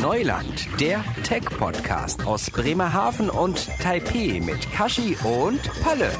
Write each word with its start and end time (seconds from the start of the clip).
Neuland, 0.00 0.68
der 0.78 1.02
Tech-Podcast 1.24 2.26
aus 2.26 2.50
Bremerhaven 2.50 3.30
und 3.30 3.70
Taipeh 3.80 4.38
mit 4.40 4.70
Kashi 4.70 5.16
und 5.24 5.62
Palle. 5.82 6.10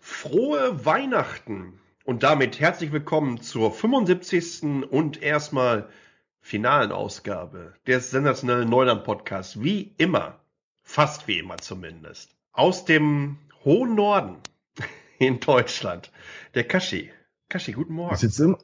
Frohe 0.00 0.84
Weihnachten 0.84 1.80
und 2.04 2.22
damit 2.22 2.60
herzlich 2.60 2.92
willkommen 2.92 3.40
zur 3.40 3.72
75. 3.72 4.84
und 4.90 5.22
erstmal 5.22 5.88
finalen 6.42 6.92
Ausgabe 6.92 7.72
des 7.86 8.10
sensationellen 8.10 8.68
Neuland-Podcasts. 8.68 9.62
Wie 9.62 9.94
immer, 9.96 10.38
fast 10.82 11.28
wie 11.28 11.38
immer 11.38 11.58
zumindest, 11.58 12.36
aus 12.52 12.84
dem 12.84 13.38
hohen 13.64 13.94
Norden 13.94 14.36
in 15.18 15.40
Deutschland, 15.40 16.12
der 16.54 16.64
Kashi. 16.64 17.10
Kashi, 17.48 17.72
guten 17.72 17.94
Morgen. 17.94 18.14
Ich 18.14 18.20
sitze 18.20 18.44
im, 18.44 18.58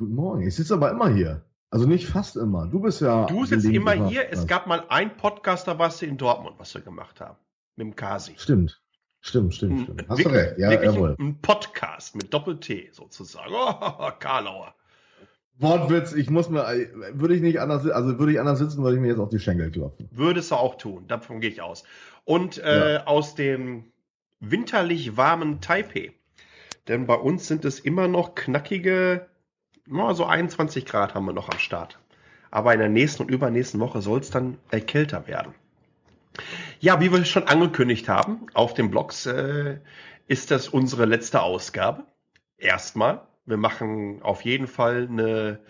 guten 0.00 0.14
Morgen. 0.14 0.46
Ich 0.46 0.56
sitze 0.56 0.74
aber 0.74 0.90
immer 0.90 1.10
hier. 1.10 1.44
Also 1.70 1.86
nicht 1.86 2.06
fast 2.06 2.36
immer. 2.36 2.66
Du 2.66 2.80
bist 2.80 3.00
ja. 3.00 3.26
Du 3.26 3.44
sitzt 3.44 3.66
immer 3.66 3.92
hier. 4.08 4.32
Es 4.32 4.46
gab 4.46 4.66
mal 4.66 4.84
ein 4.88 5.16
Podcast, 5.16 5.68
da 5.68 5.78
warst 5.78 6.02
du 6.02 6.06
in 6.06 6.16
Dortmund, 6.16 6.56
was 6.58 6.74
wir 6.74 6.80
gemacht 6.80 7.20
haben. 7.20 7.36
Mit 7.76 7.86
dem 7.86 7.96
Kasi. 7.96 8.32
Stimmt. 8.36 8.82
Stimmt, 9.20 9.54
stimmt, 9.54 9.82
stimmt. 9.82 10.08
Hast 10.08 10.18
wirklich, 10.18 10.34
du 10.34 10.48
recht. 10.48 10.58
Ja, 10.58 10.72
jawohl. 10.82 11.14
Ein 11.18 11.38
Podcast 11.42 12.16
mit 12.16 12.32
Doppel-T 12.32 12.88
sozusagen. 12.92 13.52
Oh, 13.52 14.10
Karlauer. 14.18 14.74
Wortwitz, 15.58 16.14
ich 16.14 16.30
muss 16.30 16.48
mir, 16.48 16.64
würde 17.12 17.34
ich 17.34 17.42
nicht 17.42 17.60
anders, 17.60 17.86
also 17.86 18.18
würde 18.18 18.32
ich 18.32 18.40
anders 18.40 18.58
sitzen, 18.58 18.82
würde 18.82 18.96
ich 18.96 19.02
mir 19.02 19.08
jetzt 19.08 19.18
auf 19.18 19.28
die 19.28 19.38
Schenkel 19.38 19.70
klopfen. 19.70 20.08
Würdest 20.10 20.50
du 20.50 20.54
auch 20.54 20.78
tun, 20.78 21.06
davon 21.06 21.40
gehe 21.40 21.50
ich 21.50 21.60
aus. 21.60 21.84
Und 22.24 22.56
äh, 22.56 22.94
ja. 22.94 23.06
aus 23.06 23.34
dem 23.34 23.92
winterlich 24.40 25.18
warmen 25.18 25.60
Taipei. 25.60 26.14
Denn 26.88 27.06
bei 27.06 27.14
uns 27.14 27.46
sind 27.46 27.66
es 27.66 27.78
immer 27.78 28.08
noch 28.08 28.34
knackige, 28.34 29.28
so 30.14 30.24
21 30.24 30.86
Grad 30.86 31.14
haben 31.14 31.26
wir 31.26 31.32
noch 31.32 31.48
am 31.48 31.58
Start. 31.58 31.98
Aber 32.50 32.72
in 32.72 32.80
der 32.80 32.88
nächsten 32.88 33.24
und 33.24 33.28
übernächsten 33.30 33.80
Woche 33.80 34.00
soll 34.00 34.20
es 34.20 34.30
dann 34.30 34.58
äh, 34.70 34.80
kälter 34.80 35.26
werden. 35.26 35.54
Ja, 36.78 37.00
wie 37.00 37.12
wir 37.12 37.24
schon 37.24 37.44
angekündigt 37.44 38.08
haben, 38.08 38.46
auf 38.54 38.74
den 38.74 38.90
Blogs 38.90 39.26
äh, 39.26 39.78
ist 40.26 40.50
das 40.50 40.68
unsere 40.68 41.04
letzte 41.04 41.42
Ausgabe. 41.42 42.04
Erstmal. 42.56 43.22
Wir 43.46 43.56
machen 43.56 44.22
auf 44.22 44.44
jeden 44.44 44.68
Fall 44.68 45.08
eine 45.10 45.60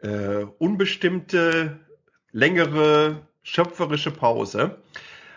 äh, 0.00 0.44
unbestimmte, 0.58 1.78
längere, 2.32 3.22
schöpferische 3.42 4.10
Pause. 4.10 4.78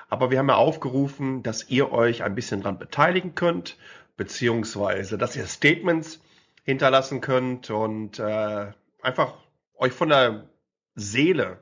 Aber 0.09 0.31
wir 0.31 0.39
haben 0.39 0.49
ja 0.49 0.55
aufgerufen, 0.55 1.43
dass 1.43 1.69
ihr 1.69 1.91
euch 1.91 2.23
ein 2.23 2.35
bisschen 2.35 2.61
dran 2.61 2.79
beteiligen 2.79 3.35
könnt, 3.35 3.77
beziehungsweise 4.17 5.17
dass 5.17 5.35
ihr 5.35 5.45
Statements 5.45 6.19
hinterlassen 6.65 7.21
könnt 7.21 7.69
und 7.69 8.19
äh, 8.19 8.71
einfach 9.01 9.35
euch 9.77 9.93
von 9.93 10.09
der 10.09 10.49
Seele 10.95 11.59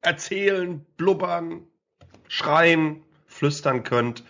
erzählen, 0.00 0.84
blubbern, 0.96 1.66
schreien, 2.26 3.04
flüstern 3.26 3.82
könnt, 3.82 4.24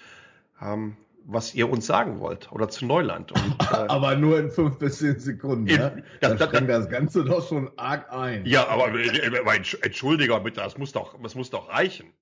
ähm, 0.60 0.96
was 1.24 1.54
ihr 1.54 1.70
uns 1.70 1.86
sagen 1.86 2.20
wollt 2.20 2.50
oder 2.50 2.68
zu 2.68 2.86
Neuland. 2.86 3.32
Und, 3.32 3.62
äh, 3.72 3.74
aber 3.74 4.16
nur 4.16 4.40
in 4.40 4.50
fünf 4.50 4.78
bis 4.78 4.98
zehn 4.98 5.20
Sekunden. 5.20 5.68
In, 5.68 5.78
ne? 5.78 6.02
das, 6.20 6.36
das, 6.36 6.50
das, 6.50 6.66
das 6.66 6.88
Ganze 6.88 7.24
doch 7.24 7.46
schon 7.46 7.70
arg 7.76 8.10
ein. 8.12 8.44
Ja, 8.46 8.66
aber 8.66 8.92
äh, 8.94 9.62
entschuldiger 9.82 10.40
bitte, 10.40 10.60
das 10.60 10.76
muss 10.76 10.92
doch, 10.92 11.20
das 11.22 11.34
muss 11.34 11.50
doch 11.50 11.68
reichen. 11.68 12.12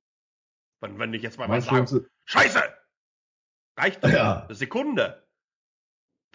Wenn, 0.80 0.98
wenn 0.98 1.14
ich 1.14 1.22
jetzt 1.22 1.38
mal, 1.38 1.48
mal 1.48 1.62
sage, 1.62 2.06
Scheiße! 2.24 2.62
Reicht 3.78 4.04
doch 4.04 4.10
ja. 4.10 4.44
eine 4.44 4.54
Sekunde. 4.54 5.25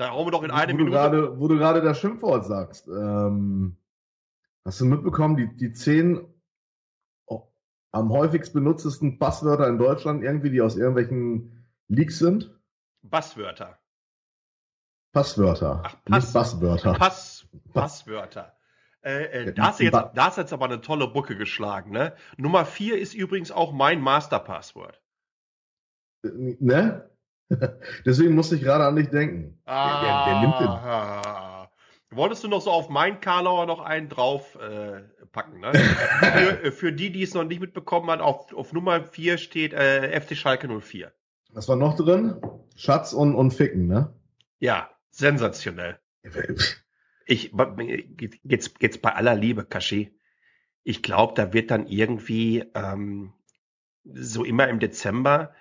Da 0.01 0.09
hauen 0.09 0.25
wir 0.25 0.31
doch 0.31 0.41
in 0.41 0.49
eine 0.49 0.73
wo 0.73 0.77
Minute. 0.77 0.95
Grade, 0.95 1.39
wo 1.39 1.47
du 1.47 1.59
gerade 1.59 1.79
das 1.83 1.99
Schimpfwort 1.99 2.43
sagst, 2.43 2.87
ähm, 2.87 3.77
hast 4.65 4.81
du 4.81 4.85
mitbekommen, 4.85 5.37
die, 5.37 5.55
die 5.55 5.73
zehn 5.73 6.25
am 7.91 8.09
häufigst 8.09 8.51
benutztesten 8.51 9.19
Passwörter 9.19 9.67
in 9.67 9.77
Deutschland 9.77 10.23
irgendwie, 10.23 10.49
die 10.49 10.59
aus 10.59 10.75
irgendwelchen 10.75 11.67
Leaks 11.87 12.17
sind? 12.17 12.49
Passwörter. 13.07 13.77
Passwörter. 15.11 15.83
Ach, 15.85 15.95
Pass, 16.05 16.23
nicht 16.23 16.33
Passwörter. 16.33 16.93
Pass, 16.97 17.47
Passwörter. 17.71 18.57
Äh, 19.01 19.25
äh, 19.25 19.53
da, 19.53 19.67
hast 19.67 19.81
du 19.81 19.83
jetzt, 19.83 19.93
da 19.93 20.25
hast 20.25 20.37
du 20.37 20.41
jetzt 20.41 20.53
aber 20.53 20.65
eine 20.65 20.81
tolle 20.81 21.09
Brücke 21.09 21.35
geschlagen, 21.35 21.91
ne? 21.91 22.15
Nummer 22.37 22.65
vier 22.65 22.97
ist 22.97 23.13
übrigens 23.13 23.51
auch 23.51 23.71
mein 23.71 24.01
Masterpasswort. 24.01 24.99
Ne? 26.23 27.10
Deswegen 28.05 28.35
musste 28.35 28.55
ich 28.55 28.61
gerade 28.61 28.85
an 28.85 28.95
dich 28.95 29.09
denken. 29.09 29.59
Ah, 29.65 30.01
der, 30.01 30.25
der, 30.25 30.33
der 30.33 30.41
nimmt 30.41 30.59
den. 30.59 31.61
Wolltest 32.17 32.43
du 32.43 32.49
noch 32.49 32.61
so 32.61 32.71
auf 32.71 32.89
mein 32.89 33.21
Karlauer 33.21 33.65
noch 33.65 33.79
einen 33.79 34.09
drauf 34.09 34.55
äh, 34.55 35.01
packen, 35.31 35.61
ne? 35.61 35.71
für, 36.19 36.63
äh, 36.63 36.71
für, 36.71 36.91
die, 36.91 37.11
die 37.11 37.23
es 37.23 37.33
noch 37.33 37.45
nicht 37.45 37.61
mitbekommen 37.61 38.09
haben, 38.09 38.21
auf, 38.21 38.53
auf 38.53 38.73
Nummer 38.73 39.05
4 39.05 39.37
steht 39.37 39.73
äh, 39.73 40.19
FC 40.19 40.35
Schalke 40.35 40.67
04. 40.67 41.13
Was 41.53 41.69
war 41.69 41.77
noch 41.77 41.95
drin? 41.95 42.35
Schatz 42.75 43.13
und, 43.13 43.35
und 43.35 43.51
Ficken, 43.51 43.87
ne? 43.87 44.13
Ja, 44.59 44.89
sensationell. 45.09 45.99
Ich, 47.25 47.53
jetzt, 48.43 48.73
jetzt 48.81 49.01
bei 49.01 49.15
aller 49.15 49.35
Liebe, 49.35 49.63
Kashi. 49.63 50.13
Ich 50.83 51.03
glaube, 51.03 51.33
da 51.35 51.53
wird 51.53 51.71
dann 51.71 51.87
irgendwie 51.87 52.65
ähm, 52.73 53.33
so 54.03 54.43
immer 54.43 54.67
im 54.67 54.79
Dezember 54.79 55.53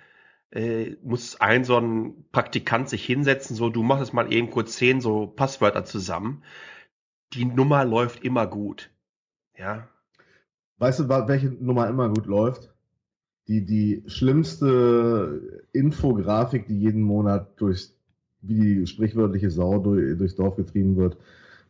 äh, 0.52 0.96
muss 1.02 1.40
ein 1.40 1.64
so 1.64 1.76
ein 1.76 2.24
Praktikant 2.32 2.88
sich 2.88 3.04
hinsetzen, 3.04 3.56
so 3.56 3.70
du 3.70 3.82
machst 3.82 4.12
mal 4.12 4.32
eben 4.32 4.50
kurz 4.50 4.76
zehn 4.76 5.00
so 5.00 5.26
Passwörter 5.26 5.84
zusammen. 5.84 6.42
Die 7.34 7.44
Nummer 7.44 7.84
läuft 7.84 8.24
immer 8.24 8.46
gut. 8.46 8.90
Ja. 9.56 9.88
Weißt 10.78 11.00
du, 11.00 11.08
welche 11.08 11.48
Nummer 11.48 11.88
immer 11.88 12.08
gut 12.08 12.26
läuft? 12.26 12.72
Die, 13.46 13.64
die 13.64 14.02
schlimmste 14.06 15.62
Infografik, 15.72 16.66
die 16.66 16.80
jeden 16.80 17.02
Monat 17.02 17.60
durch, 17.60 17.90
wie 18.40 18.54
die 18.54 18.86
sprichwörtliche 18.86 19.50
Sau 19.50 19.78
durch, 19.78 20.16
durchs 20.16 20.36
Dorf 20.36 20.56
getrieben 20.56 20.96
wird, 20.96 21.16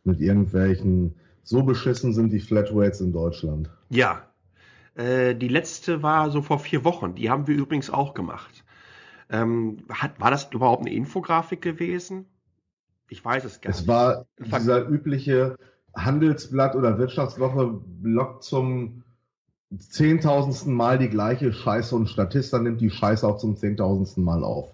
mit 0.03 0.21
irgendwelchen, 0.21 1.15
so 1.43 1.63
beschissen 1.63 2.13
sind 2.13 2.31
die 2.31 2.39
Flatrates 2.39 3.01
in 3.01 3.11
Deutschland. 3.11 3.69
Ja. 3.89 4.23
Äh, 4.95 5.35
die 5.35 5.47
letzte 5.47 6.01
war 6.03 6.31
so 6.31 6.41
vor 6.41 6.59
vier 6.59 6.83
Wochen. 6.83 7.15
Die 7.15 7.29
haben 7.29 7.47
wir 7.47 7.55
übrigens 7.55 7.89
auch 7.89 8.13
gemacht. 8.13 8.60
Ähm, 9.31 9.77
hat, 9.89 10.19
war 10.19 10.29
das 10.29 10.49
überhaupt 10.51 10.81
eine 10.81 10.93
Infografik 10.93 11.61
gewesen? 11.61 12.25
Ich 13.09 13.23
weiß 13.23 13.45
es 13.45 13.61
gar 13.61 13.71
es 13.71 13.77
nicht. 13.77 13.83
Es 13.83 13.87
war 13.87 14.25
dieser 14.39 14.87
übliche 14.87 15.57
Handelsblatt 15.95 16.75
oder 16.75 16.97
Wirtschaftswoche-Blog 16.97 18.43
zum 18.43 19.03
zehntausendsten 19.77 20.73
Mal 20.73 20.97
die 20.97 21.09
gleiche 21.09 21.53
Scheiße 21.53 21.95
und 21.95 22.07
Statista 22.07 22.59
nimmt 22.59 22.81
die 22.81 22.89
Scheiße 22.89 23.25
auch 23.25 23.37
zum 23.37 23.55
zehntausendsten 23.55 24.23
Mal 24.23 24.43
auf. 24.43 24.69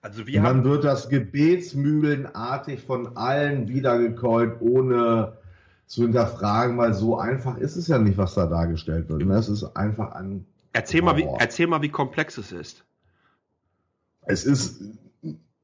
Also 0.00 0.26
wir 0.26 0.38
und 0.38 0.44
dann 0.44 0.64
wird 0.64 0.84
das 0.84 1.08
gebetsmühlenartig 1.08 2.80
von 2.80 3.16
allen 3.16 3.68
wiedergekäut, 3.68 4.60
ohne 4.60 5.38
zu 5.86 6.02
hinterfragen, 6.02 6.78
weil 6.78 6.94
so 6.94 7.18
einfach 7.18 7.58
ist 7.58 7.76
es 7.76 7.88
ja 7.88 7.98
nicht, 7.98 8.16
was 8.16 8.34
da 8.34 8.46
dargestellt 8.46 9.08
wird. 9.08 9.22
Es 9.22 9.48
ist 9.48 9.64
einfach 9.76 10.12
ein. 10.12 10.46
Erzähl 10.72 11.02
mal, 11.02 11.16
wie, 11.16 11.26
erzähl 11.38 11.66
mal, 11.66 11.82
wie 11.82 11.88
komplex 11.88 12.38
es 12.38 12.52
ist. 12.52 12.84
Es 14.28 14.44
ist 14.44 14.82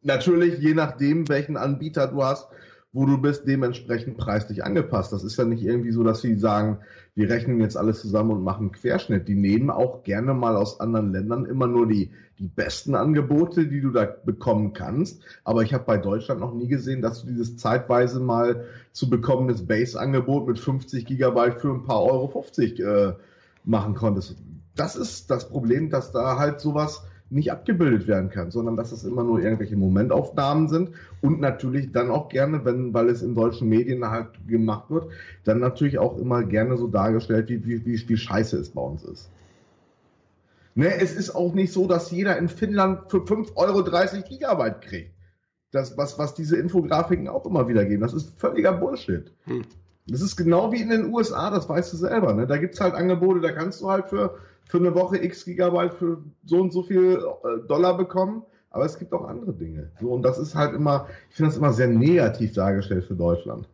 natürlich, 0.02 0.58
je 0.58 0.74
nachdem, 0.74 1.28
welchen 1.28 1.56
Anbieter 1.56 2.08
du 2.08 2.24
hast, 2.24 2.48
wo 2.94 3.06
du 3.06 3.18
bist, 3.18 3.46
dementsprechend 3.48 4.16
preislich 4.16 4.64
angepasst. 4.64 5.12
Das 5.12 5.24
ist 5.24 5.36
ja 5.36 5.44
nicht 5.44 5.64
irgendwie 5.64 5.90
so, 5.90 6.04
dass 6.04 6.20
sie 6.20 6.36
sagen, 6.36 6.78
wir 7.16 7.28
rechnen 7.28 7.60
jetzt 7.60 7.76
alles 7.76 8.00
zusammen 8.00 8.30
und 8.30 8.44
machen 8.44 8.70
Querschnitt. 8.70 9.26
Die 9.26 9.34
nehmen 9.34 9.68
auch 9.68 10.04
gerne 10.04 10.32
mal 10.32 10.56
aus 10.56 10.78
anderen 10.78 11.12
Ländern 11.12 11.44
immer 11.44 11.66
nur 11.66 11.88
die, 11.88 12.12
die 12.38 12.46
besten 12.46 12.94
Angebote, 12.94 13.66
die 13.66 13.80
du 13.80 13.90
da 13.90 14.04
bekommen 14.04 14.74
kannst. 14.74 15.22
Aber 15.42 15.62
ich 15.62 15.74
habe 15.74 15.84
bei 15.84 15.98
Deutschland 15.98 16.40
noch 16.40 16.54
nie 16.54 16.68
gesehen, 16.68 17.02
dass 17.02 17.22
du 17.22 17.26
dieses 17.26 17.56
zeitweise 17.56 18.20
mal 18.20 18.64
zu 18.92 19.10
bekommenes 19.10 19.66
Base-Angebot 19.66 20.46
mit 20.46 20.60
50 20.60 21.04
Gigabyte 21.04 21.60
für 21.60 21.74
ein 21.74 21.82
paar 21.82 22.02
Euro 22.02 22.28
50 22.28 22.78
äh, 22.78 23.12
machen 23.64 23.94
konntest. 23.94 24.36
Das 24.76 24.94
ist 24.94 25.30
das 25.30 25.48
Problem, 25.48 25.90
dass 25.90 26.12
da 26.12 26.38
halt 26.38 26.60
sowas 26.60 27.02
nicht 27.34 27.50
abgebildet 27.50 28.06
werden 28.06 28.30
kann, 28.30 28.50
sondern 28.50 28.76
dass 28.76 28.92
es 28.92 29.04
immer 29.04 29.24
nur 29.24 29.40
irgendwelche 29.40 29.76
Momentaufnahmen 29.76 30.68
sind 30.68 30.90
und 31.20 31.40
natürlich 31.40 31.90
dann 31.92 32.10
auch 32.10 32.28
gerne, 32.28 32.64
wenn, 32.64 32.94
weil 32.94 33.08
es 33.08 33.22
in 33.22 33.34
deutschen 33.34 33.68
Medien 33.68 34.08
halt 34.08 34.28
gemacht 34.46 34.88
wird, 34.90 35.10
dann 35.42 35.58
natürlich 35.58 35.98
auch 35.98 36.16
immer 36.16 36.44
gerne 36.44 36.76
so 36.76 36.86
dargestellt, 36.86 37.48
wie, 37.48 37.64
wie, 37.66 37.84
wie, 37.84 38.08
wie 38.08 38.16
scheiße 38.16 38.56
es 38.58 38.70
bei 38.70 38.80
uns 38.80 39.02
ist. 39.04 39.30
Ne, 40.76 40.94
es 41.00 41.14
ist 41.14 41.30
auch 41.30 41.54
nicht 41.54 41.72
so, 41.72 41.86
dass 41.86 42.10
jeder 42.10 42.38
in 42.38 42.48
Finnland 42.48 43.10
für 43.10 43.18
5,30 43.18 43.56
Euro 43.56 44.22
Gigabyte 44.28 44.80
kriegt. 44.80 45.14
Das, 45.70 45.96
was, 45.96 46.18
was 46.18 46.34
diese 46.34 46.56
Infografiken 46.56 47.28
auch 47.28 47.46
immer 47.46 47.66
wieder 47.68 47.84
geben, 47.84 48.02
das 48.02 48.14
ist 48.14 48.38
völliger 48.38 48.72
Bullshit. 48.72 49.32
Hm. 49.44 49.62
Das 50.06 50.20
ist 50.20 50.36
genau 50.36 50.72
wie 50.72 50.82
in 50.82 50.90
den 50.90 51.12
USA, 51.12 51.50
das 51.50 51.68
weißt 51.68 51.92
du 51.92 51.96
selber. 51.96 52.34
Ne? 52.34 52.46
Da 52.46 52.58
gibt's 52.58 52.80
halt 52.80 52.94
Angebote, 52.94 53.40
da 53.40 53.52
kannst 53.52 53.80
du 53.80 53.90
halt 53.90 54.08
für 54.08 54.38
für 54.68 54.78
eine 54.78 54.94
Woche 54.94 55.22
x 55.22 55.44
Gigabyte 55.44 55.94
für 55.94 56.22
so 56.44 56.60
und 56.60 56.72
so 56.72 56.82
viel 56.82 57.22
äh, 57.44 57.66
Dollar 57.68 57.96
bekommen. 57.96 58.42
Aber 58.70 58.84
es 58.84 58.98
gibt 58.98 59.12
auch 59.12 59.28
andere 59.28 59.52
Dinge. 59.52 59.92
So, 60.00 60.08
und 60.08 60.22
das 60.22 60.36
ist 60.36 60.56
halt 60.56 60.74
immer, 60.74 61.06
ich 61.30 61.36
finde 61.36 61.50
das 61.50 61.58
immer 61.58 61.72
sehr 61.72 61.86
negativ 61.86 62.54
dargestellt 62.54 63.04
für 63.04 63.14
Deutschland. 63.14 63.68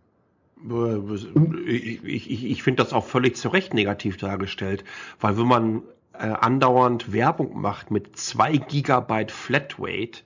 Ich, 1.67 2.05
ich, 2.05 2.44
ich 2.44 2.62
finde 2.62 2.82
das 2.82 2.93
auch 2.93 3.06
völlig 3.06 3.37
zu 3.37 3.49
Recht 3.49 3.73
negativ 3.73 4.19
dargestellt, 4.19 4.85
weil 5.19 5.38
wenn 5.38 5.47
man 5.47 5.82
äh, 6.12 6.27
andauernd 6.27 7.15
Werbung 7.15 7.59
macht 7.59 7.91
mit 7.91 8.15
zwei 8.19 8.59
Gigabyte 8.59 9.32
Flatrate, 9.32 10.21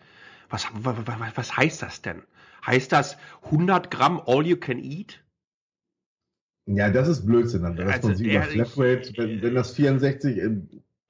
was, 0.51 0.67
was, 0.75 0.97
was 1.37 1.57
heißt 1.57 1.83
das 1.83 2.03
denn? 2.03 2.23
Heißt 2.67 2.91
das 2.91 3.17
100 3.45 3.93
Gramm 3.93 4.21
All 4.27 4.45
You 4.45 4.57
Can 4.57 4.81
Eat? 4.81 5.21
Ja, 6.67 6.91
das 6.91 7.09
ist 7.09 7.27
Blödsinn. 7.27 7.63
Dann, 7.63 7.77
dass 7.77 8.03
also 8.03 8.09
man 8.09 8.43
Flatrate, 8.43 9.13
wenn, 9.17 9.43
wenn 9.43 9.55
das 9.55 9.73
64 9.73 10.41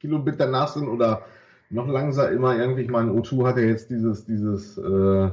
Kilobit 0.00 0.38
danach 0.38 0.68
sind 0.68 0.88
oder 0.88 1.22
noch 1.70 1.88
langsam 1.88 2.32
immer 2.32 2.56
irgendwie, 2.56 2.82
ich 2.82 2.90
meine, 2.90 3.10
O2 3.12 3.46
hat 3.46 3.56
ja 3.56 3.64
jetzt 3.64 3.90
dieses, 3.90 4.24
dieses 4.24 4.76
äh, 4.78 5.30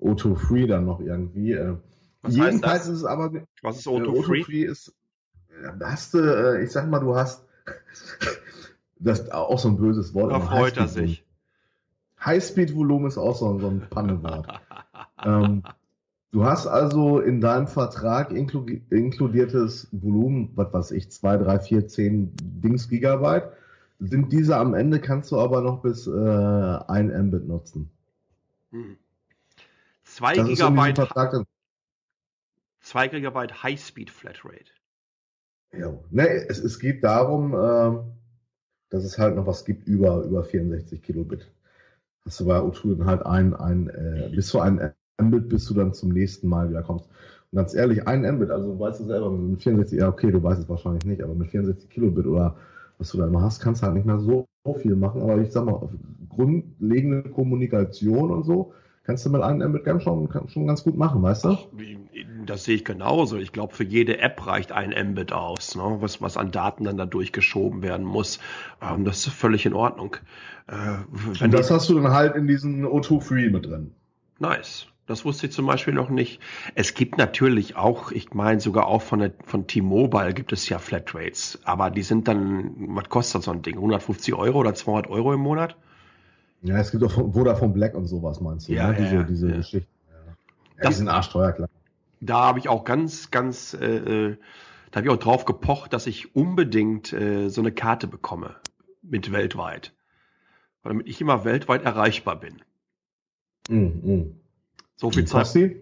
O2 0.00 0.36
Free 0.36 0.66
dann 0.66 0.84
noch 0.84 1.00
irgendwie. 1.00 1.52
Äh, 1.52 1.76
Was 2.22 2.34
jedenfalls 2.34 2.86
ist 2.86 2.98
es 2.98 3.04
aber. 3.04 3.32
Was 3.62 3.78
ist 3.78 3.86
O2 3.86 4.20
äh, 4.20 4.22
Free? 4.22 4.40
O2 4.40 4.44
Free 4.44 4.64
ist, 4.64 4.94
da 5.78 5.90
hast 5.90 6.14
du, 6.14 6.18
äh, 6.18 6.62
ich 6.62 6.70
sag 6.70 6.88
mal, 6.88 7.00
du 7.00 7.14
hast, 7.14 7.44
das 8.98 9.20
ist 9.20 9.32
auch 9.32 9.58
so 9.58 9.68
ein 9.68 9.76
böses 9.76 10.14
Wort. 10.14 10.32
Da 10.32 10.40
freut 10.40 10.76
er 10.76 10.88
sich. 10.88 11.24
Highspeed-Volumen 12.24 13.08
ist 13.08 13.18
auch 13.18 13.36
so, 13.36 13.58
so 13.58 13.68
ein 13.68 13.86
Pannenwort. 13.90 14.46
ähm, 15.24 15.64
du 16.32 16.44
hast 16.44 16.66
also 16.66 17.20
in 17.20 17.40
deinem 17.40 17.68
Vertrag 17.68 18.32
inklu 18.32 18.66
inkludiertes 18.90 19.88
Volumen, 19.92 20.50
was 20.56 20.72
weiß 20.72 20.90
ich, 20.92 21.10
2, 21.10 21.36
3, 21.36 21.58
4, 21.60 21.88
10 21.88 22.32
Dings 22.42 22.88
Gigabyte. 22.88 23.52
Sind 24.00 24.32
diese 24.32 24.56
am 24.56 24.74
Ende, 24.74 25.00
kannst 25.00 25.30
du 25.30 25.38
aber 25.38 25.60
noch 25.60 25.82
bis 25.82 26.08
äh, 26.08 26.10
1 26.10 27.12
Mbit 27.28 27.46
nutzen. 27.46 27.90
Hm. 28.72 28.96
2 30.02 30.34
Gigabyte. 30.34 31.46
2 32.80 33.08
Gigabyte 33.08 33.62
High-Speed 33.62 34.10
Flatrate. 34.10 34.72
Ja, 35.72 35.94
ne, 36.10 36.28
es, 36.48 36.58
es 36.58 36.80
geht 36.80 37.04
darum, 37.04 37.54
äh, 37.54 38.02
dass 38.90 39.04
es 39.04 39.18
halt 39.18 39.36
noch 39.36 39.46
was 39.46 39.64
gibt 39.64 39.86
über, 39.86 40.22
über 40.22 40.44
64 40.44 41.00
Kilobit. 41.02 41.50
Hast 42.24 42.40
du 42.40 42.46
bei 42.46 42.58
O2 42.58 42.98
dann 42.98 43.06
halt 43.06 43.24
ein, 43.24 43.54
ein 43.54 43.88
äh, 43.88 44.30
bis 44.34 44.48
zu 44.48 44.60
ein 44.60 44.92
Mbit, 45.20 45.48
bis 45.48 45.66
du 45.66 45.74
dann 45.74 45.92
zum 45.92 46.10
nächsten 46.10 46.48
Mal 46.48 46.70
wieder 46.70 46.82
kommst. 46.82 47.08
Und 47.50 47.56
ganz 47.56 47.74
ehrlich, 47.74 48.06
ein 48.06 48.22
Mbit, 48.22 48.50
also 48.50 48.78
weißt 48.78 49.00
du 49.00 49.04
selber, 49.04 49.30
mit 49.30 49.62
64, 49.62 49.98
ja 49.98 50.08
okay, 50.08 50.30
du 50.30 50.42
weißt 50.42 50.62
es 50.62 50.68
wahrscheinlich 50.68 51.04
nicht, 51.04 51.22
aber 51.22 51.34
mit 51.34 51.48
64 51.50 51.90
Kilobit 51.90 52.26
oder 52.26 52.56
was 52.98 53.10
du 53.10 53.18
da 53.18 53.26
immer 53.26 53.42
hast, 53.42 53.60
kannst 53.60 53.82
du 53.82 53.86
halt 53.86 53.96
nicht 53.96 54.06
mehr 54.06 54.18
so 54.18 54.46
viel 54.78 54.96
machen. 54.96 55.22
Aber 55.22 55.38
ich 55.38 55.50
sag 55.50 55.64
mal, 55.64 55.88
grundlegende 56.28 57.22
Kommunikation 57.22 58.30
und 58.30 58.44
so, 58.44 58.72
kannst 59.04 59.26
du 59.26 59.30
mit 59.30 59.42
einem 59.42 59.70
Mbit 59.70 59.84
ganz 59.84 60.02
schon, 60.02 60.28
schon 60.48 60.66
ganz 60.66 60.84
gut 60.84 60.96
machen, 60.96 61.22
weißt 61.22 61.44
du? 61.44 61.48
Ach, 61.50 61.66
das 62.46 62.64
sehe 62.64 62.76
ich 62.76 62.84
genauso. 62.84 63.36
Ich 63.36 63.52
glaube, 63.52 63.74
für 63.74 63.84
jede 63.84 64.18
App 64.18 64.46
reicht 64.46 64.72
ein 64.72 64.94
Mbit 65.10 65.32
aus, 65.32 65.74
ne? 65.74 65.96
was, 66.00 66.22
was 66.22 66.36
an 66.36 66.50
Daten 66.50 66.84
dann 66.84 66.96
da 66.96 67.06
durchgeschoben 67.06 67.82
werden 67.82 68.06
muss. 68.06 68.38
Ähm, 68.80 69.04
das 69.04 69.26
ist 69.26 69.34
völlig 69.34 69.66
in 69.66 69.74
Ordnung. 69.74 70.16
Äh, 70.68 71.44
Und 71.44 71.52
das 71.52 71.70
hast 71.70 71.88
du 71.88 71.94
dann 71.94 72.12
halt 72.12 72.36
in 72.36 72.46
diesen 72.46 72.86
O2 72.86 73.20
Free 73.20 73.50
mit 73.50 73.66
drin. 73.66 73.92
Nice. 74.38 74.86
Das 75.06 75.24
wusste 75.24 75.46
ich 75.46 75.52
zum 75.52 75.66
Beispiel 75.66 75.94
noch 75.94 76.10
nicht. 76.10 76.40
Es 76.74 76.94
gibt 76.94 77.18
natürlich 77.18 77.74
auch, 77.76 78.12
ich 78.12 78.34
meine 78.34 78.60
sogar 78.60 78.86
auch 78.86 79.02
von, 79.02 79.18
der, 79.18 79.32
von 79.44 79.66
T-Mobile 79.66 80.32
gibt 80.32 80.52
es 80.52 80.68
ja 80.68 80.78
Flatrates, 80.78 81.58
aber 81.64 81.90
die 81.90 82.02
sind 82.02 82.28
dann, 82.28 82.74
was 82.96 83.08
kostet 83.08 83.42
so 83.42 83.50
ein 83.50 83.62
Ding? 83.62 83.74
150 83.74 84.34
Euro 84.34 84.60
oder 84.60 84.74
200 84.74 85.10
Euro 85.10 85.34
im 85.34 85.40
Monat? 85.40 85.76
Ja, 86.62 86.78
es 86.78 86.92
gibt 86.92 87.02
auch 87.02 87.12
Vodafone 87.12 87.72
Black 87.72 87.94
und 87.94 88.06
sowas, 88.06 88.40
meinst 88.40 88.68
du? 88.68 88.72
Ja, 88.74 88.92
ne? 88.92 88.98
diese, 88.98 89.14
ja, 89.16 89.22
diese 89.24 89.48
ja. 89.50 89.56
Geschichten. 89.56 89.90
Ja. 90.08 90.84
Ja, 90.84 90.88
die 90.88 90.94
sind 90.94 91.08
arschteuer, 91.08 91.52
klar. 91.52 91.68
Da 92.20 92.46
habe 92.46 92.60
ich 92.60 92.68
auch 92.68 92.84
ganz, 92.84 93.32
ganz, 93.32 93.74
äh, 93.74 93.96
äh, 93.96 94.36
da 94.92 94.98
habe 94.98 95.08
ich 95.08 95.12
auch 95.12 95.18
drauf 95.18 95.44
gepocht, 95.44 95.92
dass 95.92 96.06
ich 96.06 96.36
unbedingt 96.36 97.12
äh, 97.12 97.48
so 97.48 97.60
eine 97.60 97.72
Karte 97.72 98.06
bekomme 98.06 98.54
mit 99.02 99.32
weltweit. 99.32 99.92
Damit 100.84 101.08
ich 101.08 101.20
immer 101.20 101.44
weltweit 101.44 101.82
erreichbar 101.82 102.38
bin. 102.38 102.62
Mm, 103.68 104.12
mm. 104.12 104.41
So 104.96 105.10
viel 105.10 105.24
Zeit. 105.26 105.76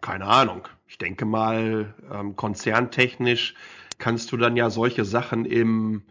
Keine 0.00 0.26
Ahnung. 0.26 0.68
Ich 0.86 0.98
denke 0.98 1.24
mal, 1.24 1.94
ähm, 2.12 2.36
konzerntechnisch 2.36 3.54
kannst 3.98 4.32
du 4.32 4.36
dann 4.36 4.56
ja 4.56 4.70
solche 4.70 5.04
Sachen 5.04 5.44
im 5.44 6.02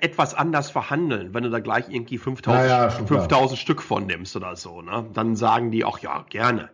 etwas 0.00 0.34
anders 0.34 0.70
verhandeln, 0.70 1.32
wenn 1.32 1.44
du 1.44 1.50
da 1.50 1.60
gleich 1.60 1.88
irgendwie 1.88 2.18
5000, 2.18 2.68
ja, 2.68 2.84
ja, 2.86 2.90
5000 2.90 3.58
Stück 3.58 3.82
von 3.82 4.06
nimmst 4.06 4.34
oder 4.34 4.56
so, 4.56 4.82
ne? 4.82 5.08
Dann 5.12 5.36
sagen 5.36 5.70
die 5.70 5.84
auch, 5.84 5.98
ja, 6.00 6.24
gerne. 6.28 6.70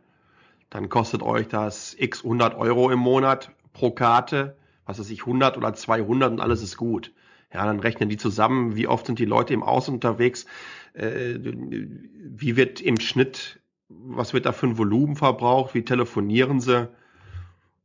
Dann 0.70 0.88
kostet 0.88 1.22
euch 1.22 1.48
das 1.48 1.94
x 1.98 2.24
100 2.24 2.56
Euro 2.56 2.90
im 2.90 2.98
Monat 2.98 3.50
pro 3.72 3.90
Karte, 3.90 4.56
was 4.86 4.98
weiß 4.98 5.10
ich, 5.10 5.20
100 5.20 5.56
oder 5.58 5.74
200 5.74 6.32
und 6.32 6.40
alles 6.40 6.62
ist 6.62 6.76
gut. 6.76 7.12
Ja, 7.52 7.66
dann 7.66 7.80
rechnen 7.80 8.08
die 8.08 8.16
zusammen, 8.16 8.76
wie 8.76 8.86
oft 8.86 9.06
sind 9.06 9.18
die 9.18 9.24
Leute 9.24 9.52
im 9.52 9.62
Aus 9.62 9.88
unterwegs, 9.88 10.46
äh, 10.94 11.34
wie 11.38 12.56
wird 12.56 12.80
im 12.80 13.00
Schnitt, 13.00 13.59
was 13.90 14.32
wird 14.32 14.46
da 14.46 14.52
für 14.52 14.66
ein 14.66 14.78
Volumen 14.78 15.16
verbraucht, 15.16 15.74
wie 15.74 15.84
telefonieren 15.84 16.60
sie 16.60 16.88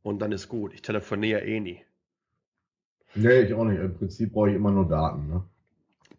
und 0.02 0.20
dann 0.20 0.32
ist 0.32 0.48
gut. 0.48 0.72
Ich 0.72 0.82
telefoniere 0.82 1.44
eh 1.44 1.60
nie. 1.60 1.82
Nee, 3.14 3.40
ich 3.40 3.54
auch 3.54 3.64
nicht. 3.64 3.80
Im 3.80 3.94
Prinzip 3.94 4.32
brauche 4.32 4.50
ich 4.50 4.56
immer 4.56 4.70
nur 4.70 4.86
Daten. 4.86 5.28
Ne? 5.28 5.44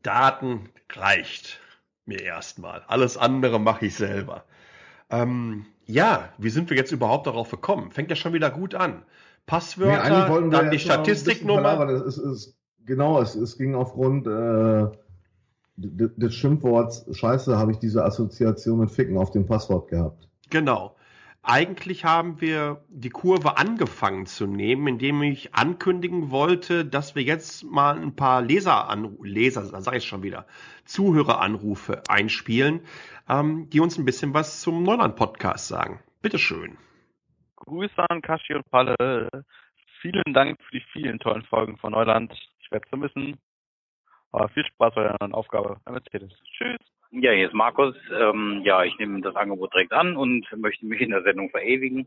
Daten 0.04 0.70
reicht 0.92 1.60
mir 2.06 2.22
erstmal. 2.22 2.84
Alles 2.88 3.18
andere 3.18 3.60
mache 3.60 3.86
ich 3.86 3.96
selber. 3.96 4.44
Ähm, 5.10 5.66
ja, 5.86 6.30
wie 6.38 6.50
sind 6.50 6.70
wir 6.70 6.78
jetzt 6.78 6.92
überhaupt 6.92 7.28
darauf 7.28 7.50
gekommen? 7.50 7.92
Fängt 7.92 8.10
ja 8.10 8.16
schon 8.16 8.34
wieder 8.34 8.50
gut 8.50 8.76
an. 8.76 9.04
Passwörter, 9.46 10.42
nee, 10.42 10.50
dann 10.50 10.72
die 10.72 10.80
Statistiknummer. 10.80 11.88
Genau, 12.86 13.22
es, 13.22 13.36
es 13.36 13.58
ging 13.58 13.76
aufgrund 13.76 14.28
äh, 14.28 14.88
des 15.78 16.34
Schimpfworts 16.34 17.06
Scheiße, 17.16 17.58
habe 17.58 17.72
ich 17.72 17.78
diese 17.78 18.04
Assoziation 18.04 18.80
mit 18.80 18.92
Ficken 18.92 19.18
auf 19.18 19.32
dem 19.32 19.46
Passwort 19.46 19.90
gehabt. 19.90 20.28
Genau 20.50 20.98
eigentlich 21.48 22.04
haben 22.04 22.42
wir 22.42 22.84
die 22.90 23.10
Kurve 23.10 23.58
angefangen 23.58 24.26
zu 24.26 24.48
nehmen, 24.48 24.86
indem 24.88 25.24
ich 25.24 25.56
ankündigen 25.56 26.30
wollte, 26.30 26.84
dass 26.84 27.16
wir 27.16 27.24
jetzt 27.24 27.64
mal 27.64 27.98
ein 27.98 28.16
paar 28.16 28.42
Leser, 28.42 28.94
Leser, 29.22 29.64
sage 29.64 29.98
ich 29.98 30.06
schon 30.06 30.24
wieder, 30.24 30.46
Zuhöreranrufe 30.84 32.04
einspielen, 32.10 32.82
ähm, 33.30 33.70
die 33.70 33.80
uns 33.80 33.98
ein 33.98 34.06
bisschen 34.06 34.34
was 34.34 34.62
zum 34.62 34.84
Neuland-Podcast 34.84 35.70
sagen. 35.70 36.02
Bitteschön. 36.22 36.78
Grüße 37.56 38.06
an 38.10 38.22
Kashi 38.22 38.54
und 38.54 38.70
Palle. 38.70 39.30
Vielen 40.02 40.34
Dank 40.34 40.62
für 40.62 40.78
die 40.78 40.84
vielen 40.92 41.20
tollen 41.20 41.44
Folgen 41.44 41.78
von 41.78 41.94
Neuland. 41.94 42.34
Ich 42.60 42.70
werde 42.72 42.84
es 42.84 42.90
vermissen. 42.90 43.38
Aber 44.32 44.50
viel 44.50 44.66
Spaß 44.66 44.96
bei 44.96 45.04
der 45.04 45.16
neuen 45.20 45.34
Aufgabe 45.34 45.78
Mercedes. 45.90 46.32
Tschüss. 46.58 46.78
Ja, 47.12 47.32
hier 47.32 47.48
ist 47.48 47.54
Markus. 47.54 47.96
Ähm, 48.12 48.62
ja, 48.66 48.84
ich 48.84 48.98
nehme 49.00 49.22
das 49.22 49.36
Angebot 49.36 49.74
direkt 49.74 49.94
an 49.94 50.18
und 50.18 50.46
möchte 50.58 50.86
mich 50.86 51.00
in 51.02 51.12
der 51.12 51.24
Sendung 51.24 51.50
verewigen, 51.50 52.06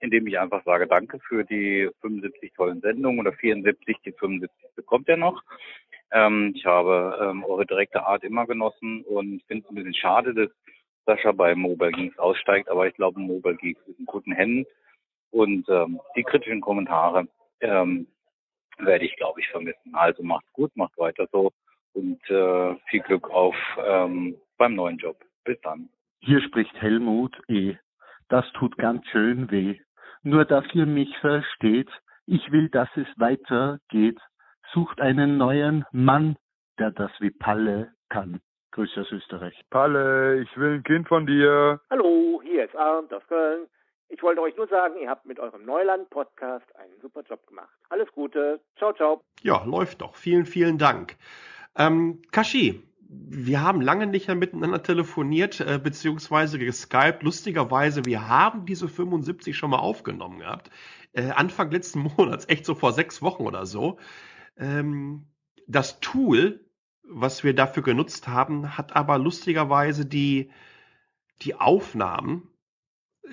indem 0.00 0.26
ich 0.26 0.38
einfach 0.38 0.64
sage, 0.64 0.88
danke 0.88 1.20
für 1.20 1.44
die 1.44 1.88
75 2.00 2.52
tollen 2.54 2.80
Sendungen 2.80 3.20
oder 3.20 3.32
74, 3.32 3.96
die 4.04 4.12
75 4.12 4.74
bekommt 4.74 5.08
er 5.08 5.16
noch. 5.16 5.42
Ähm, 6.10 6.52
ich 6.56 6.66
habe 6.66 7.16
ähm, 7.22 7.44
eure 7.44 7.64
direkte 7.64 8.04
Art 8.04 8.24
immer 8.24 8.46
genossen 8.46 9.04
und 9.04 9.42
finde 9.46 9.64
es 9.64 9.70
ein 9.70 9.76
bisschen 9.76 9.94
schade, 9.94 10.34
dass 10.34 10.50
Sascha 11.06 11.32
bei 11.32 11.54
Mobile 11.54 11.92
Geeks 11.92 12.18
aussteigt, 12.18 12.68
aber 12.68 12.88
ich 12.88 12.94
glaube, 12.94 13.20
Mobile 13.20 13.56
Geeks 13.56 13.80
ist 13.86 13.98
in 13.98 14.06
guten 14.06 14.32
Händen 14.32 14.66
und 15.30 15.68
ähm, 15.68 16.00
die 16.16 16.24
kritischen 16.24 16.60
Kommentare 16.60 17.28
ähm, 17.60 18.08
werde 18.84 19.04
ich, 19.04 19.16
glaube 19.16 19.40
ich, 19.40 19.48
vermissen. 19.48 19.94
Also 19.94 20.22
macht's 20.22 20.52
gut, 20.52 20.74
macht 20.76 20.96
weiter 20.98 21.26
so 21.32 21.52
und 21.92 22.20
äh, 22.30 22.76
viel 22.88 23.00
Glück 23.00 23.28
auf 23.30 23.56
ähm, 23.84 24.36
beim 24.58 24.74
neuen 24.74 24.98
Job. 24.98 25.16
Bis 25.44 25.60
dann. 25.62 25.88
Hier 26.20 26.40
spricht 26.42 26.74
Helmut 26.80 27.36
E. 27.48 27.76
Das 28.28 28.44
tut 28.52 28.76
ganz 28.76 29.06
schön 29.08 29.50
weh. 29.50 29.78
Nur 30.22 30.44
dass 30.44 30.64
ihr 30.74 30.86
mich 30.86 31.16
versteht, 31.18 31.90
ich 32.26 32.52
will, 32.52 32.68
dass 32.68 32.88
es 32.96 33.06
weitergeht. 33.16 34.18
Sucht 34.72 35.00
einen 35.00 35.36
neuen 35.36 35.84
Mann, 35.90 36.36
der 36.78 36.92
das 36.92 37.10
wie 37.18 37.30
Palle 37.30 37.92
kann. 38.08 38.40
Grüße 38.72 39.00
aus 39.00 39.10
Österreich. 39.10 39.58
Palle, 39.70 40.42
ich 40.42 40.56
will 40.56 40.74
ein 40.74 40.84
Kind 40.84 41.08
von 41.08 41.26
dir. 41.26 41.80
Hallo, 41.90 42.40
hier 42.44 42.66
ist 42.66 42.76
Arndt 42.76 43.12
aus 43.12 43.26
Köln. 43.26 43.66
Ich 44.12 44.24
wollte 44.24 44.40
euch 44.42 44.56
nur 44.56 44.66
sagen, 44.66 44.96
ihr 45.00 45.08
habt 45.08 45.24
mit 45.24 45.38
eurem 45.38 45.64
Neuland-Podcast 45.64 46.66
einen 46.74 47.00
super 47.00 47.22
Job 47.22 47.46
gemacht. 47.46 47.70
Alles 47.90 48.08
Gute. 48.12 48.60
Ciao, 48.76 48.92
ciao. 48.92 49.22
Ja, 49.42 49.64
läuft 49.64 50.00
doch. 50.00 50.16
Vielen, 50.16 50.46
vielen 50.46 50.78
Dank. 50.78 51.16
Ähm, 51.76 52.20
Kashi, 52.32 52.82
wir 53.08 53.62
haben 53.62 53.80
lange 53.80 54.08
nicht 54.08 54.26
mehr 54.26 54.34
miteinander 54.34 54.82
telefoniert, 54.82 55.60
äh, 55.60 55.78
beziehungsweise 55.80 56.58
geskypt. 56.58 57.22
Lustigerweise, 57.22 58.04
wir 58.04 58.28
haben 58.28 58.66
diese 58.66 58.88
75 58.88 59.56
schon 59.56 59.70
mal 59.70 59.78
aufgenommen 59.78 60.40
gehabt. 60.40 60.70
Äh, 61.12 61.30
Anfang 61.30 61.70
letzten 61.70 62.00
Monats, 62.16 62.48
echt 62.48 62.66
so 62.66 62.74
vor 62.74 62.92
sechs 62.92 63.22
Wochen 63.22 63.44
oder 63.44 63.64
so. 63.64 63.98
Ähm, 64.56 65.28
das 65.68 66.00
Tool, 66.00 66.64
was 67.04 67.44
wir 67.44 67.54
dafür 67.54 67.84
genutzt 67.84 68.26
haben, 68.26 68.76
hat 68.76 68.96
aber 68.96 69.18
lustigerweise 69.18 70.04
die, 70.04 70.50
die 71.42 71.54
Aufnahmen 71.54 72.49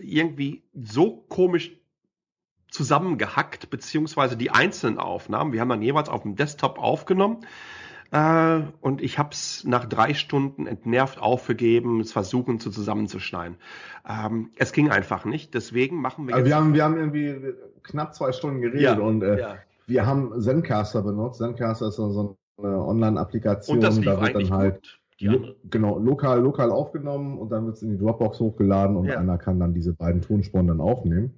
irgendwie 0.02 0.64
so 0.74 1.26
komisch 1.30 1.72
zusammengehackt, 2.70 3.70
beziehungsweise 3.70 4.38
die 4.38 4.52
einzelnen 4.52 4.98
Aufnahmen. 4.98 5.54
Wir 5.54 5.62
haben 5.62 5.70
dann 5.70 5.82
jeweils 5.82 6.10
auf 6.10 6.24
dem 6.24 6.36
Desktop 6.36 6.80
aufgenommen. 6.80 7.46
Äh, 8.12 8.62
und 8.82 9.02
ich 9.02 9.20
habe 9.20 9.30
es 9.32 9.64
nach 9.66 9.86
drei 9.86 10.14
Stunden 10.14 10.66
entnervt 10.66 11.20
aufgegeben, 11.20 12.00
es 12.00 12.14
versuchen 12.14 12.60
zu 12.60 12.72
zusammenzuschneiden. 12.72 13.58
Ähm, 14.08 14.52
es 14.56 14.72
ging 14.72 14.90
einfach 14.90 15.26
nicht. 15.26 15.54
Deswegen 15.54 16.02
machen 16.02 16.28
wir 16.28 16.38
jetzt. 16.38 16.46
wir 16.46 16.56
haben, 16.56 16.74
wir 16.74 16.84
haben 16.84 16.98
irgendwie 16.98 17.54
knapp 17.84 18.16
zwei 18.16 18.32
Stunden 18.32 18.62
geredet 18.62 18.82
Ja, 18.82 19.00
und 19.00 19.24
äh, 19.24 19.40
ja. 19.40 19.56
wir 19.88 20.06
haben 20.06 20.42
Zencaster 20.42 21.02
benutzt. 21.02 21.40
Zencaster 21.40 21.88
ist 21.88 21.96
so, 21.96 22.10
so 22.12 22.38
eine 22.58 22.82
Online-Applikation. 22.82 23.82
Da 23.82 23.94
wird 23.96 24.36
dann 24.36 24.52
halt 24.52 24.76
gut. 24.76 25.00
Die 25.20 25.26
lo 25.28 25.40
genau 25.70 25.98
lokal 25.98 26.42
lokal 26.42 26.70
aufgenommen 26.72 27.38
und 27.40 27.50
dann 27.52 27.66
wird 27.66 27.78
es 27.78 27.82
in 27.82 27.90
die 27.92 27.98
Dropbox 27.98 28.40
hochgeladen 28.40 28.96
und 28.96 29.06
Ja. 29.06 29.18
einer 29.20 29.38
kann 29.38 29.60
dann 29.60 29.74
diese 29.74 29.94
beiden 29.94 30.22
Tonspuren 30.22 30.68
dann 30.68 30.80
aufnehmen. 30.82 31.34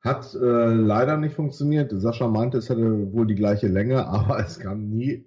Hat 0.00 0.34
äh, 0.34 0.38
leider 0.72 1.16
nicht 1.16 1.34
funktioniert. 1.34 1.90
Sascha 1.92 2.28
meinte, 2.28 2.58
es 2.58 2.68
hätte 2.68 3.12
wohl 3.12 3.26
die 3.26 3.34
gleiche 3.34 3.68
Länge, 3.68 4.06
aber 4.06 4.38
es 4.38 4.60
kam 4.60 4.88
nie, 4.90 5.24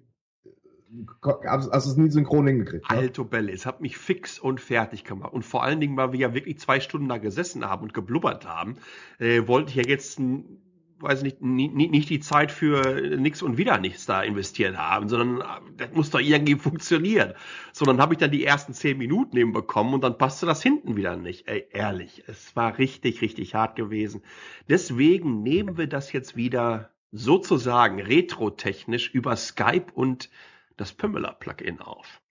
hast 1.44 1.72
hast 1.72 1.86
es 1.88 1.98
nie 1.98 2.10
synchron 2.10 2.48
hingekriegt. 2.48 2.90
Ne? 2.90 2.98
Alto 2.98 3.26
Belle, 3.26 3.52
es 3.52 3.66
hat 3.66 3.82
mich 3.82 3.98
fix 3.98 4.40
und 4.40 4.62
fertig 4.62 5.04
gemacht. 5.04 5.34
Und 5.34 5.44
vor 5.44 5.64
allen 5.64 5.80
Dingen, 5.80 5.98
weil 5.98 6.14
wir 6.14 6.20
ja 6.20 6.34
wirklich 6.34 6.60
zwei 6.60 6.80
Stunden 6.80 7.10
da 7.10 7.18
gesessen 7.18 7.66
haben 7.66 7.84
und 7.84 7.94
geblubbert 7.94 8.48
haben, 8.48 8.76
äh, 9.20 9.48
wollte 9.48 9.72
ich 9.72 9.76
ja 9.76 9.84
jetzt, 9.84 10.20
n- 10.20 10.62
weiß 11.00 11.22
nicht, 11.24 11.42
nie- 11.42 11.70
nicht 11.70 12.10
die 12.10 12.20
Zeit 12.20 12.52
für 12.52 13.18
nix 13.18 13.42
und 13.42 13.58
wieder 13.58 13.78
nichts 13.78 14.06
da 14.06 14.22
investiert 14.24 14.78
haben, 14.78 15.08
sondern 15.10 15.42
äh, 15.42 15.72
das 15.78 15.94
muss 15.94 16.10
doch 16.10 16.20
irgendwie 16.20 16.56
funktionieren. 16.60 17.34
Sondern 17.74 18.02
habe 18.02 18.14
ich 18.14 18.20
dann 18.20 18.32
die 18.32 18.44
ersten 18.46 18.74
zehn 18.74 18.98
Minuten 18.98 19.38
eben 19.38 19.54
bekommen 19.54 19.94
und 19.94 20.02
dann 20.04 20.18
passte 20.18 20.46
das 20.46 20.64
hinten 20.64 20.96
wieder 20.96 21.16
nicht. 21.16 21.48
Ey, 21.48 21.68
ehrlich, 21.72 22.24
es 22.28 22.56
war 22.56 22.78
richtig, 22.78 23.22
richtig 23.22 23.56
hart 23.56 23.76
gewesen. 23.76 24.24
Deswegen 24.70 25.44
nehmen 25.44 25.78
wir 25.78 25.88
das 25.88 26.12
jetzt 26.14 26.36
wieder 26.36 26.92
sozusagen 27.12 28.02
retrotechnisch 28.02 29.10
über 29.14 29.36
Skype 29.36 29.88
und 29.94 30.30
das 30.76 30.94
Pimmeler-Plugin 30.94 31.80
auf. 31.80 32.22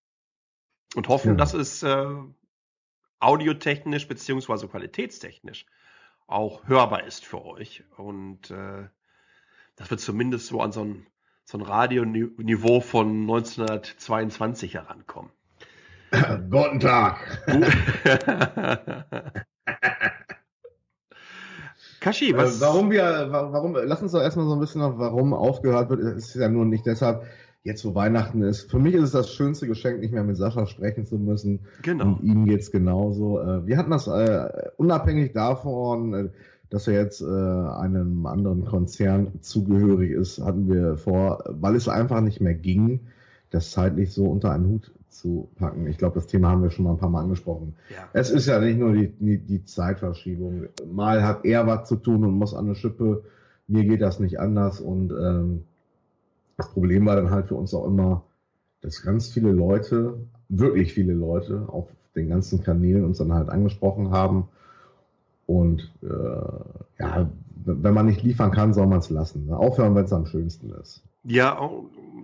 Und 0.94 1.08
hoffen, 1.08 1.30
Ja. 1.30 1.34
dass 1.34 1.54
es 1.54 1.82
äh, 1.82 2.06
audiotechnisch 3.18 4.08
beziehungsweise 4.08 4.68
qualitätstechnisch 4.68 5.66
auch 6.26 6.66
hörbar 6.66 7.04
ist 7.04 7.24
für 7.24 7.44
euch. 7.44 7.84
Und 7.96 8.50
äh, 8.50 8.88
dass 9.76 9.90
wir 9.90 9.98
zumindest 9.98 10.46
so 10.46 10.60
an 10.60 10.72
so 10.72 10.84
ein, 10.84 11.06
so 11.44 11.58
ein 11.58 11.62
Radioniveau 11.62 12.80
von 12.80 13.22
1922 13.22 14.74
herankommen. 14.74 15.30
Guten 16.50 16.80
Tag. 16.80 17.42
Kashi, 22.00 22.30
Äh, 22.30 22.36
was? 22.36 22.60
warum 22.60 22.90
wir, 22.90 23.02
wa- 23.30 23.52
warum, 23.52 23.74
lass 23.74 24.02
uns 24.02 24.12
doch 24.12 24.20
erstmal 24.22 24.46
so 24.46 24.54
ein 24.54 24.60
bisschen 24.60 24.80
noch, 24.80 24.98
warum 24.98 25.34
aufgehört 25.34 25.90
wird. 25.90 26.00
Es 26.00 26.28
ist 26.28 26.34
ja 26.36 26.48
nur 26.48 26.64
nicht 26.64 26.86
deshalb, 26.86 27.24
jetzt 27.66 27.84
wo 27.84 27.94
Weihnachten 27.94 28.42
ist. 28.42 28.70
Für 28.70 28.78
mich 28.78 28.94
ist 28.94 29.02
es 29.02 29.10
das 29.10 29.30
schönste 29.30 29.66
Geschenk, 29.66 30.00
nicht 30.00 30.12
mehr 30.12 30.22
mit 30.22 30.36
Sascha 30.36 30.66
sprechen 30.66 31.04
zu 31.04 31.18
müssen. 31.18 31.60
Genau. 31.82 32.04
Und 32.04 32.22
ihm 32.22 32.46
geht's 32.46 32.70
genauso. 32.70 33.40
Äh, 33.40 33.66
Wir 33.66 33.76
hatten 33.76 33.90
das 33.90 34.06
äh, 34.06 34.70
unabhängig 34.76 35.32
davon, 35.32 36.14
äh, 36.14 36.28
dass 36.70 36.86
er 36.86 36.94
jetzt 36.94 37.20
äh, 37.20 37.26
einem 37.26 38.26
anderen 38.26 38.64
Konzern 38.64 39.40
zugehörig 39.40 40.12
ist, 40.12 40.42
hatten 40.42 40.68
wir 40.68 40.96
vor, 40.96 41.42
weil 41.48 41.74
es 41.74 41.88
einfach 41.88 42.20
nicht 42.20 42.40
mehr 42.40 42.54
ging, 42.54 43.00
das 43.50 43.72
zeitlich 43.72 44.12
so 44.12 44.26
unter 44.26 44.52
einen 44.52 44.68
Hut 44.68 44.92
zu 45.08 45.48
packen. 45.56 45.86
Ich 45.86 45.98
glaube, 45.98 46.14
das 46.14 46.26
Thema 46.26 46.50
haben 46.50 46.62
wir 46.62 46.70
schon 46.70 46.84
mal 46.84 46.92
ein 46.92 46.98
paar 46.98 47.08
Mal 47.08 47.22
angesprochen. 47.22 47.74
Ja. 47.90 48.08
Es 48.12 48.30
ist 48.30 48.46
ja 48.46 48.60
nicht 48.60 48.78
nur 48.78 48.92
die, 48.92 49.08
die, 49.08 49.38
die 49.38 49.64
Zeitverschiebung. 49.64 50.66
Mal 50.92 51.24
hat 51.24 51.44
er 51.44 51.66
was 51.66 51.88
zu 51.88 51.96
tun 51.96 52.24
und 52.24 52.34
muss 52.34 52.54
an 52.54 52.66
eine 52.66 52.74
Schippe. 52.74 53.24
Mir 53.66 53.84
geht 53.84 54.02
das 54.02 54.20
nicht 54.20 54.38
anders. 54.38 54.80
Und 54.80 55.12
ähm, 55.12 55.64
das 56.56 56.70
Problem 56.72 57.06
war 57.06 57.16
dann 57.16 57.30
halt 57.30 57.48
für 57.48 57.54
uns 57.54 57.74
auch 57.74 57.86
immer, 57.86 58.24
dass 58.80 59.02
ganz 59.02 59.28
viele 59.28 59.52
Leute, 59.52 60.18
wirklich 60.48 60.92
viele 60.94 61.12
Leute 61.12 61.64
auf 61.68 61.88
den 62.14 62.28
ganzen 62.28 62.62
Kanälen 62.62 63.04
uns 63.04 63.18
dann 63.18 63.32
halt 63.32 63.48
angesprochen 63.48 64.10
haben. 64.10 64.48
Und 65.46 65.92
äh, 66.02 67.02
ja, 67.02 67.30
wenn 67.64 67.94
man 67.94 68.06
nicht 68.06 68.22
liefern 68.22 68.50
kann, 68.50 68.74
soll 68.74 68.86
man 68.86 69.00
es 69.00 69.10
lassen. 69.10 69.46
Ne? 69.46 69.56
Aufhören, 69.56 69.94
wenn 69.94 70.04
es 70.04 70.12
am 70.12 70.26
schönsten 70.26 70.70
ist. 70.70 71.02
Ja, 71.24 71.58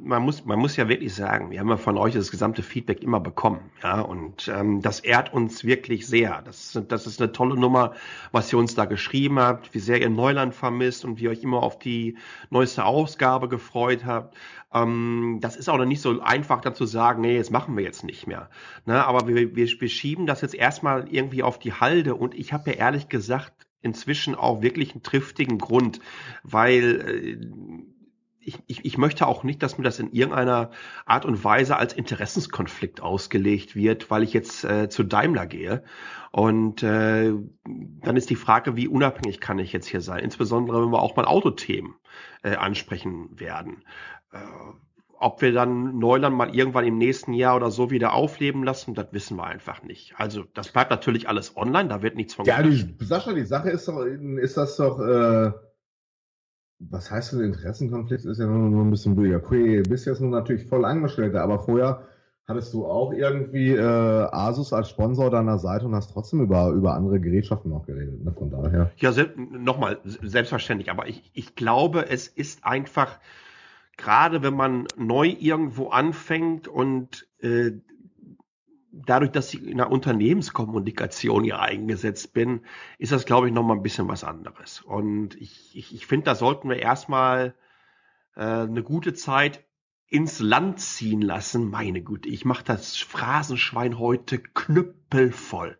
man 0.04 0.23
muss, 0.23 0.44
man 0.44 0.59
muss 0.59 0.76
ja 0.76 0.88
wirklich 0.88 1.14
sagen, 1.14 1.50
wir 1.50 1.61
haben 1.61 1.68
ja 1.68 1.76
von 1.76 1.97
euch 1.97 2.14
das 2.14 2.30
gesamte 2.30 2.62
Feedback 2.62 3.02
immer 3.02 3.21
bekommen, 3.21 3.71
ja, 3.82 4.00
und 4.00 4.49
ähm, 4.49 4.82
das 4.82 5.00
ehrt 5.00 5.32
uns 5.32 5.64
wirklich 5.64 6.06
sehr. 6.06 6.42
Das, 6.42 6.78
das 6.88 7.06
ist 7.06 7.21
eine 7.21 7.32
tolle 7.32 7.56
Nummer, 7.56 7.94
was 8.32 8.52
ihr 8.52 8.59
uns 8.59 8.75
da 8.75 8.85
geschrieben 8.85 9.38
habt, 9.38 9.75
wie 9.75 9.78
sehr 9.78 10.00
ihr 10.00 10.11
Neuland 10.11 10.54
vermisst 10.54 11.04
und 11.04 11.18
wie 11.18 11.25
ihr 11.25 11.30
euch 11.30 11.42
immer 11.42 11.62
auf 11.62 11.78
die 11.78 12.16
neueste 12.50 12.85
Ausgabe 12.85 13.49
gefreut 13.49 14.04
habt. 14.04 14.37
Ähm, 14.73 15.38
das 15.40 15.56
ist 15.56 15.68
auch 15.68 15.78
noch 15.78 15.85
nicht 15.85 16.00
so 16.00 16.21
einfach 16.21 16.61
dann 16.61 16.75
zu 16.75 16.87
sagen, 16.87 17.21
nee, 17.23 17.38
das 17.38 17.50
machen 17.50 17.76
wir 17.76 17.85
jetzt 17.85 18.04
nicht 18.04 18.26
mehr. 18.26 18.50
Ne, 18.87 19.04
aber 19.04 19.28
wir, 19.28 19.54
wir, 19.54 19.68
wir 19.80 19.88
schieben 19.88 20.26
das 20.26 20.40
jetzt 20.40 20.54
erstmal 20.54 21.09
irgendwie 21.09 21.42
auf 21.42 21.59
die 21.59 21.73
Halde 21.73 22.14
und 22.14 22.35
ich 22.35 22.52
habe 22.52 22.71
ja 22.71 22.76
ehrlich 22.76 23.09
gesagt 23.09 23.66
inzwischen 23.82 24.35
auch 24.35 24.62
wirklich 24.62 24.92
einen 24.92 25.02
triftigen 25.02 25.59
Grund, 25.59 26.00
weil 26.42 27.00
äh, 27.00 27.92
ich, 28.44 28.58
ich, 28.66 28.84
ich 28.84 28.99
möchte 28.99 29.26
auch 29.26 29.44
nicht, 29.44 29.62
dass 29.62 29.78
mir 29.78 29.84
das 29.84 29.99
in 29.99 30.12
irgendeiner 30.12 30.70
Art 31.06 31.25
und 31.25 31.42
Weise 31.44 31.76
als 31.76 31.92
Interessenskonflikt 31.92 33.00
ausgelegt 33.00 33.75
wird, 33.75 34.11
weil 34.11 34.22
ich 34.22 34.32
jetzt 34.32 34.64
äh, 34.64 34.88
zu 34.88 35.04
Daimler 35.04 35.46
gehe. 35.46 35.84
Und 36.30 36.82
äh, 36.82 37.32
dann 37.64 38.16
ist 38.16 38.30
die 38.30 38.37
Frage, 38.37 38.76
wie 38.76 38.88
unabhängig 38.88 39.40
kann 39.40 39.58
ich 39.58 39.72
jetzt 39.72 39.87
hier 39.87 40.00
sein? 40.00 40.25
Insbesondere, 40.25 40.82
wenn 40.82 40.90
wir 40.90 41.02
auch 41.02 41.16
mal 41.16 41.25
Autothemen 41.25 41.94
äh, 42.42 42.56
ansprechen 42.56 43.38
werden. 43.38 43.84
Äh, 44.32 44.38
ob 45.18 45.40
wir 45.40 45.52
dann 45.52 45.99
Neuland 46.00 46.37
mal 46.37 46.52
irgendwann 46.52 46.84
im 46.84 46.99
nächsten 46.99 47.32
Jahr 47.32 47.54
oder 47.54 47.70
so 47.70 47.90
wieder 47.92 48.12
aufleben 48.12 48.64
lassen, 48.64 48.94
das 48.94 49.12
wissen 49.12 49.37
wir 49.37 49.44
einfach 49.44 49.84
nicht. 49.84 50.14
Also 50.16 50.44
das 50.52 50.70
bleibt 50.70 50.90
natürlich 50.90 51.28
alles 51.28 51.56
online, 51.56 51.88
da 51.88 52.02
wird 52.02 52.16
nichts 52.16 52.34
von 52.34 52.44
Ja, 52.44 52.61
die, 52.61 52.96
Sascha, 52.99 53.32
die 53.32 53.44
Sache 53.44 53.70
ist 53.70 53.87
doch, 53.87 54.04
ist 54.04 54.56
das 54.56 54.76
doch, 54.76 54.99
äh, 54.99 55.52
was 56.90 57.10
heißt 57.10 57.32
denn 57.32 57.40
Interessenkonflikt? 57.40 58.24
Ist 58.24 58.38
ja 58.38 58.46
nur, 58.46 58.84
ein 58.84 58.90
bisschen 58.90 59.16
billiger. 59.16 59.38
Okay, 59.38 59.82
bist 59.82 60.06
jetzt 60.06 60.20
nun 60.20 60.30
natürlich 60.30 60.66
voll 60.66 60.84
Angestellter, 60.84 61.42
aber 61.42 61.58
vorher 61.58 62.02
hattest 62.46 62.74
du 62.74 62.86
auch 62.86 63.12
irgendwie 63.12 63.70
äh, 63.70 63.80
Asus 63.80 64.72
als 64.72 64.90
Sponsor 64.90 65.30
deiner 65.30 65.58
Seite 65.58 65.86
und 65.86 65.94
hast 65.94 66.12
trotzdem 66.12 66.40
über, 66.40 66.70
über 66.70 66.94
andere 66.94 67.20
Gerätschaften 67.20 67.70
noch 67.70 67.86
geredet. 67.86 68.24
Ne? 68.24 68.32
Von 68.32 68.50
daher. 68.50 68.90
Ja, 68.96 69.12
sel 69.12 69.32
nochmal, 69.36 69.98
selbstverständlich, 70.04 70.90
aber 70.90 71.08
ich, 71.08 71.30
ich 71.34 71.54
glaube, 71.54 72.08
es 72.08 72.26
ist 72.26 72.64
einfach, 72.64 73.20
gerade 73.96 74.42
wenn 74.42 74.54
man 74.54 74.86
neu 74.96 75.28
irgendwo 75.28 75.88
anfängt 75.88 76.66
und 76.68 77.26
äh, 77.40 77.72
dadurch, 78.92 79.32
dass 79.32 79.52
ich 79.54 79.66
in 79.66 79.78
der 79.78 79.90
Unternehmenskommunikation 79.90 81.44
hier 81.44 81.61
eingesetzt 81.61 82.32
bin, 82.34 82.61
ist 82.99 83.12
das, 83.12 83.25
glaube 83.25 83.49
ich, 83.49 83.54
nochmal 83.54 83.76
ein 83.76 83.82
bisschen 83.82 84.08
was 84.08 84.22
anderes. 84.22 84.82
Und 84.82 85.34
ich, 85.40 85.76
ich, 85.76 85.94
ich 85.94 86.06
finde, 86.06 86.25
da 86.25 86.34
sollten 86.34 86.68
wir 86.68 86.76
erstmal 86.76 87.54
äh, 88.37 88.42
eine 88.42 88.82
gute 88.82 89.14
Zeit 89.14 89.64
ins 90.06 90.40
Land 90.40 90.78
ziehen 90.78 91.22
lassen. 91.22 91.70
Meine 91.70 92.02
Güte, 92.02 92.28
ich 92.28 92.44
mache 92.44 92.64
das 92.64 92.99
Phrasenschwein 92.99 93.99
heute 93.99 94.38
knüppelvoll 94.38 95.78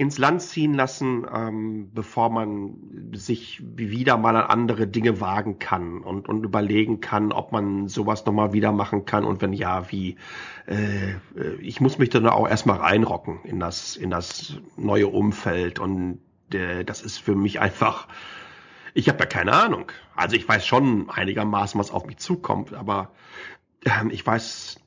ins 0.00 0.16
Land 0.16 0.40
ziehen 0.40 0.72
lassen, 0.72 1.26
ähm, 1.30 1.90
bevor 1.92 2.30
man 2.30 3.10
sich 3.12 3.60
wieder 3.62 4.16
mal 4.16 4.34
an 4.34 4.46
andere 4.46 4.86
Dinge 4.86 5.20
wagen 5.20 5.58
kann 5.58 6.00
und, 6.00 6.26
und 6.26 6.42
überlegen 6.42 7.02
kann, 7.02 7.32
ob 7.32 7.52
man 7.52 7.86
sowas 7.86 8.24
nochmal 8.24 8.54
wieder 8.54 8.72
machen 8.72 9.04
kann 9.04 9.24
und 9.24 9.42
wenn 9.42 9.52
ja, 9.52 9.92
wie. 9.92 10.16
Äh, 10.64 11.16
ich 11.60 11.82
muss 11.82 11.98
mich 11.98 12.08
dann 12.08 12.26
auch 12.26 12.48
erstmal 12.48 12.78
reinrocken 12.78 13.40
in 13.44 13.60
das, 13.60 13.94
in 13.94 14.08
das 14.08 14.56
neue 14.78 15.06
Umfeld 15.06 15.78
und 15.78 16.20
äh, 16.54 16.82
das 16.82 17.02
ist 17.02 17.18
für 17.18 17.34
mich 17.34 17.60
einfach, 17.60 18.08
ich 18.94 19.06
habe 19.10 19.18
ja 19.18 19.26
keine 19.26 19.52
Ahnung. 19.52 19.92
Also 20.16 20.34
ich 20.34 20.48
weiß 20.48 20.64
schon 20.64 21.10
einigermaßen, 21.10 21.78
was 21.78 21.90
auf 21.90 22.06
mich 22.06 22.16
zukommt, 22.16 22.72
aber 22.72 23.10
ähm, 23.84 24.08
ich 24.08 24.26
weiß 24.26 24.80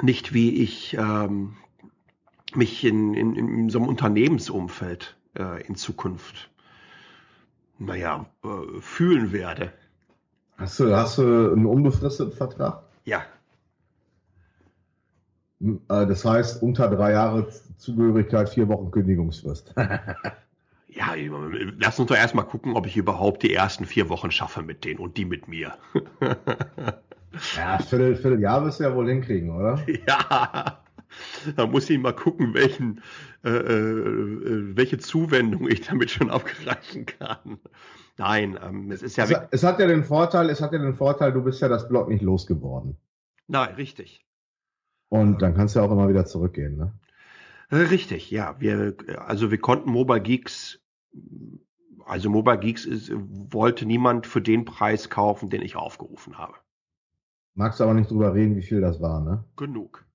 nicht, 0.00 0.32
wie 0.32 0.62
ich 0.62 0.94
ähm, 0.94 1.56
mich 2.54 2.84
in, 2.84 3.14
in, 3.14 3.34
in 3.36 3.70
so 3.70 3.78
einem 3.78 3.88
Unternehmensumfeld 3.88 5.16
äh, 5.36 5.66
in 5.66 5.74
Zukunft, 5.76 6.50
naja, 7.78 8.26
äh, 8.44 8.80
fühlen 8.80 9.32
werde. 9.32 9.72
Hast 10.56 10.80
du, 10.80 10.94
hast 10.94 11.18
du 11.18 11.52
einen 11.52 11.66
unbefristeten 11.66 12.32
Vertrag? 12.32 12.82
Ja. 13.04 13.22
Äh, 15.60 15.76
Das 15.88 16.24
heißt, 16.24 16.62
unter 16.62 16.88
drei 16.88 17.12
Jahre 17.12 17.48
Zugehörigkeit, 17.76 18.48
vier 18.48 18.68
Wochen 18.68 18.90
Kündigungsfrist. 18.90 19.74
Ja, 20.90 21.14
lass 21.78 21.98
uns 22.00 22.08
doch 22.08 22.16
erstmal 22.16 22.46
gucken, 22.46 22.74
ob 22.74 22.86
ich 22.86 22.96
überhaupt 22.96 23.42
die 23.42 23.52
ersten 23.52 23.84
vier 23.84 24.08
Wochen 24.08 24.30
schaffe 24.30 24.62
mit 24.62 24.84
denen 24.84 24.98
und 24.98 25.16
die 25.16 25.26
mit 25.26 25.46
mir. 25.46 25.74
ja, 27.56 27.78
Viertel, 27.78 28.16
Vierteljahr 28.16 28.64
wirst 28.64 28.80
du 28.80 28.84
ja 28.84 28.94
wohl 28.96 29.08
hinkriegen, 29.08 29.50
oder? 29.50 29.80
ja. 30.08 30.82
Da 31.56 31.66
muss 31.66 31.88
ich 31.90 31.98
mal 31.98 32.14
gucken, 32.14 32.54
welchen, 32.54 33.02
äh, 33.44 33.50
äh, 33.50 34.76
welche 34.76 34.98
Zuwendung 34.98 35.68
ich 35.68 35.82
damit 35.82 36.10
schon 36.10 36.30
abgreifen 36.30 37.06
kann. 37.06 37.58
Nein, 38.16 38.58
ähm, 38.62 38.90
es 38.90 39.02
ist 39.02 39.16
ja. 39.16 39.24
Es, 39.24 39.40
es, 39.50 39.64
hat 39.64 39.78
ja 39.78 39.86
den 39.86 40.04
Vorteil, 40.04 40.50
es 40.50 40.60
hat 40.60 40.72
ja 40.72 40.78
den 40.78 40.94
Vorteil, 40.94 41.32
du 41.32 41.42
bist 41.42 41.60
ja 41.60 41.68
das 41.68 41.88
Blog 41.88 42.08
nicht 42.08 42.22
losgeworden. 42.22 42.96
Nein, 43.46 43.74
richtig. 43.74 44.24
Und 45.08 45.40
dann 45.40 45.54
kannst 45.54 45.74
du 45.74 45.80
ja 45.80 45.86
auch 45.86 45.92
immer 45.92 46.08
wieder 46.08 46.26
zurückgehen, 46.26 46.76
ne? 46.76 46.92
Äh, 47.70 47.76
richtig, 47.76 48.30
ja. 48.30 48.56
Wir, 48.58 48.96
also 49.18 49.50
wir 49.50 49.58
konnten 49.58 49.90
Mobile 49.90 50.20
Geeks, 50.20 50.80
also 52.04 52.30
Mobile 52.30 52.58
Geeks 52.58 52.84
ist, 52.84 53.12
wollte 53.14 53.86
niemand 53.86 54.26
für 54.26 54.42
den 54.42 54.64
Preis 54.64 55.10
kaufen, 55.10 55.50
den 55.50 55.62
ich 55.62 55.76
aufgerufen 55.76 56.38
habe. 56.38 56.54
Magst 57.54 57.80
du 57.80 57.84
aber 57.84 57.94
nicht 57.94 58.10
drüber 58.10 58.34
reden, 58.34 58.56
wie 58.56 58.62
viel 58.62 58.80
das 58.80 59.00
war, 59.00 59.20
ne? 59.20 59.44
Genug. 59.56 60.07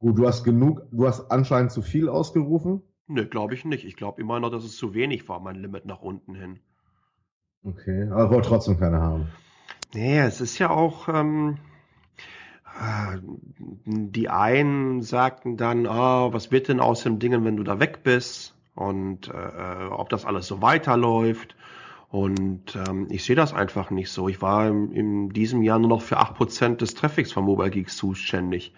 Gut, 0.00 0.16
du 0.16 0.26
hast 0.26 0.44
genug, 0.44 0.82
du 0.92 1.06
hast 1.06 1.30
anscheinend 1.30 1.72
zu 1.72 1.82
viel 1.82 2.08
ausgerufen. 2.08 2.82
Ne, 3.08 3.26
glaube 3.26 3.54
ich 3.54 3.64
nicht. 3.64 3.84
Ich 3.84 3.96
glaube 3.96 4.20
immer 4.20 4.38
noch, 4.38 4.50
dass 4.50 4.64
es 4.64 4.76
zu 4.76 4.94
wenig 4.94 5.28
war, 5.28 5.40
mein 5.40 5.56
Limit 5.56 5.86
nach 5.86 6.02
unten 6.02 6.34
hin. 6.34 6.60
Okay, 7.64 8.08
aber 8.10 8.30
wollte 8.30 8.48
trotzdem 8.48 8.78
keine 8.78 9.00
haben. 9.00 9.28
Nee, 9.94 10.20
es 10.20 10.40
ist 10.40 10.58
ja 10.58 10.70
auch, 10.70 11.08
ähm, 11.08 11.58
die 13.86 14.28
einen 14.28 15.02
sagten 15.02 15.56
dann, 15.56 15.86
oh, 15.86 16.32
was 16.32 16.52
wird 16.52 16.68
denn 16.68 16.80
aus 16.80 17.02
dem 17.02 17.18
Dingen, 17.18 17.44
wenn 17.44 17.56
du 17.56 17.64
da 17.64 17.80
weg 17.80 18.02
bist? 18.04 18.54
Und 18.74 19.28
äh, 19.28 19.86
ob 19.90 20.08
das 20.10 20.24
alles 20.24 20.46
so 20.46 20.62
weiterläuft. 20.62 21.56
Und 22.10 22.76
ähm, 22.76 23.08
ich 23.10 23.24
sehe 23.24 23.34
das 23.34 23.52
einfach 23.52 23.90
nicht 23.90 24.10
so. 24.10 24.28
Ich 24.28 24.40
war 24.40 24.68
im, 24.68 24.92
in 24.92 25.30
diesem 25.30 25.62
Jahr 25.62 25.78
nur 25.78 25.88
noch 25.88 26.02
für 26.02 26.18
acht 26.18 26.34
Prozent 26.34 26.80
des 26.80 26.94
Traffics 26.94 27.32
von 27.32 27.44
Mobile 27.44 27.70
Geeks 27.70 27.96
zuständig. 27.96 28.72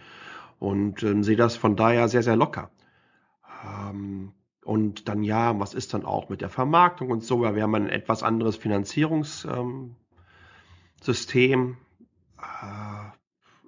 Und 0.61 1.03
ähm, 1.03 1.25
sehe 1.25 1.37
das 1.37 1.57
von 1.57 1.75
daher 1.75 2.09
sehr, 2.09 2.23
sehr 2.23 2.37
locker. 2.37 2.71
Ähm, 3.65 4.33
und 4.63 5.09
dann 5.09 5.25
ja, 5.25 5.59
was 5.59 5.75
ist 5.75 5.95
dann 5.95 6.05
auch 6.05 6.29
mit 6.29 6.43
der 6.43 6.51
Vermarktung 6.51 7.11
und 7.11 7.25
so? 7.25 7.45
Ja, 7.45 7.57
wir 7.57 7.63
haben 7.63 7.75
ein 7.75 7.89
etwas 7.89 8.23
anderes 8.23 8.57
Finanzierungssystem. 8.57 9.97
Ähm, 11.63 11.77
äh, 12.39 13.11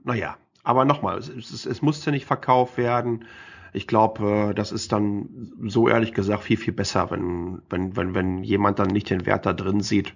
naja, 0.04 0.36
aber 0.62 0.84
nochmal, 0.84 1.18
es, 1.18 1.28
es, 1.28 1.64
es 1.64 1.80
musste 1.80 2.10
nicht 2.10 2.26
verkauft 2.26 2.76
werden. 2.76 3.24
Ich 3.72 3.86
glaube, 3.86 4.50
äh, 4.50 4.54
das 4.54 4.70
ist 4.70 4.92
dann 4.92 5.50
so 5.66 5.88
ehrlich 5.88 6.12
gesagt 6.12 6.44
viel, 6.44 6.58
viel 6.58 6.74
besser, 6.74 7.10
wenn, 7.10 7.62
wenn, 7.70 7.96
wenn, 7.96 8.14
wenn 8.14 8.44
jemand 8.44 8.78
dann 8.78 8.88
nicht 8.88 9.08
den 9.08 9.24
Wert 9.24 9.46
da 9.46 9.54
drin 9.54 9.80
sieht. 9.80 10.12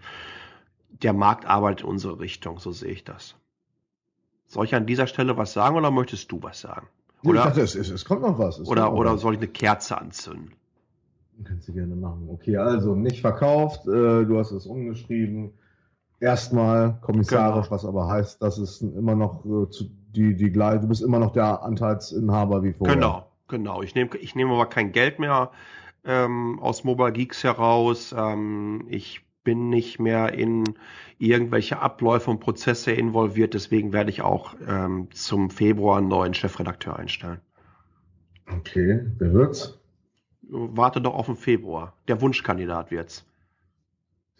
Der 0.90 1.14
Markt 1.14 1.46
arbeitet 1.46 1.84
in 1.84 1.88
unsere 1.88 2.20
Richtung, 2.20 2.58
so 2.58 2.70
sehe 2.70 2.92
ich 2.92 3.04
das. 3.04 3.34
Soll 4.46 4.64
ich 4.64 4.74
an 4.74 4.86
dieser 4.86 5.06
Stelle 5.06 5.36
was 5.36 5.52
sagen 5.52 5.76
oder 5.76 5.90
möchtest 5.90 6.30
du 6.30 6.42
was 6.42 6.60
sagen? 6.60 6.86
Oder, 7.24 7.40
ich 7.40 7.44
dachte, 7.46 7.60
es, 7.62 7.74
es, 7.74 7.90
es 7.90 8.04
kommt 8.04 8.22
noch 8.22 8.38
was. 8.38 8.60
oder, 8.60 8.92
oder 8.92 9.14
was. 9.14 9.20
soll 9.20 9.34
ich 9.34 9.40
eine 9.40 9.48
Kerze 9.48 9.98
anzünden? 9.98 10.52
Kannst 11.44 11.68
du 11.68 11.72
gerne 11.72 11.94
machen. 11.94 12.28
Okay, 12.30 12.56
also 12.56 12.94
nicht 12.94 13.20
verkauft, 13.20 13.86
äh, 13.86 14.24
du 14.24 14.38
hast 14.38 14.52
es 14.52 14.66
umgeschrieben. 14.66 15.52
Erstmal 16.18 16.98
kommissarisch, 17.02 17.66
genau. 17.66 17.74
was 17.74 17.84
aber 17.84 18.08
heißt, 18.08 18.40
dass 18.40 18.56
es 18.56 18.80
immer 18.80 19.14
noch 19.14 19.44
äh, 19.44 19.68
zu, 19.68 19.90
die, 20.14 20.34
die 20.34 20.50
gleich, 20.50 20.80
du 20.80 20.88
bist 20.88 21.02
immer 21.02 21.18
noch 21.18 21.32
der 21.32 21.62
Anteilsinhaber 21.62 22.62
wie 22.62 22.72
vorher. 22.72 22.94
Genau, 22.94 23.26
genau. 23.48 23.82
Ich 23.82 23.94
nehme 23.94 24.16
ich 24.16 24.34
nehme 24.34 24.54
aber 24.54 24.66
kein 24.66 24.92
Geld 24.92 25.18
mehr 25.18 25.50
ähm, 26.06 26.58
aus 26.60 26.84
Mobile 26.84 27.12
Geeks 27.12 27.44
heraus. 27.44 28.14
Ähm, 28.16 28.86
ich 28.88 29.25
bin 29.46 29.70
nicht 29.70 30.00
mehr 30.00 30.34
in 30.34 30.74
irgendwelche 31.18 31.78
Abläufe 31.78 32.30
und 32.30 32.40
Prozesse 32.40 32.90
involviert, 32.90 33.54
deswegen 33.54 33.92
werde 33.92 34.10
ich 34.10 34.20
auch 34.20 34.56
ähm, 34.66 35.08
zum 35.12 35.50
Februar 35.50 35.98
einen 35.98 36.08
neuen 36.08 36.34
Chefredakteur 36.34 36.98
einstellen. 36.98 37.40
Okay, 38.52 39.06
wer 39.18 39.32
wird's? 39.32 39.78
Warte 40.42 41.00
doch 41.00 41.14
auf 41.14 41.26
den 41.26 41.36
Februar. 41.36 41.94
Der 42.08 42.20
Wunschkandidat 42.20 42.90
wird's. 42.90 43.24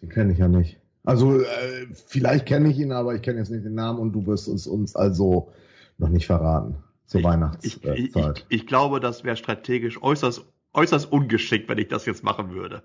Den 0.01 0.09
kenne 0.09 0.33
ich 0.33 0.39
ja 0.39 0.49
nicht. 0.49 0.77
Also 1.03 1.39
äh, 1.39 1.45
vielleicht 1.93 2.45
kenne 2.45 2.69
ich 2.69 2.77
ihn, 2.77 2.91
aber 2.91 3.15
ich 3.15 3.21
kenne 3.21 3.39
jetzt 3.39 3.49
nicht 3.49 3.63
den 3.63 3.75
Namen 3.75 3.99
und 3.99 4.11
du 4.11 4.27
wirst 4.27 4.49
es 4.49 4.67
uns 4.67 4.93
also 4.97 5.53
noch 5.97 6.09
nicht 6.09 6.27
verraten 6.27 6.83
zur 7.05 7.23
Weihnachtszeit. 7.23 7.97
Ich, 7.97 8.15
ich, 8.15 8.45
ich, 8.49 8.67
glaube, 8.67 8.99
das 8.99 9.23
wäre 9.23 9.37
strategisch 9.37 10.03
äußerst, 10.03 10.45
äußerst 10.73 11.09
ungeschickt, 11.09 11.69
wenn 11.69 11.77
ich 11.77 11.87
das 11.87 12.05
jetzt 12.05 12.25
machen 12.25 12.51
würde. 12.51 12.83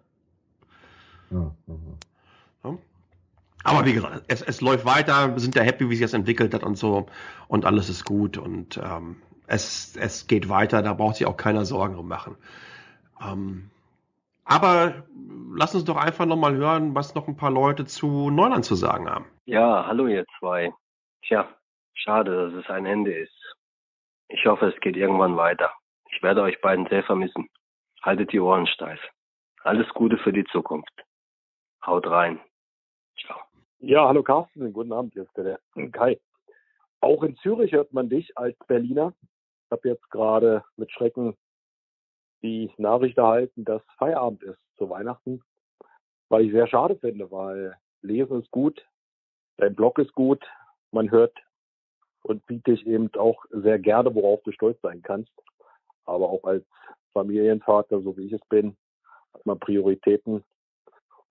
Ja, 1.33 1.53
ja. 1.67 1.75
Aber 3.65 3.85
wie 3.87 3.93
gesagt, 3.93 4.25
es, 4.29 4.43
es 4.43 4.61
läuft 4.61 4.85
weiter, 4.85 5.33
wir 5.33 5.41
sind 5.41 5.55
ja 5.55 5.63
happy, 5.63 5.89
wie 5.89 5.95
sich 5.95 6.05
das 6.05 6.15
entwickelt 6.15 6.55
hat 6.55 6.63
und 6.63 6.77
so 6.77 7.07
und 7.49 7.65
alles 7.65 7.89
ist 7.89 8.05
gut 8.05 8.37
und 8.39 8.79
ähm, 8.79 9.17
es, 9.47 9.97
es 9.97 10.27
geht 10.27 10.49
weiter, 10.49 10.83
da 10.83 10.95
braucht 10.95 11.17
sich 11.17 11.27
auch 11.27 11.37
keiner 11.37 11.65
Sorgen 11.65 12.07
machen. 12.07 12.37
Ähm, 13.21 13.71
aber 14.45 15.05
lass 15.55 15.75
uns 15.75 15.85
doch 15.85 15.97
einfach 15.97 16.27
nochmal 16.27 16.55
hören, 16.57 16.95
was 16.95 17.15
noch 17.15 17.29
ein 17.29 17.37
paar 17.37 17.51
Leute 17.51 17.85
zu 17.85 18.31
Neuland 18.31 18.65
zu 18.65 18.75
sagen 18.75 19.09
haben. 19.09 19.27
Ja, 19.45 19.87
hallo 19.87 20.07
ihr 20.07 20.25
zwei. 20.39 20.73
Tja, 21.23 21.49
schade, 21.95 22.51
dass 22.51 22.65
es 22.65 22.71
ein 22.71 22.87
Ende 22.87 23.13
ist. 23.13 23.57
Ich 24.29 24.47
hoffe, 24.47 24.67
es 24.67 24.81
geht 24.81 24.97
irgendwann 24.97 25.37
weiter. 25.37 25.73
Ich 26.11 26.23
werde 26.23 26.43
euch 26.43 26.61
beiden 26.61 26.87
sehr 26.89 27.05
vermissen. 27.05 27.49
Haltet 28.03 28.33
die 28.33 28.41
Ohren 28.41 28.67
steif. 28.67 29.01
Alles 29.63 29.89
Gute 29.91 30.19
für 30.19 30.33
die 30.33 30.45
Zukunft. 30.45 30.93
Haut 31.87 32.07
rein. 32.07 32.41
Ciao. 33.21 33.39
Ja, 33.85 34.07
hallo 34.07 34.23
Carsten, 34.23 34.73
guten 34.73 34.93
Abend, 34.93 35.13
hier 35.13 35.25
ist 35.25 35.37
der 35.37 35.59
Kai. 35.91 36.21
Auch 37.01 37.25
in 37.25 37.35
Zürich 37.39 37.73
hört 37.73 37.93
man 37.93 38.09
dich 38.09 38.39
als 38.39 38.57
Berliner. 38.69 39.13
Ich 39.23 39.73
habe 39.73 39.89
jetzt 39.89 40.09
gerade 40.09 40.63
mit 40.77 40.93
Schrecken 40.93 41.37
die 42.45 42.71
Nachricht 42.77 43.19
erhalten, 43.19 43.65
dass 43.65 43.83
Feierabend 43.99 44.45
ist 44.45 44.61
zu 44.79 44.89
Weihnachten, 44.89 45.43
weil 46.29 46.45
ich 46.45 46.53
sehr 46.53 46.69
schade 46.69 46.95
finde, 46.95 47.29
weil 47.33 47.77
Lesen 48.03 48.41
ist 48.41 48.53
gut, 48.53 48.87
dein 49.57 49.75
Blog 49.75 49.99
ist 49.99 50.13
gut, 50.13 50.47
man 50.93 51.11
hört 51.11 51.37
und 52.23 52.47
bietet 52.47 52.69
dich 52.69 52.87
eben 52.87 53.13
auch 53.17 53.45
sehr 53.51 53.81
gerne, 53.81 54.15
worauf 54.15 54.45
du 54.45 54.53
stolz 54.53 54.81
sein 54.83 55.03
kannst. 55.03 55.33
Aber 56.05 56.31
auch 56.31 56.45
als 56.45 56.65
Familienvater, 57.15 58.01
so 58.01 58.17
wie 58.17 58.27
ich 58.27 58.33
es 58.33 58.49
bin, 58.49 58.77
hat 59.35 59.45
man 59.45 59.59
Prioritäten 59.59 60.45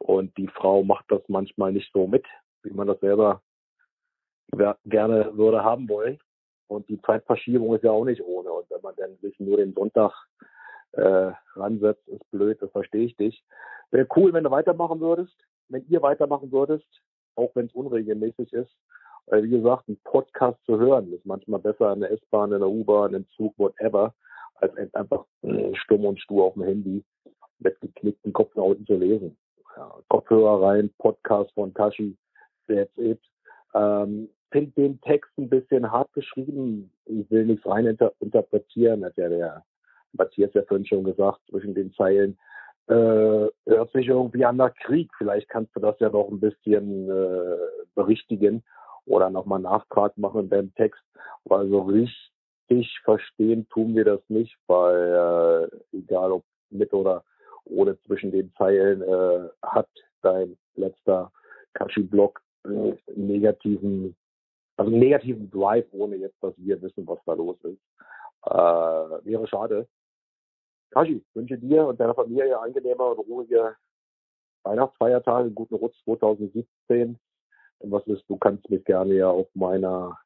und 0.01 0.35
die 0.37 0.47
Frau 0.47 0.83
macht 0.83 1.05
das 1.09 1.21
manchmal 1.27 1.71
nicht 1.71 1.91
so 1.93 2.07
mit, 2.07 2.25
wie 2.63 2.71
man 2.71 2.87
das 2.87 2.99
selber 3.01 3.41
gerne 4.85 5.31
würde 5.37 5.63
haben 5.63 5.87
wollen. 5.87 6.19
Und 6.67 6.89
die 6.89 7.01
Zeitverschiebung 7.01 7.75
ist 7.75 7.83
ja 7.83 7.91
auch 7.91 8.05
nicht 8.05 8.21
ohne. 8.23 8.51
Und 8.51 8.69
wenn 8.69 8.81
man 8.81 8.95
dann 8.95 9.15
sich 9.17 9.39
nur 9.39 9.57
den 9.57 9.73
Sonntag 9.73 10.11
äh, 10.93 11.31
ransetzt, 11.55 12.07
ist 12.07 12.29
blöd, 12.31 12.61
das 12.61 12.71
verstehe 12.71 13.05
ich 13.05 13.15
dich. 13.15 13.43
Wäre 13.91 14.07
cool, 14.15 14.33
wenn 14.33 14.43
du 14.43 14.51
weitermachen 14.51 14.99
würdest, 14.99 15.35
wenn 15.69 15.85
ihr 15.87 16.01
weitermachen 16.01 16.51
würdest, 16.51 16.87
auch 17.35 17.51
wenn 17.53 17.67
es 17.67 17.73
unregelmäßig 17.73 18.51
ist. 18.53 18.75
Weil, 19.27 19.43
wie 19.43 19.49
gesagt, 19.49 19.87
ein 19.87 19.99
Podcast 20.03 20.57
zu 20.65 20.79
hören 20.79 21.13
ist 21.13 21.25
manchmal 21.25 21.59
besser 21.59 21.93
in 21.93 21.99
der 21.99 22.11
S-Bahn, 22.11 22.51
in 22.51 22.59
der 22.59 22.69
U-Bahn, 22.69 23.13
im 23.13 23.27
Zug, 23.29 23.53
whatever, 23.57 24.15
als 24.55 24.75
einfach 24.95 25.25
äh, 25.43 25.75
stumm 25.75 26.05
und 26.05 26.19
stur 26.19 26.45
auf 26.45 26.53
dem 26.55 26.63
Handy 26.63 27.03
mit 27.59 27.79
geknickten 27.81 28.33
Kopfhauten 28.33 28.85
zu 28.85 28.95
lesen. 28.95 29.37
Ja, 29.77 29.93
Kopfhörer 30.10 30.62
rein, 30.62 30.91
Podcast 30.97 31.51
von 31.53 31.73
Tashi, 31.73 32.17
that's 32.67 32.97
it. 32.97 33.19
Ähm, 33.73 34.29
finde 34.51 34.71
den 34.71 35.01
Text 35.01 35.31
ein 35.38 35.49
bisschen 35.49 35.89
hart 35.89 36.12
geschrieben. 36.13 36.91
Ich 37.05 37.29
will 37.31 37.45
nichts 37.45 37.65
rein 37.65 37.86
inter 37.86 38.12
interpretieren, 38.19 39.05
hat 39.05 39.15
ja 39.17 39.29
der 39.29 39.63
Matthias 40.13 40.53
ja 40.53 40.63
vorhin 40.63 40.86
schon 40.86 41.03
gesagt, 41.03 41.39
zwischen 41.49 41.73
den 41.73 41.93
Zeilen, 41.93 42.38
äh, 42.88 43.47
hört 43.65 43.91
sich 43.93 44.07
irgendwie 44.07 44.43
an 44.43 44.57
nach 44.57 44.73
Krieg. 44.75 45.10
Vielleicht 45.17 45.47
kannst 45.49 45.75
du 45.75 45.79
das 45.79 45.97
ja 45.99 46.10
noch 46.10 46.29
ein 46.29 46.39
bisschen 46.39 47.10
äh, 47.10 47.57
berichtigen 47.95 48.63
oder 49.05 49.29
nochmal 49.29 49.60
Nachtrag 49.60 50.17
machen 50.17 50.41
in 50.41 50.49
deinem 50.49 50.75
Text, 50.75 51.01
weil 51.45 51.69
so 51.69 51.81
richtig 51.81 52.99
verstehen 53.03 53.67
tun 53.69 53.95
wir 53.95 54.05
das 54.05 54.21
nicht, 54.27 54.57
weil 54.67 55.69
äh, 55.93 55.97
egal 55.97 56.34
ob 56.34 56.43
mit 56.69 56.93
oder 56.93 57.23
ohne 57.65 58.00
zwischen 58.02 58.32
den 58.32 58.54
Zeilen 58.58 59.02
äh, 59.02 59.50
hat 59.62 59.89
dein 60.21 60.58
letzter 60.76 61.32
Kashi-Blog 61.74 62.41
äh, 62.65 62.95
negativen, 63.15 64.15
also 64.78 64.91
negativen 64.91 65.50
Drive, 65.50 65.88
ohne 65.91 66.17
jetzt, 66.17 66.41
dass 66.41 66.54
wir 66.58 66.82
wissen, 66.82 67.08
was 67.08 67.19
da 67.26 67.34
los 67.34 67.58
ist. 67.63 67.82
Äh, 68.45 69.26
wäre 69.26 69.47
schade. 69.47 69.88
Kashi, 70.91 71.24
wünsche 71.34 71.58
dir 71.58 71.88
und 71.88 72.00
deiner 72.00 72.15
Familie 72.15 72.60
angenehme 72.60 73.04
und 73.04 73.19
ruhige 73.19 73.76
Weihnachtsfeiertage, 74.63 75.52
guten 75.52 75.76
Rutsch 75.76 75.97
2017. 76.04 77.17
Und 77.80 77.91
was 77.91 78.06
ist, 78.08 78.24
du 78.28 78.38
kannst 78.38 78.69
mich 78.69 78.84
gerne 78.86 79.13
ja 79.15 79.30
auf 79.30 79.47
meiner, 79.54 80.17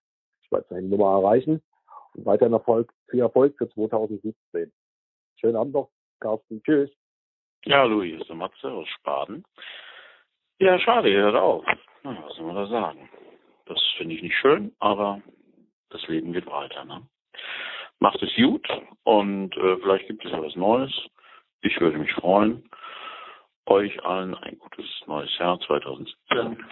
nicht, 0.52 0.72
Nummer 0.72 1.20
erreichen. 1.20 1.62
Und 2.16 2.26
weiterhin 2.26 2.54
Erfolg, 2.54 2.92
viel 3.10 3.22
Erfolg 3.22 3.58
für 3.58 3.70
2017. 3.70 4.72
Schönen 5.36 5.56
Abend 5.56 5.74
noch, 5.74 5.90
Carsten. 6.20 6.62
Tschüss. 6.64 6.90
Ja, 7.66 7.88
hier 7.88 8.20
ist 8.20 8.30
der 8.30 8.36
Matze 8.36 8.72
aus 8.72 8.88
Spaden. 8.90 9.44
Ja, 10.60 10.80
schade, 10.80 11.10
ihr 11.10 11.22
hört 11.22 11.36
auf. 11.36 11.66
Na, 12.04 12.18
was 12.24 12.36
soll 12.36 12.46
man 12.46 12.56
da 12.56 12.68
sagen? 12.68 13.10
Das 13.66 13.82
finde 13.98 14.16
ich 14.16 14.22
nicht 14.22 14.38
schön, 14.38 14.74
aber 14.80 15.22
das 15.90 16.08
Leben 16.08 16.34
geht 16.34 16.46
weiter, 16.46 16.86
ne? 16.86 17.02
macht 18.00 18.22
es 18.22 18.36
gut 18.36 18.68
und 19.04 19.56
äh, 19.58 19.78
vielleicht 19.78 20.08
gibt 20.08 20.26
es 20.26 20.32
ja 20.32 20.42
was 20.42 20.56
Neues. 20.56 20.92
Ich 21.62 21.80
würde 21.80 21.98
mich 21.98 22.14
freuen. 22.14 22.70
Euch 23.66 24.04
allen 24.04 24.36
ein 24.36 24.60
gutes 24.60 24.86
neues 25.08 25.36
Jahr 25.40 25.60
2017. 25.62 26.64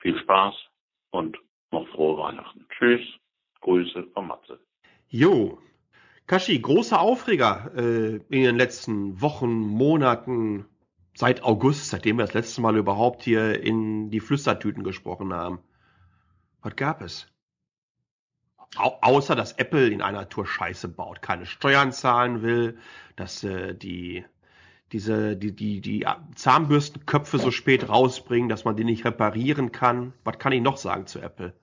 Viel 0.00 0.18
Spaß 0.20 0.54
und 1.10 1.36
noch 1.70 1.86
frohe 1.88 2.18
Weihnachten. 2.18 2.66
Tschüss. 2.70 3.06
Grüße 3.60 4.04
von 4.14 4.28
Matze. 4.28 4.58
Jo. 5.08 5.58
Kashi, 6.26 6.58
großer 6.58 7.00
Aufreger 7.00 7.70
äh, 7.76 8.16
in 8.16 8.42
den 8.42 8.56
letzten 8.56 9.20
Wochen, 9.20 9.58
Monaten, 9.58 10.66
seit 11.14 11.42
August, 11.44 11.88
seitdem 11.88 12.18
wir 12.18 12.24
das 12.24 12.34
letzte 12.34 12.60
Mal 12.60 12.76
überhaupt 12.76 13.22
hier 13.22 13.62
in 13.62 14.10
die 14.10 14.20
Flüstertüten 14.20 14.82
gesprochen 14.82 15.32
haben. 15.32 15.60
Was 16.62 16.74
gab 16.74 17.00
es? 17.00 17.28
Au 18.76 18.98
außer, 19.00 19.36
dass 19.36 19.52
Apple 19.52 19.88
in 19.88 20.02
einer 20.02 20.28
Tour 20.28 20.46
Scheiße 20.46 20.88
baut, 20.88 21.22
keine 21.22 21.46
Steuern 21.46 21.92
zahlen 21.92 22.42
will, 22.42 22.78
dass 23.14 23.44
äh, 23.44 23.74
die 23.74 24.24
diese 24.92 25.36
die 25.36 25.54
die 25.54 25.80
die 25.80 26.06
Zahnbürstenköpfe 26.34 27.38
so 27.38 27.52
spät 27.52 27.88
rausbringen, 27.88 28.48
dass 28.48 28.64
man 28.64 28.76
die 28.76 28.84
nicht 28.84 29.04
reparieren 29.04 29.70
kann. 29.70 30.12
Was 30.24 30.38
kann 30.38 30.52
ich 30.52 30.60
noch 30.60 30.76
sagen 30.76 31.06
zu 31.06 31.20
Apple? 31.20 31.54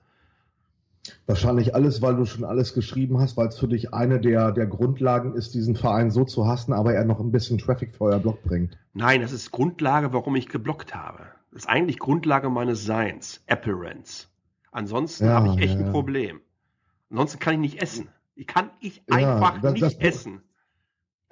Wahrscheinlich 1.26 1.76
alles, 1.76 2.02
weil 2.02 2.16
du 2.16 2.26
schon 2.26 2.44
alles 2.46 2.74
geschrieben 2.74 3.20
hast, 3.20 3.36
weil 3.38 3.48
es 3.48 3.58
für 3.60 3.68
dich 3.68 3.94
eine 3.94 4.20
der, 4.20 4.52
der 4.52 4.68
Grundlagen 4.68 5.36
ist, 5.36 5.54
diesen 5.54 5.76
Verein 5.76 6.12
so 6.12 6.24
zu 6.24 6.48
hassen, 6.48 6.74
aber 6.74 6.94
er 6.94 7.04
noch 7.06 7.20
ein 7.20 7.32
bisschen 7.32 7.58
Traffic 7.58 7.96
für 7.96 8.06
euer 8.06 8.20
Blog 8.20 8.42
bringt. 8.44 8.78
Nein, 8.94 9.22
das 9.22 9.32
ist 9.32 9.52
Grundlage, 9.52 10.14
warum 10.14 10.36
ich 10.36 10.48
geblockt 10.48 10.96
habe. 10.96 11.24
Das 11.52 11.64
ist 11.64 11.70
eigentlich 11.70 12.00
Grundlage 12.00 12.50
meines 12.50 12.86
Seins, 12.86 13.42
Apparence. 13.48 14.30
Ansonsten 14.72 15.26
Ja, 15.26 15.34
habe 15.34 15.50
ich 15.50 15.58
echt 15.70 15.80
ja, 15.80 15.86
ein. 15.86 15.92
Problem. 15.92 16.40
Ansonsten 17.10 17.40
kann 17.40 17.54
ich 17.56 17.60
nicht 17.60 17.82
essen. 17.82 18.08
Ich 18.36 18.48
kann 18.48 18.70
ich 18.80 19.04
einfach 19.12 19.60
das- 19.62 19.74
nicht 19.74 19.84
das- 19.84 19.96
essen. 19.96 20.42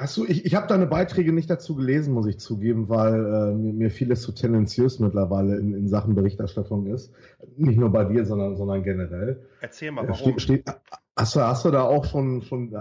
Achso, 0.01 0.25
ich, 0.25 0.45
ich 0.45 0.55
habe 0.55 0.65
deine 0.65 0.87
Beiträge 0.87 1.31
nicht 1.31 1.47
dazu 1.47 1.75
gelesen, 1.75 2.15
muss 2.15 2.25
ich 2.25 2.39
zugeben, 2.39 2.89
weil 2.89 3.23
äh, 3.23 3.53
mir, 3.53 3.71
mir 3.71 3.91
vieles 3.91 4.23
zu 4.23 4.31
tendenziös 4.31 4.97
mittlerweile 4.97 5.57
in, 5.57 5.75
in 5.75 5.87
Sachen 5.87 6.15
Berichterstattung 6.15 6.87
ist. 6.87 7.13
Nicht 7.55 7.77
nur 7.77 7.91
bei 7.91 8.05
dir, 8.05 8.25
sondern, 8.25 8.57
sondern 8.57 8.81
generell. 8.81 9.45
Erzähl 9.59 9.91
mal, 9.91 10.05
Äh, 10.05 10.09
warum. 10.09 10.39
Steht, 10.39 10.41
steht, 10.41 10.75
hast, 11.15 11.35
du, 11.35 11.41
hast 11.41 11.65
du 11.65 11.69
da 11.69 11.83
auch 11.83 12.05
schon, 12.05 12.41
schon, 12.41 12.75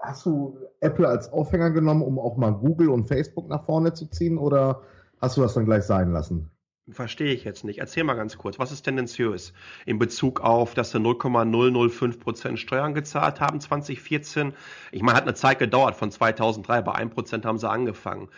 hast 0.00 0.24
du 0.24 0.56
Apple 0.80 1.06
als 1.06 1.30
Aufhänger 1.30 1.72
genommen, 1.72 2.00
um 2.00 2.18
auch 2.18 2.38
mal 2.38 2.52
Google 2.52 2.88
und 2.88 3.08
Facebook 3.08 3.50
nach 3.50 3.66
vorne 3.66 3.92
zu 3.92 4.06
ziehen 4.06 4.38
oder 4.38 4.80
hast 5.20 5.36
du 5.36 5.42
das 5.42 5.52
dann 5.52 5.66
gleich 5.66 5.82
sein 5.82 6.10
lassen? 6.10 6.51
Verstehe 6.90 7.32
ich 7.32 7.44
jetzt 7.44 7.62
nicht. 7.64 7.78
Erzähl 7.78 8.02
mal 8.02 8.14
ganz 8.14 8.36
kurz, 8.36 8.58
was 8.58 8.72
ist 8.72 8.82
tendenziös 8.82 9.52
in 9.86 10.00
Bezug 10.00 10.40
auf, 10.40 10.74
dass 10.74 10.90
sie 10.90 10.98
0,005 10.98 12.18
Prozent 12.18 12.58
Steuern 12.58 12.92
gezahlt 12.92 13.40
haben 13.40 13.60
2014? 13.60 14.52
Ich 14.90 15.02
meine, 15.02 15.16
hat 15.16 15.22
eine 15.22 15.34
Zeit 15.34 15.60
gedauert 15.60 15.94
von 15.94 16.10
2003, 16.10 16.82
bei 16.82 16.92
1 16.92 17.14
Prozent 17.14 17.46
haben 17.46 17.58
sie 17.58 17.70
angefangen. 17.70 18.30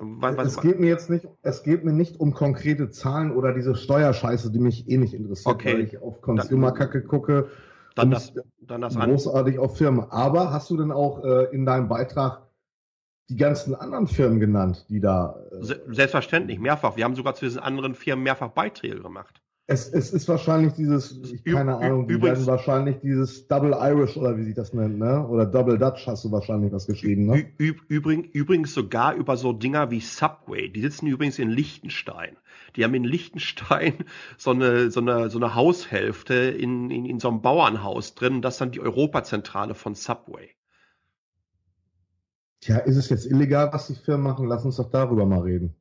Was, 0.00 0.36
was, 0.36 0.48
es 0.48 0.60
geht 0.60 0.80
mir 0.80 0.88
jetzt 0.88 1.10
nicht, 1.10 1.28
es 1.42 1.62
geht 1.62 1.84
mir 1.84 1.92
nicht 1.92 2.18
um 2.18 2.34
konkrete 2.34 2.90
Zahlen 2.90 3.30
oder 3.30 3.54
diese 3.54 3.76
Steuerscheiße, 3.76 4.50
die 4.50 4.58
mich 4.58 4.88
eh 4.90 4.96
nicht 4.96 5.14
interessiert, 5.14 5.54
Okay. 5.54 5.74
weil 5.74 5.80
ich 5.82 6.02
auf 6.02 6.20
Consumer-Kacke 6.20 7.02
gucke. 7.04 7.50
Dann 7.94 8.10
das, 8.10 8.32
dann 8.62 8.80
das 8.80 8.96
an. 8.96 9.10
großartig 9.10 9.60
auf 9.60 9.76
Firmen. 9.76 10.10
Aber 10.10 10.50
hast 10.50 10.70
du 10.70 10.76
denn 10.76 10.90
auch 10.90 11.22
äh, 11.22 11.54
in 11.54 11.64
deinem 11.66 11.88
Beitrag 11.88 12.42
die 13.32 13.36
ganzen 13.36 13.74
anderen 13.74 14.06
Firmen 14.06 14.38
genannt, 14.40 14.86
die 14.88 15.00
da. 15.00 15.36
Äh, 15.50 15.64
Se- 15.64 15.82
Selbstverständlich, 15.88 16.58
mehrfach. 16.58 16.96
Wir 16.96 17.04
haben 17.04 17.16
sogar 17.16 17.34
zu 17.34 17.44
diesen 17.44 17.60
anderen 17.60 17.94
Firmen 17.94 18.22
mehrfach 18.22 18.48
Beiträge 18.50 19.00
gemacht. 19.00 19.40
es, 19.68 19.88
es 19.88 20.12
ist 20.12 20.28
wahrscheinlich 20.28 20.74
dieses, 20.74 21.12
ich, 21.32 21.44
keine 21.44 21.76
Ahnung, 21.76 22.06
die 22.08 22.14
übrigens- 22.14 22.40
werden 22.40 22.46
wahrscheinlich 22.46 22.96
dieses 23.00 23.46
Double 23.48 23.72
Irish 23.80 24.16
oder 24.16 24.36
wie 24.36 24.42
sich 24.44 24.54
das 24.54 24.72
nennt, 24.74 24.98
ne? 24.98 25.26
Oder 25.28 25.46
Double 25.46 25.78
Dutch 25.78 26.06
hast 26.06 26.24
du 26.24 26.32
wahrscheinlich 26.32 26.72
was 26.72 26.86
geschrieben, 26.86 27.26
ne? 27.26 27.46
Ü 27.58 27.70
üb- 27.70 27.80
übrig, 27.88 28.34
übrigens 28.34 28.74
sogar 28.74 29.14
über 29.14 29.36
so 29.36 29.52
Dinger 29.52 29.90
wie 29.90 30.00
Subway. 30.00 30.68
Die 30.68 30.80
sitzen 30.82 31.06
übrigens 31.06 31.38
in 31.38 31.48
Liechtenstein. 31.48 32.36
Die 32.76 32.84
haben 32.84 32.94
in 32.94 33.04
Liechtenstein 33.04 33.94
so 34.36 34.50
eine, 34.50 34.90
so 34.90 35.00
eine, 35.00 35.30
so 35.30 35.38
eine 35.38 35.54
Haushälfte 35.54 36.34
in, 36.34 36.90
in, 36.90 37.06
in 37.06 37.18
so 37.20 37.28
einem 37.28 37.40
Bauernhaus 37.40 38.14
drin. 38.14 38.42
Das 38.42 38.54
ist 38.54 38.60
dann 38.60 38.72
die 38.72 38.80
Europazentrale 38.80 39.74
von 39.74 39.94
Subway. 39.94 40.50
Tja, 42.62 42.78
ist 42.78 42.96
es 42.96 43.08
jetzt 43.08 43.26
illegal, 43.26 43.72
was 43.72 43.88
die 43.88 43.96
Firmen 43.96 44.22
machen? 44.22 44.46
Lass 44.46 44.64
uns 44.64 44.76
doch 44.76 44.88
darüber 44.88 45.26
mal 45.26 45.40
reden. 45.40 45.74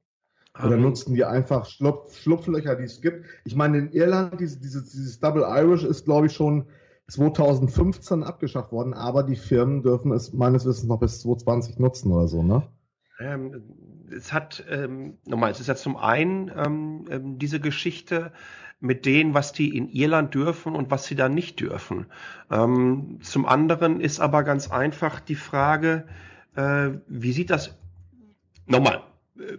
Oder 0.57 0.77
nutzen 0.77 1.13
die 1.13 1.23
einfach 1.23 1.65
Schlupf, 1.65 2.17
Schlupflöcher, 2.17 2.75
die 2.75 2.83
es 2.83 3.01
gibt? 3.01 3.25
Ich 3.45 3.55
meine, 3.55 3.77
in 3.77 3.91
Irland, 3.91 4.39
dieses, 4.39 4.59
dieses, 4.59 4.89
dieses 4.89 5.19
Double 5.19 5.43
Irish 5.47 5.83
ist, 5.83 6.05
glaube 6.05 6.25
ich, 6.25 6.33
schon 6.33 6.65
2015 7.07 8.23
abgeschafft 8.23 8.71
worden, 8.71 8.93
aber 8.93 9.23
die 9.23 9.35
Firmen 9.35 9.83
dürfen 9.83 10.11
es 10.11 10.33
meines 10.33 10.65
Wissens 10.65 10.87
noch 10.87 10.99
bis 10.99 11.21
2020 11.21 11.79
nutzen 11.79 12.11
oder 12.11 12.27
so, 12.27 12.41
ne? 12.41 12.67
Ähm, 13.19 13.63
es 14.11 14.33
hat, 14.33 14.65
ähm, 14.69 15.19
nochmal, 15.25 15.51
es 15.51 15.59
ist 15.59 15.67
ja 15.67 15.75
zum 15.75 15.97
einen 15.97 16.51
ähm, 16.55 17.05
ähm, 17.09 17.37
diese 17.37 17.59
Geschichte 17.59 18.31
mit 18.79 19.05
denen, 19.05 19.35
was 19.35 19.53
die 19.53 19.77
in 19.77 19.87
Irland 19.87 20.33
dürfen 20.33 20.75
und 20.75 20.89
was 20.89 21.05
sie 21.05 21.15
da 21.15 21.29
nicht 21.29 21.59
dürfen. 21.59 22.07
Ähm, 22.49 23.19
zum 23.21 23.45
anderen 23.45 24.01
ist 24.01 24.19
aber 24.19 24.43
ganz 24.43 24.71
einfach 24.71 25.19
die 25.19 25.35
Frage, 25.35 26.05
äh, 26.55 26.89
wie 27.07 27.31
sieht 27.31 27.49
das, 27.49 27.75
nochmal, 28.65 29.01
äh, 29.39 29.57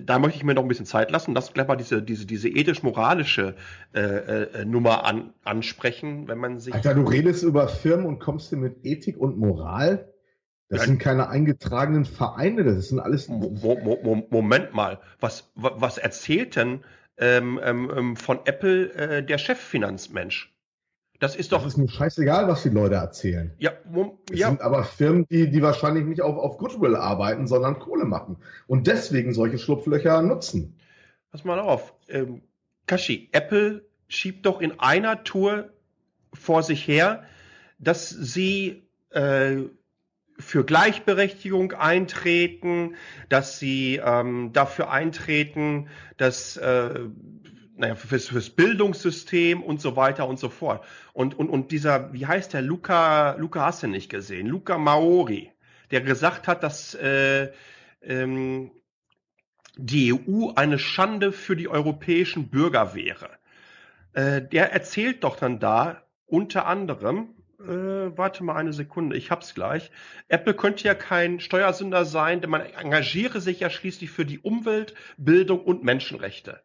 da 0.00 0.18
möchte 0.18 0.38
ich 0.38 0.44
mir 0.44 0.54
noch 0.54 0.62
ein 0.62 0.68
bisschen 0.68 0.86
Zeit 0.86 1.10
lassen. 1.10 1.34
Lass 1.34 1.52
gleich 1.52 1.68
mal 1.68 1.76
diese, 1.76 2.02
diese, 2.02 2.24
diese 2.24 2.48
ethisch-moralische 2.48 3.54
äh, 3.94 4.00
äh, 4.00 4.64
Nummer 4.64 5.04
an, 5.04 5.34
ansprechen, 5.44 6.28
wenn 6.28 6.38
man 6.38 6.58
sich. 6.58 6.72
Alter, 6.72 6.94
du 6.94 7.02
redest 7.02 7.42
über 7.42 7.68
Firmen 7.68 8.06
und 8.06 8.18
kommst 8.18 8.48
hier 8.48 8.58
mit 8.58 8.84
Ethik 8.84 9.18
und 9.18 9.36
Moral? 9.36 10.08
Das 10.70 10.80
Ja. 10.80 10.86
sind 10.86 10.98
keine 10.98 11.28
eingetragenen 11.28 12.06
Vereine, 12.06 12.64
das 12.64 12.88
sind 12.88 13.00
alles. 13.00 13.28
Mo 13.28 13.50
Mo 13.50 13.98
Mo 14.02 14.26
Moment 14.30 14.72
mal, 14.72 15.00
was, 15.20 15.52
wa- 15.54 15.74
was 15.76 15.98
erzählt 15.98 16.56
denn 16.56 16.80
ähm, 17.18 17.60
ähm, 17.62 17.92
ähm, 17.94 18.16
von 18.16 18.40
Apple 18.46 18.94
äh, 18.94 19.22
der 19.22 19.36
Cheffinanzmensch? 19.36 20.51
Das 21.22 21.36
ist 21.36 21.52
doch. 21.52 21.62
Das 21.62 21.74
ist 21.74 21.78
mir 21.78 21.88
scheißegal, 21.88 22.48
was 22.48 22.64
die 22.64 22.70
Leute 22.70 22.96
erzählen. 22.96 23.54
ja, 23.58 23.70
Mom, 23.88 24.18
Das 24.26 24.40
ja, 24.40 24.48
sind 24.48 24.60
aber 24.60 24.82
Firmen, 24.82 25.24
die, 25.30 25.48
die 25.48 25.62
wahrscheinlich 25.62 26.04
nicht 26.04 26.20
auf, 26.20 26.36
auf 26.36 26.58
Goodwill 26.58 26.96
arbeiten, 26.96 27.46
sondern 27.46 27.78
Kohle 27.78 28.06
machen. 28.06 28.38
Und 28.66 28.88
deswegen 28.88 29.32
solche 29.32 29.56
Schlupflöcher 29.56 30.20
nutzen. 30.20 30.74
pass 31.30 31.44
mal 31.44 31.60
auf. 31.60 31.94
Ähm, 32.08 32.42
Kashi, 32.86 33.28
Apple 33.30 33.84
schiebt 34.08 34.46
doch 34.46 34.60
in 34.60 34.80
einer 34.80 35.22
Tour 35.22 35.70
vor 36.34 36.64
sich 36.64 36.88
her, 36.88 37.22
dass 37.78 38.08
sie 38.10 38.82
äh, 39.10 39.58
für 40.40 40.64
Gleichberechtigung 40.64 41.70
eintreten, 41.70 42.96
dass 43.28 43.60
sie 43.60 44.00
ähm, 44.04 44.52
dafür 44.52 44.90
eintreten, 44.90 45.86
dass 46.16 46.56
äh, 46.56 46.98
naja, 47.76 47.94
fürs, 47.94 48.28
fürs 48.28 48.50
Bildungssystem 48.50 49.62
und 49.62 49.80
so 49.80 49.96
weiter 49.96 50.28
und 50.28 50.38
so 50.38 50.48
fort. 50.48 50.84
Und, 51.12 51.38
und, 51.38 51.48
und 51.48 51.70
dieser, 51.72 52.12
wie 52.12 52.26
heißt 52.26 52.52
der, 52.52 52.62
Luca, 52.62 53.32
Luca 53.36 53.66
hast 53.66 53.82
du 53.82 53.86
nicht 53.86 54.10
gesehen, 54.10 54.46
Luca 54.46 54.78
Maori, 54.78 55.52
der 55.90 56.00
gesagt 56.00 56.48
hat, 56.48 56.62
dass 56.62 56.94
äh, 56.94 57.50
ähm, 58.02 58.70
die 59.76 60.12
EU 60.12 60.52
eine 60.54 60.78
Schande 60.78 61.32
für 61.32 61.56
die 61.56 61.68
europäischen 61.68 62.50
Bürger 62.50 62.94
wäre. 62.94 63.30
Äh, 64.12 64.42
der 64.42 64.72
erzählt 64.72 65.24
doch 65.24 65.36
dann 65.36 65.58
da 65.58 66.02
unter 66.26 66.66
anderem, 66.66 67.34
äh, 67.60 68.16
warte 68.16 68.44
mal 68.44 68.56
eine 68.56 68.72
Sekunde, 68.72 69.16
ich 69.16 69.30
hab's 69.30 69.54
gleich. 69.54 69.90
Apple 70.28 70.54
könnte 70.54 70.84
ja 70.84 70.94
kein 70.94 71.40
Steuersünder 71.40 72.04
sein, 72.04 72.40
denn 72.40 72.50
man 72.50 72.62
engagiere 72.62 73.40
sich 73.40 73.60
ja 73.60 73.70
schließlich 73.70 74.10
für 74.10 74.26
die 74.26 74.40
Umwelt, 74.40 74.94
Bildung 75.16 75.60
und 75.60 75.84
Menschenrechte. 75.84 76.60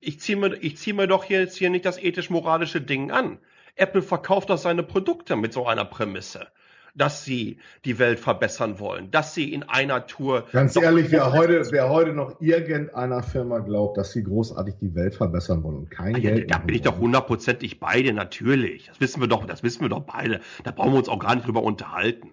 Ich 0.00 0.20
ziehe 0.20 0.36
mir, 0.36 0.54
ich 0.62 0.76
zieh 0.76 0.92
mir 0.92 1.06
doch 1.06 1.24
jetzt 1.24 1.56
hier 1.56 1.70
nicht 1.70 1.84
das 1.84 1.98
ethisch-moralische 1.98 2.80
Ding 2.80 3.10
an. 3.10 3.38
Apple 3.76 4.02
verkauft 4.02 4.50
doch 4.50 4.58
seine 4.58 4.82
Produkte 4.82 5.36
mit 5.36 5.52
so 5.52 5.66
einer 5.66 5.84
Prämisse, 5.84 6.46
dass 6.94 7.24
sie 7.24 7.58
die 7.84 7.98
Welt 7.98 8.18
verbessern 8.20 8.78
wollen, 8.78 9.10
dass 9.10 9.34
sie 9.34 9.52
in 9.52 9.62
einer 9.64 10.06
Tour. 10.06 10.46
Ganz 10.52 10.76
ehrlich, 10.76 11.10
wer 11.10 11.32
heute, 11.32 11.66
wer 11.70 11.88
heute 11.90 12.12
noch 12.12 12.40
irgendeiner 12.40 13.22
Firma 13.22 13.58
glaubt, 13.58 13.98
dass 13.98 14.12
sie 14.12 14.22
großartig 14.22 14.74
die 14.80 14.94
Welt 14.94 15.14
verbessern 15.14 15.62
wollen 15.62 15.76
und 15.76 15.90
kein 15.90 16.14
Ah 16.14 16.18
ja, 16.18 16.30
Geld 16.30 16.50
da 16.50 16.58
bin 16.58 16.74
ich 16.74 16.82
doch 16.82 16.98
hundertprozentig 16.98 17.80
beide, 17.80 18.12
natürlich. 18.14 18.86
Das 18.88 19.00
wissen 19.00 19.20
wir 19.20 19.28
doch, 19.28 19.44
das 19.44 19.62
wissen 19.62 19.82
wir 19.82 19.88
doch 19.90 20.04
beide. 20.04 20.40
Da 20.64 20.70
brauchen 20.70 20.92
wir 20.92 20.98
uns 20.98 21.08
auch 21.08 21.18
gar 21.18 21.34
nicht 21.34 21.46
drüber 21.46 21.62
unterhalten. 21.62 22.30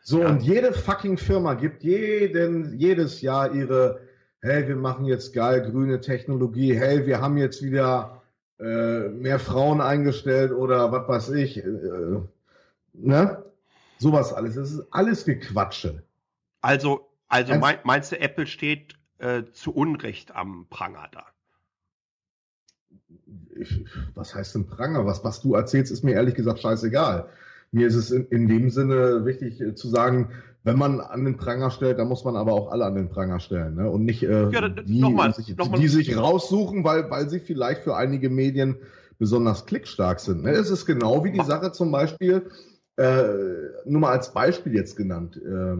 So, 0.00 0.20
Ja. 0.22 0.28
und 0.28 0.42
jede 0.42 0.72
fucking 0.72 1.18
Firma 1.18 1.54
gibt 1.54 1.82
jeden, 1.82 2.78
jedes 2.78 3.20
Jahr 3.22 3.52
ihre, 3.54 4.00
hey, 4.40 4.68
wir 4.68 4.76
machen 4.76 5.04
jetzt 5.06 5.32
geil 5.32 5.62
grüne 5.62 6.00
Technologie, 6.00 6.74
hey, 6.74 7.06
wir 7.06 7.20
haben 7.20 7.36
jetzt 7.36 7.62
wieder 7.62 8.22
äh, 8.58 9.08
mehr 9.08 9.38
Frauen 9.38 9.80
eingestellt 9.80 10.52
oder 10.52 10.90
was 10.92 11.08
weiß 11.08 11.30
ich. 11.30 11.58
Äh, 11.58 12.20
ne? 12.94 13.44
Sowas 13.98 14.32
alles. 14.32 14.54
Das 14.54 14.72
ist 14.72 14.86
alles 14.90 15.24
Gequatsche. 15.24 16.02
Also, 16.60 17.08
also 17.28 17.54
mein, 17.56 17.78
meinst 17.84 18.12
du, 18.12 18.20
Apple 18.20 18.46
steht 18.46 18.94
äh, 19.18 19.44
zu 19.52 19.74
Unrecht 19.74 20.34
am 20.34 20.66
Pranger 20.68 21.08
da? 21.12 21.26
Ich, 23.58 23.84
was 24.14 24.34
heißt 24.34 24.54
denn 24.54 24.66
Pranger? 24.66 25.06
Was, 25.06 25.24
was 25.24 25.40
du 25.40 25.54
erzählst, 25.54 25.92
ist 25.92 26.04
mir 26.04 26.12
ehrlich 26.12 26.34
gesagt 26.34 26.60
scheißegal. 26.60 27.28
Mir 27.72 27.86
ist 27.86 27.94
es 27.94 28.10
in, 28.10 28.26
in 28.28 28.48
dem 28.48 28.70
Sinne 28.70 29.24
wichtig 29.24 29.60
äh, 29.60 29.74
zu 29.74 29.88
sagen, 29.88 30.32
wenn 30.66 30.78
man 30.78 31.00
an 31.00 31.24
den 31.24 31.36
Pranger 31.36 31.70
stellt, 31.70 32.00
dann 32.00 32.08
muss 32.08 32.24
man 32.24 32.34
aber 32.34 32.52
auch 32.52 32.72
alle 32.72 32.84
an 32.84 32.96
den 32.96 33.08
Pranger 33.08 33.38
stellen. 33.38 33.76
Ne? 33.76 33.88
Und 33.88 34.04
nicht 34.04 34.24
äh, 34.24 34.50
Ja, 34.50 34.68
die, 34.68 34.98
nochmal, 34.98 35.32
sich, 35.32 35.56
nochmal. 35.56 35.78
die 35.78 35.86
sich 35.86 36.16
raussuchen, 36.16 36.82
weil, 36.82 37.08
weil 37.08 37.30
sie 37.30 37.38
vielleicht 37.38 37.84
für 37.84 37.94
einige 37.94 38.30
Medien 38.30 38.78
besonders 39.16 39.66
klickstark 39.66 40.18
sind. 40.18 40.42
Ne? 40.42 40.50
Es 40.50 40.68
ist 40.68 40.84
genau 40.84 41.22
wie 41.22 41.30
die 41.30 41.44
Sache 41.44 41.70
zum 41.70 41.92
Beispiel, 41.92 42.50
äh, 42.96 43.28
nur 43.84 44.00
mal 44.00 44.10
als 44.10 44.32
Beispiel 44.32 44.74
jetzt 44.74 44.96
genannt, 44.96 45.36
äh, 45.36 45.76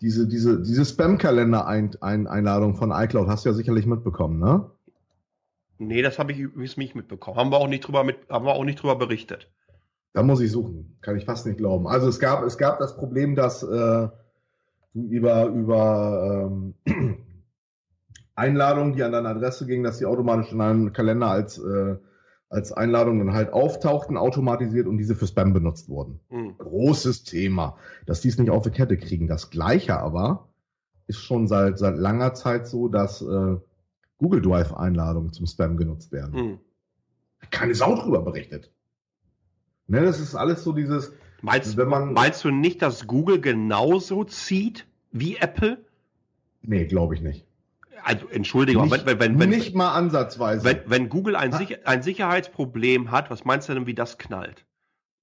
diese, 0.00 0.26
diese, 0.26 0.60
diese 0.60 0.84
Spam-Kalender-Einladung 0.84 2.74
von 2.74 2.90
iCloud 2.90 3.28
hast 3.28 3.44
du 3.44 3.50
ja 3.50 3.54
sicherlich 3.54 3.86
mitbekommen, 3.86 4.40
ne? 4.40 4.72
Nee, 5.78 6.02
das 6.02 6.18
habe 6.18 6.32
ich 6.32 6.38
übrigens 6.38 6.76
nicht 6.76 6.96
mitbekommen. 6.96 7.36
Haben 7.36 7.52
wir 7.52 7.58
auch 7.58 7.68
nicht 7.68 7.86
drüber 7.86 8.02
mit, 8.02 8.16
haben 8.28 8.44
wir 8.44 8.54
auch 8.54 8.64
nicht 8.64 8.82
drüber 8.82 8.96
berichtet. 8.96 9.50
Da 10.14 10.22
muss 10.22 10.40
ich 10.40 10.50
suchen. 10.50 10.96
Kann 11.02 11.16
ich 11.16 11.24
fast 11.26 11.44
nicht 11.44 11.58
glauben. 11.58 11.86
Also 11.88 12.08
es 12.08 12.20
gab, 12.20 12.44
es 12.44 12.56
gab 12.56 12.78
das 12.78 12.96
Problem, 12.96 13.34
dass 13.34 13.62
äh, 13.64 14.08
du 14.94 15.02
über, 15.08 15.46
über 15.46 16.50
ähm, 16.50 16.74
Einladungen, 18.36 18.94
die 18.94 19.02
an 19.02 19.12
deine 19.12 19.28
Adresse 19.28 19.66
gingen, 19.66 19.82
dass 19.82 19.98
die 19.98 20.06
automatisch 20.06 20.52
in 20.52 20.58
deinem 20.60 20.92
Kalender 20.92 21.30
als, 21.30 21.58
äh, 21.58 21.96
als 22.48 22.72
Einladungen 22.72 23.32
halt 23.32 23.52
auftauchten, 23.52 24.16
automatisiert 24.16 24.86
und 24.86 24.98
diese 24.98 25.16
für 25.16 25.26
Spam 25.26 25.52
benutzt 25.52 25.88
wurden. 25.88 26.20
Hm. 26.28 26.58
Großes 26.58 27.24
Thema, 27.24 27.76
dass 28.06 28.20
die 28.20 28.28
es 28.28 28.38
nicht 28.38 28.50
auf 28.50 28.62
die 28.62 28.70
Kette 28.70 28.96
kriegen. 28.96 29.26
Das 29.26 29.50
Gleiche 29.50 29.98
aber 29.98 30.48
ist 31.08 31.18
schon 31.18 31.48
seit, 31.48 31.76
seit 31.76 31.96
langer 31.96 32.34
Zeit 32.34 32.68
so, 32.68 32.86
dass 32.86 33.20
äh, 33.20 33.56
Google 34.18 34.42
Drive-Einladungen 34.42 35.32
zum 35.32 35.46
Spam 35.46 35.76
genutzt 35.76 36.12
werden 36.12 36.34
Hm. 36.34 36.58
keine 37.50 37.74
Sau 37.74 37.96
drüber 37.96 38.22
berichtet. 38.22 38.70
Ne, 39.86 40.02
das 40.02 40.20
ist 40.20 40.34
alles 40.34 40.64
so 40.64 40.72
dieses, 40.72 41.12
Meinst, 41.42 41.76
wenn 41.76 41.88
man, 41.88 42.14
meinst 42.14 42.42
du 42.44 42.50
nicht, 42.50 42.80
dass 42.80 43.06
Google 43.06 43.40
genauso 43.40 44.24
zieht 44.24 44.86
wie 45.12 45.36
Apple? 45.36 45.78
nee, 46.62 46.86
glaube 46.86 47.14
ich 47.14 47.20
nicht. 47.20 47.44
Also, 48.02 48.26
Entschuldigung, 48.28 48.88
nicht, 48.88 49.06
wenn, 49.06 49.18
wenn, 49.20 49.38
wenn, 49.38 49.48
nicht 49.50 49.74
mal 49.74 49.92
ansatzweise. 49.92 50.64
wenn, 50.64 50.78
wenn 50.86 51.08
Google 51.08 51.36
ein, 51.36 51.52
Sicher 51.52 51.76
ein 51.84 52.02
Sicherheitsproblem 52.02 53.10
hat, 53.10 53.30
was 53.30 53.44
meinst 53.44 53.68
du 53.68 53.74
denn, 53.74 53.86
wie 53.86 53.94
das 53.94 54.18
knallt? 54.18 54.64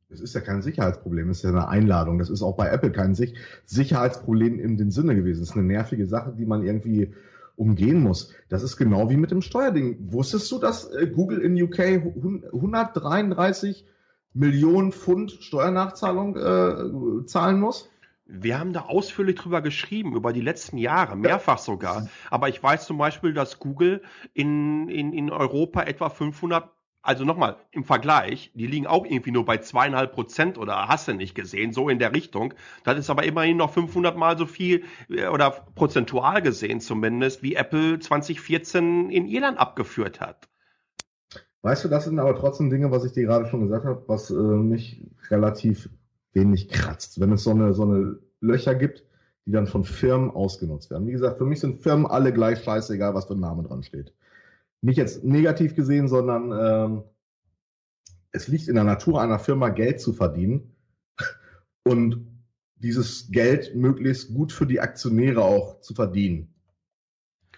Das 0.10 0.20
ist 0.20 0.36
ja 0.36 0.42
kein 0.42 0.62
Sicherheitsproblem, 0.62 1.28
das 1.30 1.38
ist 1.38 1.44
ja 1.44 1.50
eine 1.52 1.68
Einladung. 1.68 2.20
Das 2.20 2.30
ist 2.30 2.42
auch 2.42 2.56
bei 2.56 2.68
Apple 2.70 2.92
kein 2.92 3.16
Sich 3.16 3.36
Sicherheitsproblem 3.66 4.60
in 4.60 4.78
dem 4.78 4.92
Sinne 4.92 5.16
gewesen. 5.16 5.40
Das 5.42 5.50
ist 5.52 5.56
eine 5.56 5.66
nervige 5.66 6.06
Sache, 6.06 6.34
die 6.38 6.46
man 6.46 6.64
irgendwie 6.64 7.14
umgehen 7.56 8.00
muss. 8.02 8.34
Das 8.50 8.62
ist 8.64 8.78
genau 8.78 9.10
wie 9.10 9.18
mit 9.18 9.32
dem 9.32 9.42
Steuerding. 9.42 10.12
Wusstest 10.12 10.52
du, 10.52 10.60
dass 10.60 10.86
äh, 10.92 11.08
Google 11.08 11.40
in 11.40 11.62
UK 11.62 12.04
hun- 12.04 12.44
133 12.52 13.86
Millionen 14.34 14.92
Pfund 14.92 15.32
Steuernachzahlung 15.32 16.36
äh, 16.38 17.26
zahlen 17.26 17.60
muss? 17.60 17.90
Wir 18.34 18.58
haben 18.58 18.72
da 18.72 18.82
ausführlich 18.84 19.36
drüber 19.36 19.62
geschrieben, 19.62 20.16
über 20.16 20.32
die 20.32 20.42
letzten 20.42 20.78
Jahre, 20.78 21.18
mehrfach 21.18 21.58
sogar. 21.58 22.08
Aber 22.30 22.48
ich 22.48 22.64
weiß 22.64 22.86
zum 22.86 22.98
Beispiel, 22.98 23.34
dass 23.34 23.60
Google 23.60 24.02
in, 24.34 24.88
in, 24.88 25.12
in 25.12 25.30
Europa 25.30 25.82
etwa 25.84 26.10
500, 26.10 26.70
also 27.02 27.26
nochmal 27.26 27.58
im 27.72 27.84
Vergleich, 27.84 28.52
die 28.54 28.68
liegen 28.68 28.88
auch 28.88 29.06
irgendwie 29.06 29.32
nur 29.32 29.44
bei 29.44 29.58
zweieinhalb 29.58 30.14
Prozent 30.14 30.58
oder 30.58 30.88
hast 30.88 31.10
du 31.10 31.14
nicht 31.14 31.36
gesehen, 31.36 31.74
so 31.74 31.90
in 31.90 32.00
der 32.00 32.14
Richtung. 32.14 32.54
Das 32.86 32.98
ist 32.98 33.10
aber 33.10 33.24
immerhin 33.24 33.58
noch 33.58 33.74
500 33.74 34.16
mal 34.16 34.38
so 34.38 34.46
viel 34.46 34.86
äh, 35.10 35.28
oder 35.28 35.52
prozentual 35.76 36.42
gesehen 36.42 36.80
zumindest, 36.80 37.44
wie 37.44 37.56
Apple 37.56 38.00
2014 38.00 39.10
in 39.10 39.28
Irland 39.28 39.60
abgeführt 39.60 40.22
hat. 40.22 40.51
Weißt 41.64 41.84
du, 41.84 41.90
das 41.90 42.06
sind 42.06 42.18
aber 42.20 42.36
trotzdem 42.36 42.70
Dinge, 42.70 42.92
was 42.92 43.06
ich 43.06 43.12
dir 43.12 43.24
gerade 43.24 43.48
schon 43.48 43.62
gesagt 43.62 43.86
habe, 43.86 44.04
was 44.08 44.32
äh, 44.32 44.34
mich 44.34 45.06
relativ 45.30 45.90
wenig 46.34 46.70
kratzt. 46.70 47.20
Wenn 47.20 47.32
es 47.32 47.44
so 47.44 47.52
eine, 47.52 47.74
so 47.74 47.84
eine 47.84 48.18
Löcher 48.40 48.74
gibt, 48.76 49.06
die 49.46 49.52
dann 49.52 49.68
von 49.68 49.84
Firmen 49.84 50.32
ausgenutzt 50.32 50.90
werden. 50.90 51.08
Wie 51.08 51.12
gesagt, 51.12 51.38
für 51.38 51.46
mich 51.46 51.60
sind 51.60 51.82
Firmen 51.82 52.06
alle 52.06 52.34
gleich 52.34 52.64
scheißegal, 52.64 53.14
was 53.14 53.26
für 53.26 53.34
ein 53.34 53.40
Name 53.40 53.64
dran 53.64 53.84
steht. 53.84 54.14
Nicht 54.82 54.98
jetzt 54.98 55.24
negativ 55.24 55.76
gesehen, 55.76 56.08
sondern 56.08 56.52
ähm, 56.52 57.04
es 58.32 58.48
liegt 58.48 58.68
in 58.68 58.76
der 58.76 58.84
Natur 58.84 59.22
einer 59.22 59.40
Firma, 59.40 59.70
Geld 59.70 60.00
zu 60.00 60.14
verdienen 60.14 60.76
und 61.84 62.28
dieses 62.76 63.30
Geld 63.30 63.76
möglichst 63.76 64.34
gut 64.34 64.52
für 64.52 64.66
die 64.66 64.80
Aktionäre 64.80 65.44
auch 65.44 65.82
zu 65.82 65.94
verdienen. 65.94 66.54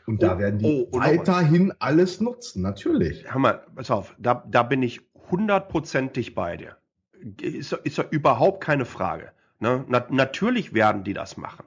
Und 0.05 0.21
da 0.21 0.35
Oh, 0.35 0.39
werden 0.39 0.59
die 0.59 0.87
oh, 0.91 0.97
weiterhin 0.97 1.73
alles 1.79 2.19
nutzen, 2.19 2.61
natürlich. 2.61 3.25
Hör 3.31 3.39
mal, 3.39 3.61
pass 3.75 3.89
auf, 3.89 4.15
da, 4.19 4.43
da 4.49 4.63
bin 4.63 4.83
ich 4.83 5.01
hundertprozentig 5.31 6.35
bei 6.35 6.57
dir. 6.57 6.77
Ist, 7.41 7.71
ist 7.71 7.97
ja 7.97 8.03
überhaupt 8.09 8.61
keine 8.61 8.85
Frage. 8.85 9.29
Ne? 9.59 9.85
Na, 9.87 10.05
natürlich 10.09 10.73
werden 10.73 11.03
die 11.05 11.13
das 11.13 11.37
machen. 11.37 11.65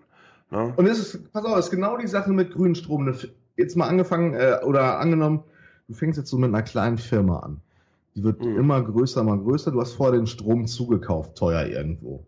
Ne? 0.50 0.74
Und 0.76 0.86
es 0.86 0.98
ist, 0.98 1.32
pass 1.32 1.44
auf, 1.46 1.56
es 1.58 1.66
ist 1.66 1.70
genau 1.70 1.96
die 1.96 2.06
Sache 2.06 2.30
mit 2.30 2.52
grünen 2.52 2.74
Strom. 2.74 3.02
Eine 3.02 3.12
F- 3.12 3.28
Jetzt 3.56 3.74
mal 3.74 3.88
angefangen 3.88 4.34
äh, 4.34 4.58
oder 4.64 4.98
angenommen, 5.00 5.42
du 5.88 5.94
fängst 5.94 6.18
jetzt 6.18 6.28
so 6.28 6.36
mit 6.36 6.48
einer 6.48 6.62
kleinen 6.62 6.98
Firma 6.98 7.38
an. 7.38 7.62
Die 8.14 8.22
wird 8.22 8.42
Mhm. 8.42 8.58
immer 8.58 8.82
größer, 8.82 9.22
immer 9.22 9.38
größer. 9.38 9.70
Du 9.70 9.80
hast 9.80 9.94
vorher 9.94 10.14
den 10.18 10.26
Strom 10.26 10.66
zugekauft, 10.66 11.36
teuer 11.36 11.64
irgendwo. 11.64 12.22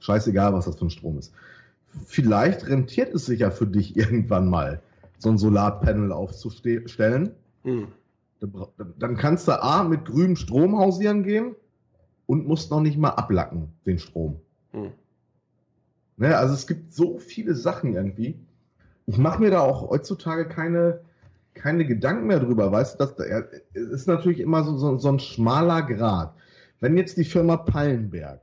Scheißegal, 0.00 0.52
was 0.52 0.66
das 0.66 0.76
für 0.76 0.84
ein 0.86 0.90
Strom 0.90 1.18
ist. 1.18 1.32
Vielleicht 2.06 2.66
rentiert 2.68 3.14
es 3.14 3.24
sich 3.26 3.40
ja 3.40 3.50
für 3.50 3.66
dich 3.66 3.96
irgendwann 3.96 4.48
mal, 4.50 4.82
so 5.18 5.30
ein 5.30 5.38
Solarpanel 5.38 6.12
aufzustellen. 6.12 7.30
Hm. 7.64 7.88
Dann 8.98 9.16
kannst 9.16 9.48
du 9.48 9.62
A 9.62 9.82
mit 9.82 10.04
grünem 10.04 10.36
Strom 10.36 10.78
hausieren 10.78 11.24
gehen 11.24 11.56
und 12.26 12.46
musst 12.46 12.70
noch 12.70 12.80
nicht 12.80 12.96
mal 12.96 13.10
ablacken, 13.10 13.72
den 13.84 13.98
Strom. 13.98 14.40
Hm. 14.72 14.92
Ne, 16.16 16.36
also 16.36 16.54
es 16.54 16.66
gibt 16.66 16.92
so 16.92 17.18
viele 17.18 17.54
Sachen 17.54 17.94
irgendwie. 17.94 18.38
Ich 19.06 19.18
mache 19.18 19.40
mir 19.40 19.50
da 19.50 19.60
auch 19.60 19.88
heutzutage 19.90 20.46
keine, 20.46 21.00
keine 21.54 21.84
Gedanken 21.84 22.26
mehr 22.26 22.40
drüber, 22.40 22.70
weißt 22.70 23.00
du, 23.00 23.06
das 23.06 23.14
ist 23.72 24.06
natürlich 24.06 24.40
immer 24.40 24.62
so, 24.64 24.76
so, 24.76 24.98
so 24.98 25.08
ein 25.08 25.18
schmaler 25.18 25.82
Grad. 25.82 26.34
Wenn 26.80 26.96
jetzt 26.96 27.16
die 27.16 27.24
Firma 27.24 27.56
Pallenberg, 27.56 28.40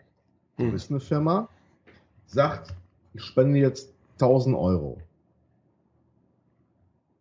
du 0.57 0.65
Hm. 0.65 0.71
bist 0.71 0.89
eine 0.89 0.99
Firma, 0.99 1.47
sagt, 2.25 2.73
ich 3.13 3.23
spende 3.23 3.59
jetzt 3.59 3.93
1000 4.15 4.55
Euro 4.55 4.97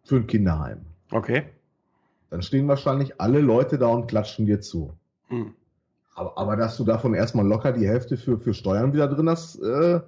für 0.04 0.16
ein 0.16 0.26
Kinderheim, 0.26 0.80
Okay. 1.10 1.44
dann 2.30 2.42
stehen 2.42 2.68
wahrscheinlich 2.68 3.20
alle 3.20 3.40
Leute 3.40 3.78
da 3.78 3.86
und 3.86 4.06
klatschen 4.06 4.46
dir 4.46 4.60
zu. 4.60 4.92
Hm. 5.28 5.54
Aber, 6.14 6.38
aber 6.38 6.56
dass 6.56 6.76
du 6.76 6.84
davon 6.84 7.14
erstmal 7.14 7.46
locker 7.46 7.72
die 7.72 7.88
Hälfte 7.88 8.16
für, 8.16 8.38
für 8.38 8.54
Steuern 8.54 8.92
wieder 8.92 9.08
drin 9.08 9.28
hast, 9.28 9.60
äh, 9.60 10.00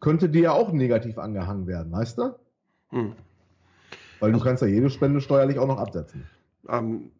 könnte 0.00 0.28
dir 0.28 0.42
ja 0.42 0.52
auch 0.52 0.72
negativ 0.72 1.18
angehangen 1.18 1.66
werden, 1.66 1.92
weißt 1.92 2.18
du? 2.18 2.34
Hm. 2.90 3.12
Weil 4.20 4.32
du 4.32 4.40
kannst 4.40 4.62
ja 4.62 4.68
jede 4.68 4.88
Spende 4.88 5.20
steuerlich 5.20 5.58
auch 5.58 5.66
noch 5.66 5.78
absetzen. 5.78 6.24
Ähm, 6.68 7.10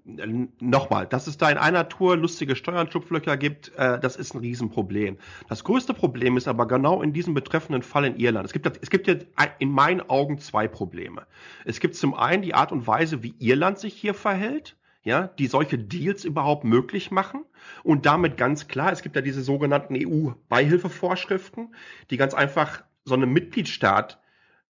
Nochmal, 0.61 1.07
dass 1.07 1.27
es 1.27 1.39
da 1.39 1.51
in 1.51 1.57
einer 1.57 1.89
Tour 1.89 2.17
lustige 2.17 2.57
Steuernschupflöcher 2.57 3.37
gibt, 3.37 3.73
äh, 3.77 3.99
das 3.99 4.17
ist 4.17 4.35
ein 4.35 4.41
Riesenproblem. 4.41 5.19
Das 5.49 5.65
größte 5.65 5.95
Problem 5.95 6.37
ist 6.37 6.47
aber 6.47 6.67
genau 6.67 7.03
in 7.03 7.13
diesem 7.13 7.33
betreffenden 7.33 7.83
Fall 7.83 8.05
in 8.05 8.17
Irland. 8.17 8.47
Es 8.47 8.53
gibt, 8.53 8.67
es 8.83 8.91
gibt 8.91 9.07
jetzt 9.07 9.27
in 9.59 9.71
meinen 9.71 10.03
Augen 10.03 10.39
zwei 10.39 10.69
Probleme. 10.69 11.27
Es 11.65 11.81
gibt 11.81 11.95
zum 11.95 12.15
einen 12.15 12.43
die 12.43 12.55
Art 12.55 12.71
und 12.73 12.87
Weise, 12.87 13.23
wie 13.23 13.35
Irland 13.39 13.79
sich 13.79 13.95
hier 13.95 14.15
verhält, 14.15 14.77
ja, 15.05 15.29
die 15.39 15.47
solche 15.47 15.79
Deals 15.79 16.25
überhaupt 16.25 16.65
möglich 16.65 17.11
machen 17.11 17.45
und 17.83 18.07
damit 18.07 18.37
ganz 18.37 18.69
klar, 18.69 18.93
es 18.93 19.03
gibt 19.03 19.17
ja 19.17 19.23
diese 19.23 19.43
sogenannten 19.43 19.95
EU-Beihilfevorschriften, 19.97 21.75
die 22.11 22.17
ganz 22.17 22.35
einfach 22.35 22.83
so 23.05 23.15
einem 23.15 23.33
Mitgliedstaat 23.33 24.21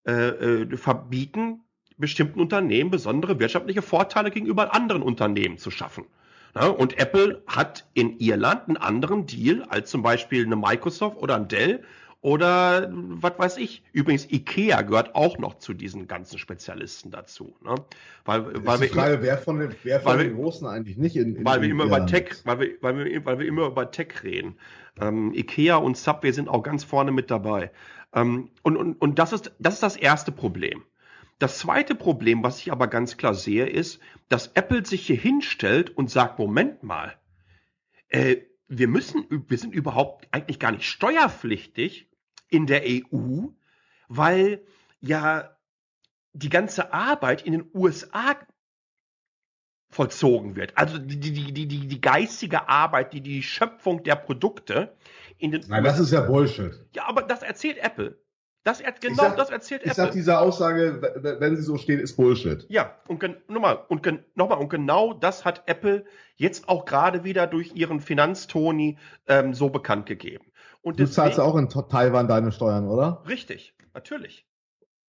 äh, 0.06 0.12
äh, 0.12 0.76
verbieten, 0.76 1.63
bestimmten 1.96 2.40
Unternehmen 2.40 2.90
besondere 2.90 3.38
wirtschaftliche 3.38 3.83
Vorteile 3.83 4.30
gegenüber 4.30 4.74
anderen 4.74 5.02
Unternehmen 5.02 5.59
zu 5.59 5.70
schaffen. 5.70 6.04
Und 6.78 6.98
Apple 7.00 7.42
hat 7.48 7.85
in 7.94 8.18
Irland 8.20 8.68
einen 8.68 8.76
anderen 8.76 9.26
Deal 9.26 9.64
als 9.68 9.90
zum 9.90 10.02
Beispiel 10.02 10.44
eine 10.46 10.54
Microsoft 10.54 11.16
oder 11.20 11.35
ein 11.35 11.48
Dell 11.48 11.83
oder 12.20 12.90
was 12.92 13.33
weiß 13.38 13.57
ich. 13.59 13.83
Übrigens, 13.92 14.30
Ikea 14.30 14.83
gehört 14.83 15.14
auch 15.14 15.37
noch 15.38 15.59
zu 15.59 15.74
diesen 15.74 16.07
ganzen 16.07 16.38
Spezialisten 16.38 17.11
dazu. 17.11 17.54
Ne? 17.62 17.74
Weil, 18.24 18.64
weil 18.64 18.80
wir 18.80 18.88
Frage, 18.88 19.18
wer 19.20 19.37
von 19.37 19.59
den, 19.59 19.74
wer 19.83 20.00
von 20.00 20.12
weil 20.12 20.18
den 20.24 20.37
wir- 20.37 20.42
Großen 20.42 20.66
eigentlich 20.66 20.96
nicht 20.96 21.16
in, 21.16 21.37
in 21.37 21.44
weil 21.44 21.61
wir 21.61 21.68
immer 21.68 21.85
über 21.85 22.07
Tech, 22.07 22.37
weil 22.44 22.61
wir, 22.61 22.68
weil 22.80 23.04
wir, 23.04 23.24
weil 23.26 23.38
wir 23.40 23.46
immer 23.46 23.66
über 23.66 23.90
Tech 23.90 24.22
reden. 24.22 24.57
Ähm, 25.00 25.35
Ikea 25.35 25.76
und 25.76 25.96
Subway 25.96 26.30
sind 26.33 26.48
auch 26.48 26.62
ganz 26.62 26.85
vorne 26.85 27.11
mit 27.11 27.30
dabei. 27.30 27.72
Ähm, 28.14 28.48
und, 28.62 28.76
und, 28.76 28.94
und 29.02 29.18
das 29.18 29.33
ist, 29.33 29.52
das 29.59 29.74
ist 29.74 29.83
das 29.83 29.96
erste 29.96 30.30
Problem. 30.33 30.83
Das 31.38 31.59
zweite 31.59 31.94
Problem, 31.94 32.42
was 32.42 32.61
ich 32.61 32.70
aber 32.70 32.87
ganz 32.87 33.16
klar 33.16 33.35
sehe, 33.35 33.66
ist, 33.66 34.01
dass 34.29 34.49
Apple 34.55 34.85
sich 34.87 35.07
hier 35.07 35.16
hinstellt 35.16 35.97
und 35.97 36.11
sagt, 36.11 36.38
Moment 36.38 36.83
mal, 36.83 37.14
äh, 38.09 38.37
wir 38.68 38.88
müssen, 38.88 39.27
wir 39.49 39.59
sind 39.59 39.75
überhaupt 39.75 40.29
eigentlich 40.31 40.59
gar 40.59 40.73
nicht 40.73 40.85
steuerpflichtig 40.85 42.09
in 42.49 42.66
der 42.66 42.83
EU, 42.87 43.49
weil 44.09 44.64
ja 45.01 45.57
die 46.33 46.49
ganze 46.49 46.92
Arbeit 46.92 47.42
in 47.42 47.53
den 47.53 47.70
USA 47.75 48.37
vollzogen 49.90 50.57
wird. 50.57 50.77
Also 50.77 50.99
die, 50.99 51.18
die, 51.18 51.53
die, 51.53 51.66
die, 51.66 51.87
die 51.87 52.01
geistige 52.01 52.68
Arbeit, 52.68 53.12
die, 53.12 53.20
die 53.20 53.42
Schöpfung 53.42 54.03
der 54.03 54.16
Produkte 54.16 54.97
in 55.38 55.53
den 55.53 55.64
Nein, 55.68 55.85
das 55.85 56.01
ist 56.01 56.11
ja 56.11 56.23
Bullshit. 56.23 56.73
Ja, 56.94 57.07
aber 57.07 57.23
das 57.23 57.42
erzählt 57.42 57.79
Apple. 57.79 58.18
Das 58.64 58.81
er, 58.81 58.92
genau, 58.92 59.22
sag- 59.22 59.37
das 59.37 59.50
erzählt 59.50 59.83
Ich 59.85 59.90
Apple. 59.92 60.05
sag, 60.05 60.12
diese 60.12 60.38
Aussage, 60.38 61.00
wenn 61.38 61.55
sie 61.57 61.62
so 61.62 61.77
steht, 61.77 62.00
ist 62.00 62.16
Bullshit. 62.16 62.64
Ja, 62.70 62.96
und 63.09 63.22
nochmal, 63.50 63.85
und 63.88 64.07
nochmal, 64.37 64.59
und 64.59 64.70
genau 64.70 65.12
das 65.12 65.44
hat 65.44 65.62
Apple 65.66 66.05
jetzt 66.37 66.66
auch 66.68 66.87
gerade 66.87 67.24
wieder 67.24 67.46
durch 67.46 67.74
ihren 67.74 68.00
Finanztoni 68.00 68.96
ähm, 69.29 69.53
so 69.55 69.68
bekannt 69.68 70.07
gegeben. 70.07 70.46
Und 70.81 70.98
Du 70.98 71.07
zahlst 71.09 71.38
auch 71.40 71.57
in 71.57 71.68
Taiwan 71.68 72.27
deine 72.27 72.53
Steuern, 72.53 72.88
oder? 72.88 73.22
Richtig, 73.29 73.74
natürlich, 73.92 74.46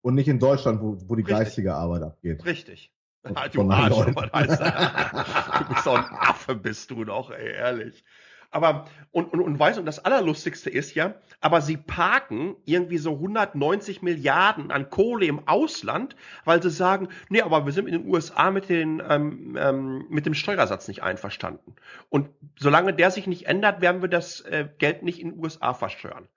Und 0.02 0.14
nicht 0.14 0.28
in 0.28 0.38
Deutschland, 0.38 0.80
wo, 0.82 0.98
wo 1.08 1.16
die 1.16 1.22
Richtig. 1.22 1.36
geistige 1.38 1.74
Arbeit 1.74 2.02
abgeht. 2.02 2.44
richtig. 2.44 2.92
Von- 3.22 3.36
Ah, 3.36 3.48
du 3.48 3.68
Arsch? 3.70 3.94
Du 3.96 5.64
bist 5.74 5.86
doch 5.86 5.96
ein 5.96 6.04
Affe, 6.16 6.54
bist 6.54 6.90
du 6.90 7.04
doch, 7.04 7.30
ey, 7.30 7.52
ehrlich. 7.54 8.04
Aber, 8.50 8.86
und, 9.10 9.32
und, 9.32 9.40
und 9.40 9.58
weißt 9.58 9.76
du, 9.76 9.80
und 9.80 9.86
das 9.86 10.04
Allerlustigste 10.04 10.70
ist 10.70 10.94
ja, 10.94 11.14
aber 11.40 11.60
sie 11.60 11.76
parken 11.76 12.56
irgendwie 12.64 12.98
so 12.98 13.12
190 13.12 14.02
Milliarden 14.02 14.70
an 14.70 14.90
Kohle 14.90 15.26
im 15.26 15.46
Ausland, 15.46 16.16
weil 16.44 16.62
sie 16.62 16.70
sagen, 16.70 17.08
nee, 17.28 17.42
aber 17.42 17.66
wir 17.66 17.72
sind 17.72 17.86
in 17.86 17.92
den 17.92 18.08
USA 18.08 18.50
mit, 18.50 18.68
den, 18.68 19.02
ähm, 19.08 19.56
ähm, 19.58 20.06
mit 20.08 20.26
dem 20.26 20.34
Steuersatz 20.34 20.88
nicht 20.88 21.02
einverstanden. 21.02 21.74
Und 22.08 22.30
solange 22.58 22.94
der 22.94 23.10
sich 23.10 23.26
nicht 23.26 23.46
ändert, 23.46 23.80
werden 23.80 24.02
wir 24.02 24.08
das 24.08 24.40
äh, 24.42 24.68
Geld 24.78 25.02
nicht 25.02 25.20
in 25.20 25.32
den 25.32 25.42
USA 25.42 25.74
versteuern. 25.74 26.28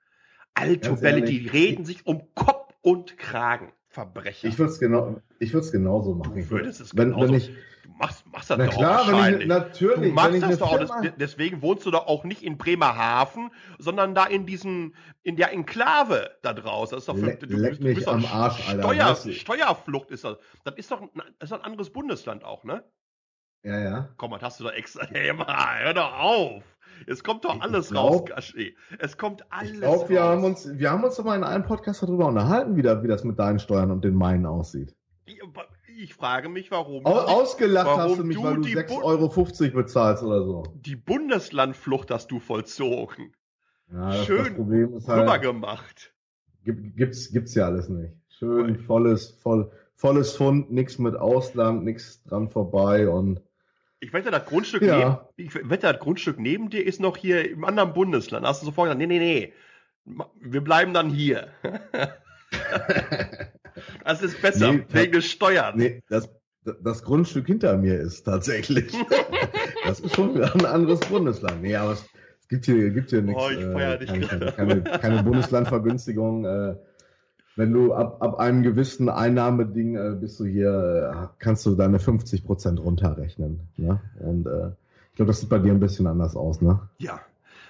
Alto 0.53 0.95
die 0.95 1.47
reden 1.47 1.85
sich 1.85 2.05
um 2.05 2.33
Kopf 2.35 2.73
und 2.81 3.17
Kragen. 3.17 3.71
Verbrecher. 3.89 4.47
Ich 4.47 4.57
würde 4.59 4.71
es 4.71 4.79
genau, 4.79 5.19
ich 5.39 5.51
würde 5.53 5.65
es 5.65 5.71
genauso 5.71 6.13
machen. 6.15 6.35
Du 6.35 6.49
würdest 6.51 6.79
es 6.79 6.95
wenn, 6.95 7.09
genauso- 7.11 7.27
wenn 7.33 7.33
ich, 7.39 7.51
Du 7.83 7.91
machst, 7.97 8.23
machst 8.31 8.49
das 8.51 8.57
Na 8.59 8.65
doch 8.67 8.73
klar, 8.77 9.01
auch 9.01 9.07
wenn 9.07 9.13
ich- 9.15 9.19
wahrscheinlich. 9.19 9.47
natürlich, 9.47 10.09
Du 10.09 10.13
machst 10.13 10.41
das 10.43 10.57
doch 10.59 10.71
auch. 10.79 11.01
Deswegen 11.17 11.61
wohnst 11.63 11.85
du 11.85 11.91
doch 11.91 12.05
auch 12.07 12.23
nicht 12.23 12.43
in 12.43 12.57
Bremerhaven, 12.57 13.49
sondern 13.79 14.13
da 14.13 14.25
in 14.25 14.45
diesem, 14.45 14.93
in 15.23 15.35
der 15.37 15.51
Enklave 15.51 16.29
da 16.43 16.53
draußen. 16.53 16.95
Das 16.95 17.03
ist 17.03 17.09
doch 17.09 17.17
für, 17.17 17.25
Leck- 17.25 17.39
du, 17.39 17.47
leck 17.57 17.79
mich 17.81 18.07
am 18.07 18.23
Arsch, 18.25 18.69
Alter, 18.69 18.83
Steuer. 18.83 19.33
Steuerflucht 19.33 20.11
ist 20.11 20.23
das. 20.23 20.37
Das 20.63 20.75
ist 20.75 20.91
doch 20.91 21.01
ein, 21.01 21.09
das 21.39 21.49
ist 21.49 21.53
ein 21.57 21.61
anderes 21.63 21.89
Bundesland 21.89 22.43
auch, 22.43 22.63
ne? 22.63 22.83
ja, 23.63 23.79
ja. 23.79 24.09
Komm, 24.17 24.31
das 24.31 24.41
hast 24.43 24.59
du 24.59 24.65
doch 24.65 24.71
extra. 24.73 25.05
Hey, 25.11 25.33
mal, 25.33 25.79
hör 25.83 25.93
doch 25.93 26.13
auf. 26.19 26.63
Es 27.07 27.23
kommt 27.23 27.45
doch 27.45 27.59
alles 27.61 27.89
glaub- 27.89 28.11
raus, 28.11 28.25
Gashi. 28.25 28.75
Es 28.99 29.17
kommt 29.17 29.45
alles 29.51 29.71
Ich 29.73 29.77
glaube, 29.79 30.09
wir 30.09 30.21
raus. 30.21 30.29
haben 30.29 30.43
uns, 30.43 30.69
wir 30.77 30.91
haben 30.91 31.03
uns 31.03 31.15
doch 31.15 31.23
mal 31.25 31.35
in 31.35 31.43
einem 31.43 31.63
Podcast 31.65 32.03
darüber 32.03 32.27
unterhalten, 32.27 32.75
wie, 32.75 32.81
da, 32.81 33.03
wie 33.03 33.07
das 33.07 33.23
mit 33.23 33.37
deinen 33.39 33.59
Steuern 33.59 33.91
und 33.91 34.03
den 34.03 34.15
meinen 34.15 34.45
aussieht. 34.45 34.95
Ich, 35.25 36.13
frage 36.13 36.49
mich, 36.49 36.71
warum. 36.71 37.05
Au, 37.05 37.13
du- 37.13 37.19
ausgelacht 37.19 37.85
warum 37.87 38.01
hast 38.01 38.19
du 38.19 38.23
mich, 38.23 38.41
weil 38.41 38.55
du 38.55 38.61
die 38.61 38.75
6,50 38.75 38.87
Bu- 38.87 39.03
Euro 39.03 39.73
bezahlst 39.75 40.23
oder 40.23 40.43
so. 40.43 40.63
Die 40.75 40.95
Bundeslandflucht 40.95 42.09
hast 42.11 42.31
du 42.31 42.39
vollzogen. 42.39 43.33
Ja, 43.91 44.07
das, 44.07 44.17
das 44.17 44.25
Schön 44.25 44.55
Problem 44.55 44.93
ist 44.95 45.07
halt, 45.07 45.21
rübergemacht. 45.23 46.13
gibt, 46.63 46.95
gibt's, 46.95 47.31
gibt's 47.31 47.55
ja 47.55 47.65
alles 47.65 47.89
nicht. 47.89 48.13
Schön 48.29 48.77
volles, 48.79 49.31
voll, 49.41 49.71
volles 49.95 50.33
Fund, 50.33 50.71
nix 50.71 50.99
mit 50.99 51.15
Ausland, 51.15 51.83
nix 51.83 52.23
dran 52.23 52.49
vorbei 52.49 53.09
und 53.09 53.41
Ich 54.01 54.13
wette, 54.13 54.31
das 54.31 54.45
Grundstück 54.45 54.81
Ja. 54.81 55.27
neben, 55.35 55.49
ich 55.49 55.69
wette, 55.69 55.91
das 55.91 55.99
Grundstück 55.99 56.39
neben 56.39 56.69
dir 56.69 56.85
ist 56.85 56.99
noch 56.99 57.17
hier 57.17 57.49
im 57.49 57.65
anderen 57.65 57.93
Bundesland. 57.93 58.45
Hast 58.45 58.61
du 58.61 58.67
sofort 58.67 58.85
gesagt, 58.87 58.99
nee, 58.99 59.07
nee, 59.07 59.19
nee. 59.19 59.53
Wir 60.39 60.61
bleiben 60.61 60.93
dann 60.93 61.09
hier. 61.09 61.49
das 64.05 64.21
ist 64.21 64.41
besser, 64.41 64.73
Nee, 64.73 64.85
wegen 64.89 65.11
des 65.11 65.25
Steuern. 65.25 65.77
Nee, 65.77 66.01
das, 66.09 66.29
das 66.81 67.03
Grundstück 67.03 67.47
hinter 67.47 67.77
mir 67.77 67.99
ist 67.99 68.23
tatsächlich. 68.23 68.91
das 69.85 69.99
ist 69.99 70.15
schon 70.15 70.41
ein 70.41 70.65
anderes 70.65 70.99
Bundesland. 71.01 71.61
Nee, 71.61 71.75
aber 71.75 71.93
es, 71.93 72.05
gibt 72.47 72.65
hier, 72.65 72.89
gibt 72.89 73.11
hier 73.11 73.21
nichts. 73.21 73.41
Oh, 73.43 73.49
ich 73.49 73.59
gerade. 73.59 74.05
keine, 74.05 74.51
keine, 74.53 74.81
keine 74.81 75.23
Bundeslandvergünstigung. 75.23 76.45
Äh, 76.45 76.75
wenn 77.59 77.73
du 77.73 77.93
ab, 77.93 78.21
ab 78.21 78.39
einem 78.39 78.63
gewissen 78.63 79.09
Einnahmeding 79.09 79.95
äh, 79.95 80.15
bist 80.15 80.39
du 80.39 80.45
hier, 80.45 81.11
äh, 81.13 81.27
kannst 81.39 81.65
du 81.65 81.75
deine 81.75 81.99
50 81.99 82.45
Prozent 82.45 82.79
runterrechnen. 82.79 83.59
Ne? 83.75 83.99
Und 84.21 84.47
äh, 84.47 84.69
ich 85.09 85.15
glaube, 85.15 85.27
das 85.27 85.41
sieht 85.41 85.49
bei 85.49 85.59
dir 85.59 85.73
ein 85.73 85.81
bisschen 85.81 86.07
anders 86.07 86.37
aus, 86.37 86.61
ne? 86.61 86.79
Ja. 86.99 87.19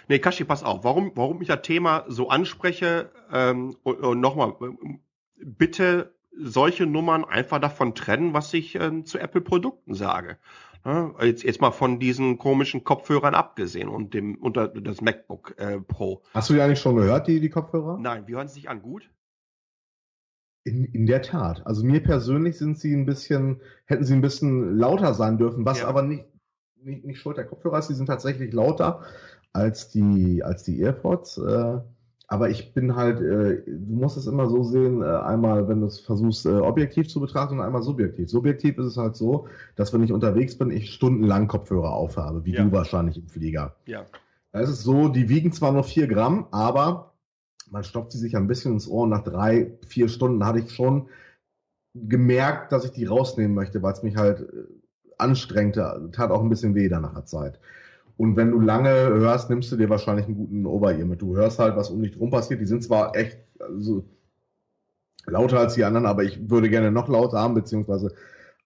Nee, 0.08 0.19
Kashi, 0.19 0.43
pass 0.43 0.63
auf. 0.63 0.84
Warum, 0.84 1.12
warum 1.15 1.41
ich 1.41 1.47
das 1.47 1.63
Thema 1.63 2.06
so 2.08 2.30
anspreche, 2.30 3.10
ähm, 3.34 3.78
und, 3.82 3.99
und 3.99 4.19
nochmal, 4.19 4.54
ähm, 4.62 4.99
bitte 5.38 6.13
solche 6.38 6.86
Nummern 6.86 7.25
einfach 7.25 7.60
davon 7.60 7.95
trennen, 7.95 8.36
was 8.36 8.54
ich 8.54 8.75
ähm, 8.75 9.06
zu 9.06 9.17
Apple-Produkten 9.17 9.95
sage. 9.95 10.38
Ja, 10.86 11.15
jetzt, 11.23 11.41
jetzt 11.41 11.62
mal 11.62 11.71
von 11.71 11.99
diesen 11.99 12.38
komischen 12.38 12.84
Kopfhörern 12.84 13.34
abgesehen 13.34 13.89
und 13.89 14.13
dem 14.13 14.36
unter 14.36 14.67
das 14.67 15.02
MacBook 15.02 15.56
äh, 15.58 15.80
Pro. 15.80 16.21
Hast 16.36 16.52
du 16.52 16.54
die 16.54 16.62
eigentlich 16.62 16.80
schon 16.80 16.95
gehört, 16.95 17.28
die, 17.28 17.39
die 17.39 17.49
Kopfhörer? 17.49 17.97
Nein, 17.99 18.28
wie 18.28 18.36
hören 18.36 18.47
sie 18.47 18.54
sich 18.54 18.69
an? 18.69 18.84
Gut? 18.84 19.10
In, 20.69 20.86
in 20.86 21.05
der 21.05 21.21
Tat. 21.21 21.65
Also 21.65 21.84
mir 21.84 22.01
persönlich 22.01 22.58
sind 22.58 22.77
sie 22.77 22.93
ein 22.95 23.05
bisschen, 23.05 23.62
hätten 23.86 24.05
sie 24.05 24.13
ein 24.13 24.21
bisschen 24.21 24.77
lauter 24.77 25.13
sein 25.13 25.38
dürfen, 25.38 25.65
was 25.65 25.79
Ja. 25.82 25.88
aber 25.88 26.01
nicht, 26.03 26.25
nicht, 26.84 27.05
nicht 27.05 27.19
Schuld 27.19 27.38
der 27.38 27.45
Kopfhörer 27.45 27.79
ist. 27.79 27.88
Sie 27.88 27.95
sind 27.95 28.05
tatsächlich 28.05 28.53
lauter 28.53 29.01
als 29.53 29.89
die, 29.89 30.43
als 30.43 30.63
die 30.63 30.79
AirPods. 30.79 31.38
Äh, 31.39 31.79
aber 32.32 32.49
ich 32.51 32.75
bin 32.75 32.95
halt, 32.95 33.19
äh, 33.21 33.63
du 33.65 33.95
musst 33.95 34.15
es 34.15 34.27
immer 34.27 34.47
so 34.47 34.62
sehen, 34.62 35.01
äh, 35.01 35.05
einmal, 35.05 35.67
wenn 35.67 35.82
du 35.82 35.88
es 35.88 35.99
versuchst, 35.99 36.45
äh, 36.45 36.49
objektiv 36.49 37.08
zu 37.10 37.19
betrachten 37.19 37.55
und 37.55 37.62
einmal 37.65 37.82
subjektiv. 37.82 38.29
Subjektiv 38.29 38.77
ist 38.77 38.86
es 38.86 38.97
halt 38.97 39.15
so, 39.15 39.47
dass 39.75 39.91
wenn 39.93 40.03
ich 40.03 40.13
unterwegs 40.13 40.55
bin, 40.55 40.69
ich 40.69 40.91
stundenlang 40.93 41.47
Kopfhörer 41.47 41.91
aufhabe, 41.93 42.45
wie 42.45 42.53
Ja. 42.53 42.63
du 42.63 42.71
wahrscheinlich 42.71 43.17
im 43.17 43.27
Flieger. 43.27 43.75
Ja. 43.88 44.05
Da 44.51 44.60
ist 44.60 44.69
es 44.69 44.84
so, 44.84 45.10
die 45.10 45.27
wiegen 45.29 45.51
zwar 45.51 45.71
nur 45.71 45.84
vier 45.84 46.08
Gramm, 46.08 46.45
aber 46.51 47.08
man 47.69 47.84
stopft 47.84 48.12
sie 48.12 48.17
sich 48.17 48.36
ein 48.36 48.47
bisschen 48.47 48.73
ins 48.73 48.88
Ohr 48.88 49.03
und 49.03 49.10
nach 49.10 49.23
drei, 49.23 49.71
vier 49.88 50.08
Stunden 50.08 50.45
hatte 50.45 50.60
ich 50.60 50.71
schon 50.71 51.08
gemerkt, 51.93 52.71
dass 52.71 52.86
ich 52.86 52.91
die 52.91 53.05
rausnehmen 53.05 53.55
möchte, 53.55 53.82
weil 53.82 53.93
es 53.93 54.03
mich 54.03 54.15
halt 54.15 54.41
äh, 54.41 54.45
anstrengte, 55.17 56.10
tat 56.12 56.32
auch 56.32 56.41
ein 56.41 56.49
bisschen 56.49 56.75
weh 56.75 56.89
dann 56.89 57.01
nach 57.01 57.13
der 57.13 57.25
Zeit. 57.25 57.60
Und 58.17 58.36
wenn 58.36 58.51
du 58.51 58.60
lange 58.60 58.89
hörst, 58.89 59.49
nimmst 59.49 59.71
du 59.71 59.77
dir 59.77 59.89
wahrscheinlich 59.89 60.25
einen 60.25 60.36
guten 60.36 60.65
Over-Ear 60.65 61.05
mit. 61.05 61.21
Du 61.21 61.38
hörst 61.38 61.58
halt, 61.58 61.77
was 61.77 61.89
um 61.89 62.01
dich 62.01 62.19
rum 62.19 62.29
passiert. 62.32 62.60
Die 62.60 62.65
sind 62.65 62.84
zwar 62.84 63.15
echt 63.15 63.39
also, 63.60 64.03
lauter 65.25 65.60
als 65.60 65.75
die 65.75 65.86
anderen, 65.86 66.05
aber 66.05 66.23
ich 66.23 66.49
würde 66.49 66.69
gerne 66.69 66.91
noch 66.91 67.08
lauter 67.08 67.39
haben, 67.39 67.53
beziehungsweise 67.53 68.13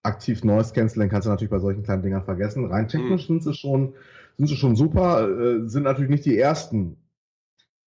aktiv 0.02 0.44
Noise 0.44 0.74
Canceling 0.74 1.10
kannst 1.10 1.28
du 1.28 1.30
natürlich 1.30 1.52
bei 1.52 1.60
solchen 1.60 1.84
kleinen 1.84 2.02
Dingern 2.02 2.26
vergessen. 2.26 2.66
Rein 2.66 2.88
technisch 2.88 3.28
sind 3.28 3.44
sie 3.44 3.54
schon, 3.54 3.94
sind 4.38 4.48
sie 4.48 4.56
schon 4.56 4.76
super, 4.76 5.30
äh, 5.30 5.68
sind 5.68 5.84
natürlich 5.84 6.10
nicht 6.10 6.26
die 6.26 6.38
ersten 6.38 6.98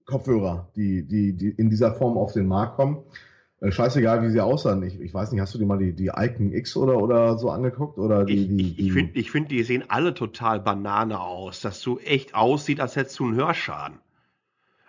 Kopfhörer, 0.05 0.69
die, 0.75 1.03
die, 1.03 1.33
die 1.33 1.49
in 1.49 1.69
dieser 1.69 1.93
Form 1.93 2.17
auf 2.17 2.33
den 2.33 2.47
Markt 2.47 2.75
kommen. 2.75 3.03
Äh, 3.61 3.71
scheißegal, 3.71 4.21
wie 4.21 4.29
sie 4.29 4.41
aussahen. 4.41 4.83
Ich, 4.83 4.99
ich 4.99 5.13
weiß 5.13 5.31
nicht, 5.31 5.41
hast 5.41 5.53
du 5.53 5.57
dir 5.57 5.65
mal 5.65 5.77
die, 5.77 5.93
die 5.93 6.11
Icon 6.15 6.51
X 6.53 6.75
oder, 6.75 6.97
oder 7.01 7.37
so 7.37 7.49
angeguckt? 7.49 7.97
Oder 7.97 8.25
die, 8.25 8.33
Ich, 8.33 8.47
die, 8.47 8.71
ich, 8.71 8.79
ich 8.87 8.93
finde, 8.93 9.19
ich 9.19 9.31
find, 9.31 9.51
die 9.51 9.63
sehen 9.63 9.85
alle 9.87 10.13
total 10.13 10.59
Banane 10.59 11.19
aus, 11.19 11.61
dass 11.61 11.81
du 11.81 11.97
echt 11.99 12.35
aussieht, 12.35 12.79
als 12.79 12.95
hättest 12.95 13.19
du 13.19 13.25
einen 13.25 13.35
Hörschaden. 13.35 13.99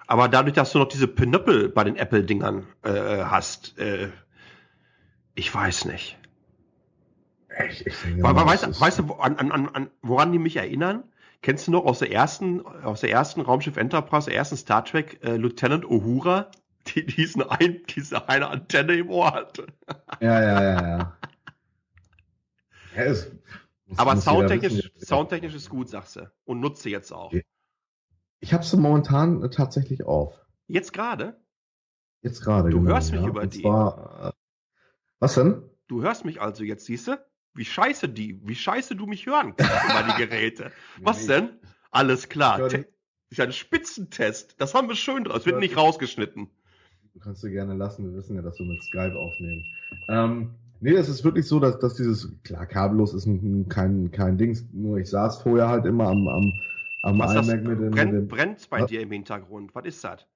Aber 0.06 0.28
dadurch, 0.28 0.54
dass 0.54 0.72
du 0.72 0.78
noch 0.78 0.88
diese 0.88 1.08
Pinöppel 1.08 1.68
bei 1.68 1.84
den 1.84 1.96
Apple-Dingern 1.96 2.66
äh, 2.82 3.24
hast, 3.24 3.78
äh, 3.78 4.08
ich 5.34 5.52
weiß 5.52 5.86
nicht. 5.86 6.18
ich, 7.70 7.86
ich 7.86 7.94
denke 8.02 8.22
weißt, 8.22 8.80
weißt 8.80 8.98
du, 9.00 9.14
an, 9.14 9.36
an, 9.36 9.68
an, 9.68 9.90
woran 10.02 10.32
die 10.32 10.38
mich 10.38 10.56
erinnern? 10.56 11.04
Kennst 11.46 11.68
du 11.68 11.70
noch 11.70 11.84
aus 11.84 12.00
der 12.00 12.10
ersten, 12.10 12.66
aus 12.66 13.02
der 13.02 13.12
ersten 13.12 13.40
Raumschiff 13.40 13.76
Enterprise, 13.76 14.28
der 14.28 14.36
ersten 14.36 14.56
Star 14.56 14.84
Trek, 14.84 15.22
äh, 15.22 15.36
Lieutenant 15.36 15.84
Uhura, 15.84 16.50
die 16.88 17.06
diesen 17.06 17.40
ein, 17.44 17.84
diese 17.88 18.28
eine 18.28 18.48
Antenne 18.48 18.94
im 18.94 19.08
Ohr 19.10 19.32
hatte? 19.32 19.68
Ja, 20.20 20.42
ja, 20.42 20.62
ja, 20.64 20.88
ja. 20.88 21.16
ja 22.96 23.02
es, 23.04 23.30
muss- 23.86 23.96
Aber 23.96 24.16
muss 24.16 24.24
soundtechnisch, 24.24 24.90
soundtechnisch 24.96 25.54
ist 25.54 25.70
gut, 25.70 25.88
sagst 25.88 26.16
du. 26.16 26.28
Und 26.46 26.58
nutze 26.58 26.90
jetzt 26.90 27.12
auch. 27.12 27.32
Ich 28.40 28.52
habe 28.52 28.64
sie 28.64 28.76
momentan 28.76 29.44
äh, 29.44 29.48
tatsächlich 29.48 30.02
auf. 30.02 30.34
Jetzt 30.66 30.92
gerade? 30.92 31.40
Jetzt 32.22 32.42
gerade. 32.42 32.70
Du 32.70 32.80
genau, 32.80 32.90
hörst 32.90 33.12
mich 33.12 33.22
ja. 33.22 33.28
über 33.28 33.42
Und 33.42 33.54
die. 33.54 33.62
Zwar, 33.62 34.30
äh, 34.30 34.32
was 35.20 35.34
denn? 35.34 35.62
Du 35.86 36.02
hörst 36.02 36.24
mich 36.24 36.40
also 36.40 36.64
jetzt, 36.64 36.86
siehst 36.86 37.06
du? 37.06 37.24
Wie 37.56 37.64
scheiße 37.64 38.08
die, 38.08 38.40
wie 38.46 38.54
scheiße 38.54 38.94
du 38.96 39.06
mich 39.06 39.26
hören 39.26 39.54
kannst 39.56 39.84
über 39.84 40.12
die 40.12 40.22
Geräte. 40.26 40.70
Was 41.02 41.26
denn? 41.26 41.50
Alles 41.90 42.28
klar. 42.28 42.60
Ich 42.66 42.72
Te- 42.72 42.78
dich. 42.78 42.86
ist 43.30 43.40
ein 43.40 43.52
Spitzentest. 43.52 44.54
Das 44.60 44.74
haben 44.74 44.88
wir 44.88 44.94
schön 44.96 45.24
draus. 45.24 45.40
Ich 45.40 45.46
Wird 45.46 45.60
nicht 45.60 45.76
rausgeschnitten. 45.76 46.48
Du 47.14 47.20
kannst 47.20 47.42
du 47.42 47.48
gerne 47.50 47.74
lassen. 47.74 48.10
Wir 48.10 48.16
wissen 48.18 48.36
ja, 48.36 48.42
dass 48.42 48.58
wir 48.58 48.66
mit 48.66 48.82
Skype 48.82 49.16
aufnehmen. 49.18 49.64
Ähm, 50.10 50.54
nee, 50.80 50.90
es 50.92 51.08
ist 51.08 51.24
wirklich 51.24 51.46
so, 51.46 51.58
dass, 51.58 51.78
dass 51.78 51.94
dieses, 51.94 52.30
klar, 52.44 52.66
kabellos 52.66 53.14
ist 53.14 53.24
ein, 53.24 53.68
kein, 53.70 54.10
kein 54.10 54.36
Ding. 54.36 54.54
Nur 54.72 54.98
ich 54.98 55.08
saß 55.08 55.40
vorher 55.42 55.68
halt 55.68 55.86
immer 55.86 56.08
am, 56.08 56.28
am, 56.28 56.52
am 57.04 57.18
Was 57.18 57.32
das, 57.32 57.48
iMac 57.48 57.62
mit 57.64 57.78
dem, 57.78 57.84
mit 57.86 57.90
brennt, 57.94 58.12
dem 58.12 58.28
brennt 58.28 58.68
bei 58.70 58.82
Was? 58.82 58.90
dir 58.90 59.00
im 59.00 59.10
Hintergrund. 59.10 59.74
Was 59.74 59.86
ist 59.86 60.04
das? 60.04 60.26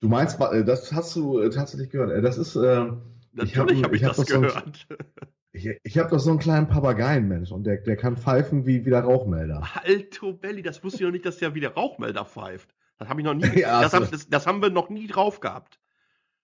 Du 0.00 0.08
meinst, 0.08 0.40
äh, 0.40 0.64
das 0.64 0.92
hast 0.92 1.16
du 1.16 1.40
äh, 1.40 1.50
tatsächlich 1.50 1.90
gehört. 1.90 2.12
Äh, 2.12 2.22
Das 2.22 2.38
ist, 2.38 2.54
äh, 2.54 2.60
ich 2.60 3.56
hab- 3.58 3.66
Natürlich 3.66 3.82
habe 3.82 3.96
ich, 3.96 4.02
ich 4.02 4.08
hab 4.08 4.14
das 4.16 4.26
das 4.26 4.28
sonst- 4.28 4.88
gehört. 4.88 5.08
Ich, 5.52 5.68
ich 5.82 5.98
habe 5.98 6.10
doch 6.10 6.20
so 6.20 6.30
einen 6.30 6.38
kleinen 6.38 6.68
Papageien, 6.68 7.26
Mensch, 7.26 7.50
und 7.50 7.64
der, 7.64 7.78
der 7.78 7.96
kann 7.96 8.16
pfeifen 8.16 8.66
wie, 8.66 8.84
wie 8.84 8.90
der 8.90 9.00
Rauchmelder. 9.00 9.62
Alto 9.82 10.32
Belli, 10.32 10.62
das 10.62 10.82
wusste 10.84 10.98
ich 10.98 11.04
noch 11.04 11.10
nicht, 11.10 11.26
dass 11.26 11.38
der 11.38 11.54
wie 11.54 11.60
der 11.60 11.74
Rauchmelder 11.74 12.24
pfeift. 12.24 12.74
Das 12.98 13.08
habe 13.08 13.20
ich 13.20 13.24
noch 13.24 13.34
nie. 13.34 13.42
Ja, 13.60 13.82
das, 13.82 13.94
also- 13.94 14.06
hab, 14.06 14.12
das, 14.12 14.28
das 14.28 14.46
haben 14.46 14.62
wir 14.62 14.70
noch 14.70 14.90
nie 14.90 15.08
drauf 15.08 15.40
gehabt. 15.40 15.80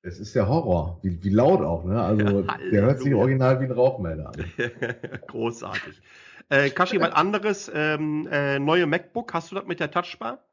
Es 0.02 0.18
ist 0.20 0.34
der 0.34 0.48
Horror. 0.48 1.00
Wie, 1.02 1.22
wie 1.22 1.30
laut 1.30 1.60
auch, 1.62 1.84
ne? 1.84 2.00
Also, 2.00 2.42
Ja, 2.42 2.58
der 2.70 2.82
hört 2.82 3.00
sich 3.00 3.12
original 3.12 3.60
wie 3.60 3.64
ein 3.64 3.72
Rauchmelder 3.72 4.28
an. 4.28 4.44
Großartig. 5.26 6.00
Äh, 6.48 6.70
Kashi, 6.70 7.00
was 7.00 7.10
anderes, 7.12 7.70
ähm, 7.74 8.28
äh, 8.30 8.60
neue 8.60 8.86
MacBook, 8.86 9.34
hast 9.34 9.50
du 9.50 9.56
das 9.56 9.66
mit 9.66 9.80
der 9.80 9.90
Touchbar? 9.90 10.46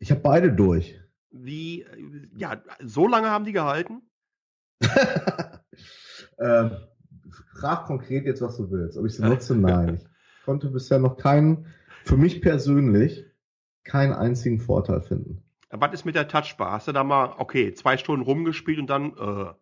Ich 0.00 0.10
habe 0.10 0.20
beide 0.20 0.52
durch. 0.52 0.98
Wie, 1.30 1.82
äh, 1.82 2.28
ja, 2.36 2.60
so 2.80 3.06
lange 3.06 3.30
haben 3.30 3.44
die 3.44 3.52
gehalten? 3.52 4.02
Ähm, 6.38 6.76
frag 7.62 7.86
konkret 7.86 8.26
jetzt, 8.26 8.42
was 8.42 8.56
du 8.56 8.70
willst. 8.70 8.98
Ob 8.98 9.06
ich 9.06 9.14
sie 9.14 9.22
nutze? 9.22 9.54
Nein. 9.56 10.00
Ich 10.38 10.44
konnte 10.44 10.68
bisher 10.68 10.98
noch 10.98 11.16
keinen, 11.16 11.66
für 12.04 12.16
mich 12.16 12.42
persönlich, 12.42 13.24
keinen 13.84 14.12
einzigen 14.12 14.58
Vorteil 14.60 15.00
finden. 15.00 15.42
Was 15.70 15.92
ist 15.94 16.04
mit 16.04 16.16
der 16.16 16.28
Touchbar? 16.28 16.72
Hast 16.72 16.88
du 16.88 16.92
da 16.92 17.04
mal, 17.04 17.34
okay, 17.38 17.72
zwei 17.72 17.96
Stunden 17.96 18.24
rumgespielt 18.24 18.78
und 18.78 18.90
dann, 18.90 19.16
äh, 19.16 19.54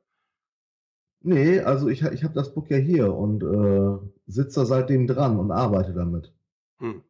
Nee, 1.22 1.61
also 1.61 1.88
ich, 1.88 2.03
ich 2.03 2.24
habe 2.24 2.32
das 2.32 2.55
Book 2.55 2.70
ja 2.70 2.78
hier 2.78 3.14
und 3.14 3.42
äh, 3.42 3.98
sitze 4.26 4.61
da 4.61 4.66
seitdem 4.66 5.07
dran 5.07 5.38
und 5.38 5.51
arbeite 5.53 5.92
damit. 5.92 6.32
hm, 6.78 7.03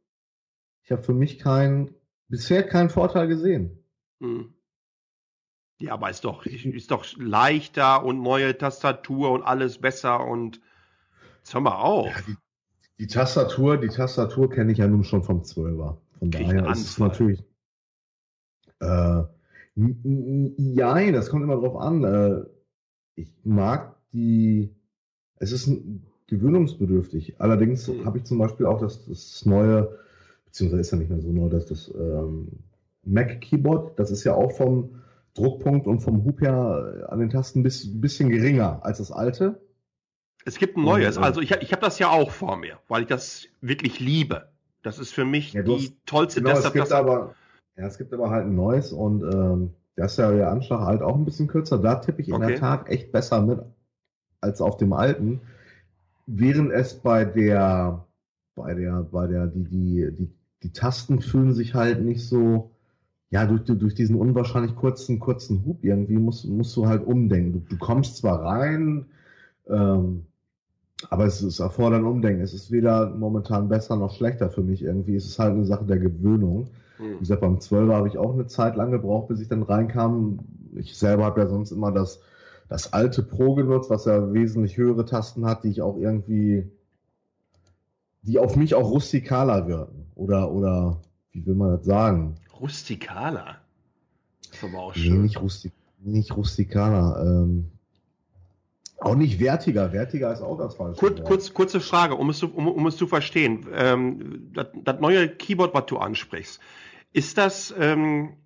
Ich 0.82 0.90
habe 0.90 1.04
für 1.04 1.14
mich 1.14 1.38
keinen, 1.38 1.94
bisher 2.26 2.64
keinen 2.64 2.90
Vorteil 2.90 3.28
gesehen. 3.28 3.84
hm. 4.20 4.52
Ja, 5.80 5.94
aber 5.94 6.10
ist 6.10 6.24
doch, 6.24 6.44
ist 6.44 6.90
doch 6.90 7.06
leichter 7.16 8.04
und 8.04 8.20
neue 8.20 8.58
Tastatur 8.58 9.30
und 9.30 9.42
alles 9.44 9.78
besser 9.78 10.26
und 10.26 10.60
jetzt 11.50 11.54
hör 11.54 11.60
mal 11.60 11.80
auf. 11.80 12.06
Die 12.98 13.06
Tastatur, 13.06 13.76
die 13.78 13.88
Tastatur 13.88 14.50
kenne 14.50 14.72
ich 14.72 14.78
ja 14.78 14.86
nun 14.86 15.04
schon 15.04 15.22
vom 15.24 15.42
12er. 15.42 15.96
Von 16.18 16.30
Krieg 16.30 16.46
daher 16.46 16.70
ist 16.70 16.84
es 16.90 16.98
natürlich. 16.98 17.42
Äh, 18.78 19.22
nein, 19.74 21.12
das 21.12 21.30
kommt 21.30 21.42
immer 21.42 21.56
drauf 21.56 21.76
an. 21.76 22.04
Äh, 22.04 22.44
ich 23.16 23.32
mag 23.44 23.96
die. 24.12 24.74
Es 25.36 25.52
ist 25.52 25.66
ein- 25.66 26.06
gewöhnungsbedürftig. 26.26 27.40
Allerdings 27.40 27.88
Hm. 27.88 28.04
habe 28.04 28.18
ich 28.18 28.24
zum 28.24 28.38
Beispiel 28.38 28.66
auch 28.66 28.78
das, 28.80 29.04
das 29.06 29.44
neue, 29.44 29.98
beziehungsweise 30.44 30.80
ist 30.80 30.92
ja 30.92 30.98
nicht 30.98 31.10
mehr 31.10 31.20
so 31.20 31.32
neu, 31.32 31.48
dass 31.48 31.66
das 31.66 31.92
ähm, 31.92 32.46
Mac 33.04 33.40
Keyboard, 33.40 33.98
das 33.98 34.12
ist 34.12 34.22
ja 34.22 34.34
auch 34.34 34.52
vom 34.52 35.00
Druckpunkt 35.34 35.88
und 35.88 35.98
vom 36.00 36.24
Hub 36.24 36.40
her 36.40 37.08
an 37.08 37.18
den 37.18 37.30
Tasten 37.30 37.60
ein 37.60 37.62
bisschen, 37.64 38.00
bisschen 38.00 38.28
geringer 38.28 38.84
als 38.84 38.98
das 38.98 39.10
alte. 39.10 39.60
Es 40.44 40.58
gibt 40.58 40.76
ein 40.76 40.84
neues, 40.84 41.16
Und, 41.16 41.22
äh, 41.22 41.26
also 41.26 41.40
ich, 41.40 41.50
ich 41.52 41.72
habe 41.72 41.82
das 41.82 41.98
ja 41.98 42.08
auch 42.08 42.30
vor 42.30 42.56
mir, 42.56 42.78
weil 42.88 43.02
ich 43.02 43.08
das 43.08 43.46
wirklich 43.60 44.00
liebe. 44.00 44.48
Das 44.82 44.98
ist 44.98 45.12
für 45.12 45.24
mich 45.24 45.52
Ja, 45.52 45.62
die 45.62 45.72
hast- 45.72 45.94
tollste 46.06 46.40
Genau, 46.42 46.56
es 46.56 46.72
gibt 46.72 46.92
aber, 46.92 47.34
ja, 47.76 47.86
es 47.86 47.98
gibt 47.98 48.12
aber 48.14 48.30
halt 48.30 48.46
ein 48.46 48.54
neues 48.54 48.92
und 48.92 49.22
ähm, 49.22 49.74
da 49.96 50.06
ist 50.06 50.16
ja 50.18 50.30
der 50.32 50.50
Anschlag 50.50 50.80
halt 50.80 51.02
auch 51.02 51.14
ein 51.16 51.24
bisschen 51.26 51.46
kürzer. 51.48 51.78
Da 51.78 51.96
tippe 51.96 52.22
ich 52.22 52.28
in 52.28 52.34
Okay. 52.34 52.46
der 52.52 52.56
Tat 52.56 52.88
echt 52.88 53.12
besser 53.12 53.42
mit 53.42 53.60
als 54.40 54.60
auf 54.62 54.78
dem 54.78 54.92
alten. 54.94 55.40
Während 56.26 56.72
es 56.72 56.94
bei 56.94 57.24
der, 57.24 58.06
bei 58.54 58.74
der, 58.74 59.02
bei 59.02 59.26
der, 59.26 59.46
die, 59.48 59.64
die, 59.64 60.10
die, 60.12 60.30
die 60.62 60.72
Tasten 60.72 61.20
fühlen 61.20 61.52
sich 61.52 61.74
halt 61.74 62.02
nicht 62.02 62.26
so, 62.26 62.70
ja, 63.30 63.44
durch, 63.46 63.64
durch 63.64 63.94
diesen 63.94 64.16
unwahrscheinlich 64.16 64.74
kurzen, 64.76 65.18
kurzen 65.20 65.64
Hub 65.66 65.84
irgendwie 65.84 66.16
musst, 66.16 66.46
musst 66.46 66.76
du 66.76 66.86
halt 66.86 67.04
umdenken. 67.06 67.52
Du, 67.52 67.58
du 67.60 67.78
kommst 67.78 68.16
zwar 68.16 68.42
rein, 68.42 69.06
ähm, 69.68 70.26
aber 71.08 71.24
es, 71.24 71.40
es 71.42 71.60
erfordert 71.60 72.00
ein 72.00 72.06
Umdenken. 72.06 72.42
Es 72.42 72.52
ist 72.52 72.70
weder 72.70 73.10
momentan 73.10 73.68
besser 73.68 73.96
noch 73.96 74.14
schlechter 74.14 74.50
für 74.50 74.62
mich 74.62 74.82
irgendwie. 74.82 75.16
Es 75.16 75.24
ist 75.26 75.38
halt 75.38 75.54
eine 75.54 75.64
Sache 75.64 75.84
der 75.84 75.98
Gewöhnung. 75.98 76.68
Hm. 76.98 77.14
Wie 77.14 77.18
gesagt, 77.20 77.40
beim 77.40 77.56
12er 77.56 77.94
habe 77.94 78.08
ich 78.08 78.18
auch 78.18 78.34
eine 78.34 78.46
Zeit 78.46 78.76
lang 78.76 78.90
gebraucht, 78.90 79.28
bis 79.28 79.40
ich 79.40 79.48
dann 79.48 79.62
reinkam. 79.62 80.40
Ich 80.74 80.96
selber 80.98 81.24
habe 81.24 81.40
ja 81.40 81.46
sonst 81.48 81.70
immer 81.70 81.90
das, 81.92 82.20
das 82.68 82.92
alte 82.92 83.22
Pro 83.22 83.54
genutzt, 83.54 83.90
was 83.90 84.04
ja 84.04 84.32
wesentlich 84.32 84.76
höhere 84.76 85.04
Tasten 85.04 85.46
hat, 85.46 85.64
die 85.64 85.70
ich 85.70 85.82
auch 85.82 85.96
irgendwie, 85.96 86.70
die 88.22 88.38
auf 88.38 88.56
mich 88.56 88.74
auch 88.74 88.90
rustikaler 88.90 89.66
wirken. 89.66 90.06
Oder, 90.14 90.52
oder, 90.52 91.00
wie 91.32 91.46
will 91.46 91.54
man 91.54 91.70
das 91.76 91.86
sagen? 91.86 92.34
Rustikaler. 92.60 93.56
Das 94.50 94.58
ist 94.58 94.64
aber 94.64 94.78
auch 94.82 94.94
Nee, 94.94 95.02
schön. 95.02 95.22
nicht, 95.22 95.40
rustik, 95.40 95.72
nicht 96.00 96.36
rustikaler. 96.36 97.24
Ähm, 97.24 97.70
auch 99.00 99.14
nicht 99.14 99.40
wertiger. 99.40 99.92
Wertiger 99.92 100.32
ist 100.32 100.42
auch 100.42 100.58
das 100.58 100.74
falsche 100.74 101.00
Wort. 101.00 101.24
kurz, 101.24 101.54
kurze 101.54 101.80
Frage, 101.80 102.14
um 102.14 102.30
es 102.30 102.38
zu, 102.38 102.54
um, 102.54 102.68
um 102.68 102.86
es 102.86 102.96
zu 102.96 103.06
verstehen. 103.06 103.66
Ähm, 103.72 104.52
das, 104.52 104.68
das 104.74 105.00
neue 105.00 105.28
Keyboard, 105.28 105.74
was 105.74 105.86
du 105.86 105.98
ansprichst, 105.98 106.60
ist 107.12 107.38
das, 107.38 107.74
ähm, 107.78 108.36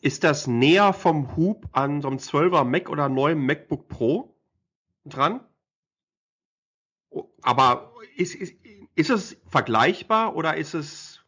ist 0.00 0.22
das 0.22 0.46
näher 0.46 0.92
vom 0.92 1.36
Hub 1.36 1.66
an 1.72 2.02
so 2.02 2.08
einem 2.08 2.18
12er 2.18 2.64
Mac 2.64 2.90
oder 2.90 3.08
neuem 3.08 3.44
MacBook 3.44 3.88
Pro 3.88 4.36
dran? 5.04 5.40
Aber 7.42 7.92
ist, 8.16 8.34
ist, 8.34 8.54
ist 8.94 9.10
es 9.10 9.36
vergleichbar 9.46 10.36
oder 10.36 10.56
ist 10.56 10.74
es 10.74 11.20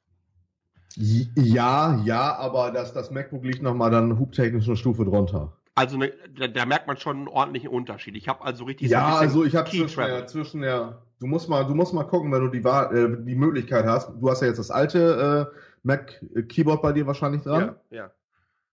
Ja, 0.97 2.01
ja, 2.05 2.37
aber 2.37 2.71
das, 2.71 2.93
das 2.93 3.11
MacBook 3.11 3.45
liegt 3.45 3.63
nochmal 3.63 3.91
dann 3.91 4.19
hubtechnisch 4.19 4.67
eine 4.67 4.77
Stufe 4.77 5.05
drunter. 5.05 5.56
Also 5.77 5.99
ne, 5.99 6.13
da, 6.37 6.49
da 6.49 6.65
merkt 6.67 6.87
man 6.87 6.97
schon 6.97 7.17
einen 7.19 7.29
ordentlichen 7.29 7.69
Unterschied. 7.69 8.17
Ich 8.17 8.29
habe 8.29 8.43
also 8.43 8.65
richtig 8.65 8.89
so 8.89 8.93
Ja, 8.95 9.07
bisschen 9.11 9.21
also 9.21 9.45
ich 9.45 9.55
habe 9.55 9.69
zwischen, 9.71 10.01
der, 10.01 10.27
zwischen 10.27 10.61
der, 10.63 11.03
du 11.21 11.27
musst 11.27 11.49
mal, 11.51 11.65
du 11.65 11.75
musst 11.75 11.93
mal 11.93 12.05
gucken, 12.05 12.33
wenn 12.33 12.41
du 12.41 12.49
die, 12.49 12.65
Wahl- 12.65 12.97
äh, 12.97 13.25
die 13.25 13.35
Möglichkeit 13.35 13.85
hast. 13.85 14.09
Du 14.19 14.31
hast 14.31 14.41
ja 14.41 14.49
jetzt 14.49 14.59
das 14.59 14.71
alte 14.71 15.53
äh, 15.55 15.59
Mac 15.83 16.19
Keyboard 16.49 16.81
bei 16.81 16.93
dir 16.93 17.07
wahrscheinlich 17.07 17.43
dran. 17.43 17.77
Ja, 17.91 17.97
ja. 17.99 18.11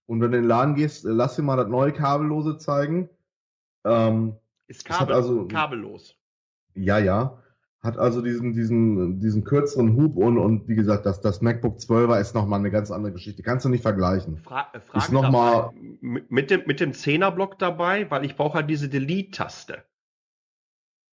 Und 0.05 0.21
wenn 0.21 0.31
du 0.31 0.37
in 0.37 0.43
den 0.43 0.47
Laden 0.49 0.75
gehst, 0.75 1.05
äh, 1.05 1.09
lass 1.09 1.35
dir 1.35 1.41
mal 1.43 1.57
das 1.57 1.67
neue 1.67 1.91
kabellose 1.91 2.57
zeigen. 2.57 3.09
Ähm, 3.83 4.37
Ist 4.67 4.85
kabel, 4.85 5.13
also- 5.13 5.45
kabellos. 5.47 6.15
ja, 6.73 6.99
ja. 6.99 7.37
Hat 7.83 7.97
also 7.97 8.21
diesen, 8.21 8.53
diesen, 8.53 9.19
diesen 9.19 9.43
kürzeren 9.43 9.97
Hub 9.97 10.15
und, 10.15 10.37
und 10.37 10.69
wie 10.69 10.75
gesagt, 10.75 11.05
das, 11.05 11.19
das 11.19 11.41
MacBook 11.41 11.79
12er 11.79 12.21
ist 12.21 12.33
nochmal 12.33 12.59
eine 12.59 12.71
ganz 12.71 12.91
andere 12.91 13.11
Geschichte. 13.11 13.43
Kannst 13.43 13.65
du 13.65 13.69
nicht 13.69 13.81
vergleichen. 13.81 14.37
Fra 14.37 14.67
äh, 14.71 14.79
Frage 14.79 15.03
Ist 15.03 15.11
noch 15.11 15.29
mal- 15.29 15.71
mit, 15.99 16.49
dem 16.49 16.61
mit 16.65 16.79
dem 16.79 16.93
Zehnerblock 16.93 17.59
dabei, 17.59 18.09
weil 18.09 18.23
ich 18.23 18.37
brauche 18.37 18.53
halt 18.55 18.69
diese 18.69 18.87
Delete-Taste. 18.87 19.83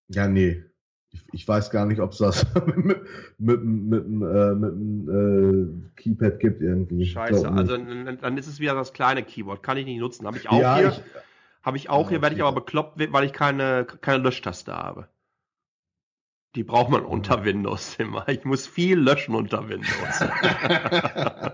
Ja, 0.08 0.28
nee. 0.28 0.62
Ich, 1.10 1.24
ich 1.32 1.48
weiß 1.48 1.72
gar 1.72 1.86
nicht, 1.86 2.00
ob 2.00 2.12
es 2.12 2.18
das 2.18 2.46
mit, 2.66 3.00
mit, 3.38 3.64
mit, 3.64 4.08
mit, 4.08 4.30
äh, 4.30 4.54
mit 4.54 4.70
dem 4.70 5.88
äh, 5.88 6.00
Keypad 6.00 6.38
gibt 6.38 6.62
irgendwie. 6.62 7.04
Scheiße, 7.04 7.50
also 7.50 7.76
dann 7.78 8.38
ist 8.38 8.46
es 8.46 8.60
wieder 8.60 8.74
das 8.74 8.92
kleine 8.92 9.24
Keyboard, 9.24 9.64
kann 9.64 9.76
ich 9.76 9.86
nicht 9.86 9.98
nutzen. 9.98 10.24
Habe 10.24 10.36
ich 10.36 10.48
auch 10.48 10.60
ja, 10.60 10.76
hier, 10.76 10.92
habe 11.62 11.76
ich 11.76 11.90
auch 11.90 12.04
Ja, 12.04 12.10
hier, 12.10 12.22
werde 12.22 12.36
ich 12.36 12.42
aber 12.42 12.54
bekloppt, 12.60 13.12
weil 13.12 13.24
ich 13.24 13.32
keine 13.32 13.86
keine 14.00 14.22
Löschtaste 14.22 14.72
habe. 14.72 15.08
Die 16.56 16.64
braucht 16.64 16.90
man 16.90 17.04
unter 17.04 17.44
Windows 17.44 17.96
immer. 17.98 18.28
Ich 18.28 18.44
muss 18.44 18.66
viel 18.66 18.98
löschen 18.98 19.34
unter 19.34 19.68
Windows. 19.68 20.20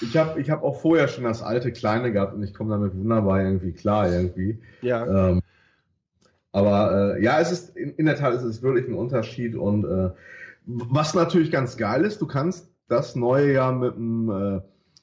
ich 0.00 0.16
habe 0.16 0.40
ich 0.40 0.50
hab 0.50 0.62
auch 0.62 0.80
vorher 0.80 1.08
schon 1.08 1.24
das 1.24 1.42
alte 1.42 1.72
kleine 1.72 2.12
gehabt 2.12 2.34
und 2.34 2.42
ich 2.44 2.54
komme 2.54 2.70
damit 2.70 2.96
wunderbar 2.96 3.42
irgendwie 3.42 3.72
klar 3.72 4.10
irgendwie. 4.10 4.60
ja. 4.82 5.30
Ähm, 5.30 5.42
aber 6.50 7.16
äh, 7.16 7.22
ja, 7.22 7.40
es 7.40 7.52
ist 7.52 7.76
in, 7.76 7.90
in 7.96 8.06
der 8.06 8.16
Tat 8.16 8.32
es 8.32 8.42
ist 8.42 8.62
wirklich 8.62 8.88
ein 8.88 8.94
Unterschied 8.94 9.54
und 9.54 9.84
äh, 9.84 10.10
was 10.64 11.14
natürlich 11.14 11.50
ganz 11.50 11.76
geil 11.76 12.04
ist, 12.04 12.20
du 12.20 12.26
kannst 12.26 12.72
das 12.88 13.16
neue 13.16 13.52
ja 13.52 13.70
mit 13.70 13.94
dem 13.94 14.30
äh, 14.30 14.60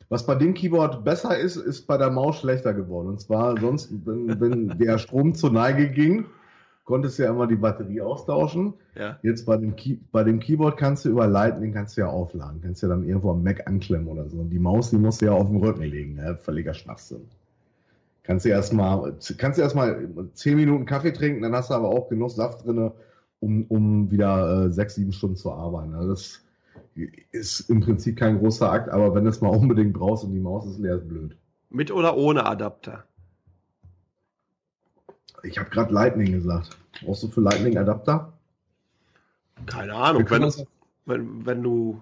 was 0.10 0.26
bei 0.26 0.36
dem 0.36 0.54
Keyboard 0.54 1.04
besser 1.04 1.38
ist, 1.38 1.56
ist 1.56 1.88
bei 1.88 1.98
der 1.98 2.12
Maus 2.12 2.40
schlechter 2.40 2.74
geworden. 2.74 3.08
Und 3.08 3.22
zwar 3.22 3.60
sonst, 3.60 3.90
wenn, 4.06 4.40
wenn 4.40 4.70
der 4.80 4.98
Strom 4.98 5.34
zur 5.34 5.52
Neige 5.52 5.90
ging, 5.90 6.26
konntest 6.86 7.20
du 7.20 7.24
ja 7.24 7.32
immer 7.32 7.48
die 7.48 7.56
Batterie 7.56 8.02
austauschen. 8.02 8.76
ja. 8.96 9.20
Jetzt 9.24 9.46
bei 9.46 9.58
dem, 9.58 9.76
Key 9.76 9.98
bei 10.12 10.24
dem 10.24 10.40
Keyboard 10.40 10.78
kannst 10.78 11.04
du 11.04 11.10
über 11.10 11.28
Lightning 11.28 11.74
kannst 11.74 11.98
du 11.98 12.02
ja 12.02 12.08
aufladen, 12.08 12.62
kannst 12.62 12.82
ja 12.84 12.88
dann 12.88 13.04
irgendwo 13.04 13.32
am 13.32 13.44
Mac 13.44 13.68
anklemmen 13.68 14.08
oder 14.08 14.30
so. 14.30 14.38
Und 14.38 14.50
die 14.52 14.60
Maus, 14.60 14.92
die 14.92 14.98
musst 14.98 15.22
du 15.22 15.26
ja 15.26 15.34
auf 15.34 15.48
dem 15.48 15.58
Rücken 15.58 15.84
legen, 15.84 16.16
ne? 16.16 16.38
völliger 16.40 16.74
Schwachsinn. 16.74 17.28
Kannst 18.24 18.46
du 18.46 18.50
erstmal, 18.50 19.14
kannst 19.38 19.58
du 19.58 19.62
erstmal 19.62 20.10
zehn 20.34 20.56
Minuten 20.56 20.86
Kaffee 20.86 21.12
trinken, 21.12 21.42
dann 21.42 21.54
hast 21.54 21.70
du 21.70 21.74
aber 21.76 21.90
auch 21.90 22.08
genug 22.08 22.32
Saft 22.32 22.66
drinne, 22.66 22.94
um, 23.40 23.66
um 23.66 24.10
wieder 24.10 24.66
äh, 24.66 24.72
sechs, 24.72 24.96
sieben 24.96 25.12
Stunden 25.12 25.36
zu 25.36 25.52
arbeiten. 25.52 25.94
Also 25.94 26.10
das 26.10 26.42
ist 27.32 27.70
im 27.70 27.82
Prinzip 27.82 28.18
kein 28.18 28.40
großer 28.40 28.72
Akt, 28.72 28.90
aber 28.90 29.14
wenn 29.14 29.26
du 29.26 29.30
es 29.30 29.42
mal 29.42 29.50
unbedingt 29.56 29.94
brauchst 29.94 30.24
und 30.24 30.32
die 30.32 30.40
Maus 30.40 30.66
ist 30.66 30.80
leer, 30.80 30.96
ist 30.96 31.08
blöd. 31.08 31.36
Mit 31.70 31.92
oder 31.92 32.16
ohne 32.16 32.46
Adapter? 32.46 33.04
Ich 35.44 35.58
habe 35.58 35.70
gerade 35.70 35.94
Lightning 35.94 36.32
gesagt. 36.32 36.76
Brauchst 37.04 37.24
du 37.24 37.28
für 37.28 37.42
Lightning 37.42 37.78
Adapter? 37.78 38.34
Keine 39.66 39.94
Ahnung. 39.94 40.26
Wenn, 40.30 40.42
das- 40.42 40.66
wenn, 41.06 41.46
wenn 41.46 41.62
du, 41.64 42.02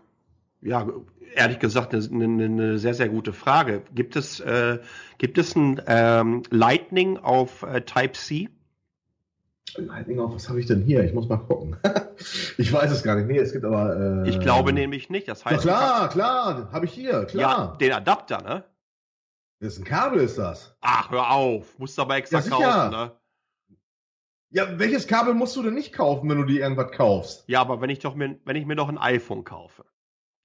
ja, 0.61 0.87
ehrlich 1.35 1.59
gesagt, 1.59 1.93
eine, 1.93 2.03
eine, 2.25 2.45
eine 2.45 2.77
sehr, 2.79 2.93
sehr 2.93 3.09
gute 3.09 3.33
Frage. 3.33 3.81
Gibt 3.93 4.15
es, 4.15 4.39
äh, 4.39 4.79
gibt 5.17 5.37
es 5.37 5.55
ein 5.55 5.81
ähm, 5.87 6.43
Lightning 6.51 7.17
auf 7.17 7.63
äh, 7.63 7.81
Type-C? 7.81 8.49
Lightning 9.75 10.19
auf, 10.19 10.35
was 10.35 10.47
habe 10.49 10.59
ich 10.59 10.67
denn 10.67 10.83
hier? 10.83 11.03
Ich 11.03 11.13
muss 11.13 11.27
mal 11.27 11.37
gucken. 11.37 11.75
ich 12.57 12.71
weiß 12.71 12.91
es 12.91 13.01
gar 13.03 13.15
nicht. 13.15 13.27
Nee, 13.27 13.39
es 13.39 13.51
gibt 13.53 13.65
aber. 13.65 14.23
Äh, 14.25 14.29
Ich 14.29 14.39
glaube 14.39 14.71
nämlich 14.71 15.09
nicht. 15.09 15.27
Das 15.27 15.43
heißt, 15.45 15.57
Doch, 15.57 15.61
klar, 15.63 16.09
klar, 16.09 16.69
habe 16.71 16.85
ich 16.85 16.93
hier, 16.93 17.11
ja, 17.11 17.23
klar. 17.25 17.77
den 17.79 17.91
Adapter, 17.91 18.41
ne? 18.43 18.63
Das 19.63 19.73
ist 19.75 19.79
ein 19.79 19.85
Kabel, 19.85 20.19
ist 20.19 20.37
das. 20.37 20.75
Ach, 20.81 21.09
hör 21.09 21.31
auf. 21.31 21.79
Musst 21.79 21.97
du 21.97 22.01
aber 22.01 22.17
extra 22.17 22.39
Ja, 22.39 22.49
kaufen, 22.49 22.91
ne? 22.91 23.11
Ja, 24.49 24.77
welches 24.77 25.07
Kabel 25.07 25.33
musst 25.33 25.55
du 25.55 25.63
denn 25.63 25.73
nicht 25.73 25.93
kaufen, 25.93 26.29
wenn 26.29 26.37
du 26.37 26.43
dir 26.43 26.59
irgendwas 26.61 26.91
kaufst? 26.91 27.45
Ja, 27.47 27.61
aber 27.61 27.79
wenn 27.79 27.89
ich 27.89 27.99
doch 27.99 28.13
mir, 28.13 28.37
wenn 28.43 28.57
ich 28.57 28.65
mir 28.65 28.75
doch 28.75 28.89
ein 28.89 28.97
iPhone 28.97 29.45
kaufe, 29.45 29.85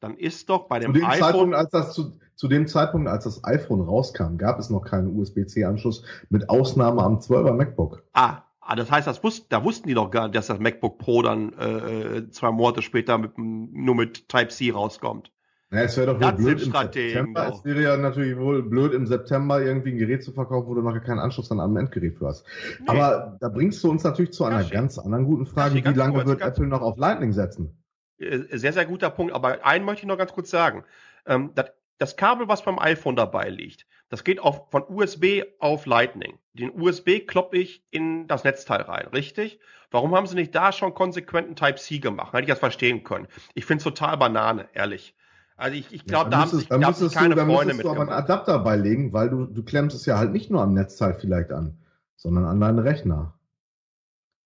dann 0.00 0.16
ist 0.16 0.48
doch 0.48 0.68
bei 0.68 0.78
Zu 0.78 0.84
dem 0.92 0.92
dem, 0.94 1.04
iPhone. 1.04 1.20
Zeitpunkt, 1.20 1.54
als 1.56 1.70
das, 1.70 1.92
zu, 1.94 2.18
zu 2.36 2.46
dem 2.46 2.68
Zeitpunkt, 2.68 3.08
als 3.08 3.24
das 3.24 3.42
iPhone 3.44 3.80
rauskam, 3.80 4.36
gab 4.36 4.60
es 4.60 4.70
noch 4.70 4.82
keinen 4.84 5.18
USB-C-Anschluss, 5.18 6.04
mit 6.30 6.48
Ausnahme 6.48 7.02
am 7.02 7.18
12er 7.18 7.52
MacBook. 7.52 8.04
Ah, 8.12 8.44
ah, 8.60 8.76
das 8.76 8.88
heißt, 8.90 9.08
das 9.08 9.24
wussten, 9.24 9.46
da 9.48 9.64
wussten 9.64 9.88
die 9.88 9.94
doch 9.94 10.12
gar 10.12 10.28
nicht, 10.28 10.36
dass 10.36 10.46
das 10.46 10.60
MacBook 10.60 10.98
Pro 10.98 11.22
dann 11.22 11.52
äh, 11.54 12.30
zwei 12.30 12.52
Monate 12.52 12.82
später 12.82 13.18
mit, 13.18 13.36
dem- 13.36 13.70
nur 13.72 13.96
mit 13.96 14.28
Type-C 14.28 14.70
rauskommt. 14.70 15.32
Ja, 15.70 15.82
es 15.82 15.96
wäre 15.98 16.14
doch 16.14 16.20
wohl 16.20 16.32
blöd 16.32 16.62
im 16.62 16.72
September. 16.72 17.52
Es 17.52 17.62
wäre 17.62 17.82
ja 17.82 17.96
natürlich 17.98 18.38
wohl 18.38 18.62
blöd 18.62 18.94
im 18.94 19.06
September 19.06 19.60
irgendwie 19.60 19.90
ein 19.90 19.98
Gerät 19.98 20.22
zu 20.22 20.32
verkaufen, 20.32 20.66
wo 20.66 20.74
du 20.74 20.80
noch 20.80 20.98
keinen 21.04 21.18
Anschluss 21.18 21.52
an 21.52 21.60
einem 21.60 21.76
Endgerät 21.76 22.16
für 22.16 22.28
hast. 22.28 22.46
Aber 22.86 23.36
da 23.38 23.48
bringst 23.50 23.84
du 23.84 23.90
uns 23.90 24.02
natürlich 24.02 24.32
zu 24.32 24.44
einer 24.44 24.58
Kashi. 24.58 24.72
ganz 24.72 24.98
anderen 24.98 25.26
guten 25.26 25.44
Frage. 25.44 25.82
Kashi, 25.82 25.94
Wie 25.94 25.98
lange 25.98 26.14
kurz, 26.14 26.26
wird 26.26 26.40
Apple 26.40 26.66
noch 26.66 26.80
auf 26.80 26.96
Lightning 26.96 27.32
setzen? 27.32 27.76
Äh, 28.18 28.38
Sehr, 28.56 28.72
sehr 28.72 28.86
guter 28.86 29.10
Punkt. 29.10 29.34
Aber 29.34 29.64
einen 29.66 29.84
möchte 29.84 30.02
ich 30.02 30.08
noch 30.08 30.16
ganz 30.16 30.32
kurz 30.32 30.48
sagen. 30.48 30.84
Ähm, 31.26 31.52
das, 31.98 32.16
Kabel, 32.16 32.48
was 32.48 32.64
beim 32.64 32.78
iPhone 32.78 33.16
dabei 33.16 33.50
liegt, 33.50 33.86
das 34.08 34.24
geht 34.24 34.40
auf, 34.40 34.70
von 34.70 34.84
USB 34.88 35.42
auf 35.58 35.84
Lightning. 35.84 36.38
Den 36.54 36.70
USB 36.80 37.26
kloppe 37.26 37.58
ich 37.58 37.84
in 37.90 38.26
das 38.26 38.42
Netzteil 38.42 38.80
rein, 38.80 39.08
richtig? 39.08 39.60
Warum 39.90 40.14
haben 40.14 40.26
sie 40.26 40.34
nicht 40.34 40.54
da 40.54 40.72
schon 40.72 40.94
konsequent 40.94 41.46
einen 41.46 41.56
Type-C 41.56 41.98
gemacht? 41.98 42.32
Hätte 42.32 42.44
ich 42.44 42.48
das 42.48 42.58
verstehen 42.58 43.04
können. 43.04 43.28
Ich 43.52 43.66
finde 43.66 43.78
es 43.78 43.84
total 43.84 44.16
Banane, 44.16 44.68
ehrlich. 44.72 45.14
Also 45.58 45.76
ich, 45.76 45.92
ich 45.92 46.06
glaube, 46.06 46.26
Ja, 46.26 46.30
da 46.30 46.40
haben 46.42 46.56
sich, 46.56 46.68
da 46.68 46.78
müsstest 46.78 47.16
keine 47.16 47.34
du, 47.34 47.40
Freunde 47.40 47.74
müsstest 47.74 47.84
du 47.84 47.90
aber 47.90 48.02
einen. 48.02 48.10
Adapter 48.10 48.60
beilegen, 48.60 49.12
weil 49.12 49.28
du, 49.28 49.44
du 49.44 49.64
klemmst 49.64 49.96
es 49.96 50.06
ja 50.06 50.16
halt 50.16 50.32
nicht 50.32 50.50
nur 50.50 50.62
am 50.62 50.72
Netzteil 50.72 51.14
vielleicht 51.14 51.50
an, 51.50 51.76
sondern 52.16 52.44
an 52.44 52.60
deinen 52.60 52.78
Rechner. 52.78 53.34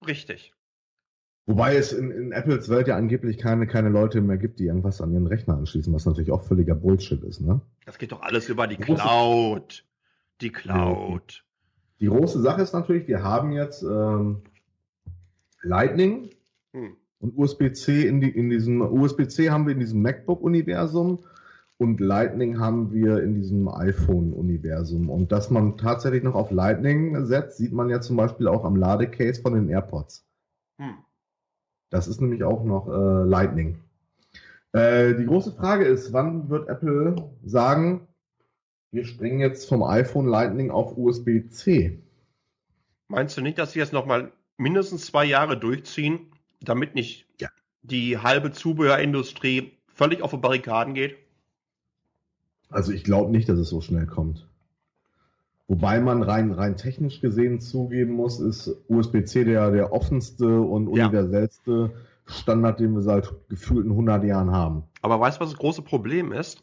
Richtig. 0.06 0.54
Wobei 1.44 1.76
es 1.76 1.92
in, 1.92 2.10
in 2.10 2.32
Apples 2.32 2.70
Welt 2.70 2.88
ja 2.88 2.96
angeblich 2.96 3.36
keine, 3.36 3.66
keine 3.66 3.90
Leute 3.90 4.22
mehr 4.22 4.38
gibt, 4.38 4.58
die 4.58 4.66
irgendwas 4.66 5.02
an 5.02 5.12
ihren 5.12 5.26
Rechner 5.26 5.54
anschließen, 5.54 5.92
was 5.92 6.06
natürlich 6.06 6.32
auch 6.32 6.44
völliger 6.44 6.74
Bullshit 6.74 7.22
ist, 7.24 7.40
ne? 7.40 7.60
Das 7.84 7.98
geht 7.98 8.12
doch 8.12 8.22
alles 8.22 8.48
über 8.48 8.66
die 8.66 8.76
Cloud. 8.76 9.84
Die 10.40 10.50
Cloud. 10.50 11.44
Die 12.00 12.06
große 12.06 12.40
Sache 12.40 12.62
ist 12.62 12.72
natürlich, 12.72 13.06
wir 13.06 13.22
haben 13.22 13.52
jetzt 13.52 13.82
ähm, 13.82 14.42
Lightning 15.60 16.30
Hm. 16.72 16.96
Und 17.22 17.38
USB-C 17.38 18.06
in, 18.06 18.20
die, 18.20 18.30
in 18.30 18.50
diesem 18.50 18.82
USB-C 18.82 19.50
haben 19.50 19.66
wir 19.66 19.74
in 19.74 19.80
diesem 19.80 20.02
MacBook-Universum 20.02 21.24
und 21.78 22.00
Lightning 22.00 22.58
haben 22.58 22.92
wir 22.92 23.22
in 23.22 23.34
diesem 23.34 23.68
iPhone-Universum. 23.68 25.08
Und 25.08 25.30
dass 25.30 25.48
man 25.48 25.76
tatsächlich 25.76 26.24
noch 26.24 26.34
auf 26.34 26.50
Lightning 26.50 27.24
setzt, 27.24 27.58
sieht 27.58 27.72
man 27.72 27.88
ja 27.88 28.00
zum 28.00 28.16
Beispiel 28.16 28.48
auch 28.48 28.64
am 28.64 28.74
Ladecase 28.74 29.40
von 29.40 29.54
den 29.54 29.68
AirPods. 29.68 30.26
Hm. 30.80 30.98
Das 31.90 32.08
ist 32.08 32.20
nämlich 32.20 32.42
auch 32.42 32.64
noch 32.64 32.88
äh, 32.88 33.24
Lightning. 33.24 33.78
Äh, 34.72 35.14
die 35.14 35.26
große 35.26 35.52
Frage 35.52 35.84
ist, 35.84 36.12
wann 36.12 36.48
wird 36.50 36.68
Apple 36.68 37.30
sagen, 37.44 38.08
wir 38.90 39.04
springen 39.04 39.38
jetzt 39.38 39.68
vom 39.68 39.84
iPhone 39.84 40.26
Lightning 40.26 40.72
auf 40.72 40.96
USB-C? 40.96 42.02
Meinst 43.08 43.36
du 43.36 43.42
nicht, 43.42 43.58
dass 43.58 43.72
sie 43.72 43.78
jetzt 43.78 43.92
noch 43.92 44.06
mal 44.06 44.32
mindestens 44.56 45.06
zwei 45.06 45.24
Jahre 45.24 45.56
durchziehen, 45.56 46.31
damit 46.64 46.94
nicht 46.94 47.26
Ja. 47.40 47.48
die 47.82 48.18
halbe 48.18 48.52
Zubehörindustrie 48.52 49.72
völlig 49.88 50.22
auf 50.22 50.30
die 50.30 50.36
Barrikaden 50.38 50.94
geht? 50.94 51.16
Also 52.70 52.92
ich 52.92 53.04
glaube 53.04 53.30
nicht, 53.30 53.48
dass 53.48 53.58
es 53.58 53.68
so 53.68 53.80
schnell 53.80 54.06
kommt. 54.06 54.46
Wobei 55.68 56.00
man 56.00 56.22
rein, 56.22 56.52
rein 56.52 56.76
technisch 56.76 57.20
gesehen 57.20 57.60
zugeben 57.60 58.12
muss, 58.12 58.40
ist 58.40 58.74
USB-C 58.88 59.44
der, 59.44 59.70
der 59.70 59.92
offenste 59.92 60.60
und 60.60 60.94
Ja. 60.94 61.06
universellste 61.06 61.92
Standard, 62.26 62.80
den 62.80 62.94
wir 62.94 63.02
seit 63.02 63.32
gefühlten 63.48 63.90
100 63.92 64.24
Jahren 64.24 64.50
haben. 64.52 64.84
Aber 65.02 65.18
weißt 65.20 65.38
du, 65.38 65.44
was 65.44 65.50
das 65.50 65.58
große 65.58 65.82
Problem 65.82 66.32
ist? 66.32 66.62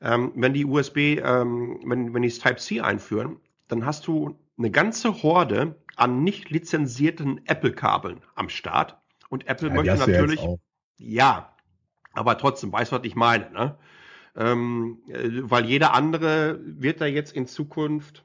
Ähm, 0.00 0.32
wenn 0.34 0.52
die 0.52 0.64
USB, 0.66 1.18
ähm, 1.22 1.78
wenn, 1.84 2.12
wenn 2.12 2.22
die 2.22 2.28
das 2.28 2.38
Type-C 2.38 2.80
einführen, 2.80 3.36
dann 3.68 3.86
hast 3.86 4.06
du 4.06 4.36
eine 4.58 4.70
ganze 4.70 5.22
Horde 5.22 5.76
an 5.96 6.22
nicht 6.22 6.50
lizenzierten 6.50 7.40
Apple-Kabeln 7.46 8.20
am 8.34 8.48
Start. 8.48 8.98
Und 9.34 9.48
Apple 9.48 9.66
Ja, 9.66 9.74
möchte 9.74 9.96
natürlich, 9.96 10.46
ja, 10.96 11.52
aber 12.12 12.38
trotzdem, 12.38 12.70
weißt 12.70 12.92
du, 12.92 12.96
was 12.96 13.04
ich 13.04 13.16
meine, 13.16 13.50
ne? 13.50 13.76
Ähm, 14.36 14.98
äh, 15.08 15.28
weil 15.42 15.64
jeder 15.64 15.92
andere 15.92 16.60
wird 16.64 17.00
da 17.00 17.06
jetzt 17.06 17.32
in 17.32 17.48
Zukunft, 17.48 18.24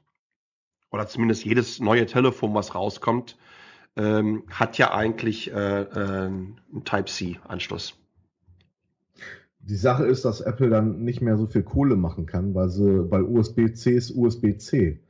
oder 0.92 1.08
zumindest 1.08 1.44
jedes 1.44 1.80
neue 1.80 2.06
Telefon, 2.06 2.54
was 2.54 2.76
rauskommt, 2.76 3.36
ähm, 3.96 4.44
hat 4.50 4.78
ja 4.78 4.94
eigentlich 4.94 5.52
äh, 5.52 5.82
äh, 5.82 6.26
einen 6.26 6.84
Type-C-Anschluss. 6.84 7.98
Die 9.58 9.74
Sache 9.74 10.06
ist, 10.06 10.24
dass 10.24 10.40
Apple 10.40 10.70
dann 10.70 11.02
nicht 11.02 11.20
mehr 11.20 11.36
so 11.36 11.48
viel 11.48 11.64
Kohle 11.64 11.96
machen 11.96 12.26
kann, 12.26 12.54
weil 12.54 12.68
sie, 12.68 13.10
weil 13.10 13.24
USB-C 13.24 13.96
ist 13.96 14.12
USB-C. 14.12 15.00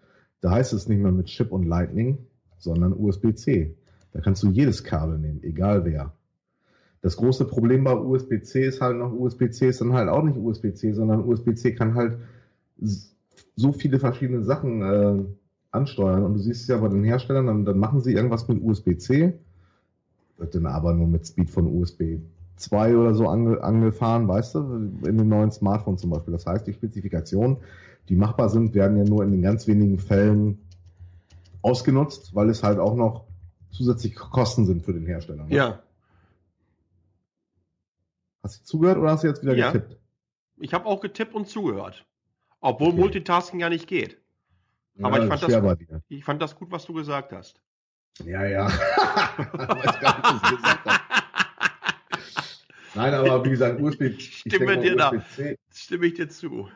Da 0.40 0.50
heißt 0.50 0.72
es 0.72 0.88
nicht 0.88 1.00
mehr 1.00 1.12
mit 1.12 1.26
Chip 1.26 1.52
und 1.52 1.66
Lightning, 1.66 2.26
sondern 2.56 2.94
USB-C. 2.94 3.76
Da 4.12 4.20
kannst 4.20 4.42
du 4.42 4.48
jedes 4.48 4.84
Kabel 4.84 5.18
nehmen, 5.18 5.42
egal 5.42 5.84
wer. 5.84 6.12
Das 7.02 7.16
große 7.16 7.46
Problem 7.46 7.84
bei 7.84 7.94
USB-C 7.94 8.66
ist 8.66 8.80
halt 8.80 8.96
noch, 8.96 9.12
USB-C 9.12 9.68
ist 9.68 9.80
dann 9.80 9.94
halt 9.94 10.08
auch 10.08 10.22
nicht 10.22 10.36
USB-C, 10.36 10.92
sondern 10.92 11.24
USB-C 11.24 11.74
kann 11.74 11.94
halt 11.94 12.18
so 13.56 13.72
viele 13.72 13.98
verschiedene 13.98 14.42
Sachen 14.42 14.82
äh, 14.82 15.24
ansteuern. 15.70 16.24
Und 16.24 16.34
du 16.34 16.40
siehst 16.40 16.62
es 16.62 16.68
ja 16.68 16.76
bei 16.76 16.88
den 16.88 17.04
Herstellern, 17.04 17.46
dann, 17.46 17.64
dann 17.64 17.78
machen 17.78 18.00
sie 18.00 18.12
irgendwas 18.12 18.48
mit 18.48 18.62
USB-C, 18.62 19.32
wird 20.36 20.54
dann 20.54 20.66
aber 20.66 20.92
nur 20.92 21.06
mit 21.06 21.26
Speed 21.26 21.50
von 21.50 21.66
USB 21.66 22.18
2 22.56 22.96
oder 22.96 23.14
so 23.14 23.28
ange, 23.28 23.62
angefahren, 23.62 24.28
weißt 24.28 24.54
du, 24.56 24.60
in 25.06 25.16
den 25.16 25.28
neuen 25.28 25.50
Smartphones 25.50 26.02
zum 26.02 26.10
Beispiel. 26.10 26.32
Das 26.32 26.44
heißt, 26.44 26.66
die 26.66 26.74
Spezifikationen, 26.74 27.58
die 28.08 28.16
machbar 28.16 28.50
sind, 28.50 28.74
werden 28.74 28.98
ja 28.98 29.04
nur 29.04 29.24
in 29.24 29.30
den 29.30 29.42
ganz 29.42 29.66
wenigen 29.66 29.98
Fällen 29.98 30.58
ausgenutzt, 31.62 32.34
weil 32.34 32.50
es 32.50 32.62
halt 32.62 32.78
auch 32.78 32.94
noch 32.94 33.24
zusätzliche 33.80 34.16
Kosten 34.16 34.66
sind 34.66 34.84
für 34.84 34.92
den 34.92 35.06
Hersteller. 35.06 35.44
ne? 35.44 35.54
Ja. 35.54 35.82
Hast 38.42 38.60
du 38.60 38.64
zugehört 38.64 38.98
oder 38.98 39.10
hast 39.12 39.24
du 39.24 39.28
jetzt 39.28 39.42
wieder 39.42 39.54
Ja. 39.56 39.72
getippt? 39.72 39.96
Ich 40.58 40.74
habe 40.74 40.84
auch 40.86 41.00
getippt 41.00 41.34
und 41.34 41.48
zugehört. 41.48 42.04
Obwohl 42.60 42.88
Okay. 42.88 42.98
Multitasking 43.00 43.60
ja 43.60 43.70
nicht 43.70 43.86
geht. 43.86 44.18
Aber 45.02 45.16
Ja, 45.16 45.22
ich, 45.24 45.28
fand 45.30 45.42
das, 45.42 45.78
dir. 45.78 46.02
ich 46.08 46.24
fand 46.24 46.42
das 46.42 46.54
gut, 46.56 46.70
was 46.70 46.84
du 46.84 46.92
gesagt 46.92 47.32
hast. 47.32 47.62
Ja, 48.24 48.44
ja. 48.44 48.68
Ich. 52.90 52.96
Nein, 52.96 53.14
aber 53.14 53.44
wie 53.44 53.50
gesagt, 53.50 53.80
USB, 53.80 54.02
ich 54.02 54.38
Stimme 54.40 54.66
denke 54.66 54.80
dir 54.90 54.96
mal, 54.96 55.16
USB-C 55.16 55.56
Stimme 55.72 56.06
ich 56.06 56.14
dir 56.14 56.28
zu. 56.28 56.68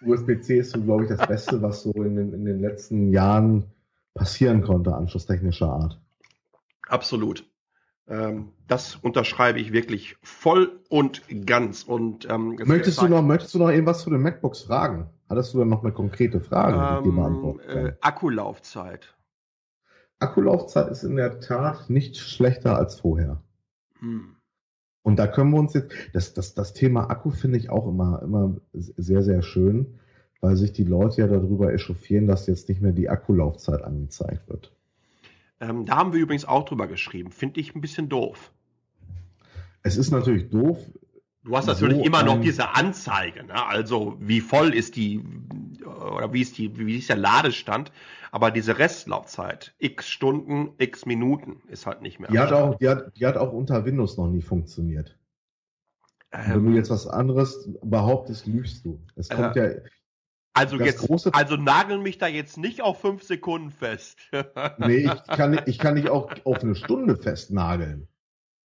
USB-C 0.00 0.58
ist 0.58 0.70
so, 0.72 0.80
glaube 0.82 1.04
ich, 1.04 1.10
das 1.10 1.26
Beste, 1.28 1.60
was 1.62 1.82
so 1.82 1.92
in 1.92 2.16
den, 2.16 2.32
in 2.32 2.44
den 2.46 2.60
letzten 2.60 3.12
Jahren 3.12 3.64
passieren 4.14 4.62
konnte, 4.62 4.94
anschlusstechnischer 4.94 5.68
Art. 5.70 6.00
Absolut. 6.86 7.44
Ähm, 8.08 8.52
das 8.68 8.96
unterschreibe 8.96 9.58
ich 9.58 9.72
wirklich 9.72 10.16
voll 10.22 10.80
und 10.88 11.22
ganz. 11.46 11.82
Und 11.82 12.28
ähm, 12.30 12.56
es 12.60 12.66
Möchtest 12.66 13.02
du, 13.02 13.08
noch, 13.08 13.22
möchtest 13.22 13.54
du 13.54 13.58
noch 13.58 13.70
irgendwas 13.70 14.02
zu 14.02 14.10
den 14.10 14.22
MacBooks 14.22 14.62
fragen? 14.62 15.10
Hattest 15.28 15.54
du 15.54 15.58
dann 15.58 15.68
noch 15.68 15.82
eine 15.82 15.92
konkrete 15.92 16.40
Frage, 16.40 17.08
ähm, 17.08 17.60
äh, 17.68 17.92
Akkulaufzeit. 18.00 19.16
Akkulaufzeit 20.20 20.88
ist 20.88 21.02
in 21.02 21.16
der 21.16 21.40
Tat 21.40 21.90
nicht 21.90 22.16
schlechter 22.16 22.76
als 22.76 23.00
vorher. 23.00 23.42
Hm. 23.98 24.36
Und 25.02 25.16
da 25.18 25.26
können 25.26 25.50
wir 25.50 25.58
uns 25.58 25.74
jetzt, 25.74 25.92
das, 26.12 26.32
das, 26.34 26.54
das 26.54 26.74
Thema 26.74 27.10
Akku 27.10 27.30
finde 27.30 27.58
ich 27.58 27.70
auch 27.70 27.86
immer, 27.88 28.22
immer 28.22 28.56
sehr, 28.72 29.22
sehr 29.22 29.42
schön, 29.42 29.98
weil 30.40 30.56
sich 30.56 30.72
die 30.72 30.84
Leute 30.84 31.22
ja 31.22 31.26
darüber 31.26 31.72
echauffieren, 31.72 32.26
dass 32.26 32.46
jetzt 32.46 32.68
nicht 32.68 32.80
mehr 32.80 32.92
die 32.92 33.08
Akkulaufzeit 33.08 33.82
angezeigt 33.82 34.48
wird. 34.48 34.75
Ähm, 35.60 35.86
da 35.86 35.96
haben 35.96 36.12
wir 36.12 36.20
übrigens 36.20 36.44
auch 36.44 36.64
drüber 36.64 36.86
geschrieben. 36.86 37.30
Finde 37.30 37.60
ich 37.60 37.74
ein 37.74 37.80
bisschen 37.80 38.08
doof. 38.08 38.52
Es 39.82 39.96
ist 39.96 40.10
natürlich 40.10 40.50
doof. 40.50 40.78
Du 41.44 41.56
hast 41.56 41.66
natürlich 41.66 41.98
so 41.98 42.04
immer 42.04 42.24
noch 42.24 42.40
diese 42.40 42.74
Anzeige, 42.74 43.44
ne? 43.44 43.66
also 43.66 44.16
wie 44.18 44.40
voll 44.40 44.74
ist 44.74 44.96
die 44.96 45.22
oder 45.86 46.32
wie 46.32 46.40
ist 46.40 46.58
die, 46.58 46.76
wie 46.76 46.98
ist 46.98 47.08
der 47.08 47.16
Ladestand, 47.16 47.92
aber 48.32 48.50
diese 48.50 48.78
Restlaufzeit, 48.78 49.72
x 49.78 50.08
Stunden, 50.08 50.70
x 50.78 51.06
Minuten 51.06 51.62
ist 51.68 51.86
halt 51.86 52.02
nicht 52.02 52.18
mehr. 52.18 52.28
Die 52.30 52.38
hat, 52.40 52.52
auch, 52.52 52.76
die, 52.78 52.88
hat, 52.88 53.16
die 53.16 53.24
hat 53.24 53.36
auch 53.36 53.52
unter 53.52 53.84
Windows 53.84 54.16
noch 54.16 54.26
nie 54.26 54.42
funktioniert. 54.42 55.16
Und 56.32 56.40
Wenn 56.40 56.52
Ähm, 56.52 56.66
du 56.66 56.72
jetzt 56.72 56.90
was 56.90 57.06
anderes 57.06 57.70
behauptest, 57.80 58.46
lügst 58.46 58.84
du. 58.84 59.00
Es 59.14 59.28
kommt 59.28 59.54
ja, 59.54 59.68
Also 60.56 60.76
Das 60.78 60.86
jetzt, 60.86 61.00
große- 61.00 61.32
also 61.34 61.56
nageln 61.56 62.02
mich 62.02 62.18
da 62.18 62.26
jetzt 62.26 62.56
nicht 62.58 62.82
auf 62.82 63.00
fünf 63.00 63.22
Sekunden 63.22 63.70
fest. 63.70 64.18
Nee, 64.78 65.08
ich 65.12 65.36
kann, 65.36 65.60
ich 65.66 65.78
kann 65.78 65.96
dich 65.96 66.08
auch 66.10 66.30
auf 66.44 66.62
eine 66.62 66.74
Stunde 66.74 67.16
festnageln. 67.16 68.08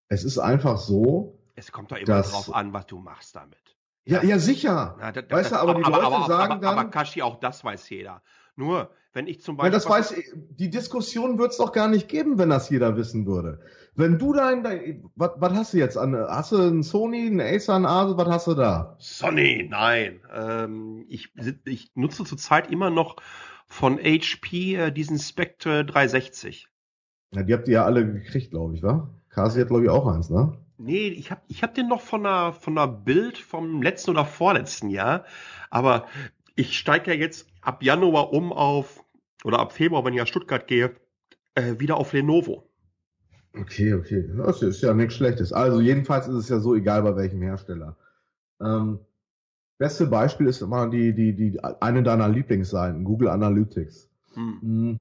Es 0.07 0.23
ist 0.23 0.37
einfach 0.39 0.77
so, 0.77 1.39
Es 1.55 1.71
kommt 1.71 1.91
doch 1.91 1.97
immer 1.97 2.05
Das- 2.07 2.31
drauf 2.31 2.53
an, 2.55 2.73
was 2.73 2.85
du 2.87 2.99
machst 2.99 3.35
damit. 3.35 3.57
ja, 4.05 4.23
ja 4.23 4.39
sicher. 4.39 4.95
Na, 4.99 5.11
da- 5.11 5.21
da- 5.21 5.35
Weißt 5.35 5.51
du, 5.51 5.55
aber 5.57 5.75
die 5.75 5.83
aber, 5.83 5.97
Leute 6.01 6.07
aber, 6.15 6.27
sagen 6.27 6.51
aber, 6.53 6.61
dann- 6.61 6.79
aber 6.79 6.89
Kashi, 6.89 7.21
auch 7.21 7.39
das 7.39 7.63
weiß 7.63 7.89
jeder. 7.89 8.21
Nur, 8.55 8.89
wenn 9.13 9.27
ich 9.27 9.41
zum 9.41 9.57
Ja, 9.61 9.69
Beispiel. 9.69 9.71
das 9.71 9.87
weiß, 9.87 10.13
die 10.35 10.69
Diskussion 10.69 11.37
wird 11.37 11.51
es 11.51 11.57
doch 11.57 11.71
gar 11.71 11.87
nicht 11.87 12.07
geben, 12.09 12.37
wenn 12.37 12.49
das 12.49 12.69
jeder 12.69 12.97
wissen 12.97 13.25
würde. 13.25 13.61
Wenn 13.95 14.17
du 14.17 14.33
dein, 14.33 14.63
dein 14.63 15.03
was, 15.15 15.31
was 15.37 15.53
hast 15.53 15.73
du 15.73 15.77
jetzt 15.77 15.97
an? 15.97 16.15
Hast 16.15 16.51
du 16.51 16.57
einen 16.57 16.83
Sony, 16.83 17.27
einen 17.27 17.39
Acer, 17.41 17.75
einen 17.75 17.85
Asus, 17.85 18.17
was 18.17 18.27
hast 18.29 18.47
du 18.47 18.53
da? 18.55 18.97
Sony, 18.99 19.67
nein. 19.69 20.21
Ähm, 20.31 21.05
ich, 21.09 21.33
ich 21.65 21.91
nutze 21.95 22.23
zurzeit 22.23 22.71
immer 22.71 22.89
noch 22.89 23.17
von 23.67 23.97
HP 23.99 24.75
äh, 24.75 24.91
diesen 24.93 25.19
Spectre 25.19 25.83
360. 25.85 26.69
Ja, 27.33 27.43
die 27.43 27.53
habt 27.53 27.67
ihr 27.67 27.73
ja 27.73 27.83
alle 27.85 28.05
gekriegt, 28.09 28.51
glaube 28.51 28.73
ich, 28.75 28.83
wa? 28.83 29.09
Kasi 29.29 29.59
hat, 29.61 29.67
glaube 29.67 29.83
ich, 29.83 29.89
auch 29.89 30.07
eins, 30.07 30.29
ne? 30.29 30.57
Nee, 30.77 31.07
ich 31.09 31.29
habe 31.31 31.41
ich 31.47 31.61
hab 31.63 31.75
den 31.75 31.87
noch 31.87 32.01
von 32.01 32.25
einer, 32.25 32.53
von 32.53 32.77
einer 32.77 32.87
Bild 32.87 33.37
vom 33.37 33.81
letzten 33.83 34.11
oder 34.11 34.25
vorletzten 34.25 34.89
Jahr. 34.89 35.25
Aber 35.69 36.07
ich 36.55 36.77
steige 36.77 37.11
ja 37.13 37.17
jetzt 37.17 37.47
ab 37.61 37.83
Januar 37.83 38.33
um 38.33 38.51
auf, 38.53 39.03
oder 39.43 39.59
ab 39.59 39.73
Februar, 39.73 40.05
wenn 40.05 40.13
ich 40.13 40.19
nach 40.19 40.27
Stuttgart 40.27 40.67
gehe, 40.67 40.95
äh, 41.55 41.79
wieder 41.79 41.97
auf 41.97 42.13
Lenovo. 42.13 42.67
Okay, 43.53 43.93
okay. 43.93 44.29
Das 44.37 44.61
ist 44.61 44.81
ja 44.81 44.93
nichts 44.93 45.15
Schlechtes. 45.15 45.51
Also 45.51 45.81
jedenfalls 45.81 46.27
ist 46.27 46.35
es 46.35 46.49
ja 46.49 46.59
so 46.59 46.75
egal 46.75 47.03
bei 47.03 47.15
welchem 47.15 47.41
Hersteller. 47.41 47.97
Ähm, 48.61 48.99
beste 49.77 50.07
Beispiel 50.07 50.47
ist 50.47 50.61
immer 50.61 50.89
die, 50.89 51.13
die, 51.13 51.35
die, 51.35 51.59
eine 51.63 52.03
deiner 52.03 52.29
Lieblingsseiten, 52.29 53.03
Google 53.03 53.29
Analytics. 53.29 54.09
Hm. 54.35 54.57
Mhm. 54.61 54.99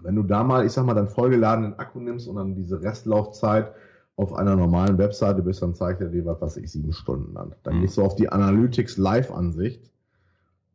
Wenn 0.00 0.14
du 0.14 0.22
da 0.22 0.42
mal, 0.44 0.64
ich 0.64 0.72
sag 0.72 0.84
mal, 0.86 0.94
deinen 0.94 1.08
vollgeladenen 1.08 1.78
Akku 1.78 2.00
nimmst 2.00 2.28
und 2.28 2.36
dann 2.36 2.54
diese 2.54 2.82
Restlaufzeit 2.82 3.72
auf 4.16 4.32
einer 4.34 4.56
normalen 4.56 4.98
Webseite 4.98 5.42
bist, 5.42 5.62
dann 5.62 5.74
zeigt 5.74 6.00
er 6.00 6.08
dir, 6.08 6.24
was 6.24 6.40
weiß 6.40 6.56
ich, 6.58 6.70
sieben 6.70 6.92
Stunden 6.92 7.36
an. 7.36 7.54
Dann 7.62 7.76
Mhm. 7.76 7.80
gehst 7.82 7.96
du 7.96 8.02
auf 8.02 8.14
die 8.14 8.28
Analytics 8.28 8.96
Live-Ansicht 8.98 9.91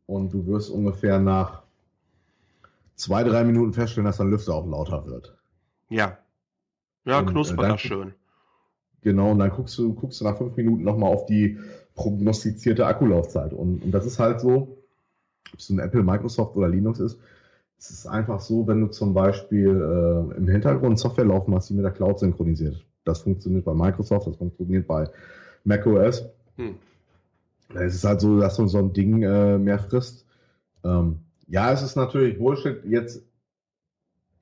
und 0.08 0.32
du 0.32 0.46
wirst 0.46 0.70
ungefähr 0.70 1.20
nach 1.20 1.62
zwei, 2.96 3.22
drei 3.22 3.44
Minuten 3.44 3.74
feststellen, 3.74 4.06
dass 4.06 4.16
dein 4.16 4.30
Lüfter 4.30 4.54
auch 4.54 4.66
lauter 4.66 5.06
wird. 5.06 5.36
Ja. 5.90 6.18
Ja, 7.04 7.20
äh, 7.20 7.24
knuspert 7.24 7.72
das 7.72 7.80
schön. 7.80 8.14
Genau, 9.02 9.30
und 9.30 9.38
dann 9.38 9.50
guckst 9.50 9.78
du, 9.78 9.94
guckst 9.94 10.20
du 10.20 10.24
nach 10.24 10.38
fünf 10.38 10.56
Minuten 10.56 10.82
nochmal 10.82 11.12
auf 11.12 11.26
die 11.26 11.58
prognostizierte 11.94 12.86
Akkulaufzeit. 12.86 13.52
Und, 13.52 13.84
und 13.84 13.90
das 13.92 14.06
ist 14.06 14.18
halt 14.18 14.40
so, 14.40 14.78
ob 15.52 15.58
es 15.58 15.68
ein 15.68 15.78
Apple, 15.78 16.02
Microsoft 16.02 16.56
oder 16.56 16.68
Linux 16.68 17.00
ist, 17.00 17.18
es 17.78 17.90
ist 17.90 18.06
einfach 18.06 18.40
so, 18.40 18.66
wenn 18.66 18.80
du 18.80 18.86
zum 18.88 19.14
Beispiel 19.14 19.68
äh, 19.68 20.36
im 20.36 20.48
Hintergrund 20.48 20.98
Software 20.98 21.26
laufen 21.26 21.54
hast, 21.54 21.68
die 21.68 21.74
mit 21.74 21.84
der 21.84 21.92
Cloud 21.92 22.18
synchronisiert. 22.18 22.84
Das 23.04 23.20
funktioniert 23.20 23.64
bei 23.66 23.74
Microsoft, 23.74 24.26
das 24.26 24.36
funktioniert 24.36 24.86
bei 24.86 25.08
macOS. 25.64 26.24
Hm. 26.56 26.76
Es 27.74 27.94
ist 27.94 28.04
halt 28.04 28.20
so, 28.20 28.40
dass 28.40 28.56
du 28.56 28.66
so 28.66 28.78
ein 28.78 28.92
Ding 28.92 29.22
äh, 29.22 29.58
mehr 29.58 29.78
frisst. 29.78 30.26
Ähm, 30.84 31.20
ja, 31.46 31.72
es 31.72 31.82
ist 31.82 31.96
natürlich 31.96 32.38
Bullshit. 32.38 32.84
Jetzt 32.84 33.22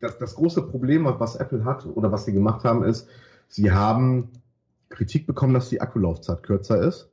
das, 0.00 0.18
das 0.18 0.34
große 0.34 0.62
Problem, 0.62 1.04
was 1.04 1.36
Apple 1.36 1.64
hat 1.64 1.86
oder 1.86 2.12
was 2.12 2.24
sie 2.24 2.32
gemacht 2.32 2.64
haben, 2.64 2.84
ist, 2.84 3.08
sie 3.48 3.72
haben 3.72 4.30
Kritik 4.88 5.26
bekommen, 5.26 5.54
dass 5.54 5.68
die 5.68 5.80
Akkulaufzeit 5.80 6.42
kürzer 6.42 6.80
ist. 6.80 7.10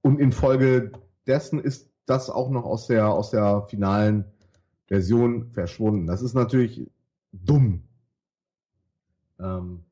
Und 0.00 0.18
infolge 0.18 0.92
dessen 1.26 1.60
ist 1.60 1.90
das 2.06 2.30
auch 2.30 2.50
noch 2.50 2.64
aus 2.64 2.86
der, 2.86 3.08
aus 3.08 3.30
der 3.30 3.62
finalen 3.68 4.24
Version 4.86 5.50
verschwunden. 5.52 6.06
Das 6.06 6.22
ist 6.22 6.34
natürlich 6.34 6.90
dumm. 7.32 7.84
Ähm, 9.38 9.84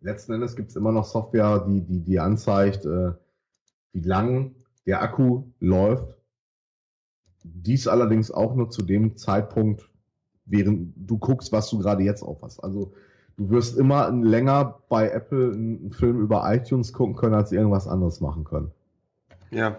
letzten 0.00 0.32
Endes 0.32 0.56
gibt 0.56 0.70
es 0.70 0.76
immer 0.76 0.92
noch 0.92 1.04
Software, 1.04 1.64
die, 1.66 1.82
die, 1.82 2.00
die 2.00 2.18
anzeigt, 2.18 2.84
äh, 2.84 3.12
wie 3.94 4.06
lang 4.06 4.54
der 4.86 5.00
Akku 5.02 5.44
läuft. 5.60 6.14
Dies 7.42 7.88
allerdings 7.88 8.30
auch 8.30 8.54
nur 8.54 8.68
zu 8.70 8.82
dem 8.82 9.16
Zeitpunkt, 9.16 9.88
während 10.46 10.92
du 10.96 11.16
guckst, 11.18 11.52
was 11.52 11.70
du 11.70 11.78
gerade 11.78 12.02
jetzt 12.02 12.22
auf 12.22 12.42
hast. 12.42 12.60
Also 12.60 12.92
du 13.36 13.50
wirst 13.50 13.78
immer 13.78 14.10
länger 14.10 14.80
bei 14.88 15.08
Apple 15.10 15.52
einen 15.52 15.92
Film 15.92 16.20
über 16.20 16.42
iTunes 16.52 16.92
gucken 16.92 17.16
können, 17.16 17.34
als 17.34 17.52
irgendwas 17.52 17.86
anderes 17.88 18.20
machen 18.20 18.44
können. 18.44 18.70
Ja. 19.50 19.76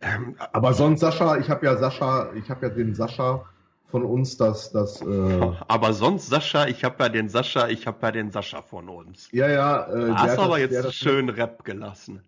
Ähm, 0.00 0.36
Aber 0.52 0.74
sonst 0.74 1.00
Sascha, 1.00 1.38
ich 1.38 1.48
habe 1.50 1.66
ja 1.66 1.76
Sascha, 1.76 2.32
ich 2.34 2.48
habe 2.50 2.66
ja 2.66 2.72
den 2.74 2.94
Sascha 2.94 3.44
von 3.86 4.04
uns, 4.04 4.36
das, 4.36 4.70
das, 4.72 5.00
äh, 5.00 5.06
aber 5.68 5.92
sonst 5.94 6.28
Sascha, 6.28 6.66
ich 6.66 6.84
habe 6.84 7.02
ja 7.04 7.08
den 7.08 7.28
Sascha, 7.28 7.68
ich 7.68 7.86
habe 7.86 7.98
ja 8.02 8.12
den 8.12 8.30
Sascha 8.30 8.60
von 8.60 8.88
uns. 8.88 9.28
ja, 9.32 9.48
ja, 9.48 9.86
äh, 9.92 10.12
hast 10.12 10.38
aber 10.38 10.58
das- 10.60 10.70
jetzt 10.70 10.94
schön 10.94 11.28
Rap 11.30 11.64
gelassen. 11.64 12.20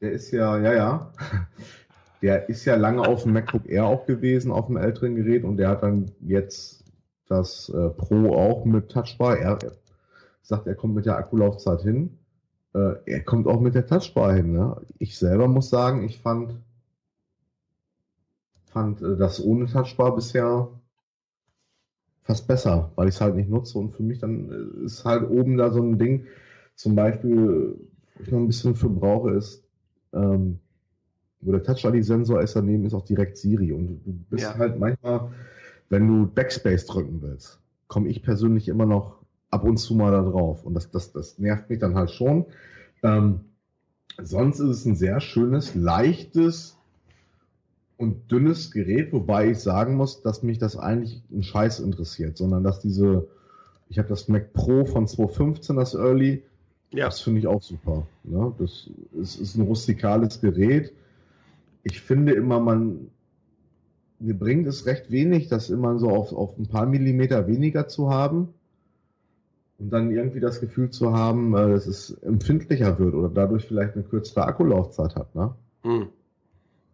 Der 0.00 0.12
ist 0.12 0.30
ja, 0.30 0.58
ja, 0.58 0.74
ja. 0.74 1.12
Der 2.22 2.48
ist 2.48 2.64
ja 2.64 2.76
lange 2.76 3.02
auf 3.02 3.24
dem 3.24 3.32
MacBook 3.34 3.68
Air 3.68 3.86
auch 3.86 4.06
gewesen, 4.06 4.50
auf 4.50 4.66
dem 4.66 4.76
älteren 4.76 5.16
Gerät, 5.16 5.44
und 5.44 5.58
der 5.58 5.68
hat 5.68 5.82
dann 5.82 6.10
jetzt 6.20 6.84
das 7.28 7.68
äh, 7.68 7.90
Pro 7.90 8.34
auch 8.34 8.64
mit 8.64 8.90
Touchbar. 8.90 9.38
Er, 9.38 9.58
er 9.62 9.72
sagt, 10.42 10.66
er 10.66 10.74
kommt 10.74 10.94
mit 10.94 11.06
der 11.06 11.18
Akkulaufzeit 11.18 11.82
hin. 11.82 12.18
Äh, 12.74 12.94
er 13.04 13.22
kommt 13.24 13.46
auch 13.46 13.60
mit 13.60 13.74
der 13.74 13.86
Touchbar 13.86 14.34
hin. 14.34 14.52
Ne? 14.52 14.80
Ich 14.98 15.18
selber 15.18 15.48
muss 15.48 15.68
sagen, 15.68 16.04
ich 16.04 16.18
fand, 16.18 16.54
fand 18.66 19.02
äh, 19.02 19.16
das 19.16 19.42
ohne 19.42 19.66
Touchbar 19.66 20.14
bisher 20.14 20.68
fast 22.22 22.46
besser, 22.48 22.92
weil 22.96 23.08
ich 23.08 23.16
es 23.16 23.20
halt 23.20 23.36
nicht 23.36 23.48
nutze 23.48 23.78
und 23.78 23.92
für 23.92 24.02
mich 24.02 24.18
dann 24.18 24.50
äh, 24.50 24.84
ist 24.84 25.04
halt 25.04 25.28
oben 25.28 25.56
da 25.56 25.70
so 25.70 25.82
ein 25.82 25.98
Ding, 25.98 26.26
zum 26.74 26.94
Beispiel, 26.94 27.78
wo 28.14 28.22
ich 28.22 28.30
noch 28.30 28.38
ein 28.38 28.46
bisschen 28.46 28.74
für 28.74 28.88
brauche, 28.88 29.32
ist, 29.32 29.65
ähm, 30.16 30.58
wo 31.40 31.52
der 31.52 31.62
Touch-ID-Sensor 31.62 32.40
ist, 32.40 32.56
daneben 32.56 32.84
ist 32.84 32.94
auch 32.94 33.04
direkt 33.04 33.36
Siri 33.36 33.72
und 33.72 33.86
du 34.04 34.12
bist 34.30 34.44
Ja. 34.44 34.58
halt 34.58 34.78
manchmal, 34.78 35.28
wenn 35.90 36.08
du 36.08 36.26
Backspace 36.26 36.86
drücken 36.86 37.22
willst, 37.22 37.60
komme 37.88 38.08
ich 38.08 38.22
persönlich 38.22 38.68
immer 38.68 38.86
noch 38.86 39.16
ab 39.50 39.64
und 39.64 39.76
zu 39.76 39.94
mal 39.94 40.10
da 40.10 40.22
drauf 40.22 40.64
und 40.64 40.74
das, 40.74 40.90
das, 40.90 41.12
das 41.12 41.38
nervt 41.38 41.70
mich 41.70 41.78
dann 41.78 41.94
halt 41.94 42.10
schon. 42.10 42.46
Ähm, 43.02 43.40
sonst 44.20 44.58
ist 44.60 44.68
es 44.70 44.84
ein 44.86 44.96
sehr 44.96 45.20
schönes, 45.20 45.74
leichtes 45.74 46.76
und 47.96 48.30
dünnes 48.30 48.70
Gerät, 48.72 49.12
wobei 49.12 49.50
ich 49.50 49.58
sagen 49.58 49.94
muss, 49.94 50.22
dass 50.22 50.42
mich 50.42 50.58
das 50.58 50.76
eigentlich 50.76 51.22
ein 51.30 51.42
Scheiß 51.42 51.80
interessiert, 51.80 52.36
sondern 52.36 52.64
dass 52.64 52.80
diese, 52.80 53.28
ich 53.88 53.98
habe 53.98 54.08
das 54.08 54.28
Mac 54.28 54.52
Pro 54.52 54.84
von 54.84 55.06
2015, 55.06 55.76
das 55.76 55.94
Early, 55.94 56.42
Ja. 56.96 57.06
das 57.06 57.20
finde 57.20 57.40
ich 57.40 57.46
auch 57.46 57.62
super. 57.62 58.06
Ne? 58.24 58.52
Das 58.58 58.90
ist, 59.12 59.40
ist 59.40 59.56
ein 59.56 59.62
rustikales 59.62 60.40
Gerät. 60.40 60.92
Ich 61.82 62.00
finde 62.00 62.32
immer, 62.32 62.58
man, 62.60 63.08
mir 64.18 64.34
bringt 64.34 64.66
es 64.66 64.86
recht 64.86 65.10
wenig, 65.10 65.48
das 65.48 65.70
immer 65.70 65.98
so 65.98 66.10
auf, 66.10 66.32
auf 66.32 66.58
ein 66.58 66.66
paar 66.66 66.86
Millimeter 66.86 67.46
weniger 67.46 67.86
zu 67.88 68.10
haben 68.10 68.48
und 69.78 69.90
dann 69.90 70.10
irgendwie 70.10 70.40
das 70.40 70.60
Gefühl 70.60 70.90
zu 70.90 71.12
haben, 71.12 71.54
äh, 71.54 71.68
dass 71.68 71.86
es 71.86 72.10
empfindlicher 72.22 72.98
wird 72.98 73.14
oder 73.14 73.28
dadurch 73.28 73.66
vielleicht 73.66 73.94
eine 73.94 74.04
kürzere 74.04 74.46
Akkulaufzeit 74.46 75.14
hat. 75.14 75.34
Ne? 75.34 75.54
Hm. 75.82 76.06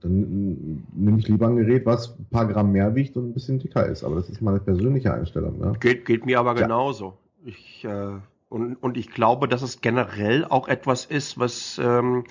Dann 0.00 0.84
nehme 0.94 1.18
ich 1.20 1.28
lieber 1.28 1.46
ein 1.46 1.56
Gerät, 1.56 1.86
was 1.86 2.18
ein 2.18 2.26
paar 2.28 2.46
Gramm 2.48 2.72
mehr 2.72 2.92
wiegt 2.96 3.16
und 3.16 3.28
ein 3.30 3.34
bisschen 3.34 3.60
dicker 3.60 3.86
ist. 3.86 4.02
Aber 4.02 4.16
das 4.16 4.28
ist 4.28 4.42
meine 4.42 4.58
persönliche 4.58 5.14
Einstellung. 5.14 5.60
Ne? 5.60 5.74
Geht, 5.78 6.04
geht 6.04 6.26
mir 6.26 6.40
aber 6.40 6.56
Ja. 6.56 6.62
genauso. 6.66 7.14
Ich, 7.44 7.84
äh, 7.84 8.16
und, 8.52 8.76
und 8.76 8.96
ich 8.96 9.10
glaube, 9.10 9.48
dass 9.48 9.62
es 9.62 9.80
generell 9.80 10.44
auch 10.44 10.68
etwas 10.68 11.06
ist, 11.06 11.38
was, 11.38 11.78
ähm, 11.82 12.24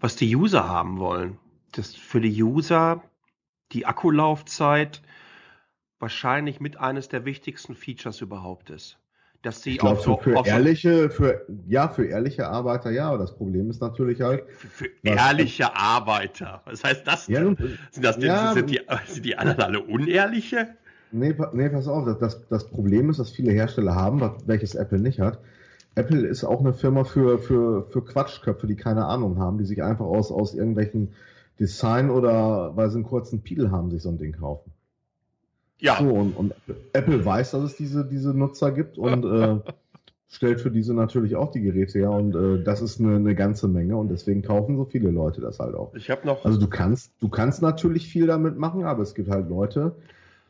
was 0.00 0.16
die 0.16 0.34
User 0.34 0.68
haben 0.68 0.98
wollen. 0.98 1.38
Das 1.72 1.94
für 1.94 2.20
die 2.20 2.42
User 2.42 3.02
die 3.72 3.86
Akkulaufzeit 3.86 5.00
wahrscheinlich 6.00 6.60
mit 6.60 6.78
eines 6.78 7.08
der 7.08 7.24
wichtigsten 7.24 7.76
Features 7.76 8.20
überhaupt 8.20 8.70
ist. 8.70 8.98
Dass 9.42 9.62
sie 9.62 9.72
Ich 9.72 9.78
glaube, 9.78 9.98
auch 9.98 10.02
so, 10.02 10.16
für, 10.16 10.42
für 10.42 10.48
ehrliche, 10.48 11.08
für, 11.08 11.46
ja, 11.68 11.88
für 11.88 12.04
ehrliche 12.06 12.48
Arbeiter, 12.48 12.90
ja, 12.90 13.08
aber 13.08 13.18
das 13.18 13.36
Problem 13.36 13.70
ist 13.70 13.80
natürlich 13.80 14.20
halt, 14.20 14.44
für 14.50 14.90
was- 15.04 15.16
ehrliche 15.16 15.74
Arbeiter. 15.76 16.62
Was 16.66 16.82
heißt 16.84 17.06
das 17.06 17.28
ja, 17.28 17.40
nun, 17.40 17.56
Sind, 17.90 18.04
das 18.04 18.18
denn 18.18 18.28
Ja, 18.28 18.52
sind, 18.52 18.70
die, 18.70 18.80
sind 19.06 19.24
die 19.24 19.36
anderen 19.38 19.62
alle 19.62 19.80
unehrliche? 19.80 20.76
nee, 21.12 21.34
nee, 21.52 21.68
pass 21.68 21.88
auf, 21.88 22.04
das, 22.04 22.18
das, 22.18 22.48
das 22.48 22.68
Problem 22.68 23.08
ist, 23.10 23.18
dass 23.20 23.30
viele 23.30 23.52
Hersteller 23.52 23.94
haben, 23.94 24.20
was- 24.20 24.46
welches 24.46 24.74
Apple 24.74 24.98
nicht 25.00 25.20
hat. 25.20 25.38
Apple 25.94 26.26
ist 26.26 26.44
auch 26.44 26.60
eine 26.60 26.72
Firma 26.72 27.04
für, 27.04 27.38
für, 27.38 27.84
für 27.90 28.04
Quatschköpfe, 28.04 28.66
die 28.66 28.76
keine 28.76 29.06
Ahnung 29.06 29.38
haben, 29.38 29.58
die 29.58 29.64
sich 29.64 29.82
einfach 29.82 30.06
aus, 30.06 30.30
aus 30.30 30.54
irgendwelchen 30.54 31.14
Design 31.58 32.10
oder 32.10 32.76
weil 32.76 32.90
sie 32.90 32.96
einen 32.96 33.04
kurzen 33.04 33.42
Piedel 33.42 33.70
haben, 33.70 33.90
sich 33.90 34.02
so 34.02 34.08
ein 34.08 34.18
Ding 34.18 34.32
kaufen. 34.32 34.72
Ja. 35.78 35.98
So, 35.98 36.08
und, 36.08 36.36
und 36.36 36.54
Apple 36.92 37.24
weiß, 37.24 37.52
dass 37.52 37.62
es 37.62 37.76
diese, 37.76 38.04
diese 38.04 38.34
Nutzer 38.34 38.70
gibt 38.70 38.98
und 38.98 39.24
äh, 39.24 39.58
stellt 40.28 40.60
für 40.60 40.70
diese 40.70 40.94
natürlich 40.94 41.36
auch 41.36 41.50
die 41.50 41.60
Geräte 41.60 41.98
her 41.98 42.12
und 42.12 42.34
äh, 42.36 42.62
das 42.62 42.80
ist 42.82 43.00
eine, 43.00 43.16
eine 43.16 43.34
ganze 43.34 43.66
Menge 43.66 43.96
und 43.96 44.08
deswegen 44.08 44.42
kaufen 44.42 44.76
so 44.76 44.84
viele 44.84 45.10
Leute 45.10 45.40
das 45.40 45.58
halt 45.58 45.74
auch. 45.74 45.94
Ich 45.94 46.08
habe 46.10 46.26
noch. 46.26 46.44
Also 46.44 46.58
du 46.58 46.68
kannst, 46.68 47.12
du 47.20 47.28
kannst 47.28 47.62
natürlich 47.62 48.06
viel 48.06 48.26
damit 48.26 48.56
machen, 48.56 48.84
aber 48.84 49.02
es 49.02 49.14
gibt 49.14 49.30
halt 49.30 49.48
Leute, 49.48 49.96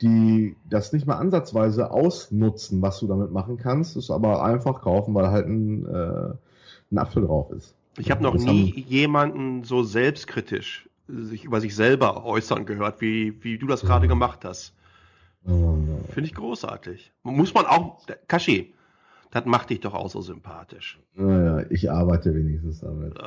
die 0.02 0.56
das 0.68 0.92
nicht 0.92 1.06
mal 1.06 1.16
ansatzweise 1.16 1.90
ausnutzen, 1.90 2.80
was 2.82 3.00
du 3.00 3.06
damit 3.06 3.30
machen 3.32 3.56
kannst, 3.58 3.96
es 3.96 4.10
aber 4.10 4.42
einfach 4.44 4.80
kaufen, 4.82 5.14
weil 5.14 5.30
halt 5.30 5.46
ein, 5.46 5.86
äh, 5.86 6.34
ein 6.90 6.98
Apfel 6.98 7.24
drauf 7.26 7.50
ist. 7.52 7.74
Ich 7.98 8.10
habe 8.10 8.22
noch 8.22 8.32
Das 8.34 8.44
nie 8.44 8.70
haben- 8.72 8.84
jemanden 8.88 9.64
so 9.64 9.82
selbstkritisch 9.82 10.88
sich 11.08 11.44
über 11.44 11.60
sich 11.60 11.74
selber 11.74 12.24
äußern 12.24 12.64
gehört, 12.66 13.00
wie, 13.00 13.42
wie 13.42 13.58
du 13.58 13.66
das 13.66 13.82
gerade 13.82 14.06
gemacht 14.08 14.44
hast. 14.44 14.72
Finde 15.44 16.28
ich 16.28 16.34
großartig. 16.34 17.12
Muss 17.24 17.52
man 17.54 17.66
auch, 17.66 17.98
Kashi, 18.28 18.74
das 19.30 19.44
macht 19.46 19.70
dich 19.70 19.80
doch 19.80 19.94
auch 19.94 20.08
so 20.10 20.20
sympathisch. 20.20 21.00
Naja, 21.14 21.64
ich 21.70 21.90
arbeite 21.90 22.34
wenigstens 22.34 22.80
damit. 22.80 23.18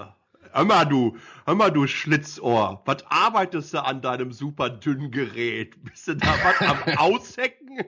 Hör 0.56 0.66
mal, 0.66 0.86
du, 0.86 1.18
hör 1.48 1.56
mal, 1.56 1.72
du 1.72 1.88
Schlitzohr. 1.88 2.84
Was 2.86 3.04
arbeitest 3.10 3.74
du 3.74 3.84
an 3.84 4.04
deinem 4.04 4.32
super 4.32 4.70
dünnen 4.70 5.10
Gerät? 5.10 5.84
Bist 5.84 6.08
du 6.08 6.16
da 6.16 6.28
was 6.28 6.62
am 6.62 6.78
Aushecken? 6.98 7.80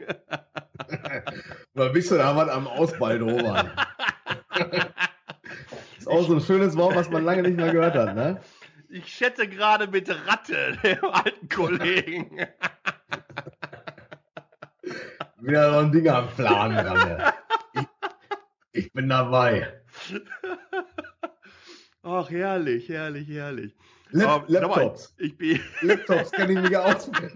Oder 1.75 1.89
bist 1.89 2.09
du 2.09 2.15
da 2.15 2.35
was 2.35 2.49
am 2.49 2.65
Ausbaldobern? 2.65 3.69
ist 5.99 6.07
auch 6.07 6.27
so 6.27 6.33
ein 6.33 6.41
schönes 6.41 6.75
Wort, 6.75 6.95
was 6.95 7.07
man 7.11 7.23
lange 7.23 7.43
nicht 7.43 7.55
mehr 7.55 7.71
gehört 7.71 7.93
hat, 7.93 8.15
ne? 8.15 8.41
Ich 8.89 9.13
schätze 9.13 9.47
gerade 9.47 9.85
mit 9.85 10.09
Ratte, 10.09 10.79
dem 10.83 11.05
alten 11.05 11.47
Kollegen. 11.49 12.47
Wieder 15.39 15.71
so 15.71 15.79
ein 15.79 15.91
Ding 15.91 16.09
am 16.09 16.27
Plan 16.29 16.73
dran. 16.73 17.33
Ich, 17.73 17.87
ich 18.71 18.93
bin 18.93 19.09
dabei. 19.09 19.81
Ach, 22.07 22.29
herrlich, 22.29 22.87
herrlich, 22.87 23.27
herrlich. 23.27 23.73
Lap 24.11 24.27
sag 24.27 24.49
mal, 24.49 24.59
Laptops. 24.59 25.13
Ich 25.17 25.35
bin. 25.35 25.59
Laptops 25.81 26.31
kenne 26.31 26.53
ich 26.53 26.69
mich 26.69 26.77
aus 26.77 27.07
mit. 27.07 27.31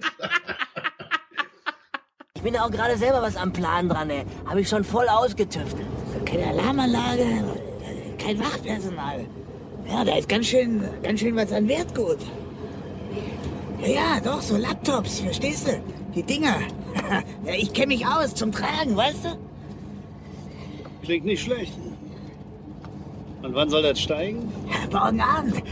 Ich 2.36 2.41
bin 2.43 2.55
auch 2.55 2.70
gerade 2.70 2.95
selber 2.95 3.24
was 3.24 3.36
am 3.36 3.51
Plan 3.51 3.89
dran, 3.89 4.11
ey. 4.11 4.24
Habe 4.45 4.61
ich 4.61 4.70
schon 4.70 4.84
voll 4.84 5.07
ausgetüftelt. 5.09 5.88
Keine 6.24 6.45
Alarmanlage, 6.47 7.43
kein 8.20 8.39
Wachpersonal. 8.39 9.26
Ja, 9.88 10.05
da 10.05 10.15
ist 10.15 10.30
ganz 10.30 10.45
schön, 10.45 10.84
ganz 11.01 11.20
schön 11.20 11.36
was 11.36 11.51
an 11.51 11.67
Wertgut. 11.67 12.20
Ja, 13.82 13.88
ja, 13.88 14.20
doch, 14.24 14.41
so 14.41 14.55
Laptops, 14.55 15.22
verstehst 15.22 15.67
du? 15.67 15.82
Die 16.13 16.22
Dinger. 16.22 16.59
ja, 17.43 17.53
ich 17.57 17.74
kenne 17.74 17.88
mich 17.88 18.05
aus 18.05 18.36
zum 18.36 18.51
Tragen, 18.51 18.95
weißt 18.95 19.26
du? 19.26 19.38
Klingt 21.01 21.26
nicht 21.26 21.41
schlecht. 21.41 21.74
Und 23.42 23.56
wann 23.56 23.70
soll 23.70 23.84
das 23.84 24.02
steigen? 24.02 24.52
Morgen 24.92 25.22
Abend. 25.22 25.64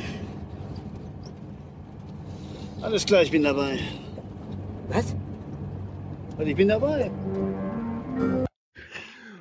Alles 2.82 3.06
klar, 3.06 3.24
ich 3.24 3.32
bin 3.32 3.44
dabei. 3.44 3.80
Was? 4.88 5.16
Und 6.38 6.48
ich 6.48 6.56
bin 6.56 6.70
dabei. 6.70 7.12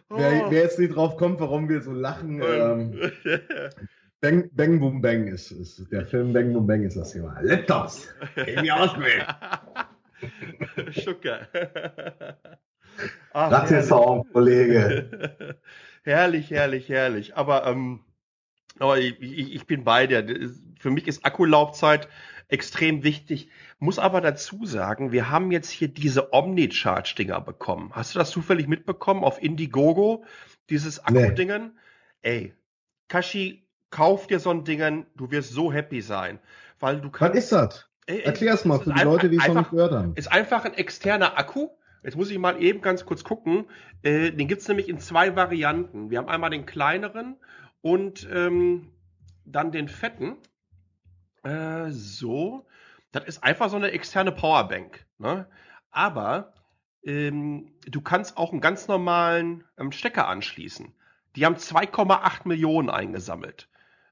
Wer, 0.08 0.50
wer 0.50 0.62
jetzt 0.62 0.78
nicht 0.78 0.96
drauf 0.96 1.16
kommt, 1.16 1.40
warum 1.40 1.68
wir 1.68 1.82
so 1.82 1.92
lachen, 1.92 2.40
ähm, 2.42 2.98
Bang, 4.20 4.48
Bang 4.52 4.80
Boom 4.80 5.02
Bang 5.02 5.26
ist, 5.26 5.50
ist 5.50 5.92
der 5.92 6.06
Film 6.06 6.32
Bang 6.32 6.52
Boom 6.52 6.66
Bang 6.66 6.82
ist 6.82 6.96
das 6.96 7.12
Thema. 7.12 7.38
Laptops. 7.42 8.08
Geh 8.34 8.60
mir 8.60 8.74
aus 8.74 8.96
mit. 8.96 10.94
Schucker. 10.94 11.46
Das 13.32 13.70
ist 13.70 13.92
auch, 13.92 14.24
Kollege. 14.32 15.58
herrlich, 16.02 16.50
herrlich, 16.50 16.88
herrlich. 16.88 17.36
Aber, 17.36 17.66
ähm, 17.66 18.00
aber 18.78 18.98
ich, 18.98 19.20
ich, 19.20 19.66
bin 19.66 19.84
bei 19.84 20.06
dir. 20.06 20.24
Für 20.78 20.90
mich 20.90 21.06
ist 21.08 21.24
Akkulaufzeit 21.24 22.08
extrem 22.48 23.02
wichtig. 23.02 23.48
Muss 23.78 23.98
aber 23.98 24.20
dazu 24.20 24.64
sagen, 24.64 25.12
wir 25.12 25.30
haben 25.30 25.50
jetzt 25.50 25.70
hier 25.70 25.88
diese 25.88 26.32
Omnicharge-Dinger 26.32 27.40
bekommen. 27.40 27.90
Hast 27.92 28.14
du 28.14 28.18
das 28.18 28.30
zufällig 28.30 28.68
mitbekommen 28.68 29.24
auf 29.24 29.42
Indiegogo? 29.42 30.24
Dieses 30.70 31.04
Akku-Dingen? 31.04 31.78
Ey, 32.22 32.54
Kashi, 33.08 33.66
kauf 33.90 34.26
dir 34.26 34.40
so 34.40 34.50
ein 34.50 34.64
Dingen, 34.64 35.06
du 35.16 35.30
wirst 35.30 35.52
so 35.52 35.72
happy 35.72 36.00
sein. 36.00 36.38
Weil 36.78 37.00
du 37.00 37.08
Was 37.12 37.18
kannst. 37.18 37.38
ist 37.38 37.52
das? 37.52 37.88
Ey, 38.06 38.18
ey, 38.18 38.24
Erklär's 38.24 38.64
mal 38.64 38.78
für 38.78 38.92
die 38.92 39.02
Leute, 39.02 39.28
die 39.28 39.36
es 39.36 39.42
noch 39.42 39.48
einfach- 39.48 39.60
nicht 39.62 39.70
gehört 39.70 39.92
haben. 39.92 40.12
Ist 40.14 40.30
einfach 40.30 40.64
ein 40.64 40.74
externer 40.74 41.38
Akku. 41.38 41.70
Jetzt 42.02 42.16
muss 42.16 42.30
ich 42.30 42.38
mal 42.38 42.62
eben 42.62 42.82
ganz 42.82 43.04
kurz 43.04 43.24
gucken. 43.24 43.64
Äh, 44.02 44.30
den 44.30 44.46
gibt's 44.46 44.68
nämlich 44.68 44.88
in 44.88 45.00
zwei 45.00 45.34
Varianten. 45.34 46.10
Wir 46.10 46.18
haben 46.18 46.28
einmal 46.28 46.50
den 46.50 46.64
kleineren 46.64 47.36
und 47.82 48.28
ähm, 48.32 48.92
dann 49.44 49.72
den 49.72 49.88
fetten. 49.88 50.36
Äh, 51.42 51.90
so. 51.90 52.66
Das 53.12 53.24
ist 53.24 53.42
einfach 53.42 53.70
so 53.70 53.76
eine 53.76 53.92
externe 53.92 54.32
Powerbank. 54.32 55.06
Ne? 55.18 55.46
Aber 55.90 56.52
ähm, 57.04 57.72
du 57.86 58.00
kannst 58.00 58.36
auch 58.36 58.52
einen 58.52 58.60
ganz 58.60 58.88
normalen 58.88 59.64
ähm, 59.78 59.92
Stecker 59.92 60.28
anschließen. 60.28 60.92
Die 61.36 61.46
haben 61.46 61.56
2,8 61.56 62.48
Millionen 62.48 62.90
eingesammelt. 62.90 63.68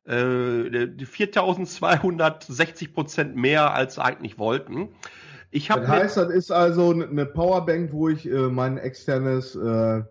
Äh, 0.07 0.89
die 0.89 1.07
4260 1.07 2.93
Prozent 2.93 3.37
mehr 3.37 3.73
als 3.73 3.95
sie 3.95 4.05
eigentlich 4.05 4.39
wollten. 4.39 4.91
Ich 5.51 5.69
Das 5.69 5.89
heißt, 5.89 6.17
das 6.17 6.31
ist 6.31 6.51
also 6.51 6.91
eine 6.91 7.27
Powerbank, 7.27 7.93
wo 7.93 8.09
ich 8.09 8.27
äh, 8.27 8.49
mein 8.49 8.77
externes, 8.77 9.55
äh, 9.55 10.03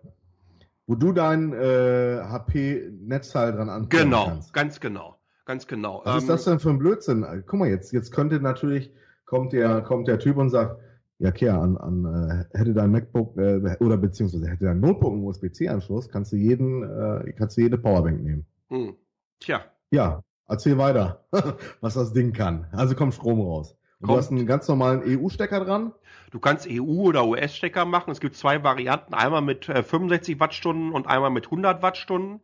wo 0.86 0.94
du 0.94 1.12
dein 1.12 1.52
äh, 1.52 2.20
HP-Netzteil 2.22 3.52
dran 3.52 3.68
anschließen 3.68 4.04
Genau, 4.06 4.26
kannst. 4.26 4.52
ganz 4.52 4.80
genau. 4.80 5.18
Ganz 5.46 5.66
genau. 5.66 6.00
Was 6.04 6.16
ist 6.16 6.22
Ähm, 6.22 6.28
das 6.28 6.44
denn 6.44 6.58
für 6.58 6.70
ein 6.70 6.78
Blödsinn? 6.78 7.26
Guck 7.46 7.60
mal, 7.60 7.68
jetzt, 7.68 7.92
jetzt 7.92 8.12
könnte 8.12 8.40
natürlich, 8.40 8.92
kommt 9.26 9.52
der, 9.52 9.82
kommt 9.82 10.08
der 10.08 10.18
Typ 10.18 10.36
und 10.38 10.48
sagt, 10.50 10.80
ja, 11.18 11.30
Kehr, 11.30 11.54
an, 11.60 11.76
an, 11.76 12.46
äh, 12.52 12.58
hätte 12.58 12.72
dein 12.74 12.90
MacBook, 12.90 13.36
äh, 13.36 13.76
oder 13.80 13.96
beziehungsweise 13.98 14.48
hätte 14.48 14.64
dein 14.64 14.80
Notebook 14.80 15.12
einen 15.12 15.22
USB-C-Anschluss, 15.24 16.08
kannst 16.08 16.32
du 16.32 16.36
jeden, 16.36 16.82
äh, 16.82 17.32
kannst 17.36 17.56
du 17.56 17.60
jede 17.62 17.78
Powerbank 17.78 18.22
nehmen. 18.22 18.46
hm. 18.68 18.94
Tja, 19.40 19.60
Ja, 19.90 20.22
erzähl 20.48 20.78
weiter, 20.78 21.24
was 21.80 21.94
das 21.94 22.12
Ding 22.14 22.32
kann. 22.32 22.66
Also 22.72 22.94
kommt 22.94 23.14
Strom 23.14 23.40
raus. 23.40 23.76
Und 24.00 24.10
du 24.10 24.16
hast 24.16 24.30
einen 24.30 24.46
ganz 24.46 24.66
normalen 24.68 25.02
EU-Stecker 25.06 25.64
dran. 25.64 25.92
Du 26.34 26.40
kannst 26.40 26.66
EU- 26.68 27.04
oder 27.04 27.26
US-Stecker 27.26 27.84
machen. 27.84 28.10
Es 28.10 28.18
gibt 28.18 28.34
zwei 28.34 28.64
Varianten. 28.64 29.14
Einmal 29.14 29.40
mit 29.40 29.68
äh, 29.68 29.84
65 29.84 30.40
Wattstunden 30.40 30.90
und 30.90 31.06
einmal 31.06 31.30
mit 31.30 31.44
100 31.46 31.80
Wattstunden. 31.80 32.40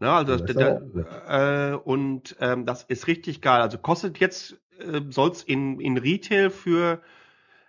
Ne, 0.00 0.10
also 0.10 0.32
das, 0.32 0.46
das 0.46 0.56
ist 0.56 0.62
aber 0.62 0.80
da, 0.80 1.72
äh, 1.72 1.76
und 1.76 2.36
ähm, 2.40 2.64
das 2.64 2.84
ist 2.84 3.06
richtig 3.06 3.42
geil. 3.42 3.60
Also 3.60 3.76
kostet 3.76 4.18
jetzt, 4.18 4.58
äh, 4.80 5.02
soll's 5.10 5.42
in, 5.42 5.78
in 5.78 5.98
Retail 5.98 6.48
für, 6.48 7.02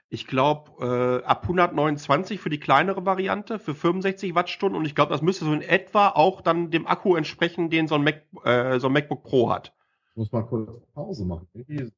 ich 0.08 0.28
glaube, 0.28 1.22
äh, 1.22 1.26
ab 1.26 1.44
129 1.44 2.40
für 2.40 2.50
die 2.50 2.60
kleinere 2.60 3.06
Variante, 3.06 3.60
für 3.60 3.76
65 3.76 4.34
Wattstunden. 4.34 4.80
Und 4.80 4.86
ich 4.86 4.96
glaube, 4.96 5.12
das 5.12 5.22
müsste 5.22 5.44
so 5.44 5.52
in 5.52 5.62
etwa 5.62 6.08
auch 6.08 6.40
dann 6.40 6.72
dem 6.72 6.88
Akku 6.88 7.18
entsprechen, 7.18 7.70
den 7.70 7.90
so 7.90 7.96
ein, 7.96 8.04
Mac, 8.06 8.24
äh, 8.46 8.80
so 8.80 8.88
ein 8.88 8.94
MacBook 8.94 9.24
Pro 9.24 9.52
hat. 9.52 9.74
Ich 10.12 10.16
muss 10.16 10.32
mal 10.32 10.44
kurz 10.44 10.72
Pause 10.94 11.26
machen. 11.26 11.50
Du 11.68 11.92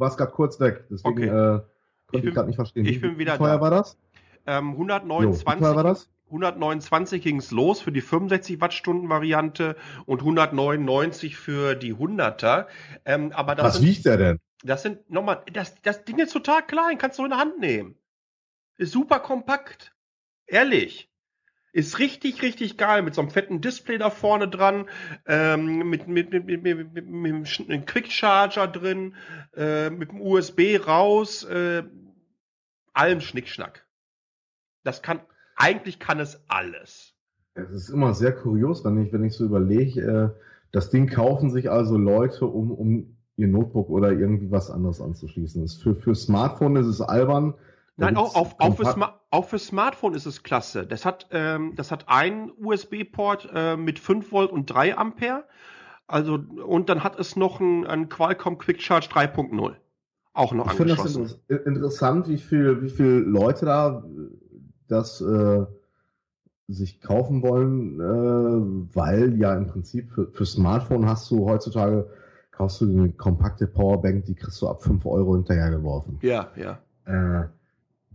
warst 0.00 0.18
gerade 0.18 0.30
kurz 0.30 0.60
weg, 0.60 0.84
deswegen 0.88 1.28
Okay. 1.30 1.56
äh, 1.56 1.60
Ich 2.18 2.24
bin- 2.24 2.34
gerade 2.34 2.48
nicht 2.48 2.56
verstehen. 2.56 2.86
ich 2.86 3.00
bin 3.00 3.18
wieder 3.18 3.34
wie 3.34 3.38
teuer 3.38 3.56
da. 3.56 3.60
war 3.60 3.70
das? 3.70 3.98
Ähm, 4.46 4.72
Jo, 4.72 4.78
wie 4.86 4.92
129, 4.92 5.44
teuer 5.60 5.76
war 5.76 5.84
das? 5.84 6.10
129 6.26 7.22
ging's 7.22 7.50
los 7.50 7.80
für 7.80 7.92
die 7.92 8.00
65 8.00 8.60
Wattstunden 8.60 9.08
Variante 9.08 9.76
und 10.06 10.20
199 10.20 11.36
für 11.36 11.74
die 11.74 11.94
100er. 11.94 12.66
Ähm, 13.04 13.32
aber 13.32 13.54
das 13.54 13.66
Was 13.66 13.74
sind, 13.76 13.86
wiegt 13.86 14.04
der 14.06 14.16
denn? 14.16 14.40
das 14.62 14.82
sind 14.82 15.08
nochmal, 15.10 15.42
das, 15.52 15.74
das 15.82 16.04
Ding 16.04 16.18
ist 16.18 16.32
total 16.32 16.62
klein, 16.66 16.98
kannst 16.98 17.18
du 17.18 17.24
in 17.24 17.30
der 17.30 17.38
Hand 17.38 17.58
nehmen. 17.60 17.96
Ist 18.76 18.92
super 18.92 19.20
kompakt. 19.20 19.94
Ehrlich. 20.46 21.08
Ist 21.72 21.98
richtig, 21.98 22.42
richtig 22.42 22.76
geil 22.76 23.02
mit 23.02 23.14
so 23.14 23.20
einem 23.20 23.30
fetten 23.30 23.60
Display 23.60 23.98
da 23.98 24.08
vorne 24.10 24.46
dran, 24.48 24.86
ähm, 25.26 25.88
mit, 25.90 26.06
mit, 26.06 26.30
mit, 26.30 26.44
mit, 26.46 26.62
mit, 26.62 26.92
mit, 26.94 27.06
mit 27.08 27.70
einem 27.70 27.84
Quick 27.84 28.12
Charger 28.12 28.68
drin, 28.68 29.16
äh, 29.56 29.90
mit 29.90 30.10
dem 30.12 30.20
USB 30.20 30.78
raus, 30.86 31.42
äh, 31.44 31.82
allem 32.94 33.20
Schnickschnack. 33.20 33.86
Das 34.82 35.02
kann, 35.02 35.20
eigentlich 35.56 35.98
kann 35.98 36.20
es 36.20 36.42
alles. 36.48 37.14
Es 37.54 37.70
ist 37.70 37.88
immer 37.88 38.14
sehr 38.14 38.32
kurios, 38.32 38.84
wenn 38.84 39.00
ich, 39.02 39.12
wenn 39.12 39.24
ich 39.24 39.34
so 39.34 39.44
überlege, 39.44 40.00
äh, 40.00 40.40
das 40.72 40.90
Ding 40.90 41.08
kaufen 41.08 41.50
sich 41.50 41.70
also 41.70 41.96
Leute, 41.96 42.46
um, 42.46 42.72
um 42.72 43.16
ihr 43.36 43.48
Notebook 43.48 43.90
oder 43.90 44.12
irgendwie 44.12 44.50
was 44.50 44.70
anderes 44.70 45.00
anzuschließen. 45.00 45.66
Für, 45.68 45.94
für 45.94 46.14
Smartphone 46.14 46.76
ist 46.76 46.86
es 46.86 47.00
albern. 47.00 47.54
Da 47.96 48.06
Nein, 48.06 48.16
auch, 48.16 48.34
auch, 48.34 48.58
auch, 48.58 48.76
für 48.76 48.86
Sma 48.86 49.20
auch 49.30 49.44
für 49.44 49.58
Smartphone 49.58 50.14
ist 50.14 50.26
es 50.26 50.42
klasse. 50.42 50.84
Das 50.84 51.04
hat, 51.04 51.28
ähm, 51.30 51.74
das 51.76 51.92
hat 51.92 52.08
einen 52.08 52.50
USB-Port 52.58 53.50
äh, 53.54 53.76
mit 53.76 54.00
5 54.00 54.32
Volt 54.32 54.50
und 54.50 54.66
3 54.66 54.96
Ampere. 54.96 55.44
Also, 56.06 56.34
und 56.34 56.88
dann 56.88 57.04
hat 57.04 57.18
es 57.18 57.36
noch 57.36 57.60
einen, 57.60 57.86
einen 57.86 58.08
Qualcomm 58.08 58.58
Quick 58.58 58.82
Charge 58.82 59.08
3.0. 59.08 59.76
Auch 60.34 60.52
noch 60.52 60.66
Ich 60.66 60.72
finde 60.72 60.96
das 60.96 61.06
angeschlossen. 61.06 61.40
inter 61.48 61.66
interessant, 61.66 62.28
wie 62.28 62.38
viel, 62.38 62.82
wie 62.82 62.90
viel 62.90 63.24
Leute 63.26 63.66
da 63.66 64.04
das 64.88 65.20
äh, 65.20 65.64
sich 66.68 67.00
kaufen 67.00 67.42
wollen, 67.42 68.00
äh, 68.00 68.94
weil 68.94 69.38
ja 69.38 69.54
im 69.54 69.68
Prinzip 69.68 70.10
für, 70.10 70.26
für 70.32 70.44
Smartphone 70.44 71.06
hast 71.06 71.30
du 71.30 71.46
heutzutage, 71.46 72.08
kaufst 72.50 72.80
du 72.80 72.90
eine 72.90 73.10
kompakte 73.10 73.66
Powerbank, 73.66 74.24
die 74.24 74.34
kriegst 74.34 74.60
du 74.60 74.68
ab 74.68 74.82
5 74.82 75.06
Euro 75.06 75.34
hinterhergeworfen. 75.34 76.18
Ja, 76.22 76.48
ja. 76.56 76.78
Äh, 77.06 77.48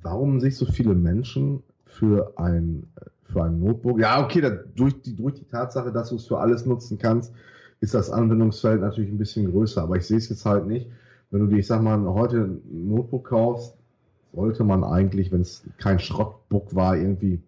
warum 0.02 0.40
sich 0.40 0.58
so 0.58 0.66
viele 0.66 0.96
Menschen 0.96 1.64
für 1.86 2.34
ein, 2.38 2.88
für 3.24 3.44
ein 3.44 3.60
Notebook, 3.60 4.00
ja, 4.00 4.24
okay, 4.24 4.42
da, 4.42 4.50
durch, 4.50 5.02
die, 5.02 5.16
durch 5.16 5.36
die 5.36 5.46
Tatsache, 5.46 5.92
dass 5.92 6.10
du 6.10 6.16
es 6.16 6.28
für 6.28 6.40
alles 6.40 6.66
nutzen 6.66 6.98
kannst, 6.98 7.34
ist 7.82 7.94
das 7.94 8.10
Anwendungsfeld 8.10 8.82
natürlich 8.82 9.10
ein 9.10 9.18
bisschen 9.18 9.52
größer, 9.52 9.84
aber 9.84 9.96
ich 9.96 10.08
sehe 10.08 10.18
es 10.18 10.28
jetzt 10.30 10.46
halt 10.46 10.68
nicht. 10.68 10.90
Wenn 11.32 11.42
du 11.42 11.48
dir, 11.48 11.58
ich 11.58 11.68
sag 11.68 11.82
mal, 11.82 12.02
heute 12.14 12.38
ein 12.38 12.90
Notebook 12.90 13.26
kaufst, 13.30 13.78
sollte 14.34 14.64
man 14.64 14.84
eigentlich, 14.84 15.32
wenn 15.32 15.42
es 15.42 15.64
kein 15.78 16.00
Schrottbook 16.00 16.76
war, 16.76 16.96
irgendwie 16.98 17.42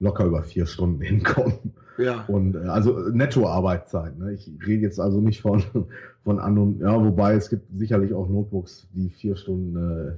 locker 0.00 0.24
über 0.24 0.42
vier 0.42 0.66
Stunden 0.66 1.00
hinkommen. 1.02 1.74
Ja. 1.98 2.24
Und 2.28 2.56
äh, 2.56 2.60
also 2.60 2.98
Netto-Arbeitszeit. 3.10 4.18
Ne? 4.18 4.32
Ich 4.32 4.50
rede 4.66 4.82
jetzt 4.82 4.98
also 4.98 5.20
nicht 5.20 5.42
von, 5.42 5.62
von 6.24 6.38
an 6.38 6.58
und 6.58 6.80
ja, 6.80 7.02
wobei 7.02 7.34
es 7.34 7.50
gibt 7.50 7.66
sicherlich 7.76 8.12
auch 8.14 8.28
Notebooks, 8.28 8.86
die 8.94 9.10
vier 9.10 9.36
Stunden 9.36 9.76
äh, 9.76 10.12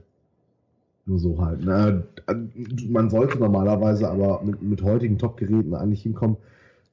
nur 1.07 1.19
so 1.19 1.45
halten. 1.45 1.69
Äh, 1.69 2.35
man 2.89 3.11
sollte 3.11 3.39
normalerweise 3.39 4.09
aber 4.09 4.43
mit, 4.45 4.63
mit 4.63 4.83
heutigen 4.83 5.19
Top-Geräten 5.19 5.75
eigentlich 5.75 6.03
hinkommen, 6.03 6.37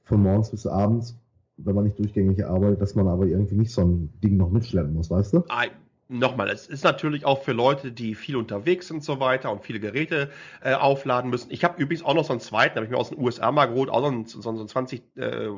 von 0.04 0.22
morgens 0.22 0.50
bis 0.50 0.66
abends, 0.66 1.16
wenn 1.64 1.74
man 1.74 1.84
nicht 1.84 1.98
durchgängig 1.98 2.44
arbeitet, 2.44 2.80
dass 2.80 2.94
man 2.94 3.08
aber 3.08 3.26
irgendwie 3.26 3.56
nicht 3.56 3.72
so 3.72 3.82
ein 3.82 4.12
Ding 4.22 4.36
noch 4.36 4.50
mitschleppen 4.50 4.94
muss, 4.94 5.10
weißt 5.10 5.34
du? 5.34 5.44
Ei, 5.48 5.70
Nochmal, 6.12 6.48
es 6.50 6.66
ist 6.66 6.82
natürlich 6.82 7.24
auch 7.24 7.44
für 7.44 7.52
Leute, 7.52 7.92
die 7.92 8.16
viel 8.16 8.34
unterwegs 8.34 8.88
sind 8.88 8.96
und 8.96 9.02
so 9.04 9.20
weiter 9.20 9.52
und 9.52 9.62
viele 9.62 9.78
Geräte 9.78 10.28
äh, 10.60 10.74
aufladen 10.74 11.30
müssen. 11.30 11.52
Ich 11.52 11.62
habe 11.62 11.80
übrigens 11.80 12.04
auch 12.04 12.14
noch 12.14 12.24
so 12.24 12.32
einen 12.32 12.40
zweiten, 12.40 12.74
habe 12.74 12.84
ich 12.84 12.90
mir 12.90 12.96
aus 12.96 13.10
den 13.10 13.18
USA 13.20 13.52
mal 13.52 13.66
geholt, 13.66 13.90
auch 13.90 14.00
so 14.00 14.08
ein, 14.10 14.24
so 14.26 14.50
ein 14.50 14.66
20, 14.66 15.02
äh, 15.14 15.50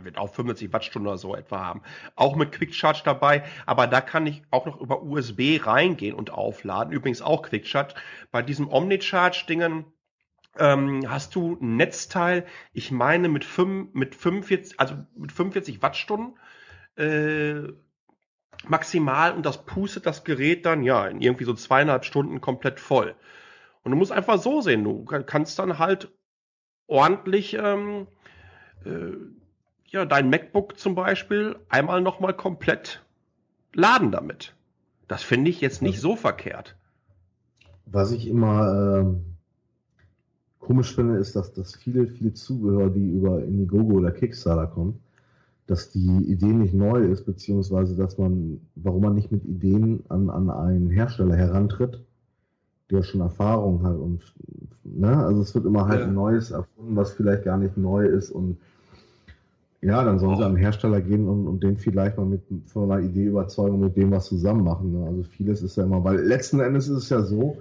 wird 0.00 0.16
auch 0.16 0.32
75 0.32 0.72
Wattstunden 0.72 1.08
oder 1.08 1.18
so 1.18 1.36
etwa 1.36 1.58
haben. 1.58 1.82
Auch 2.16 2.36
mit 2.36 2.52
Quick 2.52 2.74
Charge 2.74 3.02
dabei, 3.04 3.44
aber 3.66 3.86
da 3.86 4.00
kann 4.00 4.26
ich 4.26 4.40
auch 4.50 4.64
noch 4.64 4.80
über 4.80 5.02
USB 5.02 5.60
reingehen 5.62 6.14
und 6.14 6.30
aufladen. 6.30 6.90
Übrigens 6.90 7.20
auch 7.20 7.42
Quick 7.42 7.66
Charge. 7.66 7.92
Bei 8.30 8.40
diesem 8.40 8.66
Omnicharge-Dingen 8.70 9.84
ähm, 10.58 11.04
hast 11.08 11.34
du 11.34 11.58
ein 11.60 11.76
Netzteil, 11.76 12.46
ich 12.72 12.90
meine 12.90 13.28
mit, 13.28 13.44
5, 13.44 13.94
mit 13.94 14.14
45, 14.14 14.78
also 14.80 14.94
mit 15.16 15.32
45 15.32 15.82
Wattstunden. 15.82 16.38
Äh, 16.96 17.72
maximal 18.66 19.32
und 19.32 19.46
das 19.46 19.64
pustet 19.64 20.06
das 20.06 20.24
Gerät 20.24 20.66
dann 20.66 20.82
ja 20.82 21.06
in 21.06 21.20
irgendwie 21.20 21.44
so 21.44 21.54
zweieinhalb 21.54 22.04
Stunden 22.04 22.40
komplett 22.40 22.80
voll. 22.80 23.14
Und 23.82 23.92
du 23.92 23.96
musst 23.96 24.12
einfach 24.12 24.38
so 24.38 24.60
sehen, 24.60 24.84
du 24.84 25.04
kannst 25.04 25.58
dann 25.58 25.78
halt 25.78 26.10
ordentlich 26.86 27.54
ähm, 27.54 28.08
äh, 28.84 29.12
ja 29.86 30.04
dein 30.04 30.30
MacBook 30.30 30.78
zum 30.78 30.94
Beispiel 30.94 31.56
einmal 31.68 32.00
nochmal 32.00 32.34
komplett 32.34 33.04
laden 33.72 34.10
damit. 34.10 34.54
Das 35.06 35.22
finde 35.22 35.50
ich 35.50 35.60
jetzt 35.60 35.80
nicht 35.80 36.00
so 36.00 36.16
verkehrt. 36.16 36.76
Was 37.86 38.10
ich 38.10 38.26
immer 38.26 39.00
ähm, 39.00 39.37
komisch 40.58 40.94
finde, 40.94 41.18
ist, 41.18 41.36
dass, 41.36 41.52
dass 41.52 41.74
viele, 41.74 42.06
viele 42.06 42.34
Zubehör, 42.34 42.90
die 42.90 43.10
über 43.10 43.42
Indiegogo 43.44 43.94
oder 43.94 44.10
Kickstarter 44.10 44.66
kommen, 44.66 45.00
dass 45.66 45.90
die 45.90 46.24
Idee 46.26 46.52
nicht 46.52 46.74
neu 46.74 47.04
ist, 47.04 47.26
beziehungsweise 47.26 47.94
dass 47.94 48.18
man, 48.18 48.60
warum 48.74 49.02
man 49.02 49.14
nicht 49.14 49.30
mit 49.30 49.44
Ideen 49.44 50.02
an, 50.08 50.30
an 50.30 50.50
einen 50.50 50.90
Hersteller 50.90 51.36
herantritt, 51.36 52.02
der 52.90 53.02
schon 53.02 53.20
Erfahrung 53.20 53.82
hat 53.82 53.96
und 53.96 54.22
ne, 54.82 55.14
also 55.14 55.42
es 55.42 55.54
wird 55.54 55.66
immer 55.66 55.86
halt 55.86 56.00
Ja. 56.00 56.06
Neues 56.06 56.50
erfunden, 56.50 56.96
was 56.96 57.12
vielleicht 57.12 57.44
gar 57.44 57.58
nicht 57.58 57.76
neu 57.76 58.06
ist 58.06 58.30
und 58.30 58.56
ja, 59.80 60.02
dann 60.02 60.18
sollen 60.18 60.38
sie 60.38 60.44
an 60.44 60.54
den 60.54 60.60
Hersteller 60.60 61.00
gehen 61.00 61.28
und, 61.28 61.46
und 61.46 61.62
den 61.62 61.76
vielleicht 61.76 62.16
mal 62.16 62.26
mit 62.26 62.42
von 62.66 62.90
einer 62.90 63.00
Idee 63.00 63.26
überzeugen 63.26 63.74
und 63.74 63.80
mit 63.80 63.96
dem 63.96 64.10
was 64.10 64.26
zusammen 64.26 64.64
machen. 64.64 64.92
Ne? 64.92 65.06
Also 65.06 65.22
vieles 65.22 65.62
ist 65.62 65.76
ja 65.76 65.84
immer, 65.84 66.02
weil 66.02 66.18
letzten 66.18 66.58
Endes 66.58 66.88
ist 66.88 66.96
es 66.96 67.08
ja 67.10 67.22
so, 67.22 67.58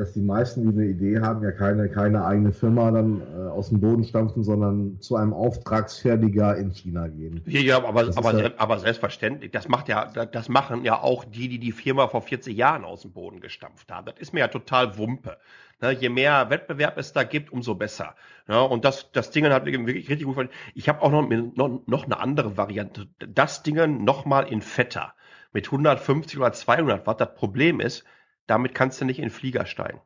dass 0.00 0.14
die 0.14 0.22
meisten, 0.22 0.62
die 0.62 0.68
eine 0.80 0.86
Idee 0.90 1.20
haben, 1.20 1.42
ja 1.44 1.52
keine, 1.52 1.88
keine 1.90 2.24
eigene 2.24 2.52
Firma 2.52 2.90
dann 2.90 3.20
äh, 3.20 3.48
aus 3.50 3.68
dem 3.68 3.80
Boden 3.80 4.02
stampfen, 4.02 4.42
sondern 4.42 4.98
zu 5.00 5.16
einem 5.16 5.34
Auftragsfertiger 5.34 6.56
in 6.56 6.70
China 6.72 7.06
gehen. 7.08 7.42
Ja, 7.46 7.60
ja, 7.60 7.84
aber, 7.84 8.04
Das 8.06 8.16
aber, 8.16 8.42
ja- 8.42 8.50
aber 8.56 8.78
selbstverständlich, 8.78 9.50
das 9.50 9.68
macht 9.68 9.88
ja, 9.88 10.06
das 10.06 10.48
machen 10.48 10.84
ja 10.84 11.00
auch 11.02 11.24
die, 11.24 11.48
die 11.48 11.58
die 11.58 11.72
Firma 11.72 12.08
vor 12.08 12.22
40 12.22 12.56
Jahren 12.56 12.84
aus 12.84 13.02
dem 13.02 13.12
Boden 13.12 13.40
gestampft 13.40 13.92
haben. 13.92 14.06
Das 14.06 14.14
ist 14.18 14.32
mir 14.32 14.40
ja 14.40 14.48
total 14.48 14.96
Wumpe. 14.96 15.36
Ne, 15.82 15.92
je 15.92 16.08
mehr 16.08 16.50
Wettbewerb 16.50 16.98
es 16.98 17.12
da 17.12 17.22
gibt, 17.22 17.52
umso 17.52 17.74
besser. 17.74 18.14
Ja, 18.48 18.60
und 18.62 18.84
das, 18.84 19.12
das 19.12 19.30
Ding 19.30 19.46
hat 19.46 19.64
mir 19.64 19.72
wirklich 19.86 20.08
richtig 20.08 20.26
gut 20.26 20.36
gefallen. 20.36 20.50
Ich 20.74 20.88
habe 20.88 21.02
auch 21.02 21.10
noch, 21.10 21.28
noch, 21.28 21.86
noch 21.86 22.04
eine 22.04 22.18
andere 22.20 22.56
Variante. 22.56 23.06
Das 23.18 23.62
Ding 23.62 24.02
noch 24.04 24.24
mal 24.24 24.42
in 24.42 24.60
fetter. 24.62 25.14
Mit 25.52 25.66
150 25.66 26.38
oder 26.38 26.52
200 26.52 27.06
Watt. 27.06 27.20
Das 27.20 27.34
Problem 27.34 27.80
ist, 27.80 28.04
damit 28.46 28.74
kannst 28.74 29.00
du 29.00 29.04
nicht 29.04 29.18
in 29.18 29.26
den 29.26 29.30
Flieger 29.30 29.66
steigen. 29.66 30.00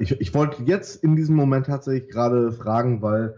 Ich, 0.00 0.20
ich, 0.20 0.34
wollte 0.34 0.62
jetzt 0.64 1.02
in 1.02 1.16
diesem 1.16 1.36
Moment 1.36 1.66
tatsächlich 1.66 2.10
gerade 2.10 2.52
fragen, 2.52 3.02
weil 3.02 3.36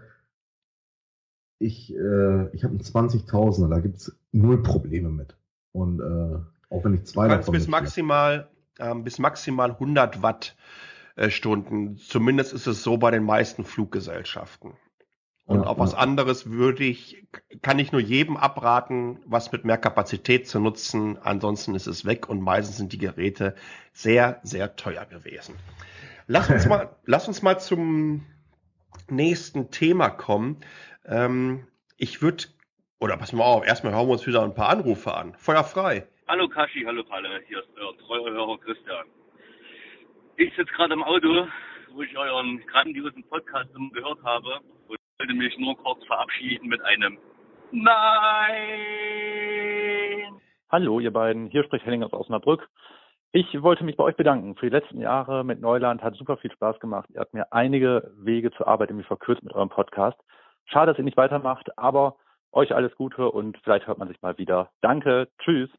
ich, 1.59 1.95
äh, 1.95 2.49
ich 2.55 2.65
habe 2.65 2.73
einen 2.73 2.81
20.000er, 2.81 3.69
da 3.69 3.81
gibt's 3.81 4.17
null 4.33 4.63
Probleme 4.63 5.11
mit. 5.11 5.37
Und 5.73 6.01
äh, 6.01 6.39
auch 6.75 6.85
wenn 6.85 6.95
ich 6.95 7.05
zwei 7.05 7.29
Du 7.29 7.35
kannst 7.35 7.53
bis 7.53 7.69
maximal, 7.69 8.49
ähm, 8.79 9.05
bis 9.05 9.19
maximal 9.19 9.73
100 9.73 10.23
Watt 10.23 10.57
äh, 11.17 11.31
Stunden. 11.31 11.97
Zumindest 11.97 12.53
ist 12.53 12.67
es 12.67 12.83
so 12.83 12.97
bei 12.99 13.11
den 13.11 13.25
meisten 13.25 13.65
Fluggesellschaften. 13.65 14.75
Und 15.47 15.63
Ja, 15.63 15.67
auf 15.67 15.79
was 15.79 15.93
ja. 15.93 15.99
anderes 15.99 16.51
würde 16.51 16.85
ich, 16.85 17.25
kann 17.63 17.79
ich 17.79 17.93
nur 17.93 18.01
jedem 18.01 18.37
abraten, 18.37 19.21
was 19.27 19.53
mit 19.53 19.65
mehr 19.65 19.79
Kapazität 19.79 20.49
zu 20.49 20.59
nutzen. 20.61 21.19
Ansonsten 21.23 21.75
ist 21.77 21.87
es 21.87 22.05
weg 22.05 22.29
und 22.29 22.41
meistens 22.43 22.77
sind 22.79 22.93
die 22.93 22.99
Geräte 22.99 23.55
sehr, 23.93 24.41
sehr 24.43 24.75
teuer 24.77 25.05
gewesen. 25.07 25.55
Lass 26.27 26.51
uns 26.51 26.67
mal, 26.69 26.97
lass 27.05 27.29
uns 27.29 27.43
mal 27.43 27.59
zum 27.61 28.27
nächsten 29.09 29.71
Thema 29.71 30.11
kommen. 30.11 30.59
Ähm, 31.05 31.67
ich 31.97 32.23
würde, 32.23 32.45
oder 32.99 33.17
pass 33.17 33.33
mal 33.33 33.45
auf, 33.45 33.65
erstmal 33.65 33.93
hören 33.95 34.09
wir 34.09 34.13
uns 34.15 34.27
wieder 34.27 34.43
ein 34.43 34.55
paar 34.55 34.69
Anrufe 34.69 35.15
an. 35.15 35.35
Feuer 35.39 35.63
frei. 35.63 36.09
Hallo 36.27 36.49
Kashi, 36.49 36.83
hallo 36.85 37.05
Palle, 37.05 37.41
hier 37.47 37.61
ist 37.61 37.69
euer 37.77 37.97
treuer 37.99 38.33
Hörer 38.33 38.59
Christian. 38.59 39.07
Ich 40.37 40.51
sitze 40.57 40.73
gerade 40.75 40.95
im 40.95 41.05
Auto, 41.05 41.47
wo 41.95 42.03
ich 42.03 42.19
euren 42.19 42.59
grandiosen 42.67 43.23
Podcast 43.29 43.71
immer 43.77 43.91
gehört 43.91 44.23
habe 44.25 44.59
und 44.89 44.99
wollte 45.19 45.35
mich 45.35 45.57
nur 45.59 45.77
kurz 45.79 46.05
verabschieden 46.05 46.69
mit 46.69 46.83
einem 46.85 47.19
Nein! 47.73 47.97
Hallo, 50.71 51.01
ihr 51.01 51.13
beiden. 51.13 51.47
Hier 51.49 51.65
spricht 51.65 51.85
Henning 51.85 52.05
aus 52.05 52.13
Osnabrück. 52.13 52.69
Ich 53.33 53.63
wollte 53.63 53.83
mich 53.85 53.97
bei 53.97 54.05
euch 54.05 54.17
bedanken. 54.17 54.55
Für 54.57 54.67
die 54.67 54.77
letzten 54.77 55.01
Jahre 55.01 55.43
mit 55.45 55.61
Neuland 55.61 56.03
hat 56.03 56.15
super 56.15 56.37
viel 56.37 56.53
Spaß 56.53 56.79
gemacht. 56.81 57.09
Ihr 57.11 57.21
habt 57.21 57.35
mir 57.35 57.53
einige 57.53 58.13
Wege 58.19 58.53
zur 58.53 58.69
Arbeit 58.69 58.91
irgendwie 58.91 59.07
verkürzt 59.07 59.43
mit 59.43 59.53
eurem 59.55 59.69
Podcast. 59.69 60.19
Schade, 60.67 60.93
dass 60.93 60.99
ihr 60.99 61.05
nicht 61.05 61.17
weitermacht, 61.17 61.77
aber 61.79 62.17
euch 62.53 62.75
alles 62.75 62.95
Gute 62.95 63.31
und 63.31 63.59
vielleicht 63.65 63.87
hört 63.87 63.99
man 63.99 64.09
sich 64.09 64.21
mal 64.23 64.39
wieder. 64.39 64.71
Danke. 64.81 65.29
Tschüss. 65.39 65.71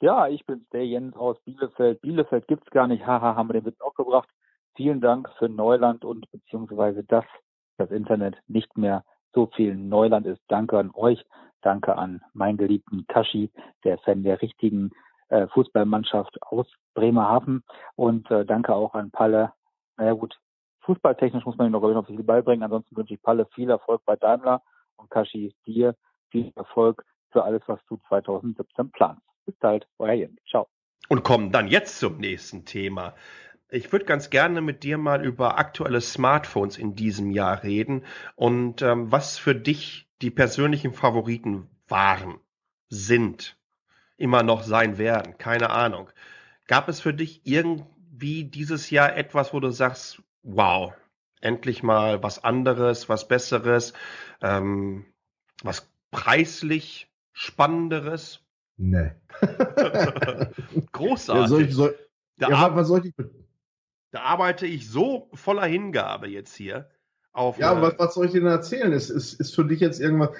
Ja, 0.00 0.28
ich 0.28 0.44
bin's, 0.46 0.68
der 0.70 0.86
Jens 0.86 1.16
aus 1.16 1.40
Bielefeld. 1.44 2.00
Bielefeld 2.02 2.46
gibt's 2.46 2.70
gar 2.70 2.86
nicht. 2.86 3.06
Haha, 3.06 3.36
haben 3.36 3.48
wir 3.48 3.54
den 3.54 3.66
Witz 3.66 3.80
auch 3.80 3.94
gebracht. 3.94 4.28
Vielen 4.76 5.00
Dank 5.00 5.28
für 5.38 5.48
Neuland 5.48 6.04
und 6.04 6.30
beziehungsweise 6.30 7.04
dass 7.04 7.24
das 7.82 7.90
Internet 7.90 8.36
nicht 8.48 8.76
mehr 8.76 9.04
so 9.34 9.46
viel 9.54 9.74
Neuland 9.74 10.26
ist. 10.26 10.40
Danke 10.48 10.78
an 10.78 10.90
euch. 10.94 11.24
Danke 11.62 11.96
an 11.96 12.20
meinen 12.32 12.56
geliebten 12.56 13.06
Kashi, 13.06 13.50
der 13.84 13.98
Fan 13.98 14.24
der 14.24 14.42
richtigen 14.42 14.90
äh, 15.28 15.46
Fußballmannschaft 15.48 16.42
aus 16.42 16.66
Bremerhaven. 16.94 17.62
Und 17.94 18.30
äh, 18.30 18.44
danke 18.44 18.74
auch 18.74 18.94
an 18.94 19.10
Palle. 19.10 19.52
Naja 19.96 20.12
gut, 20.14 20.38
fußballtechnisch 20.80 21.44
muss 21.44 21.56
man 21.56 21.68
ihm 21.68 21.72
noch, 21.72 21.80
glaube 21.80 22.04
ich, 22.12 22.26
beibringen. 22.26 22.64
Ansonsten 22.64 22.96
wünsche 22.96 23.14
ich 23.14 23.22
Palle 23.22 23.46
viel 23.54 23.70
Erfolg 23.70 24.02
bei 24.04 24.16
Daimler 24.16 24.62
und 24.96 25.10
Kashi 25.10 25.54
dir 25.66 25.94
viel 26.30 26.52
Erfolg 26.56 27.04
für 27.30 27.44
alles, 27.44 27.62
was 27.66 27.80
du 27.88 27.98
2017 28.08 28.90
planst. 28.90 29.22
Bis 29.46 29.56
bald, 29.56 29.86
euer 29.98 30.14
Jens. 30.14 30.38
Ciao. 30.48 30.66
Und 31.08 31.24
kommen 31.24 31.50
dann 31.50 31.68
jetzt 31.68 31.98
zum 31.98 32.18
nächsten 32.18 32.64
Thema. 32.64 33.14
Ich 33.72 33.90
würde 33.90 34.04
ganz 34.04 34.28
gerne 34.28 34.60
mit 34.60 34.82
dir 34.82 34.98
mal 34.98 35.24
über 35.24 35.58
aktuelle 35.58 36.02
Smartphones 36.02 36.76
in 36.76 36.94
diesem 36.94 37.30
Jahr 37.30 37.62
reden 37.62 38.04
und 38.36 38.82
ähm, 38.82 39.10
was 39.10 39.38
für 39.38 39.54
dich 39.54 40.10
die 40.20 40.30
persönlichen 40.30 40.92
Favoriten 40.92 41.70
waren, 41.88 42.38
sind, 42.90 43.56
immer 44.18 44.42
noch 44.42 44.62
sein 44.62 44.98
werden, 44.98 45.38
keine 45.38 45.70
Ahnung. 45.70 46.10
Gab 46.66 46.90
es 46.90 47.00
für 47.00 47.14
dich 47.14 47.40
irgendwie 47.44 48.44
dieses 48.44 48.90
Jahr 48.90 49.16
etwas, 49.16 49.54
wo 49.54 49.60
du 49.60 49.70
sagst, 49.70 50.22
wow, 50.42 50.92
endlich 51.40 51.82
mal 51.82 52.22
was 52.22 52.44
anderes, 52.44 53.08
was 53.08 53.26
Besseres, 53.26 53.94
ähm, 54.42 55.06
was 55.62 55.90
preislich 56.10 57.10
Spannenderes? 57.32 58.40
Nee. 58.76 59.12
Großartig. 60.92 61.42
Ja, 61.42 61.48
soll 61.48 61.62
ich, 61.62 61.74
soll, 61.74 61.98
ja, 62.36 62.76
was 62.76 62.88
soll 62.88 63.06
ich 63.06 63.16
mit? 63.16 63.41
Da 64.12 64.20
arbeite 64.20 64.66
ich 64.66 64.88
so 64.88 65.28
voller 65.34 65.64
Hingabe 65.66 66.28
jetzt 66.28 66.54
hier. 66.54 66.88
auf 67.32 67.58
Ja, 67.58 67.72
eine- 67.72 67.82
was, 67.82 67.94
was 67.98 68.14
soll 68.14 68.26
ich 68.26 68.32
dir 68.32 68.40
denn 68.42 68.50
erzählen? 68.50 68.92
Ist, 68.92 69.10
ist, 69.10 69.40
ist 69.40 69.54
für 69.54 69.64
dich 69.64 69.80
jetzt 69.80 70.00
irgendwas. 70.00 70.30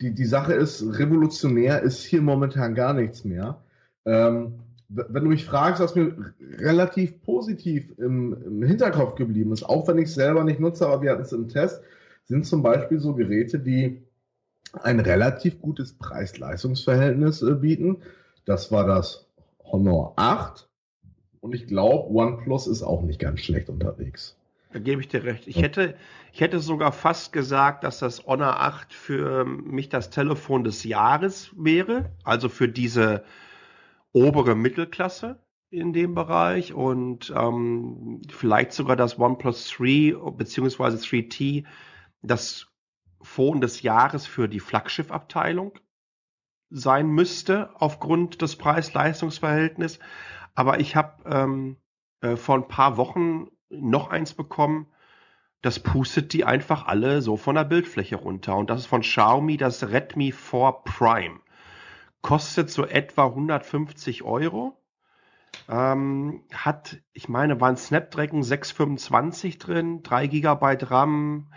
Die, 0.00 0.12
die 0.14 0.24
Sache 0.24 0.54
ist, 0.54 0.82
revolutionär 0.98 1.82
ist 1.82 2.02
hier 2.02 2.22
momentan 2.22 2.74
gar 2.74 2.92
nichts 2.94 3.24
mehr. 3.24 3.62
Ähm, 4.04 4.60
wenn 4.88 5.22
du 5.24 5.28
mich 5.30 5.44
fragst, 5.44 5.80
was 5.80 5.94
mir 5.94 6.34
relativ 6.58 7.22
positiv 7.22 7.92
im, 7.98 8.36
im 8.44 8.62
Hinterkopf 8.62 9.14
geblieben 9.14 9.52
ist, 9.52 9.62
auch 9.62 9.86
wenn 9.88 9.98
ich 9.98 10.06
es 10.08 10.14
selber 10.14 10.42
nicht 10.44 10.58
nutze, 10.60 10.86
aber 10.86 11.02
wir 11.02 11.12
hatten 11.12 11.22
es 11.22 11.32
im 11.32 11.48
Test, 11.48 11.82
sind 12.24 12.46
zum 12.46 12.62
Beispiel 12.62 12.98
so 12.98 13.14
Geräte, 13.14 13.58
die 13.58 14.02
ein 14.82 15.00
relativ 15.00 15.60
gutes 15.60 15.92
Preis-Leistungs-Verhältnis 15.98 17.42
äh, 17.42 17.54
bieten. 17.54 17.98
Das 18.44 18.72
war 18.72 18.86
das 18.86 19.26
Honor 19.64 20.14
8. 20.16 20.68
Und 21.42 21.54
ich 21.54 21.66
glaube, 21.66 22.08
OnePlus 22.08 22.68
ist 22.68 22.82
auch 22.84 23.02
nicht 23.02 23.18
ganz 23.18 23.40
schlecht 23.40 23.68
unterwegs. 23.68 24.36
Da 24.72 24.78
gebe 24.78 25.00
ich 25.00 25.08
dir 25.08 25.24
recht. 25.24 25.48
Ich 25.48 25.60
hätte, 25.60 25.96
ich 26.32 26.40
hätte 26.40 26.60
sogar 26.60 26.92
fast 26.92 27.32
gesagt, 27.32 27.84
dass 27.84 27.98
das 27.98 28.26
Honor 28.26 28.60
8 28.60 28.92
für 28.92 29.44
mich 29.44 29.88
das 29.88 30.10
Telefon 30.10 30.62
des 30.62 30.84
Jahres 30.84 31.50
wäre. 31.56 32.10
Also 32.22 32.48
für 32.48 32.68
diese 32.68 33.24
obere 34.12 34.54
Mittelklasse 34.54 35.40
in 35.68 35.92
dem 35.92 36.14
Bereich 36.14 36.74
und 36.74 37.32
ähm, 37.36 38.22
vielleicht 38.30 38.72
sogar 38.72 38.94
das 38.94 39.18
OnePlus 39.18 39.68
3 39.76 40.14
beziehungsweise 40.36 40.98
3T 40.98 41.64
das 42.22 42.68
Phone 43.20 43.60
des 43.60 43.82
Jahres 43.82 44.26
für 44.26 44.48
die 44.48 44.60
Flaggschiff-Abteilung 44.60 45.72
sein 46.70 47.08
müsste 47.08 47.70
aufgrund 47.74 48.40
des 48.42 48.56
Preis-Leistungs-Verhältnisses. 48.56 49.98
Aber 50.54 50.80
ich 50.80 50.96
habe 50.96 51.22
ähm, 51.28 51.76
äh, 52.20 52.36
vor 52.36 52.56
ein 52.56 52.68
paar 52.68 52.96
Wochen 52.96 53.48
noch 53.70 54.10
eins 54.10 54.34
bekommen, 54.34 54.86
das 55.62 55.78
pustet 55.78 56.32
die 56.32 56.44
einfach 56.44 56.86
alle 56.86 57.22
so 57.22 57.36
von 57.36 57.54
der 57.54 57.64
Bildfläche 57.64 58.16
runter. 58.16 58.56
Und 58.56 58.68
das 58.68 58.80
ist 58.80 58.86
von 58.86 59.02
Xiaomi 59.02 59.56
das 59.56 59.88
Redmi 59.90 60.32
4 60.32 60.82
Prime. 60.84 61.40
Kostet 62.20 62.70
so 62.70 62.84
etwa 62.84 63.26
150 63.26 64.24
Euro. 64.24 64.76
Ähm, 65.68 66.42
hat, 66.52 66.98
ich 67.12 67.28
meine, 67.28 67.60
war 67.60 67.68
ein 67.68 67.76
Snapdragon 67.76 68.42
625 68.42 69.58
drin, 69.58 70.02
3 70.02 70.26
GB 70.26 70.76
RAM, 70.82 71.52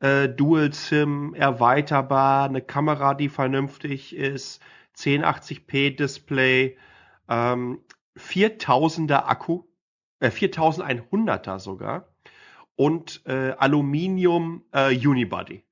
äh, 0.00 0.28
Dual 0.28 0.72
SIM, 0.72 1.34
erweiterbar, 1.34 2.48
eine 2.48 2.62
Kamera, 2.62 3.14
die 3.14 3.28
vernünftig 3.28 4.16
ist, 4.16 4.62
1080p 4.96 5.96
Display, 5.96 6.78
ähm, 7.28 7.80
4000er 8.16 9.26
Akku, 9.26 9.64
äh, 10.20 10.28
4100er 10.28 11.58
sogar 11.58 12.08
und 12.76 13.22
äh, 13.26 13.52
Aluminium 13.58 14.62
äh, 14.72 14.94
Unibody 15.06 15.64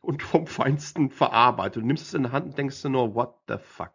und 0.00 0.22
vom 0.22 0.46
Feinsten 0.46 1.10
verarbeitet. 1.10 1.82
Du 1.82 1.86
nimmst 1.86 2.06
es 2.06 2.14
in 2.14 2.24
die 2.24 2.30
Hand 2.30 2.46
und 2.46 2.58
denkst 2.58 2.82
du 2.82 2.88
nur, 2.88 3.14
what 3.14 3.34
the 3.48 3.56
fuck? 3.58 3.92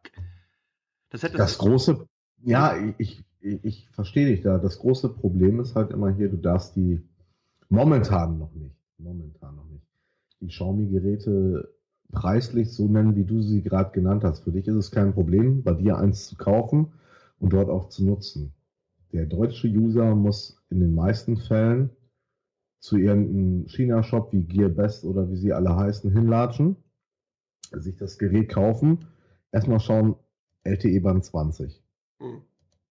Das 1.09 1.23
hätte 1.23 1.37
Das 1.37 1.57
große, 1.57 2.07
ja, 2.43 2.75
ich, 2.97 3.23
ich, 3.39 3.63
ich 3.63 3.89
verstehe 3.91 4.27
dich 4.27 4.41
da. 4.41 4.57
Das 4.57 4.79
große 4.79 5.09
Problem 5.09 5.59
ist 5.59 5.75
halt 5.75 5.91
immer 5.91 6.09
hier, 6.09 6.29
du 6.29 6.37
darfst 6.37 6.75
die 6.75 7.01
momentan 7.69 8.37
noch 8.37 8.53
nicht, 8.53 8.75
momentan 8.97 9.55
noch 9.55 9.67
nicht, 9.67 9.85
die 10.41 10.47
Xiaomi-Geräte 10.47 11.73
preislich 12.11 12.71
so 12.71 12.87
nennen, 12.87 13.15
wie 13.15 13.25
du 13.25 13.41
sie 13.41 13.61
gerade 13.61 13.91
genannt 13.91 14.23
hast. 14.23 14.43
Für 14.43 14.51
dich 14.51 14.67
ist 14.67 14.75
es 14.75 14.91
kein 14.91 15.13
Problem, 15.13 15.63
bei 15.63 15.73
dir 15.73 15.97
eins 15.97 16.27
zu 16.27 16.35
kaufen 16.35 16.93
und 17.39 17.53
dort 17.53 17.69
auch 17.69 17.89
zu 17.89 18.05
nutzen. 18.05 18.53
Der 19.13 19.25
deutsche 19.25 19.67
User 19.67 20.15
muss 20.15 20.61
in 20.69 20.79
den 20.79 20.93
meisten 20.93 21.37
Fällen 21.37 21.91
zu 22.79 22.97
irgendeinem 22.97 23.67
China-Shop 23.67 24.33
wie 24.33 24.43
GearBest 24.43 25.05
oder 25.05 25.29
wie 25.29 25.37
sie 25.37 25.53
alle 25.53 25.75
heißen 25.75 26.11
hinlatschen, 26.11 26.77
sich 27.71 27.95
das 27.95 28.17
Gerät 28.17 28.49
kaufen, 28.49 29.05
erstmal 29.51 29.79
schauen, 29.79 30.15
LTE 30.63 30.99
Band 31.01 31.25
20. 31.25 31.81
Hm. 32.19 32.41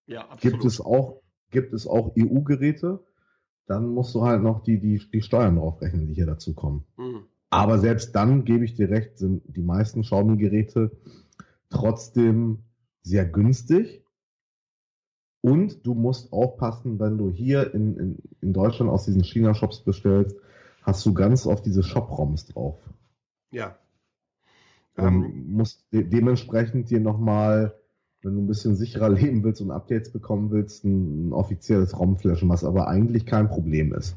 Ja, 0.06 0.28
absolut. 0.28 0.40
Gibt 0.40 0.64
es 0.64 0.80
auch, 0.80 1.22
gibt 1.50 1.72
es 1.72 1.86
auch 1.86 2.14
EU-Geräte, 2.16 3.04
dann 3.66 3.88
musst 3.88 4.14
du 4.14 4.22
halt 4.22 4.42
noch 4.42 4.62
die, 4.62 4.78
die, 4.80 5.00
die 5.12 5.22
Steuern 5.22 5.56
draufrechnen, 5.56 6.06
die 6.06 6.14
hier 6.14 6.26
dazu 6.26 6.54
kommen. 6.54 6.84
Hm. 6.96 7.26
Aber 7.50 7.78
selbst 7.78 8.14
dann, 8.14 8.44
gebe 8.44 8.64
ich 8.64 8.74
dir 8.74 8.90
recht, 8.90 9.18
sind 9.18 9.42
die 9.46 9.62
meisten 9.62 10.02
Xiaomi-Geräte 10.02 10.92
trotzdem 11.70 12.64
sehr 13.02 13.24
günstig. 13.24 14.04
Und 15.46 15.86
du 15.86 15.94
musst 15.94 16.32
aufpassen, 16.32 16.98
wenn 16.98 17.18
du 17.18 17.30
hier 17.30 17.72
in, 17.72 17.96
in, 17.96 18.18
in 18.40 18.52
Deutschland 18.52 18.90
aus 18.90 19.04
diesen 19.04 19.22
China-Shops 19.22 19.84
bestellst, 19.84 20.36
hast 20.82 21.06
du 21.06 21.14
ganz 21.14 21.46
oft 21.46 21.64
diese 21.64 21.84
Shop-ROMs 21.84 22.46
drauf. 22.46 22.80
Ja. 23.52 23.76
Ähm, 24.96 25.44
musst 25.46 25.86
de 25.92 26.02
dementsprechend 26.02 26.90
dir 26.90 26.98
nochmal, 26.98 27.76
wenn 28.22 28.34
du 28.34 28.40
ein 28.40 28.48
bisschen 28.48 28.74
sicherer 28.74 29.08
leben 29.20 29.44
willst 29.44 29.60
und 29.60 29.70
Updates 29.70 30.10
bekommen 30.10 30.50
willst, 30.50 30.84
ein, 30.84 31.28
ein 31.28 31.32
offizielles 31.32 31.96
ROM 31.96 32.16
flashen, 32.16 32.48
was 32.48 32.64
aber 32.64 32.88
eigentlich 32.88 33.24
kein 33.24 33.48
Problem 33.48 33.94
ist. 33.94 34.16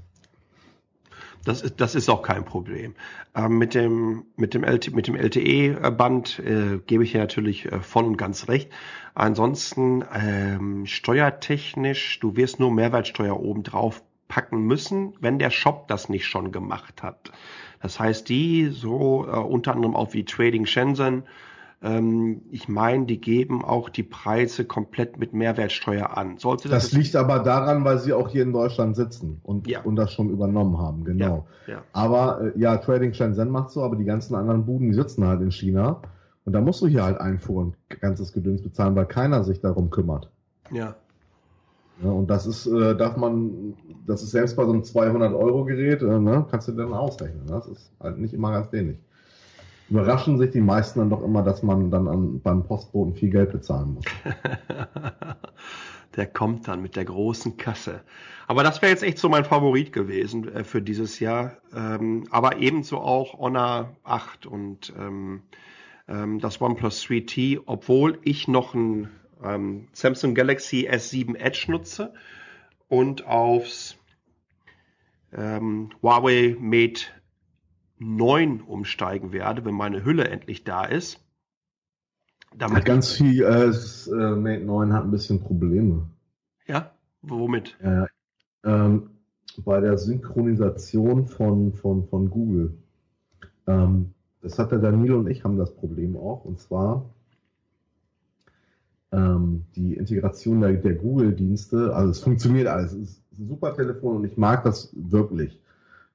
Das 1.45 1.61
ist, 1.61 1.79
das 1.79 1.95
ist 1.95 2.09
auch 2.09 2.21
kein 2.21 2.43
Problem. 2.43 2.95
Ähm, 3.35 3.57
mit 3.57 3.73
dem, 3.73 4.25
mit 4.35 4.53
dem, 4.53 4.63
LT, 4.63 4.93
mit 4.93 5.07
dem 5.07 5.15
LTE-Band 5.15 6.39
äh, 6.39 6.79
gebe 6.85 7.03
ich 7.03 7.13
dir 7.13 7.19
natürlich 7.19 7.65
äh, 7.71 7.79
voll 7.79 8.05
und 8.05 8.17
ganz 8.17 8.47
recht. 8.47 8.71
Ansonsten 9.15 10.03
ähm, 10.13 10.85
steuertechnisch, 10.85 12.19
du 12.19 12.35
wirst 12.35 12.59
nur 12.59 12.71
Mehrwertsteuer 12.71 13.39
oben 13.39 13.63
drauf 13.63 14.03
packen 14.27 14.61
müssen, 14.61 15.13
wenn 15.19 15.39
der 15.39 15.49
Shop 15.49 15.87
das 15.87 16.09
nicht 16.09 16.27
schon 16.27 16.51
gemacht 16.51 17.03
hat. 17.03 17.31
Das 17.81 17.99
heißt, 17.99 18.29
die 18.29 18.67
so 18.67 19.25
äh, 19.25 19.37
unter 19.37 19.73
anderem 19.73 19.95
auch 19.95 20.13
wie 20.13 20.25
Trading 20.25 20.65
Shenzhen, 20.65 21.23
ähm, 21.81 22.41
ich 22.51 22.67
meine, 22.67 23.05
die 23.05 23.21
geben 23.21 23.63
auch 23.63 23.89
die 23.89 24.03
Preise 24.03 24.65
komplett 24.65 25.17
mit 25.17 25.33
Mehrwertsteuer 25.33 26.17
an. 26.17 26.37
Sollte 26.37 26.67
das, 26.67 26.89
Das 26.89 26.91
liegt 26.91 27.15
aber 27.15 27.39
daran, 27.39 27.85
weil 27.85 27.99
sie 27.99 28.11
auch 28.13 28.27
hier 28.27 28.43
in 28.43 28.51
Deutschland 28.51 28.95
sitzen 28.95 29.39
und, 29.43 29.67
und 29.85 29.95
das 29.95 30.11
schon 30.11 30.29
übernommen 30.29 30.77
haben, 30.77 31.05
genau. 31.05 31.47
ja. 31.67 31.81
Aber 31.93 32.41
äh, 32.55 32.59
ja, 32.59 32.77
Trading 32.77 33.13
Shenzhen 33.13 33.49
macht 33.49 33.71
so, 33.71 33.83
aber 33.83 33.95
die 33.95 34.05
ganzen 34.05 34.35
anderen 34.35 34.65
Buden, 34.65 34.87
die 34.87 34.93
sitzen 34.93 35.25
halt 35.25 35.41
in 35.41 35.51
China. 35.51 36.01
Und 36.45 36.53
da 36.53 36.61
musst 36.61 36.81
du 36.81 36.87
hier 36.87 37.03
halt 37.03 37.19
Einfuhr 37.21 37.61
und 37.61 37.75
ganzes 38.01 38.33
Gedöns 38.33 38.61
bezahlen, 38.61 38.95
weil 38.95 39.05
keiner 39.05 39.43
sich 39.43 39.61
darum 39.61 39.89
kümmert. 39.89 40.29
Ja. 40.71 40.95
Ja, 42.03 42.11
und 42.11 42.29
das 42.29 42.45
ist, 42.45 42.65
äh, 42.65 42.95
darf 42.95 43.17
man, 43.17 43.73
das 44.05 44.23
ist 44.23 44.31
selbst 44.31 44.55
bei 44.55 44.65
so 44.65 44.71
einem 44.71 44.81
200-Euro-Gerät, 44.81 46.01
äh, 46.01 46.19
ne, 46.19 46.45
kannst 46.49 46.69
du 46.69 46.71
dann 46.71 46.93
ausrechnen. 46.93 47.45
Ne? 47.45 47.51
Das 47.51 47.67
ist 47.67 47.91
halt 47.99 48.17
nicht 48.17 48.33
immer 48.33 48.51
ganz 48.51 48.71
wenig. 48.71 48.97
Überraschen 49.89 50.37
sich 50.37 50.51
die 50.51 50.61
meisten 50.61 50.99
dann 50.99 51.09
doch 51.09 51.23
immer, 51.23 51.43
dass 51.43 51.63
man 51.63 51.89
dann 51.89 52.07
an, 52.07 52.41
beim 52.41 52.63
Postboten 52.63 53.15
viel 53.15 53.29
Geld 53.29 53.51
bezahlen 53.51 53.95
muss. 53.95 54.05
Der 56.15 56.27
kommt 56.27 56.67
dann 56.67 56.81
mit 56.81 56.95
der 56.95 57.05
großen 57.05 57.57
Kasse. 57.57 58.01
Aber 58.47 58.63
das 58.63 58.81
wäre 58.81 58.91
jetzt 58.91 59.03
echt 59.03 59.19
so 59.19 59.29
mein 59.29 59.45
Favorit 59.45 59.93
gewesen 59.93 60.51
äh, 60.51 60.63
für 60.63 60.81
dieses 60.81 61.19
Jahr. 61.19 61.57
Ähm, 61.73 62.25
aber 62.31 62.57
ebenso 62.57 62.97
auch 62.97 63.37
Honor 63.37 63.95
8 64.03 64.47
und 64.47 64.91
ähm, 64.97 65.43
ähm, 66.07 66.39
das 66.39 66.59
OnePlus 66.59 67.03
3T, 67.03 67.61
obwohl 67.65 68.17
ich 68.23 68.47
noch 68.47 68.73
ein 68.73 69.09
ähm, 69.43 69.87
Samsung 69.93 70.33
Galaxy 70.33 70.89
S7 70.89 71.37
Edge 71.37 71.65
nutze 71.69 72.13
und 72.87 73.27
aufs 73.27 73.95
ähm, 75.31 75.91
Huawei 76.01 76.57
Mate 76.59 77.03
9 77.99 78.61
umsteigen 78.61 79.31
werde, 79.31 79.65
wenn 79.65 79.75
meine 79.75 80.03
Hülle 80.03 80.27
endlich 80.27 80.63
da 80.63 80.85
ist. 80.85 81.19
Hat 82.59 82.85
ganz 82.85 83.11
viel, 83.11 83.43
äh, 83.43 83.67
äh, 83.67 84.35
Mate 84.35 84.65
9 84.65 84.93
hat 84.93 85.03
ein 85.03 85.11
bisschen 85.11 85.39
Probleme. 85.39 86.09
Ja, 86.65 86.91
womit? 87.21 87.77
Äh, 87.81 88.05
ähm, 88.63 89.11
bei 89.57 89.79
der 89.79 89.97
Synchronisation 89.97 91.27
von, 91.27 91.73
von, 91.73 92.07
von 92.07 92.29
Google. 92.29 92.73
Ähm, 93.67 94.13
das 94.41 94.57
hat 94.57 94.71
der 94.71 94.79
Daniel 94.79 95.15
und 95.15 95.27
ich 95.27 95.43
haben 95.43 95.57
das 95.57 95.75
Problem 95.75 96.15
auch. 96.15 96.45
Und 96.45 96.59
zwar 96.59 97.05
ähm, 99.11 99.65
die 99.75 99.95
Integration 99.95 100.61
der, 100.61 100.73
der 100.73 100.95
Google-Dienste. 100.95 101.93
Also 101.93 102.11
es 102.11 102.19
funktioniert 102.19 102.67
alles. 102.67 102.93
Es 102.93 103.09
ist 103.09 103.23
ein 103.39 103.47
super 103.47 103.73
Telefon 103.73 104.17
und 104.17 104.25
ich 104.25 104.37
mag 104.37 104.63
das 104.63 104.93
wirklich. 104.95 105.59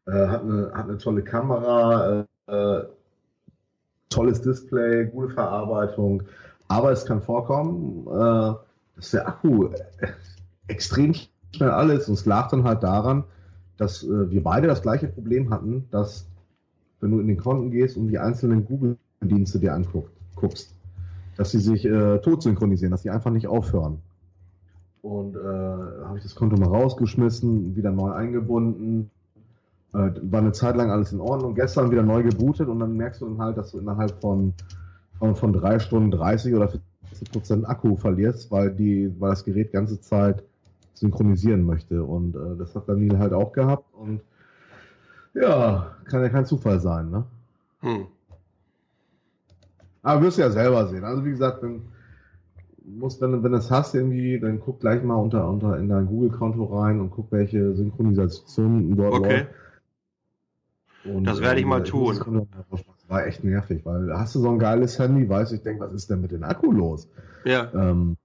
Äh, 0.07 0.27
hat, 0.27 0.43
eine, 0.43 0.71
hat 0.75 0.89
eine 0.89 0.99
tolle 0.99 1.23
Kamera, 1.23 2.27
äh, 2.47 2.53
äh, 2.53 2.85
tolles 4.11 4.43
Display, 4.43 5.07
gute 5.07 5.31
Verarbeitung. 5.31 6.25
Aber 6.69 6.93
es 6.93 7.07
kann 7.07 7.23
vorkommen, 7.23 8.07
äh, 8.07 8.55
dass 8.97 9.11
der 9.13 9.27
Akku 9.27 9.71
extrem 10.69 11.15
schnell 11.55 11.71
alles. 11.71 12.09
Und 12.09 12.15
es 12.15 12.27
lag 12.27 12.51
dann 12.51 12.65
halt 12.65 12.83
daran, 12.83 13.25
dass 13.79 14.03
äh, 14.03 14.31
wir 14.31 14.43
beide 14.43 14.67
das 14.67 14.83
gleiche 14.83 15.09
Problem 15.09 15.51
hatten, 15.51 15.89
dass 15.91 16.27
wenn 17.01 17.11
du 17.11 17.21
in 17.21 17.29
den 17.29 17.39
Konten 17.39 17.71
gehst 17.71 17.97
und 17.97 18.09
die 18.09 18.19
einzelnen 18.19 18.67
Google-Dienste 18.67 19.59
dir 19.59 19.75
anguckst, 19.75 20.75
dass 21.37 21.51
sie 21.51 21.61
sich 21.61 21.85
äh, 21.87 22.19
tot 22.19 22.43
synchronisieren, 22.43 22.93
dass 22.93 23.03
die 23.03 23.11
einfach 23.11 23.31
nicht 23.31 23.47
aufhören. 23.47 23.99
Und 25.03 25.37
äh, 25.37 25.41
habe 25.41 26.17
ich 26.17 26.23
das 26.23 26.35
Konto 26.35 26.57
mal 26.57 26.69
rausgeschmissen, 26.69 27.77
wieder 27.77 27.91
neu 27.91 28.13
eingebunden 28.13 29.11
äh, 29.95 30.11
war 30.23 30.41
eine 30.41 30.53
Zeit 30.53 30.77
lang 30.77 30.91
alles 30.91 31.13
in 31.13 31.21
Ordnung. 31.21 31.55
Gestern 31.55 31.91
wieder 31.91 32.03
neu 32.03 32.23
gebootet 32.23 32.69
und 32.69 32.81
dann 32.81 32.97
merkst 32.97 33.21
du 33.21 33.27
dann 33.27 33.39
halt, 33.39 33.57
dass 33.57 33.71
du 33.71 33.79
innerhalb 33.79 34.21
von, 34.21 34.53
von, 35.19 35.37
von 35.37 35.53
drei 35.53 35.79
Stunden 35.79 36.11
30 36.11 36.55
oder 36.55 36.69
40 36.69 37.31
Prozent 37.31 37.69
Akku 37.69 37.97
verlierst, 37.97 38.51
weil 38.51 38.73
die, 38.73 39.15
weil 39.19 39.31
das 39.31 39.45
Gerät 39.45 39.73
ganze 39.73 40.01
Zeit 40.01 40.43
synchronisieren 40.95 41.65
möchte. 41.65 42.03
Und 42.03 42.35
äh, 42.35 42.57
das 42.59 42.75
hat 42.75 42.89
Daniel 42.89 43.19
halt 43.19 43.33
auch 43.33 43.53
gehabt 43.53 43.87
und 43.95 44.21
ja, 45.33 45.97
kann 46.05 46.23
ja 46.23 46.29
kein 46.29 46.47
Zufall 46.47 46.81
sein, 46.81 47.11
ne? 47.11 47.25
Hm. 47.81 48.07
Aber 50.03 50.23
wirst 50.23 50.39
du 50.39 50.43
ja 50.43 50.51
selber 50.51 50.87
sehen. 50.87 51.05
Also 51.05 51.25
wie 51.25 51.31
gesagt, 51.31 51.63
dann 51.63 51.83
musst, 52.85 53.21
wenn, 53.21 53.43
wenn 53.43 53.53
du 53.53 53.59
es 53.59 53.71
hast 53.71 53.95
irgendwie, 53.95 54.39
dann 54.39 54.61
guck 54.61 54.81
gleich 54.81 55.03
mal 55.03 55.15
unter, 55.15 55.49
unter 55.49 55.79
in 55.79 55.89
dein 55.89 56.07
Google-Konto 56.07 56.65
rein 56.65 57.01
und 57.01 57.11
guck, 57.11 57.33
welche 57.33 57.75
Synchronisationen 57.75 58.97
dort 58.97 59.15
Okay. 59.15 59.47
Und, 61.05 61.25
Das 61.25 61.41
werde 61.41 61.61
ich 61.61 61.67
mal 61.67 61.81
muss 61.81 61.89
tun. 61.89 62.49
Das 62.71 62.85
war 63.09 63.27
echt 63.27 63.45
nervig, 63.45 63.85
weil 63.85 64.17
hast 64.17 64.35
du 64.35 64.41
so 64.41 64.51
ein 64.51 64.59
geiles 64.59 64.99
Handy, 64.99 65.29
weißt 65.29 65.53
du, 65.53 65.57
ich 65.57 65.63
denke, 65.63 65.85
was 65.85 65.93
ist 65.93 66.09
denn 66.09 66.21
mit 66.21 66.33
dem 66.33 66.43
Akku 66.43 66.73
los? 66.73 67.09
Ja. 67.45 67.71
Ähm, 67.75 68.17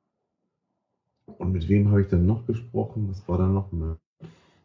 und 1.38 1.51
mit 1.51 1.67
wem 1.67 1.89
habe 1.91 2.01
ich 2.01 2.07
denn 2.07 2.25
noch 2.25 2.45
gesprochen? 2.45 3.09
Was 3.09 3.27
war 3.27 3.38
da 3.38 3.47
noch 3.47 3.71
mehr? 3.71 3.97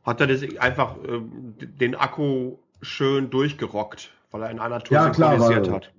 Hat 0.04 0.20
er 0.20 0.26
das 0.28 0.42
einfach 0.58 0.96
ähm, 1.08 1.54
den 1.58 1.94
Akku 1.94 2.56
schön 2.82 3.30
durchgerockt, 3.30 4.10
weil 4.30 4.42
er 4.42 4.50
in 4.50 4.58
einer 4.60 4.80
Tour 4.80 4.96
Ja, 4.96 5.10
klar, 5.10 5.38
weil- 5.40 5.72
hat. 5.72 5.92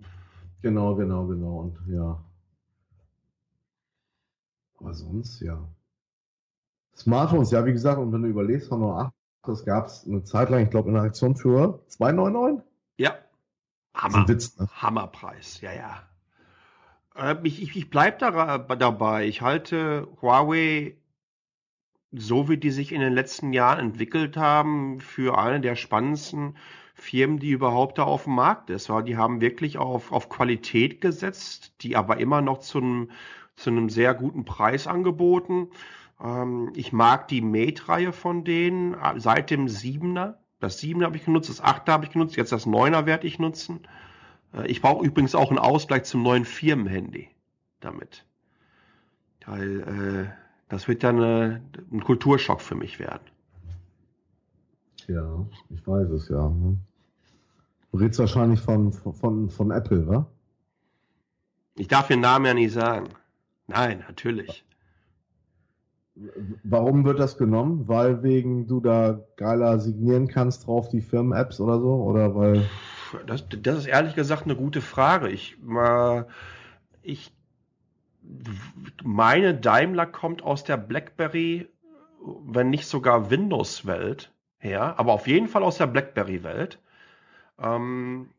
Genau, 0.61 0.95
genau, 0.95 1.27
genau. 1.27 1.59
Und 1.59 1.77
ja. 1.93 2.17
Aber 4.79 4.93
sonst, 4.93 5.41
ja. 5.41 5.59
Smartphones, 6.95 7.51
ja, 7.51 7.65
wie 7.65 7.73
gesagt, 7.73 7.99
und 7.99 8.11
wenn 8.13 8.21
du 8.23 8.29
überlegst, 8.29 8.69
von 8.69 8.79
nur 8.79 8.97
8, 8.99 9.13
das 9.45 9.65
gab 9.65 9.87
es 9.87 10.05
eine 10.05 10.23
Zeit 10.23 10.49
lang, 10.49 10.63
ich 10.63 10.69
glaube, 10.69 10.89
in 10.89 10.95
der 10.95 11.03
Aktion 11.03 11.35
für 11.35 11.79
2,99? 11.89 12.61
Ja. 12.97 13.15
Hammer. 13.93 14.27
Witz, 14.27 14.57
ne? 14.57 14.67
Hammerpreis, 14.73 15.61
ja, 15.61 15.71
ja. 15.73 16.03
Äh, 17.15 17.35
ich 17.43 17.61
ich, 17.61 17.75
ich 17.75 17.89
bleibe 17.89 18.17
da, 18.19 18.57
dabei. 18.57 19.27
Ich 19.27 19.41
halte 19.41 20.07
Huawei, 20.21 20.97
so 22.11 22.49
wie 22.49 22.57
die 22.57 22.71
sich 22.71 22.91
in 22.91 23.01
den 23.01 23.13
letzten 23.13 23.53
Jahren 23.53 23.79
entwickelt 23.79 24.37
haben, 24.37 24.99
für 24.99 25.37
eine 25.37 25.61
der 25.61 25.75
spannendsten 25.75 26.57
Firmen, 26.93 27.39
die 27.39 27.51
überhaupt 27.51 27.97
da 27.97 28.03
auf 28.03 28.23
dem 28.23 28.35
Markt 28.35 28.69
ist. 28.69 28.89
Weil 28.89 29.03
die 29.03 29.17
haben 29.17 29.41
wirklich 29.41 29.77
auf, 29.77 30.11
auf 30.11 30.29
Qualität 30.29 31.01
gesetzt, 31.01 31.73
die 31.81 31.95
aber 31.95 32.17
immer 32.17 32.41
noch 32.41 32.59
zu 32.59 32.79
einem, 32.79 33.11
zu 33.55 33.69
einem 33.69 33.89
sehr 33.89 34.13
guten 34.13 34.45
Preis 34.45 34.87
angeboten. 34.87 35.69
Ähm, 36.21 36.71
ich 36.75 36.93
mag 36.93 37.27
die 37.27 37.41
Mate-Reihe 37.41 38.13
von 38.13 38.43
denen 38.43 38.93
äh, 38.95 39.19
seit 39.19 39.49
dem 39.51 39.67
7er. 39.67 40.35
Das 40.59 40.79
7er 40.81 41.05
habe 41.05 41.17
ich 41.17 41.25
genutzt, 41.25 41.49
das 41.49 41.63
8er 41.63 41.91
habe 41.91 42.05
ich 42.05 42.11
genutzt, 42.11 42.35
jetzt 42.37 42.51
das 42.51 42.65
9er 42.67 43.05
werde 43.05 43.27
ich 43.27 43.39
nutzen. 43.39 43.81
Äh, 44.53 44.67
Ich 44.67 44.81
brauche 44.81 45.05
übrigens 45.05 45.35
auch 45.35 45.49
einen 45.49 45.59
Ausgleich 45.59 46.03
zum 46.05 46.23
neuen 46.23 46.45
Firmenhandy 46.45 47.29
damit. 47.81 48.25
Weil 49.45 49.81
äh, 49.81 50.33
das 50.69 50.87
wird 50.87 51.03
dann 51.03 51.21
äh, 51.21 51.61
ein 51.91 52.03
Kulturschock 52.03 52.61
für 52.61 52.75
mich 52.75 52.99
werden. 52.99 53.25
Ja, 55.07 55.45
ich 55.69 55.85
weiß 55.85 56.09
es 56.09 56.29
ja. 56.29 56.49
ne? 56.49 56.77
Du 57.91 57.97
redest 57.99 58.19
wahrscheinlich 58.19 58.59
von, 58.59 58.91
von, 58.91 59.49
von 59.49 59.71
Apple, 59.71 60.07
wa? 60.07 60.25
Ich 61.75 61.87
darf 61.87 62.07
den 62.07 62.21
Namen 62.21 62.45
ja 62.45 62.53
nicht 62.53 62.73
sagen. 62.73 63.09
Nein, 63.67 64.03
natürlich. 64.07 64.65
Warum 66.63 67.03
wird 67.03 67.19
das 67.19 67.37
genommen? 67.37 67.87
Weil 67.87 68.23
wegen 68.23 68.67
du 68.67 68.79
da 68.79 69.19
geiler 69.35 69.79
signieren 69.79 70.27
kannst 70.29 70.65
drauf 70.65 70.87
die 70.87 71.01
Firmen-Apps 71.01 71.59
oder 71.59 71.79
so? 71.79 71.95
Oder 71.95 72.35
weil. 72.35 72.69
Das, 73.27 73.45
das 73.49 73.79
ist 73.79 73.85
ehrlich 73.85 74.15
gesagt 74.15 74.43
eine 74.43 74.55
gute 74.55 74.81
Frage. 74.81 75.29
Ich, 75.29 75.57
mal, 75.61 76.27
ich 77.01 77.33
meine, 79.03 79.55
Daimler 79.55 80.05
kommt 80.05 80.41
aus 80.41 80.63
der 80.63 80.77
BlackBerry, 80.77 81.67
wenn 82.45 82.69
nicht 82.69 82.87
sogar 82.87 83.29
Windows-Welt 83.29 84.31
her, 84.57 84.97
aber 84.97 85.13
auf 85.13 85.27
jeden 85.27 85.47
Fall 85.47 85.63
aus 85.63 85.77
der 85.77 85.87
BlackBerry-Welt. 85.87 86.79
Ähm, 87.59 88.29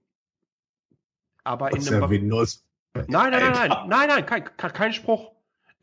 aber 1.44 1.70
in 1.70 1.78
Aus 1.78 1.84
dem 1.84 2.00
der 2.00 2.10
Windows. 2.10 2.64
Nein, 2.94 3.06
nein, 3.08 3.30
nein, 3.30 3.52
nein, 3.52 3.88
nein, 3.88 4.08
nein, 4.08 4.26
kein, 4.26 4.44
kein 4.72 4.92
Spruch. 4.94 5.35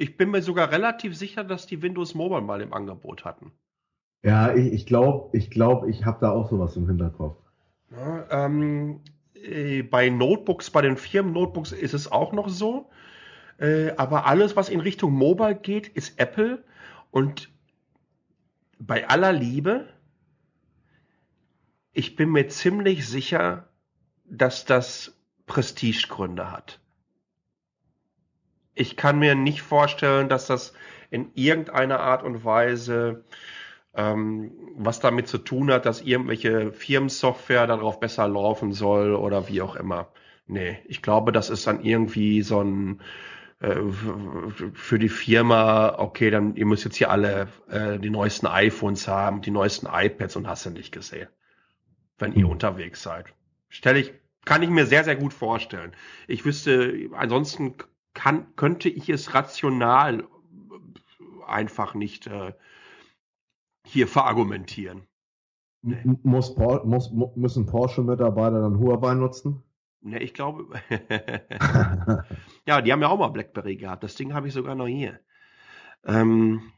Ich 0.03 0.17
bin 0.17 0.31
mir 0.31 0.41
sogar 0.41 0.69
relativ 0.69 1.15
sicher, 1.15 1.45
dass 1.45 1.65
die 1.65 1.81
Windows 1.81 2.13
Mobile 2.13 2.41
mal 2.41 2.59
im 2.59 2.73
Angebot 2.73 3.23
hatten. 3.23 3.53
Ja, 4.21 4.53
ich, 4.53 4.73
ich 4.73 4.85
glaube, 4.85 5.37
ich, 5.37 5.49
glaub, 5.49 5.87
ich 5.87 6.03
habe 6.03 6.17
da 6.19 6.31
auch 6.31 6.49
sowas 6.49 6.75
im 6.75 6.87
Hinterkopf. 6.87 7.37
Ja, 7.89 8.45
ähm, 8.45 8.99
äh, 9.33 9.81
bei 9.81 10.09
Notebooks, 10.09 10.71
bei 10.71 10.81
den 10.81 10.97
Firmen-Notebooks 10.97 11.71
ist 11.71 11.93
es 11.93 12.11
auch 12.11 12.33
noch 12.33 12.49
so. 12.49 12.89
Äh, 13.59 13.91
aber 13.95 14.25
alles, 14.25 14.57
was 14.57 14.67
in 14.67 14.81
Richtung 14.81 15.13
Mobile 15.13 15.55
geht, 15.55 15.87
ist 15.87 16.19
Apple. 16.19 16.61
Und 17.09 17.49
bei 18.79 19.07
aller 19.07 19.31
Liebe, 19.31 19.87
ich 21.93 22.17
bin 22.17 22.29
mir 22.29 22.49
ziemlich 22.49 23.07
sicher, 23.07 23.69
dass 24.25 24.65
das 24.65 25.17
Prestigegründe 25.45 26.51
hat. 26.51 26.82
Ich 28.75 28.95
kann 28.97 29.19
mir 29.19 29.35
nicht 29.35 29.61
vorstellen, 29.61 30.29
dass 30.29 30.47
das 30.47 30.73
in 31.09 31.31
irgendeiner 31.35 31.99
Art 31.99 32.23
und 32.23 32.43
Weise 32.43 33.23
ähm, 33.93 34.51
was 34.75 34.99
damit 34.99 35.27
zu 35.27 35.37
tun 35.37 35.71
hat, 35.71 35.85
dass 35.85 36.01
irgendwelche 36.01 36.71
Firmensoftware 36.71 37.67
darauf 37.67 37.99
besser 37.99 38.27
laufen 38.27 38.71
soll 38.71 39.13
oder 39.13 39.47
wie 39.47 39.61
auch 39.61 39.75
immer. 39.75 40.11
Nee, 40.47 40.79
ich 40.85 41.01
glaube, 41.01 41.31
das 41.31 41.49
ist 41.49 41.67
dann 41.67 41.83
irgendwie 41.83 42.41
so 42.41 42.61
ein 42.61 43.01
äh, 43.59 43.75
für 44.73 44.99
die 44.99 45.09
Firma, 45.09 45.95
okay, 45.99 46.31
dann 46.31 46.55
ihr 46.55 46.65
müsst 46.65 46.85
jetzt 46.85 46.97
hier 46.97 47.11
alle 47.11 47.47
äh, 47.69 47.99
die 47.99 48.09
neuesten 48.09 48.47
iPhones 48.47 49.07
haben, 49.07 49.41
die 49.41 49.51
neuesten 49.51 49.87
iPads 49.91 50.35
und 50.35 50.47
hast 50.47 50.65
du 50.65 50.71
nicht 50.71 50.91
gesehen, 50.91 51.29
wenn 52.17 52.33
ihr 52.33 52.49
unterwegs 52.49 53.03
seid. 53.03 53.33
Stelle 53.69 53.99
ich, 53.99 54.13
kann 54.45 54.63
ich 54.63 54.69
mir 54.69 54.85
sehr, 54.85 55.03
sehr 55.03 55.15
gut 55.15 55.33
vorstellen. 55.33 55.95
Ich 56.27 56.45
wüsste, 56.45 57.09
ansonsten 57.13 57.75
kann, 58.13 58.55
könnte 58.55 58.89
ich 58.89 59.09
es 59.09 59.33
rational 59.33 60.27
einfach 61.47 61.93
nicht 61.93 62.27
äh, 62.27 62.53
hier 63.85 64.09
verargumentieren. 64.09 65.07
M- 65.85 66.19
Muss, 66.23 66.57
muss, 66.57 67.09
mu- 67.11 67.31
müssen 67.37 67.65
Porsche-Mitarbeiter 67.65 68.59
dann 68.61 68.79
Huawei 68.79 69.13
nutzen? 69.13 69.63
Ne, 70.01 70.19
ich 70.21 70.33
glaube. 70.33 70.67
ja, 72.67 72.81
die 72.81 72.91
haben 72.91 73.01
ja 73.01 73.07
auch 73.09 73.17
mal 73.19 73.29
Blackberry 73.29 73.75
gehabt. 73.77 74.03
Das 74.03 74.15
Ding 74.15 74.33
habe 74.33 74.47
ich 74.47 74.53
sogar 74.53 74.75
noch 74.75 74.87
hier. 74.87 75.19
Ähm, 76.05 76.73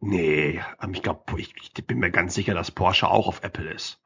nee, 0.00 0.60
aber 0.78 0.92
ich 0.92 1.02
glaube, 1.02 1.40
ich, 1.40 1.54
ich 1.78 1.86
bin 1.86 1.98
mir 2.00 2.10
ganz 2.10 2.34
sicher, 2.34 2.54
dass 2.54 2.70
Porsche 2.72 3.08
auch 3.10 3.28
auf 3.28 3.42
Apple 3.44 3.72
ist. 3.72 4.00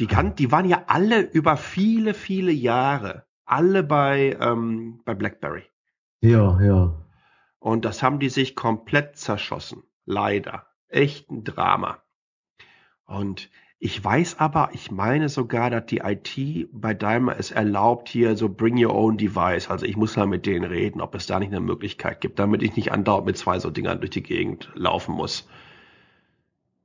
Die, 0.00 0.06
kann, 0.08 0.36
die 0.36 0.52
waren 0.52 0.68
ja 0.68 0.84
alle 0.88 1.20
über 1.22 1.56
viele, 1.58 2.14
viele 2.14 2.52
Jahre 2.52 3.26
alle 3.44 3.82
bei, 3.82 4.36
ähm, 4.40 5.00
bei 5.04 5.14
Blackberry. 5.14 5.64
Ja, 6.20 6.60
ja. 6.60 7.04
Und 7.58 7.84
das 7.84 8.02
haben 8.02 8.18
die 8.18 8.28
sich 8.28 8.56
komplett 8.56 9.16
zerschossen. 9.16 9.82
Leider. 10.04 10.66
Echt 10.88 11.30
ein 11.30 11.44
Drama. 11.44 12.02
Und 13.06 13.50
ich 13.78 14.02
weiß 14.02 14.38
aber, 14.38 14.70
ich 14.72 14.90
meine 14.90 15.28
sogar, 15.28 15.68
dass 15.68 15.86
die 15.86 15.98
IT 15.98 16.68
bei 16.72 16.94
Daimler 16.94 17.38
es 17.38 17.50
erlaubt, 17.50 18.08
hier 18.08 18.36
so 18.36 18.48
bring 18.48 18.82
your 18.82 18.94
own 18.94 19.18
device. 19.18 19.68
Also 19.68 19.84
ich 19.84 19.96
muss 19.96 20.16
mal 20.16 20.26
mit 20.26 20.46
denen 20.46 20.64
reden, 20.64 21.00
ob 21.02 21.14
es 21.14 21.26
da 21.26 21.38
nicht 21.38 21.52
eine 21.52 21.60
Möglichkeit 21.60 22.20
gibt, 22.22 22.38
damit 22.38 22.62
ich 22.62 22.76
nicht 22.76 22.92
andauernd 22.92 23.26
mit 23.26 23.36
zwei 23.36 23.58
so 23.58 23.70
Dingern 23.70 24.00
durch 24.00 24.10
die 24.10 24.22
Gegend 24.22 24.70
laufen 24.74 25.14
muss. 25.14 25.48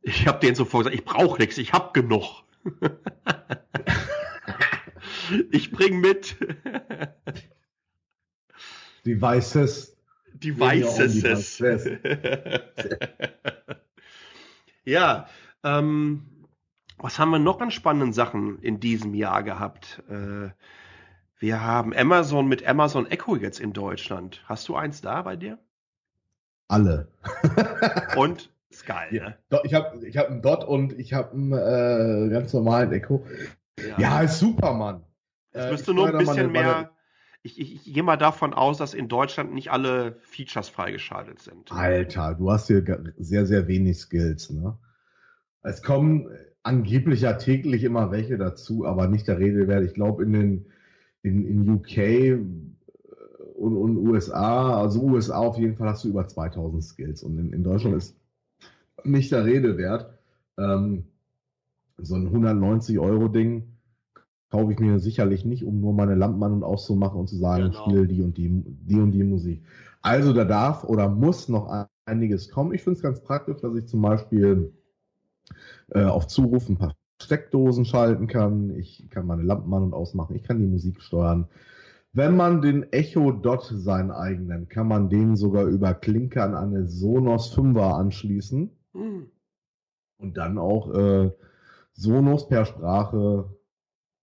Ich 0.01 0.27
habe 0.27 0.39
denen 0.39 0.55
sofort 0.55 0.85
gesagt, 0.85 0.99
ich 0.99 1.05
brauche 1.05 1.39
nichts, 1.39 1.57
ich 1.57 1.71
hab 1.71 1.93
genug. 1.93 2.43
ich 5.51 5.71
bring 5.71 5.99
mit. 5.99 6.35
Devices. 9.05 9.95
Devices. 10.33 11.89
ja, 14.85 15.27
ähm, 15.63 16.25
was 16.97 17.19
haben 17.19 17.31
wir 17.31 17.39
noch 17.39 17.61
an 17.61 17.71
spannenden 17.71 18.13
Sachen 18.13 18.59
in 18.61 18.79
diesem 18.79 19.13
Jahr 19.13 19.43
gehabt? 19.43 20.03
Äh, 20.09 20.49
wir 21.39 21.61
haben 21.61 21.93
Amazon 21.95 22.47
mit 22.47 22.67
Amazon 22.67 23.07
Echo 23.07 23.35
jetzt 23.35 23.59
in 23.59 23.73
Deutschland. 23.73 24.43
Hast 24.45 24.67
du 24.67 24.75
eins 24.75 25.01
da 25.01 25.21
bei 25.21 25.35
dir? 25.35 25.57
Alle. 26.67 27.07
Und 28.15 28.51
ist 28.69 28.85
geil, 28.85 29.09
ne? 29.11 29.37
Ich 29.63 29.73
habe 29.73 30.05
ich 30.05 30.17
hab 30.17 30.27
einen 30.27 30.43
Dot 30.43 30.63
und 30.63 30.93
ich 30.93 31.13
habe 31.13 31.31
einen 31.31 31.53
äh, 31.53 32.29
ganz 32.29 32.53
normalen 32.53 32.91
Echo. 32.91 33.25
Ja. 33.79 33.99
Ja, 33.99 34.21
ist 34.21 34.37
super, 34.37 34.73
Mann. 34.73 35.03
Es 35.51 35.65
Äh, 35.65 35.71
müsste 35.71 35.91
ich 35.91 35.97
nur 35.97 36.07
ein 36.07 36.17
bisschen 36.17 36.35
meine- 36.51 36.51
mehr. 36.51 36.91
Ich, 37.41 37.57
ich, 37.57 37.87
ich 37.87 37.93
gehe 37.93 38.03
mal 38.03 38.17
davon 38.17 38.53
aus, 38.53 38.79
dass 38.79 38.93
in 38.93 39.07
Deutschland 39.07 39.53
nicht 39.53 39.71
alle 39.71 40.17
Features 40.23 40.67
freigeschaltet 40.67 41.39
sind. 41.39 41.71
Alter, 41.71 42.35
du 42.35 42.51
hast 42.51 42.67
hier 42.67 42.83
sehr, 43.17 43.45
sehr 43.45 43.65
wenig 43.69 43.97
Skills, 43.97 44.49
ne? 44.49 44.77
Es 45.61 45.81
kommen 45.81 46.27
angeblich 46.63 47.21
ja 47.21 47.33
täglich 47.33 47.85
immer 47.85 48.11
welche 48.11 48.37
dazu, 48.37 48.85
aber 48.85 49.07
nicht 49.07 49.27
der 49.29 49.39
Rede 49.39 49.67
wert. 49.69 49.85
Ich 49.85 49.93
glaube, 49.93 50.23
in 50.23 50.33
den 50.33 50.65
in, 51.21 51.45
in 51.45 51.69
UK 51.69 51.97
äh, 51.97 52.33
und, 53.55 53.75
und 53.77 53.97
USA, 53.97 54.81
also 54.81 55.01
USA 55.01 55.37
auf 55.37 55.57
jeden 55.57 55.75
Fall 55.77 55.87
hast 55.89 56.03
du 56.03 56.09
über 56.09 56.27
2000 56.27 56.83
Skills 56.83 57.23
und 57.23 57.37
in, 57.37 57.53
in 57.53 57.63
Deutschland 57.63 57.95
ist 57.95 58.17
nicht 59.05 59.31
der 59.31 59.45
Rede 59.45 59.77
wert. 59.77 60.13
Ähm, 60.57 61.05
so 61.97 62.15
ein 62.15 62.27
190 62.27 62.99
Euro 62.99 63.29
Ding 63.29 63.63
kaufe 64.49 64.71
ich 64.73 64.79
mir 64.79 64.99
sicherlich 64.99 65.45
nicht, 65.45 65.63
um 65.63 65.79
nur 65.79 65.93
meine 65.93 66.15
Lampen 66.15 66.41
an 66.43 66.53
und 66.53 66.63
auszumachen 66.63 67.19
und 67.19 67.27
zu 67.27 67.37
sagen, 67.37 67.63
Genau. 67.65 67.73
ich 67.73 67.77
spiele 67.79 68.07
die 68.07 68.21
und 68.21 68.37
die, 68.37 68.63
die 68.65 68.99
und 68.99 69.11
die 69.11 69.23
Musik. 69.23 69.63
Also 70.01 70.33
da 70.33 70.45
darf 70.45 70.83
oder 70.83 71.09
muss 71.09 71.49
noch 71.49 71.87
einiges 72.05 72.49
kommen. 72.49 72.73
Ich 72.73 72.81
finde 72.83 72.97
es 72.97 73.03
ganz 73.03 73.21
praktisch, 73.21 73.61
dass 73.61 73.75
ich 73.75 73.85
zum 73.87 74.01
Beispiel 74.01 74.73
äh, 75.89 76.03
auf 76.03 76.27
Zuruf 76.27 76.69
ein 76.69 76.77
paar 76.77 76.95
Steckdosen 77.21 77.85
schalten 77.85 78.27
kann. 78.27 78.69
Ich 78.71 79.07
kann 79.09 79.27
meine 79.27 79.43
Lampen 79.43 79.73
an 79.73 79.83
und 79.83 79.93
ausmachen. 79.93 80.35
Ich 80.35 80.43
kann 80.43 80.59
die 80.59 80.67
Musik 80.67 81.01
steuern. 81.01 81.47
Wenn 82.13 82.35
man 82.35 82.61
den 82.61 82.91
Echo 82.91 83.31
Dot 83.31 83.65
seinen 83.71 84.09
eigenen, 84.09 84.67
kann 84.67 84.87
man 84.87 85.09
den 85.09 85.35
sogar 85.35 85.65
über 85.65 85.93
Klinke 85.93 86.41
an 86.41 86.55
eine 86.55 86.87
Sonos 86.87 87.55
5er 87.55 87.93
anschließen 87.99 88.71
Hm. 88.93 89.27
und 90.19 90.37
dann 90.37 90.57
auch 90.57 90.91
äh, 90.95 91.31
Sonos 91.93 92.47
per 92.47 92.65
Sprache, 92.65 93.45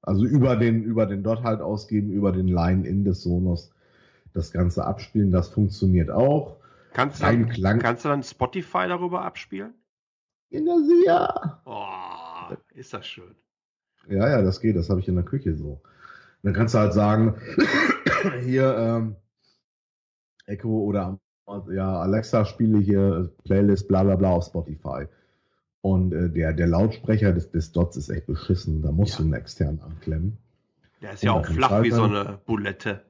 also 0.06 0.24
über 0.24 0.56
den 0.56 0.82
über 0.84 1.04
den 1.04 1.22
Dot 1.22 1.42
halt 1.42 1.60
ausgeben, 1.60 2.10
über 2.10 2.32
den 2.32 2.48
Line-In 2.48 3.04
des 3.04 3.22
Sonos 3.22 3.72
das 4.32 4.52
Ganze 4.52 4.84
abspielen. 4.86 5.32
Das 5.32 5.48
funktioniert 5.48 6.10
auch. 6.10 6.56
Kannst, 6.92 7.20
du 7.20 7.26
dann, 7.26 7.48
Klang. 7.48 7.78
kannst 7.80 8.04
du 8.04 8.08
dann 8.08 8.22
Spotify 8.22 8.86
darüber 8.88 9.22
abspielen? 9.22 9.74
In 10.48 10.64
der 10.64 10.76
ja. 11.04 11.60
Oh, 11.66 12.54
ist 12.72 12.94
das 12.94 13.06
schön. 13.06 13.34
Ja, 14.08 14.28
ja, 14.30 14.42
das 14.42 14.60
geht. 14.60 14.76
Das 14.76 14.88
habe 14.88 15.00
ich 15.00 15.08
in 15.08 15.16
der 15.16 15.24
Küche 15.24 15.56
so. 15.56 15.82
dann 16.42 16.54
kannst 16.54 16.74
du 16.74 16.78
halt 16.78 16.92
sagen, 16.92 17.34
hier 18.44 18.76
ähm, 18.78 19.16
Echo 20.46 20.68
oder 20.68 21.18
ja 21.70 22.00
Alexa 22.00 22.44
spiele 22.44 22.78
hier 22.78 23.32
Playlist 23.44 23.88
bla 23.88 24.04
bla 24.04 24.16
bla 24.16 24.30
auf 24.30 24.44
Spotify. 24.44 25.06
Und 25.86 26.12
äh, 26.12 26.28
der, 26.28 26.52
der 26.52 26.66
Lautsprecher 26.66 27.32
des, 27.32 27.52
des 27.52 27.70
Dots 27.70 27.96
ist 27.96 28.08
echt 28.08 28.26
beschissen. 28.26 28.82
Da 28.82 28.90
musst 28.90 29.20
du 29.20 29.22
einen 29.22 29.34
externen 29.34 29.80
anklemmen. 29.80 30.36
Der 31.00 31.12
ist 31.12 31.22
ja 31.22 31.30
Und 31.30 31.38
auch 31.38 31.46
dann 31.46 31.54
flach 31.54 31.82
wie 31.84 31.92
so 31.92 32.08
Schalter. 32.08 32.28
eine 32.28 32.38
Bulette. 32.44 33.02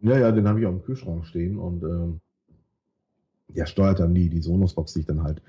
Ja, 0.00 0.18
ja, 0.18 0.32
den 0.32 0.48
habe 0.48 0.58
ich 0.58 0.64
auch 0.64 0.70
im 0.70 0.82
Kühlschrank 0.82 1.26
stehen 1.26 1.58
und 1.58 1.82
ähm, 1.82 2.20
der 3.48 3.66
steuert 3.66 4.00
dann 4.00 4.14
die, 4.14 4.30
die 4.30 4.40
Sonos-Box, 4.40 4.94
die 4.94 5.00
ich 5.00 5.06
dann 5.06 5.24
halt 5.24 5.42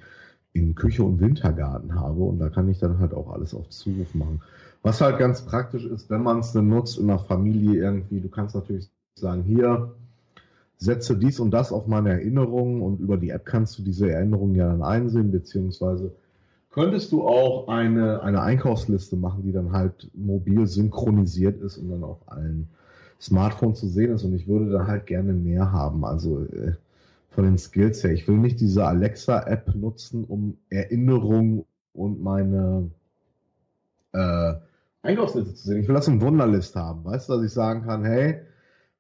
in 0.52 0.76
Küche 0.76 1.04
und 1.04 1.22
Wintergarten 1.22 1.96
habe 1.96 2.24
und 2.24 2.38
da 2.40 2.50
kann 2.50 2.68
ich 2.68 2.80
dann 2.80 3.00
halt 3.00 3.14
auch 3.14 3.32
alles 3.32 3.54
auf 3.54 3.70
Zuruf 3.70 4.14
machen. 4.14 4.42
Was 4.84 5.00
halt 5.00 5.20
ganz 5.20 5.46
praktisch 5.46 5.86
ist, 5.86 6.10
wenn 6.10 6.22
man 6.22 6.40
es 6.40 6.52
dann 6.52 6.68
nutzt 6.68 7.00
in 7.00 7.08
der 7.08 7.20
Familie 7.20 7.82
irgendwie, 7.82 8.20
du 8.20 8.28
kannst 8.28 8.56
natürlich 8.56 8.90
sagen, 9.16 9.44
hier, 9.44 9.96
setze 10.76 11.18
dies 11.18 11.40
und 11.40 11.52
das 11.52 11.72
auf 11.72 11.88
meine 11.88 12.10
Erinnerungen 12.10 12.82
und 12.82 13.00
über 13.00 13.16
die 13.16 13.30
App 13.30 13.46
kannst 13.46 13.80
du 13.80 13.84
diese 13.84 14.12
Erinnerungen 14.12 14.56
ja 14.56 14.68
dann 14.68 14.84
einsehen, 14.84 15.32
beziehungsweise 15.32 16.14
könntest 16.78 17.12
du 17.12 17.28
auch 17.28 17.70
eine, 17.70 18.22
eine 18.22 18.44
Einkaufsliste 18.44 19.16
machen, 19.16 19.42
die 19.42 19.52
dann 19.52 19.72
halt 19.72 20.12
mobil 20.14 20.68
synchronisiert 20.68 21.60
ist 21.60 21.80
und 21.80 21.90
dann 21.90 22.04
auf 22.04 22.20
allen 22.28 22.70
Smartphones 23.20 23.80
zu 23.80 23.88
sehen 23.88 24.14
ist. 24.14 24.24
Und 24.24 24.36
ich 24.36 24.48
würde 24.48 24.70
da 24.70 24.86
halt 24.86 25.08
gerne 25.08 25.34
mehr 25.34 25.72
haben. 25.72 26.06
Also 26.06 26.44
äh, 26.44 26.74
von 27.32 27.46
den 27.46 27.58
Skills 27.58 28.04
her. 28.04 28.12
Ich 28.12 28.28
will 28.28 28.38
nicht 28.38 28.60
diese 28.60 28.86
Alexa-App 28.86 29.74
nutzen, 29.74 30.24
um 30.24 30.58
Erinnerungen 30.70 31.66
und 31.94 32.22
meine 32.22 32.92
äh, 34.14 34.54
Einkaufsliste 35.02 35.56
zu 35.56 35.68
sehen. 35.70 35.82
Ich 35.82 35.88
will 35.88 35.96
das 35.96 36.08
im 36.08 36.22
Wunderlist 36.22 36.76
haben. 36.76 37.06
Weißt 37.06 37.28
du, 37.28 37.34
dass 37.34 37.44
ich 37.44 37.54
sagen 37.54 37.86
kann, 37.86 38.06
hey, 38.06 38.42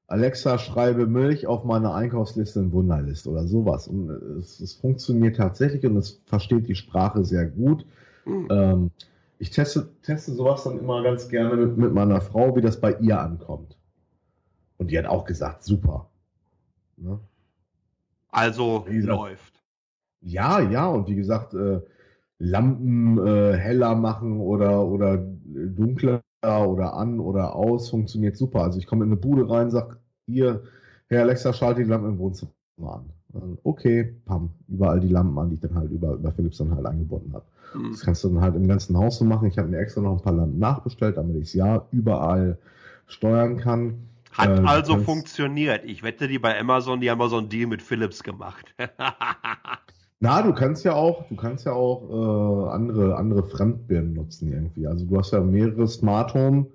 Alexa, 0.07 0.57
schreibe 0.57 1.05
Milch 1.05 1.47
auf 1.47 1.65
meine 1.65 1.93
Einkaufsliste 1.93 2.61
in 2.61 2.71
Wunderlist 2.71 3.27
oder 3.27 3.45
sowas. 3.45 3.89
Und 3.89 4.09
es, 4.09 4.59
es 4.61 4.73
funktioniert 4.73 5.35
tatsächlich 5.35 5.85
und 5.85 5.97
es 5.97 6.21
versteht 6.25 6.67
die 6.67 6.75
Sprache 6.75 7.25
sehr 7.25 7.45
gut. 7.45 7.85
Ähm, 8.25 8.91
ich 9.37 9.51
teste, 9.51 9.89
teste 10.01 10.31
sowas 10.31 10.63
dann 10.63 10.79
immer 10.79 11.03
ganz 11.03 11.27
gerne 11.27 11.55
mit, 11.57 11.77
mit 11.77 11.93
meiner 11.93 12.21
Frau, 12.21 12.55
wie 12.55 12.61
das 12.61 12.79
bei 12.79 12.93
ihr 12.99 13.19
ankommt. 13.19 13.77
Und 14.77 14.91
die 14.91 14.97
hat 14.97 15.05
auch 15.05 15.25
gesagt, 15.25 15.63
super. 15.63 16.09
Ne? 16.95 17.19
Also 18.29 18.85
Wie 18.87 18.95
gesagt, 18.95 19.19
läuft. 19.19 19.63
Ja, 20.21 20.59
ja, 20.59 20.87
und 20.87 21.07
wie 21.07 21.15
gesagt, 21.15 21.53
äh, 21.53 21.81
Lampen 22.39 23.17
äh, 23.25 23.57
heller 23.57 23.95
machen 23.95 24.39
oder, 24.39 24.85
oder 24.85 25.15
äh, 25.15 25.19
dunkler 25.45 26.21
oder 26.43 26.93
an 26.93 27.19
oder 27.19 27.55
aus 27.55 27.89
funktioniert 27.89 28.37
super. 28.37 28.61
Also 28.61 28.79
ich 28.79 28.87
komme 28.87 29.05
in 29.05 29.11
eine 29.11 29.19
Bude 29.19 29.49
rein, 29.49 29.69
sag, 29.69 29.97
hier, 30.25 30.63
Herr 31.07 31.23
Alexa, 31.23 31.53
schalte 31.53 31.83
die 31.83 31.89
Lampen 31.89 32.11
im 32.11 32.19
Wohnzimmer 32.19 32.51
an. 32.79 33.05
Okay, 33.63 34.15
pam, 34.25 34.51
überall 34.67 34.99
die 34.99 35.09
Lampen 35.09 35.37
an, 35.37 35.49
die 35.49 35.55
ich 35.55 35.61
dann 35.61 35.75
halt 35.75 35.91
über, 35.91 36.13
über 36.13 36.31
Philips 36.31 36.57
dann 36.57 36.75
halt 36.75 36.85
angebunden 36.85 37.33
habe. 37.33 37.45
Hm. 37.73 37.91
Das 37.91 38.01
kannst 38.01 38.23
du 38.23 38.29
dann 38.29 38.41
halt 38.41 38.55
im 38.55 38.67
ganzen 38.67 38.97
Haus 38.97 39.19
so 39.19 39.25
machen. 39.25 39.47
Ich 39.47 39.57
habe 39.57 39.67
mir 39.67 39.79
extra 39.79 40.01
noch 40.01 40.17
ein 40.17 40.23
paar 40.23 40.33
Lampen 40.33 40.59
nachbestellt, 40.59 41.17
damit 41.17 41.35
ich 41.35 41.43
es 41.43 41.53
ja 41.53 41.85
überall 41.91 42.57
steuern 43.05 43.57
kann. 43.57 44.07
Hat 44.31 44.59
Äh, 44.59 44.63
also 44.63 44.97
funktioniert. 44.97 45.85
Ich 45.85 46.03
wette, 46.03 46.27
die 46.27 46.39
bei 46.39 46.57
Amazon, 46.59 47.01
die 47.01 47.09
haben 47.09 47.17
mal 47.17 47.29
so 47.29 47.37
einen 47.37 47.49
Deal 47.49 47.67
mit 47.67 47.81
Philips 47.81 48.23
gemacht. 48.23 48.75
Na, 50.19 50.41
du 50.41 50.53
kannst 50.53 50.83
ja 50.83 50.93
auch, 50.93 51.27
du 51.29 51.35
kannst 51.35 51.65
ja 51.65 51.73
auch 51.73 52.09
äh, 52.09 52.69
andere, 52.71 53.17
andere 53.17 53.43
Fremdbirnen 53.43 54.13
nutzen 54.13 54.51
irgendwie. 54.51 54.87
Also 54.87 55.05
du 55.05 55.17
hast 55.17 55.31
ja 55.31 55.41
mehrere 55.41 55.87
Smart 55.87 56.33
Home 56.33 56.67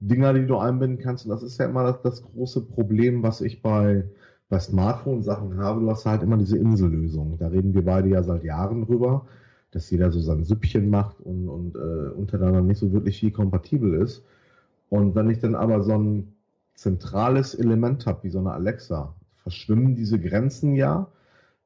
Dinger, 0.00 0.34
die 0.34 0.46
du 0.46 0.58
einbinden 0.58 0.98
kannst. 0.98 1.24
Und 1.24 1.30
das 1.30 1.42
ist 1.42 1.58
ja 1.58 1.66
immer 1.66 1.84
das, 1.84 2.02
das 2.02 2.22
große 2.22 2.62
Problem, 2.66 3.22
was 3.22 3.40
ich 3.40 3.62
bei, 3.62 4.04
bei 4.48 4.58
Smartphone-Sachen 4.58 5.56
habe. 5.58 5.80
Du 5.80 5.90
hast 5.90 6.04
halt 6.06 6.22
immer 6.22 6.36
diese 6.36 6.58
Insellösung. 6.58 7.38
Da 7.38 7.48
reden 7.48 7.74
wir 7.74 7.84
beide 7.84 8.08
ja 8.08 8.22
seit 8.22 8.44
Jahren 8.44 8.84
drüber, 8.84 9.26
dass 9.70 9.90
jeder 9.90 10.10
so 10.12 10.20
sein 10.20 10.44
Süppchen 10.44 10.90
macht 10.90 11.20
und, 11.20 11.48
und 11.48 11.76
äh, 11.76 12.10
untereinander 12.10 12.60
nicht 12.60 12.78
so 12.78 12.92
wirklich 12.92 13.18
viel 13.20 13.30
kompatibel 13.30 13.94
ist. 13.94 14.24
Und 14.90 15.14
wenn 15.14 15.30
ich 15.30 15.38
dann 15.38 15.54
aber 15.54 15.82
so 15.82 15.96
ein 15.96 16.34
zentrales 16.74 17.54
Element 17.54 18.06
habe, 18.06 18.24
wie 18.24 18.30
so 18.30 18.40
eine 18.40 18.52
Alexa, 18.52 19.14
verschwimmen 19.36 19.94
diese 19.94 20.20
Grenzen 20.20 20.74
ja, 20.74 21.08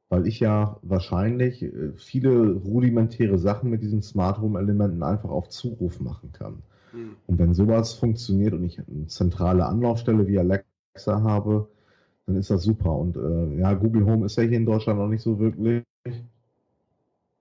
weil 0.08 0.26
ich 0.26 0.40
ja 0.40 0.78
wahrscheinlich 0.82 1.62
äh, 1.62 1.92
viele 1.96 2.52
rudimentäre 2.52 3.38
Sachen 3.38 3.70
mit 3.70 3.82
diesen 3.82 4.02
Smart 4.02 4.40
Home 4.40 4.58
Elementen 4.58 5.02
einfach 5.02 5.30
auf 5.30 5.48
Zuruf 5.48 6.00
machen 6.00 6.32
kann. 6.32 6.62
Hm. 6.92 7.16
Und 7.26 7.38
wenn 7.38 7.54
sowas 7.54 7.92
funktioniert 7.92 8.54
und 8.54 8.64
ich 8.64 8.78
eine 8.78 9.06
zentrale 9.06 9.66
Anlaufstelle 9.66 10.26
wie 10.26 10.38
Alexa 10.38 11.22
habe, 11.22 11.68
dann 12.26 12.36
ist 12.36 12.50
das 12.50 12.62
super. 12.62 12.92
Und 12.92 13.16
äh, 13.16 13.60
ja, 13.60 13.74
Google 13.74 14.06
Home 14.06 14.26
ist 14.26 14.36
ja 14.36 14.44
hier 14.44 14.58
in 14.58 14.66
Deutschland 14.66 14.98
noch 14.98 15.08
nicht 15.08 15.22
so 15.22 15.38
wirklich. 15.38 15.84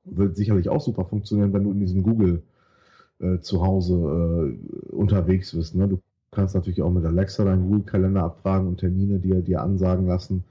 Wird 0.06 0.38
sicherlich 0.38 0.70
auch 0.70 0.80
super 0.80 1.06
funktionieren, 1.06 1.52
wenn 1.52 1.66
du 1.66 1.72
in 1.72 1.82
diesem 1.82 2.02
Google 2.02 2.42
äh, 3.20 3.40
zu 3.40 3.62
Hause 3.62 3.96
äh, 3.96 4.92
unterwegs 4.92 5.54
bist. 5.54 5.76
Ne? 5.76 5.88
Du 5.88 6.00
kannst 6.32 6.56
natürlich 6.56 6.82
auch 6.82 6.92
mit 6.92 7.06
Alexa 7.06 7.44
deinen 7.44 7.64
Google-Kalender 7.64 8.24
abfragen 8.24 8.68
und 8.68 8.78
Termine 8.78 9.20
dir, 9.20 9.42
dir 9.42 9.62
ansagen 9.62 10.08
lassen. 10.08 10.44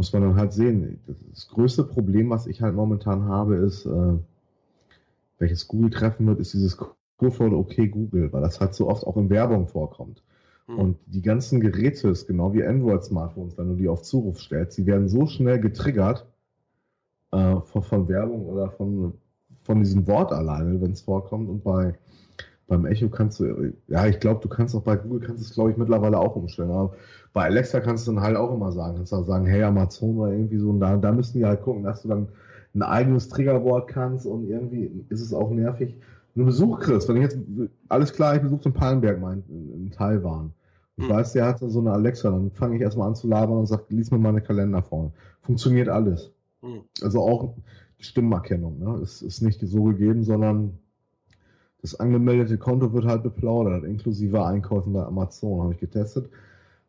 Muss 0.00 0.14
man 0.14 0.22
dann 0.22 0.36
halt 0.36 0.54
sehen. 0.54 0.98
Das 1.28 1.46
größte 1.48 1.84
Problem, 1.84 2.30
was 2.30 2.46
ich 2.46 2.62
halt 2.62 2.74
momentan 2.74 3.24
habe, 3.24 3.56
ist, 3.56 3.84
äh, 3.84 4.14
welches 5.38 5.68
Google 5.68 5.90
treffen 5.90 6.26
wird, 6.26 6.40
ist 6.40 6.54
dieses 6.54 6.78
Kurford 7.18 7.52
okay 7.52 7.86
Google, 7.86 8.32
weil 8.32 8.40
das 8.40 8.60
halt 8.60 8.72
so 8.72 8.88
oft 8.88 9.06
auch 9.06 9.18
in 9.18 9.28
Werbung 9.28 9.66
vorkommt. 9.66 10.22
Hm. 10.68 10.78
Und 10.78 10.96
die 11.04 11.20
ganzen 11.20 11.60
Geräte 11.60 12.08
ist 12.08 12.26
genau 12.26 12.54
wie 12.54 12.64
Android-Smartphones, 12.64 13.58
wenn 13.58 13.68
du 13.68 13.74
die 13.74 13.88
auf 13.88 14.00
Zuruf 14.00 14.40
stellst, 14.40 14.78
die 14.78 14.86
werden 14.86 15.06
so 15.06 15.26
schnell 15.26 15.60
getriggert 15.60 16.26
äh, 17.32 17.56
von, 17.60 17.82
von 17.82 18.08
Werbung 18.08 18.46
oder 18.46 18.70
von, 18.70 19.12
von 19.64 19.80
diesem 19.80 20.06
Wort 20.06 20.32
alleine, 20.32 20.80
wenn 20.80 20.92
es 20.92 21.02
vorkommt. 21.02 21.50
Und 21.50 21.62
bei 21.62 21.92
beim 22.70 22.86
Echo 22.86 23.08
kannst 23.08 23.40
du, 23.40 23.72
ja, 23.88 24.06
ich 24.06 24.20
glaube, 24.20 24.40
du 24.40 24.48
kannst 24.48 24.74
auch 24.76 24.82
bei 24.82 24.96
Google 24.96 25.20
kannst 25.20 25.42
es, 25.42 25.52
glaube 25.52 25.72
ich, 25.72 25.76
mittlerweile 25.76 26.18
auch 26.18 26.36
umstellen. 26.36 26.70
Aber 26.70 26.94
bei 27.32 27.42
Alexa 27.44 27.80
kannst 27.80 28.06
du 28.06 28.12
dann 28.12 28.22
halt 28.22 28.36
auch 28.36 28.54
immer 28.54 28.70
sagen, 28.72 28.94
kannst 28.96 29.12
du 29.12 29.22
sagen, 29.24 29.46
hey 29.46 29.62
Amazon 29.64 30.16
oder 30.18 30.32
irgendwie 30.32 30.58
so, 30.58 30.70
und 30.70 30.78
da, 30.80 30.96
da 30.96 31.10
müssen 31.12 31.38
die 31.38 31.44
halt 31.44 31.62
gucken, 31.62 31.82
dass 31.82 32.02
du 32.02 32.08
dann 32.08 32.28
ein 32.74 32.82
eigenes 32.82 33.28
Triggerwort 33.28 33.88
kannst 33.88 34.24
und 34.24 34.48
irgendwie 34.48 35.04
ist 35.08 35.20
es 35.20 35.34
auch 35.34 35.50
nervig. 35.50 35.96
Wenn 36.34 36.42
du 36.44 36.46
Besuch 36.46 36.78
kriegst, 36.78 37.08
wenn 37.08 37.16
ich 37.16 37.22
jetzt, 37.22 37.38
alles 37.88 38.12
klar, 38.12 38.36
ich 38.36 38.42
besuche 38.42 38.62
den 38.62 38.72
Palmberg 38.72 39.20
mein, 39.20 39.42
in, 39.48 39.72
in 39.74 39.90
Taiwan. 39.90 40.52
Ich 40.96 41.08
Hm. 41.08 41.10
weiß, 41.10 41.32
der 41.32 41.46
hat 41.46 41.58
so 41.58 41.80
eine 41.80 41.92
Alexa, 41.92 42.30
dann 42.30 42.52
fange 42.52 42.76
ich 42.76 42.82
erstmal 42.82 43.08
an 43.08 43.16
zu 43.16 43.26
labern 43.26 43.58
und 43.58 43.66
sag, 43.66 43.90
lies 43.90 44.12
mir 44.12 44.18
meine 44.18 44.42
Kalender 44.42 44.82
vorne. 44.82 45.10
Funktioniert 45.42 45.88
alles. 45.88 46.30
Hm. 46.62 46.82
Also 47.02 47.20
auch 47.20 47.56
die 47.98 48.04
Stimmenerkennung, 48.04 48.78
ne? 48.78 49.00
Ist, 49.02 49.22
ist 49.22 49.40
nicht 49.42 49.60
so 49.60 49.82
gegeben, 49.84 50.24
sondern 50.24 50.78
das 51.82 51.98
angemeldete 51.98 52.58
Konto 52.58 52.92
wird 52.92 53.06
halt 53.06 53.22
beplaudert, 53.22 53.84
inklusive 53.84 54.44
Einkäufen 54.44 54.92
bei 54.92 55.02
Amazon, 55.02 55.62
habe 55.62 55.74
ich 55.74 55.80
getestet. 55.80 56.28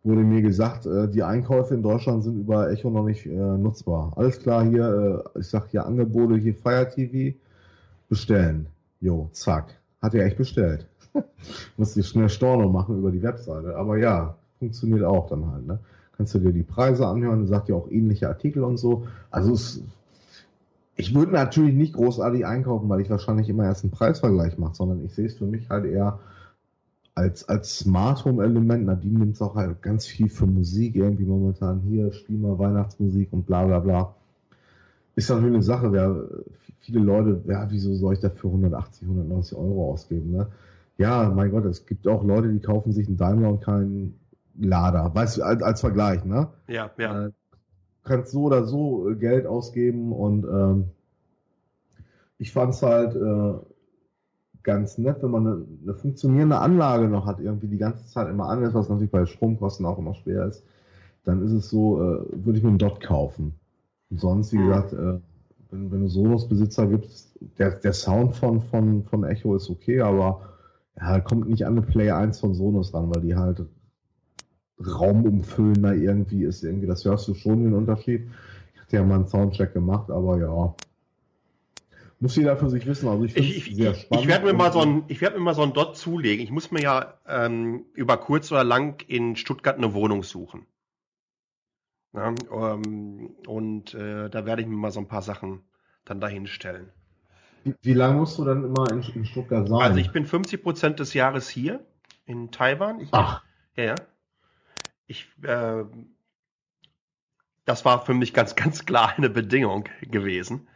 Wurde 0.03 0.21
mir 0.21 0.41
gesagt, 0.41 0.85
äh, 0.85 1.07
die 1.07 1.23
Einkäufe 1.23 1.75
in 1.75 1.83
Deutschland 1.83 2.23
sind 2.23 2.37
über 2.39 2.71
Echo 2.71 2.89
noch 2.89 3.05
nicht 3.05 3.25
äh, 3.25 3.29
nutzbar. 3.29 4.13
Alles 4.15 4.39
klar, 4.39 4.65
hier, 4.65 5.23
äh, 5.35 5.39
ich 5.39 5.47
sag 5.47 5.67
hier 5.69 5.85
Angebote, 5.85 6.35
hier 6.37 6.55
Fire 6.55 6.89
TV, 6.89 7.37
bestellen. 8.09 8.67
Jo, 8.99 9.29
zack. 9.31 9.79
hat 10.01 10.13
er 10.15 10.25
echt 10.25 10.37
bestellt. 10.37 10.87
Musst 11.77 11.95
dir 11.95 12.03
schnell 12.03 12.29
Storno 12.29 12.69
machen 12.69 12.97
über 12.97 13.11
die 13.11 13.21
Webseite. 13.21 13.75
Aber 13.75 13.97
ja, 13.97 14.35
funktioniert 14.59 15.03
auch 15.03 15.29
dann 15.29 15.51
halt, 15.51 15.65
ne? 15.65 15.79
Kannst 16.17 16.35
du 16.35 16.39
dir 16.39 16.51
die 16.51 16.63
Preise 16.63 17.07
anhören, 17.07 17.47
sagt 17.47 17.69
ja 17.69 17.75
auch 17.75 17.89
ähnliche 17.89 18.27
Artikel 18.27 18.63
und 18.63 18.77
so. 18.77 19.07
Also 19.31 19.53
es, 19.53 19.83
ich 21.01 21.15
würde 21.15 21.31
natürlich 21.31 21.73
nicht 21.73 21.93
großartig 21.93 22.45
einkaufen, 22.45 22.87
weil 22.87 23.01
ich 23.01 23.09
wahrscheinlich 23.09 23.49
immer 23.49 23.65
erst 23.65 23.83
einen 23.83 23.91
Preisvergleich 23.91 24.59
mache, 24.59 24.75
sondern 24.75 25.03
ich 25.03 25.13
sehe 25.15 25.25
es 25.25 25.35
für 25.35 25.47
mich 25.47 25.67
halt 25.69 25.85
eher 25.85 26.19
als, 27.15 27.49
als 27.49 27.79
Smart 27.79 28.23
Home 28.23 28.43
Element. 28.43 28.85
Nadine 28.85 29.19
nimmt 29.19 29.35
es 29.35 29.41
auch 29.41 29.55
halt 29.55 29.81
ganz 29.81 30.05
viel 30.05 30.29
für 30.29 30.45
Musik 30.45 30.95
irgendwie 30.95 31.25
momentan. 31.25 31.81
Hier, 31.81 32.13
spiel 32.13 32.37
mal 32.37 32.59
Weihnachtsmusik 32.59 33.33
und 33.33 33.47
bla 33.47 33.65
bla 33.65 33.79
bla. 33.79 34.15
Ist 35.15 35.29
natürlich 35.29 35.55
eine 35.55 35.63
Sache, 35.63 35.91
wer, 35.91 36.23
viele 36.79 36.99
Leute, 36.99 37.41
ja, 37.47 37.65
wieso 37.69 37.95
soll 37.95 38.13
ich 38.13 38.19
dafür 38.19 38.51
180, 38.51 39.03
190 39.03 39.57
Euro 39.57 39.91
ausgeben, 39.91 40.31
ne? 40.31 40.47
Ja, 40.97 41.31
mein 41.35 41.49
Gott, 41.49 41.65
es 41.65 41.87
gibt 41.87 42.07
auch 42.07 42.23
Leute, 42.23 42.53
die 42.53 42.59
kaufen 42.59 42.91
sich 42.91 43.07
einen 43.07 43.17
Daimler 43.17 43.49
und 43.49 43.63
keinen 43.63 44.19
Lader. 44.59 45.15
Weißt 45.15 45.37
du, 45.37 45.43
als, 45.43 45.63
als 45.63 45.81
Vergleich, 45.81 46.23
ne? 46.25 46.49
Ja, 46.67 46.91
ja. 46.99 47.25
Äh, 47.25 47.31
kannst 48.03 48.31
so 48.31 48.43
oder 48.43 48.65
so 48.65 49.09
äh, 49.09 49.15
Geld 49.15 49.45
ausgeben 49.45 50.11
und 50.11 50.45
ähm, 50.45 50.85
ich 52.37 52.51
fand's 52.51 52.81
halt 52.81 53.15
äh, 53.15 53.53
ganz 54.63 54.97
nett, 54.97 55.21
wenn 55.21 55.31
man 55.31 55.47
eine, 55.47 55.65
eine 55.83 55.93
funktionierende 55.93 56.57
Anlage 56.57 57.07
noch 57.07 57.25
hat, 57.25 57.39
irgendwie 57.39 57.67
die 57.67 57.77
ganze 57.77 58.05
Zeit 58.07 58.29
immer 58.29 58.49
an 58.49 58.63
ist, 58.63 58.73
was 58.73 58.89
natürlich 58.89 59.11
bei 59.11 59.25
Stromkosten 59.25 59.85
auch 59.85 59.97
immer 59.99 60.13
schwer 60.15 60.45
ist, 60.45 60.63
dann 61.23 61.43
ist 61.43 61.51
es 61.51 61.69
so, 61.69 61.97
äh, 62.01 62.25
würde 62.31 62.57
ich 62.57 62.63
mir 62.63 62.69
einen 62.69 62.77
Dot 62.77 63.01
kaufen. 63.01 63.53
Und 64.09 64.19
sonst, 64.19 64.51
wie 64.53 64.57
Mhm. 64.57 64.63
gesagt, 64.63 64.93
äh, 64.93 65.19
wenn, 65.69 65.91
wenn 65.91 66.01
du 66.01 66.07
Sonos-Besitzer 66.07 66.87
gibst, 66.87 67.37
der, 67.57 67.71
der 67.71 67.93
Sound 67.93 68.35
von, 68.35 68.61
von, 68.61 69.03
von 69.03 69.23
Echo 69.23 69.55
ist 69.55 69.69
okay, 69.69 70.01
aber 70.01 70.41
ja, 70.99 71.19
kommt 71.19 71.47
nicht 71.47 71.65
an 71.65 71.77
eine 71.77 71.85
Play 71.85 72.11
1 72.11 72.39
von 72.39 72.53
Sonos 72.53 72.93
ran, 72.93 73.13
weil 73.13 73.21
die 73.21 73.35
halt 73.35 73.65
raumumfüllender 74.85 75.95
irgendwie 75.95 76.43
ist. 76.43 76.63
Irgendwie, 76.63 76.87
das 76.87 77.05
hörst 77.05 77.27
du 77.27 77.33
schon 77.33 77.63
den 77.63 77.73
Unterschied. 77.73 78.29
Ich 78.73 78.81
hatte 78.81 78.95
ja 78.97 79.03
mal 79.03 79.15
einen 79.15 79.27
Soundcheck 79.27 79.73
gemacht, 79.73 80.09
aber 80.09 80.37
ja. 80.37 80.75
Muss 82.19 82.35
jeder 82.35 82.55
für 82.55 82.69
sich 82.69 82.85
wissen. 82.85 83.09
Also 83.09 83.23
ich 83.23 83.33
finde 83.33 83.49
es 83.49 83.65
sehr 83.65 83.95
spannend. 83.95 84.23
ich 84.23 84.29
werde 84.29 84.45
mir 84.45 84.53
mal 84.53 84.71
so 84.71 84.81
ein, 84.81 85.03
ich 85.07 85.21
werde 85.21 85.37
mir 85.37 85.43
mal 85.43 85.55
so 85.55 85.63
ein 85.63 85.73
Dot 85.73 85.97
zulegen. 85.97 86.43
Ich 86.43 86.51
muss 86.51 86.69
mir 86.69 86.81
ja 86.81 87.15
ähm, 87.27 87.85
über 87.95 88.17
kurz 88.17 88.51
oder 88.51 88.63
lang 88.63 89.03
in 89.07 89.35
Stuttgart 89.35 89.77
eine 89.77 89.95
Wohnung 89.95 90.21
suchen. 90.21 90.67
Ja, 92.13 92.33
ähm, 92.51 93.31
und 93.47 93.93
äh, 93.93 94.29
da 94.29 94.45
werde 94.45 94.61
ich 94.61 94.67
mir 94.67 94.75
mal 94.75 94.91
so 94.91 94.99
ein 94.99 95.07
paar 95.07 95.21
Sachen 95.21 95.61
dann 96.05 96.19
dahin 96.19 96.45
stellen. 96.45 96.89
Wie, 97.63 97.73
wie 97.81 97.93
lange 97.93 98.19
musst 98.19 98.37
du 98.37 98.45
dann 98.45 98.65
immer 98.65 98.91
in, 98.91 99.01
in 99.15 99.25
Stuttgart 99.25 99.67
sein? 99.67 99.79
Also 99.79 99.97
ich 99.97 100.11
bin 100.11 100.25
50 100.25 100.61
Prozent 100.61 100.99
des 100.99 101.13
Jahres 101.13 101.49
hier 101.49 101.79
in 102.25 102.51
Taiwan. 102.51 102.99
Ich, 102.99 103.09
Ach. 103.11 103.43
Ja, 103.75 103.83
ja. 103.83 103.95
Ich, 105.11 105.27
äh, 105.43 105.83
das 107.65 107.83
war 107.83 108.05
für 108.05 108.13
mich 108.13 108.33
ganz, 108.33 108.55
ganz 108.63 108.85
klar 108.85 109.13
eine 109.17 109.29
Bedingung 109.29 109.89
gewesen. 110.01 110.67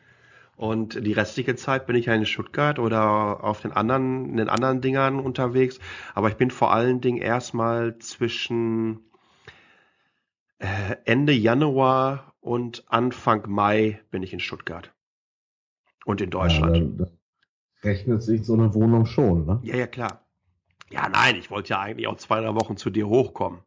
Und 0.58 1.06
die 1.06 1.14
restliche 1.14 1.56
Zeit 1.56 1.86
bin 1.86 1.96
ich 1.96 2.06
ja 2.06 2.14
in 2.14 2.26
Stuttgart 2.26 2.80
oder 2.80 3.44
auf 3.44 3.62
den 3.62 3.72
anderen, 3.74 4.30
in 4.30 4.38
den 4.38 4.50
anderen 4.50 4.82
Dingern 4.82 5.20
unterwegs. 5.20 5.80
Aber 6.14 6.30
ich 6.30 6.36
bin 6.36 6.50
vor 6.52 6.74
allen 6.74 7.02
Dingen 7.02 7.18
erstmal 7.18 7.98
zwischen 8.00 9.00
äh, 10.60 10.96
Ende 11.04 11.34
Januar 11.34 12.34
und 12.40 12.86
Anfang 12.88 13.50
Mai 13.50 14.02
bin 14.12 14.24
ich 14.24 14.32
in 14.32 14.40
Stuttgart. 14.40 14.94
Und 16.06 16.22
in 16.22 16.30
Deutschland. 16.30 17.00
Ja, 17.00 17.08
rechnet 17.84 18.22
sich 18.22 18.46
so 18.46 18.54
eine 18.54 18.74
Wohnung 18.74 19.06
schon, 19.06 19.46
ne? 19.46 19.60
Ja, 19.64 19.76
ja, 19.76 19.88
klar. 19.88 20.26
Ja, 20.90 21.10
nein, 21.10 21.36
ich 21.36 21.50
wollte 21.52 21.72
ja 21.72 21.82
eigentlich 21.82 22.08
auch 22.08 22.18
zwei, 22.18 22.40
drei 22.40 22.54
Wochen 22.56 22.78
zu 22.78 22.90
dir 22.90 23.08
hochkommen. 23.08 23.60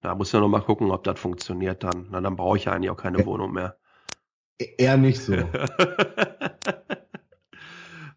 Da 0.00 0.14
muss 0.14 0.32
ja 0.32 0.40
noch 0.40 0.48
mal 0.48 0.60
gucken, 0.60 0.90
ob 0.90 1.04
das 1.04 1.18
funktioniert 1.18 1.82
dann. 1.82 2.08
Na, 2.10 2.20
dann 2.20 2.36
brauche 2.36 2.56
ich 2.56 2.66
ja 2.66 2.72
eigentlich 2.72 2.90
auch 2.90 2.96
keine 2.96 3.24
Wohnung 3.26 3.52
mehr. 3.52 3.76
E-, 4.58 4.74
Eher 4.78 4.96
nicht 4.96 5.20
so. 5.20 5.34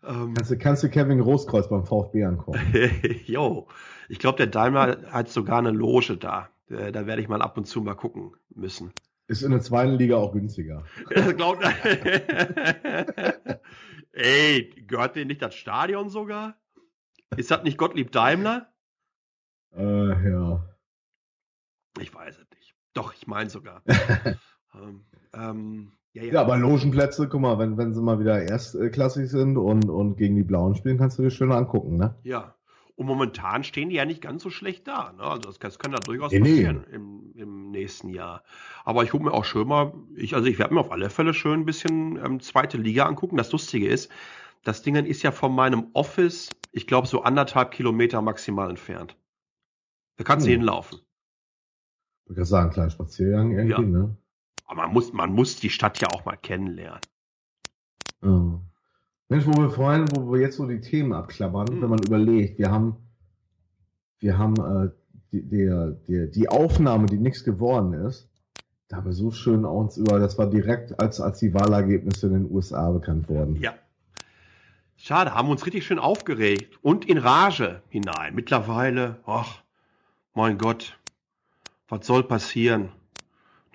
Ähm, 0.09 0.33
kannst, 0.33 0.49
du, 0.49 0.57
kannst 0.57 0.83
du 0.83 0.89
Kevin 0.89 1.19
Großkreuz 1.19 1.69
beim 1.69 1.85
VfB 1.85 2.23
angucken? 2.23 2.59
jo, 3.25 3.67
ich 4.07 4.17
glaube, 4.17 4.37
der 4.37 4.47
Daimler 4.47 5.11
hat 5.11 5.29
sogar 5.29 5.59
eine 5.59 5.69
Loge 5.71 6.17
da. 6.17 6.49
Äh, 6.69 6.91
Da 6.91 7.05
werde 7.05 7.21
ich 7.21 7.27
mal 7.27 7.43
ab 7.43 7.57
und 7.57 7.65
zu 7.65 7.81
mal 7.81 7.93
gucken 7.93 8.31
müssen. 8.49 8.91
Ist 9.27 9.43
in 9.43 9.51
der 9.51 9.61
zweiten 9.61 9.93
Liga 9.93 10.17
auch 10.17 10.31
günstiger. 10.33 10.83
Das 11.13 11.35
glaubt 11.35 11.63
Ey, 14.11 14.69
gehört 14.87 15.15
denen 15.15 15.27
nicht 15.27 15.43
das 15.43 15.53
Stadion 15.53 16.09
sogar? 16.09 16.55
Ist 17.37 17.51
das 17.51 17.63
nicht 17.63 17.77
Gottlieb 17.77 18.11
Daimler? 18.11 18.73
Äh, 19.75 20.29
ja. 20.29 20.68
Ich 22.01 22.13
weiß 22.13 22.37
es 22.37 22.49
nicht. 22.57 22.75
Doch, 22.93 23.13
ich 23.13 23.27
meine 23.27 23.49
sogar. 23.49 23.83
ähm, 24.73 25.05
ähm, 25.33 25.91
ja, 26.13 26.23
ja. 26.23 26.33
Ja, 26.33 26.41
aber 26.41 26.57
Logenplätze, 26.57 27.27
guck 27.29 27.41
mal, 27.41 27.59
wenn, 27.59 27.77
wenn 27.77 27.93
sie 27.93 28.01
mal 28.01 28.19
wieder 28.19 28.41
erstklassig 28.41 29.29
sind 29.29 29.57
und, 29.57 29.89
und 29.89 30.15
gegen 30.17 30.35
die 30.35 30.43
Blauen 30.43 30.75
spielen, 30.75 30.97
kannst 30.97 31.17
du 31.19 31.23
dir 31.23 31.31
schön 31.31 31.51
angucken, 31.51 31.97
ne? 31.97 32.15
Ja. 32.23 32.55
Und 32.95 33.05
momentan 33.05 33.63
stehen 33.63 33.89
die 33.89 33.95
ja 33.95 34.03
nicht 34.03 34.21
ganz 34.21 34.43
so 34.43 34.49
schlecht 34.49 34.85
da. 34.85 35.13
Ne? 35.13 35.23
Also 35.23 35.43
das, 35.43 35.59
das 35.59 35.79
kann 35.79 35.93
da 35.93 35.99
durchaus 35.99 36.33
Nee, 36.33 36.39
nee. 36.39 36.49
passieren 36.49 36.83
im, 36.91 37.31
im 37.35 37.71
nächsten 37.71 38.09
Jahr. 38.09 38.43
Aber 38.83 39.03
ich 39.03 39.11
gucke 39.11 39.23
mir 39.23 39.31
auch 39.33 39.45
schön 39.45 39.69
mal, 39.69 39.93
ich, 40.15 40.35
also 40.35 40.47
ich 40.47 40.59
werde 40.59 40.73
mir 40.73 40.81
auf 40.81 40.91
alle 40.91 41.09
Fälle 41.09 41.33
schön 41.33 41.61
ein 41.61 41.65
bisschen 41.65 42.17
ähm, 42.17 42.41
zweite 42.41 42.75
Liga 42.77 43.05
angucken. 43.05 43.37
Das 43.37 43.53
Lustige 43.53 43.87
ist, 43.87 44.11
das 44.65 44.81
Ding 44.81 44.95
ist 44.95 45.23
ja 45.23 45.31
von 45.31 45.55
meinem 45.55 45.87
Office, 45.93 46.53
ich 46.73 46.87
glaube, 46.87 47.07
so 47.07 47.21
anderthalb 47.23 47.71
Kilometer 47.71 48.21
maximal 48.21 48.69
entfernt. 48.69 49.15
Da 50.17 50.25
kannst 50.25 50.45
du 50.45 50.51
Hm. 50.51 50.57
hinlaufen. 50.59 50.99
Ich 52.29 52.35
würde 52.35 52.45
sagen, 52.45 52.69
kleinen 52.69 52.91
Spaziergang 52.91 53.51
irgendwie, 53.51 53.71
Ja. 53.71 53.81
ne? 53.81 54.15
Aber 54.67 54.83
man 54.83 54.93
muss, 54.93 55.11
man 55.13 55.33
muss 55.33 55.55
die 55.59 55.71
Stadt 55.71 55.99
ja 55.99 56.09
auch 56.09 56.25
mal 56.25 56.37
kennenlernen. 56.37 57.01
Ja. 58.21 58.59
Mensch, 59.29 59.45
wo 59.47 59.53
wir 59.61 59.69
vorhin, 59.71 60.05
wo 60.11 60.31
wir 60.31 60.41
jetzt 60.41 60.57
so 60.57 60.67
die 60.67 60.79
Themen 60.81 61.13
abklappern, 61.13 61.67
Hm. 61.67 61.81
wenn 61.81 61.89
man 61.89 61.99
überlegt, 62.03 62.59
wir 62.59 62.71
haben, 62.71 62.95
wir 64.19 64.37
haben 64.37 64.55
äh, 64.57 64.89
die, 65.31 65.41
der, 65.47 65.91
der, 66.07 66.27
die 66.27 66.49
Aufnahme, 66.49 67.07
die 67.07 67.17
nichts 67.17 67.43
geworden 67.43 67.93
ist, 67.93 68.29
da 68.89 68.97
haben 68.97 69.05
wir 69.05 69.13
so 69.13 69.31
schön 69.31 69.65
uns 69.65 69.97
über, 69.97 70.19
das 70.19 70.37
war 70.37 70.47
direkt, 70.47 70.99
als, 70.99 71.21
als 71.21 71.39
die 71.39 71.53
Wahlergebnisse 71.53 72.27
in 72.27 72.33
den 72.33 72.51
USA 72.51 72.91
bekannt 72.91 73.29
wurden. 73.29 73.55
Ja. 73.55 73.73
Schade, 74.97 75.33
haben 75.33 75.49
uns 75.49 75.65
richtig 75.65 75.85
schön 75.85 75.99
aufgeregt 75.99 76.77
und 76.81 77.05
in 77.05 77.17
Rage 77.17 77.81
hinein. 77.89 78.35
Mittlerweile, 78.35 79.19
ach, 79.25 79.63
mein 80.33 80.57
Gott, 80.57 80.98
was 81.89 82.05
soll 82.05 82.23
passieren? 82.23 82.91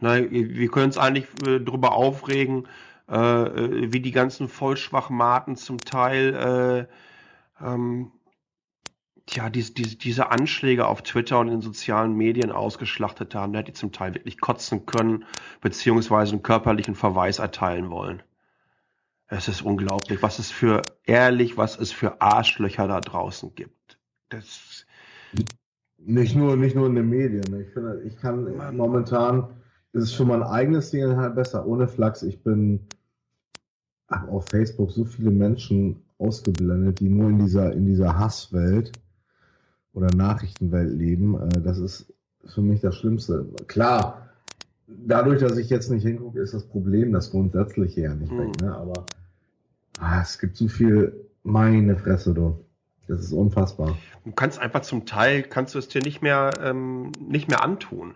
Na, 0.01 0.17
wir 0.19 0.69
können 0.69 0.87
uns 0.87 0.99
eigentlich 0.99 1.27
äh, 1.47 1.61
darüber 1.61 1.93
aufregen, 1.93 2.67
äh, 3.09 3.17
äh, 3.17 3.93
wie 3.93 4.01
die 4.01 4.13
ganzen 4.13 4.49
Vollschwachmaten 4.49 5.57
zum 5.57 5.85
Teil, 5.85 6.89
äh, 7.61 7.65
ähm, 7.65 8.13
tja, 9.27 9.51
diese, 9.51 9.73
diese, 9.73 9.97
diese 9.97 10.31
Anschläge 10.31 10.87
auf 10.87 11.03
Twitter 11.03 11.39
und 11.39 11.49
in 11.49 11.61
sozialen 11.61 12.15
Medien 12.17 12.51
ausgeschlachtet 12.51 13.35
haben. 13.35 13.53
Da 13.53 13.61
hätte 13.61 13.73
ich 13.73 13.77
zum 13.77 13.93
Teil 13.93 14.15
wirklich 14.15 14.41
kotzen 14.41 14.87
können, 14.87 15.25
beziehungsweise 15.61 16.33
einen 16.33 16.43
körperlichen 16.43 16.95
Verweis 16.95 17.39
erteilen 17.39 17.91
wollen. 17.91 18.23
Es 19.27 19.49
ist 19.49 19.63
unglaublich, 19.63 20.23
was 20.23 20.39
es 20.39 20.51
für 20.51 20.99
ehrlich, 21.05 21.57
was 21.57 21.79
es 21.79 21.93
für 21.93 22.21
Arschlöcher 22.21 22.89
da 22.89 23.01
draußen 23.01 23.55
gibt. 23.55 23.99
Das, 24.29 24.87
Nicht 26.07 26.37
nur, 26.37 26.57
nicht 26.57 26.77
nur 26.77 26.87
in 26.87 26.95
den 26.95 27.09
Medien. 27.09 27.61
Ich 27.61 27.69
finde, 27.71 28.03
ich 28.05 28.17
kann 28.19 28.47
momentan 28.77 29.49
ist 29.93 30.03
es 30.03 30.13
für 30.13 30.25
mein 30.25 30.43
eigenes 30.43 30.91
Ding 30.91 31.17
halt 31.17 31.37
besser. 31.37 31.67
Ohne 31.67 31.87
Flachs, 31.87 32.23
ich 32.23 32.43
bin 32.43 32.81
ach, 34.09 34.27
auf 34.29 34.49
Facebook 34.49 34.91
so 34.91 35.05
viele 35.05 35.31
Menschen 35.31 36.03
ausgeblendet, 36.19 37.01
die 37.01 37.09
nur 37.09 37.31
in 37.31 37.39
dieser, 37.39 37.73
in 37.73 37.87
dieser 37.87 38.19
Hasswelt 38.19 38.93
oder 39.93 40.13
Nachrichtenwelt 40.13 40.93
leben. 40.93 41.41
Äh, 41.41 41.61
Das 41.63 41.79
ist 41.79 42.13
für 42.45 42.61
mich 42.61 42.81
das 42.81 42.97
Schlimmste. 42.97 43.47
Klar, 43.69 44.29
dadurch, 44.87 45.41
dass 45.41 45.57
ich 45.57 45.71
jetzt 45.71 45.91
nicht 45.91 46.03
hingucke, 46.03 46.41
ist 46.41 46.55
das 46.55 46.67
Problem 46.67 47.13
das 47.13 47.31
Grundsätzliche 47.31 48.03
ja 48.03 48.15
nicht 48.15 48.37
weg. 48.37 48.61
Ne? 48.61 48.75
Aber 48.75 49.07
ah, 50.01 50.21
es 50.21 50.39
gibt 50.39 50.57
so 50.57 50.69
viel, 50.69 51.29
meine 51.43 51.97
Fresse, 51.97 52.35
du. 52.35 52.64
Das 53.07 53.21
ist 53.21 53.33
unfassbar. 53.33 53.97
du 54.25 54.33
kannst 54.33 54.59
einfach 54.59 54.81
zum 54.81 55.05
Teil, 55.07 55.43
kannst 55.43 55.75
du 55.75 55.79
es 55.79 55.89
dir 55.89 56.01
nicht 56.01 56.23
mehr, 56.23 56.55
ähm, 56.63 57.13
nicht 57.21 57.49
mehr 57.49 57.63
antun. 57.63 58.15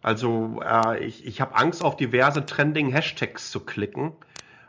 Also 0.00 0.60
äh, 0.64 1.04
ich, 1.04 1.26
ich 1.26 1.40
habe 1.40 1.56
Angst, 1.56 1.82
auf 1.82 1.96
diverse 1.96 2.46
trending 2.46 2.90
Hashtags 2.90 3.50
zu 3.50 3.60
klicken, 3.60 4.12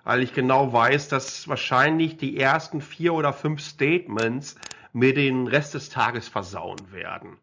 weil 0.04 0.24
ich 0.24 0.34
genau 0.34 0.74
weiß, 0.74 1.08
dass 1.08 1.48
wahrscheinlich 1.48 2.18
die 2.18 2.40
ersten 2.40 2.82
vier 2.82 3.14
oder 3.14 3.32
fünf 3.32 3.62
Statements 3.62 4.56
mir 4.92 5.14
den 5.14 5.48
Rest 5.48 5.76
des 5.76 5.90
Tages 5.90 6.28
versauen 6.28 6.92
werden. 6.92 7.38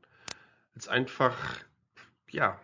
Jetzt 0.75 0.89
einfach, 0.89 1.37
ja. 2.29 2.59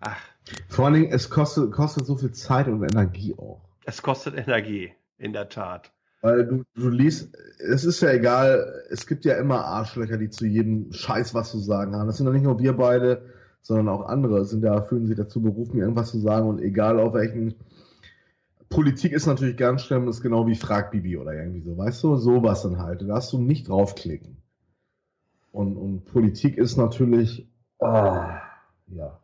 Ach, 0.00 0.20
Vor 0.68 0.84
allen 0.84 0.94
Dingen, 0.94 1.12
es 1.12 1.30
kostet, 1.30 1.72
kostet 1.72 2.04
so 2.04 2.16
viel 2.16 2.32
Zeit 2.32 2.68
und 2.68 2.82
Energie 2.82 3.34
auch. 3.38 3.62
es 3.86 4.02
kostet 4.02 4.36
Energie, 4.36 4.92
in 5.16 5.32
der 5.32 5.48
Tat. 5.48 5.92
Weil 6.24 6.46
du, 6.46 6.64
du 6.74 6.88
liest, 6.88 7.36
es 7.58 7.84
ist 7.84 8.00
ja 8.00 8.10
egal, 8.10 8.82
es 8.88 9.06
gibt 9.06 9.26
ja 9.26 9.34
immer 9.34 9.66
Arschlöcher, 9.66 10.16
die 10.16 10.30
zu 10.30 10.46
jedem 10.46 10.90
Scheiß 10.90 11.34
was 11.34 11.50
zu 11.50 11.58
sagen 11.58 11.94
haben. 11.94 12.06
Das 12.06 12.16
sind 12.16 12.26
ja 12.26 12.32
nicht 12.32 12.44
nur 12.44 12.58
wir 12.58 12.72
beide, 12.72 13.26
sondern 13.60 13.90
auch 13.90 14.06
andere 14.06 14.46
sind 14.46 14.64
ja, 14.64 14.80
fühlen 14.80 15.06
sich 15.06 15.18
dazu 15.18 15.42
berufen, 15.42 15.80
irgendwas 15.80 16.10
zu 16.10 16.18
sagen 16.18 16.48
und 16.48 16.62
egal 16.62 16.98
auf 16.98 17.12
welchen. 17.12 17.56
Politik 18.70 19.12
ist 19.12 19.26
natürlich 19.26 19.58
ganz 19.58 19.82
schlimm, 19.82 20.08
ist 20.08 20.22
genau 20.22 20.46
wie 20.46 20.54
Frag 20.54 20.92
Bibi 20.92 21.18
oder 21.18 21.34
irgendwie 21.34 21.60
so, 21.60 21.76
weißt 21.76 22.02
du? 22.02 22.16
Sowas 22.16 22.62
dann 22.62 22.78
halt. 22.78 23.02
Da 23.02 23.06
darfst 23.06 23.30
du 23.34 23.38
nicht 23.38 23.68
draufklicken. 23.68 24.38
Und, 25.52 25.76
und 25.76 26.06
Politik 26.06 26.56
ist 26.56 26.78
natürlich, 26.78 27.46
ah, 27.80 28.40
ja. 28.86 29.20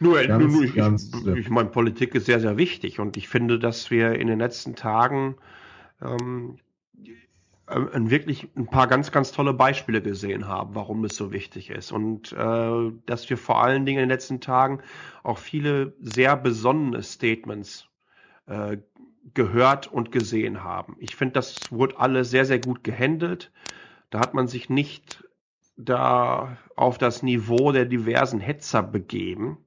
Nur, 0.00 0.22
Ganz, 0.22 0.42
nur, 0.42 0.52
nur 0.52 0.64
ich, 0.64 0.74
ganz 0.74 1.10
ich, 1.12 1.26
ich 1.26 1.50
meine, 1.50 1.68
Politik 1.68 2.14
ist 2.14 2.26
sehr, 2.26 2.40
sehr 2.40 2.56
wichtig 2.56 3.00
und 3.00 3.16
ich 3.16 3.28
finde, 3.28 3.58
dass 3.58 3.90
wir 3.90 4.12
in 4.12 4.28
den 4.28 4.38
letzten 4.38 4.76
Tagen 4.76 5.36
ähm, 6.00 6.58
äh, 7.68 7.80
ein 7.92 8.10
wirklich 8.10 8.48
ein 8.56 8.66
paar 8.66 8.86
ganz, 8.86 9.12
ganz 9.12 9.32
tolle 9.32 9.52
Beispiele 9.52 10.02
gesehen 10.02 10.46
haben, 10.48 10.74
warum 10.74 11.04
es 11.04 11.16
so 11.16 11.32
wichtig 11.32 11.70
ist. 11.70 11.92
Und 11.92 12.32
äh, 12.32 12.92
dass 13.06 13.28
wir 13.28 13.36
vor 13.36 13.62
allen 13.62 13.86
Dingen 13.86 13.98
in 13.98 14.08
den 14.08 14.14
letzten 14.14 14.40
Tagen 14.40 14.80
auch 15.22 15.38
viele 15.38 15.94
sehr 16.00 16.36
besonnene 16.36 17.02
Statements 17.02 17.88
äh, 18.46 18.78
gehört 19.34 19.86
und 19.86 20.12
gesehen 20.12 20.64
haben. 20.64 20.96
Ich 20.98 21.16
finde, 21.16 21.34
das 21.34 21.70
wurde 21.70 21.98
alle 21.98 22.24
sehr, 22.24 22.44
sehr 22.44 22.58
gut 22.58 22.82
gehandelt. 22.84 23.52
Da 24.10 24.20
hat 24.20 24.34
man 24.34 24.48
sich 24.48 24.70
nicht 24.70 25.24
da 25.76 26.56
auf 26.76 26.98
das 26.98 27.22
Niveau 27.22 27.72
der 27.72 27.84
diversen 27.84 28.40
Hetzer 28.40 28.82
begeben. 28.82 29.58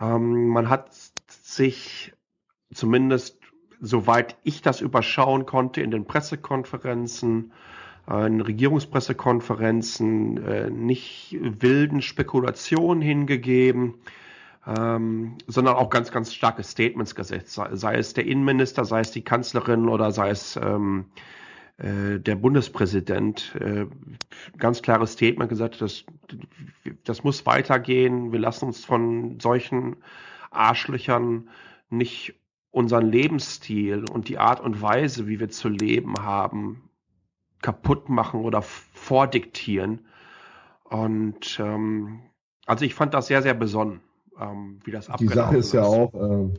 Ähm, 0.00 0.48
man 0.48 0.68
hat 0.68 0.92
sich 0.92 2.12
zumindest, 2.72 3.38
soweit 3.80 4.36
ich 4.42 4.62
das 4.62 4.80
überschauen 4.80 5.46
konnte, 5.46 5.80
in 5.80 5.90
den 5.90 6.06
Pressekonferenzen, 6.06 7.52
äh, 8.08 8.26
in 8.26 8.40
Regierungspressekonferenzen 8.40 10.44
äh, 10.44 10.70
nicht 10.70 11.36
wilden 11.40 12.02
Spekulationen 12.02 13.02
hingegeben, 13.02 13.94
ähm, 14.66 15.38
sondern 15.46 15.76
auch 15.76 15.90
ganz, 15.90 16.10
ganz 16.10 16.34
starke 16.34 16.64
Statements 16.64 17.14
gesetzt, 17.14 17.54
sei, 17.54 17.74
sei 17.74 17.96
es 17.96 18.14
der 18.14 18.26
Innenminister, 18.26 18.84
sei 18.84 19.00
es 19.00 19.12
die 19.12 19.22
Kanzlerin 19.22 19.88
oder 19.88 20.10
sei 20.10 20.30
es 20.30 20.56
ähm, 20.56 21.06
äh, 21.78 22.18
der 22.18 22.36
Bundespräsident 22.36 23.54
äh, 23.60 23.86
ganz 24.56 24.82
klares 24.82 25.12
Statement 25.12 25.50
gesagt, 25.50 25.80
das, 25.80 26.04
das 27.04 27.22
muss 27.22 27.44
weitergehen. 27.44 28.32
Wir 28.32 28.38
lassen 28.38 28.66
uns 28.66 28.84
von 28.84 29.38
solchen 29.40 29.96
Arschlöchern 30.50 31.50
nicht 31.90 32.34
unseren 32.70 33.06
Lebensstil 33.06 34.04
und 34.04 34.28
die 34.28 34.38
Art 34.38 34.60
und 34.60 34.80
Weise, 34.80 35.26
wie 35.28 35.40
wir 35.40 35.48
zu 35.48 35.68
leben 35.68 36.22
haben, 36.22 36.88
kaputt 37.62 38.08
machen 38.08 38.40
oder 38.40 38.62
vordiktieren. 38.62 40.06
Und 40.84 41.58
ähm, 41.60 42.20
also 42.64 42.84
ich 42.84 42.94
fand 42.94 43.14
das 43.14 43.26
sehr, 43.26 43.42
sehr 43.42 43.54
besonnen, 43.54 44.00
ähm, 44.40 44.80
wie 44.84 44.90
das 44.90 45.06
Die 45.06 45.12
abgelaufen 45.12 45.34
Sache 45.36 45.56
ist 45.56 45.72
ja 45.72 45.82
auch, 45.84 46.14
ähm, 46.14 46.54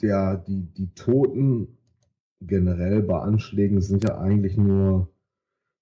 der, 0.00 0.36
die, 0.38 0.72
die 0.74 0.94
Toten 0.94 1.78
generell 2.46 3.02
bei 3.02 3.20
Anschlägen 3.20 3.80
sind 3.80 4.04
ja 4.04 4.18
eigentlich 4.18 4.56
nur 4.56 5.08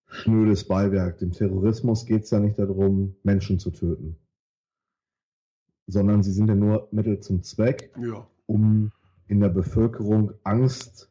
schnödes 0.06 0.66
Beiwerk. 0.66 1.18
Dem 1.18 1.32
Terrorismus 1.32 2.06
geht 2.06 2.24
es 2.24 2.30
ja 2.30 2.40
nicht 2.40 2.58
darum, 2.58 3.16
Menschen 3.22 3.58
zu 3.58 3.70
töten, 3.70 4.16
sondern 5.86 6.22
sie 6.22 6.32
sind 6.32 6.48
ja 6.48 6.54
nur 6.54 6.88
Mittel 6.90 7.20
zum 7.20 7.42
Zweck, 7.42 7.92
Ja. 8.00 8.26
um 8.46 8.92
in 9.28 9.40
der 9.40 9.48
Bevölkerung 9.48 10.32
Angst 10.42 11.10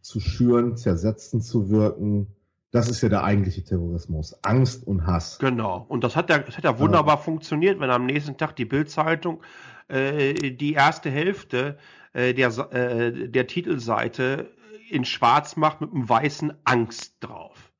zu 0.00 0.20
schüren, 0.20 0.76
zersetzen 0.76 1.40
zu 1.40 1.70
wirken. 1.70 2.28
Das 2.70 2.90
ist 2.90 3.00
ja 3.00 3.08
der 3.08 3.24
eigentliche 3.24 3.64
Terrorismus. 3.64 4.38
Angst 4.44 4.86
und 4.86 5.06
Hass. 5.06 5.38
Genau. 5.38 5.86
Und 5.88 6.04
das 6.04 6.14
hat 6.16 6.28
ja, 6.28 6.38
das 6.38 6.58
hat 6.58 6.64
ja 6.64 6.78
wunderbar 6.78 7.16
funktioniert, 7.18 7.80
wenn 7.80 7.90
am 7.90 8.04
nächsten 8.04 8.36
Tag 8.36 8.54
die 8.56 8.66
Bildzeitung 8.66 9.42
äh, 9.88 10.52
die 10.52 10.74
erste 10.74 11.10
Hälfte 11.10 11.78
äh, 12.12 12.34
der, 12.34 12.48
äh, 12.72 13.28
der 13.28 13.46
Titelseite 13.46 14.50
in 14.90 15.04
Schwarz 15.04 15.56
macht 15.56 15.80
mit 15.80 15.92
einem 15.92 16.08
weißen 16.08 16.52
Angst 16.64 17.16
drauf. 17.20 17.72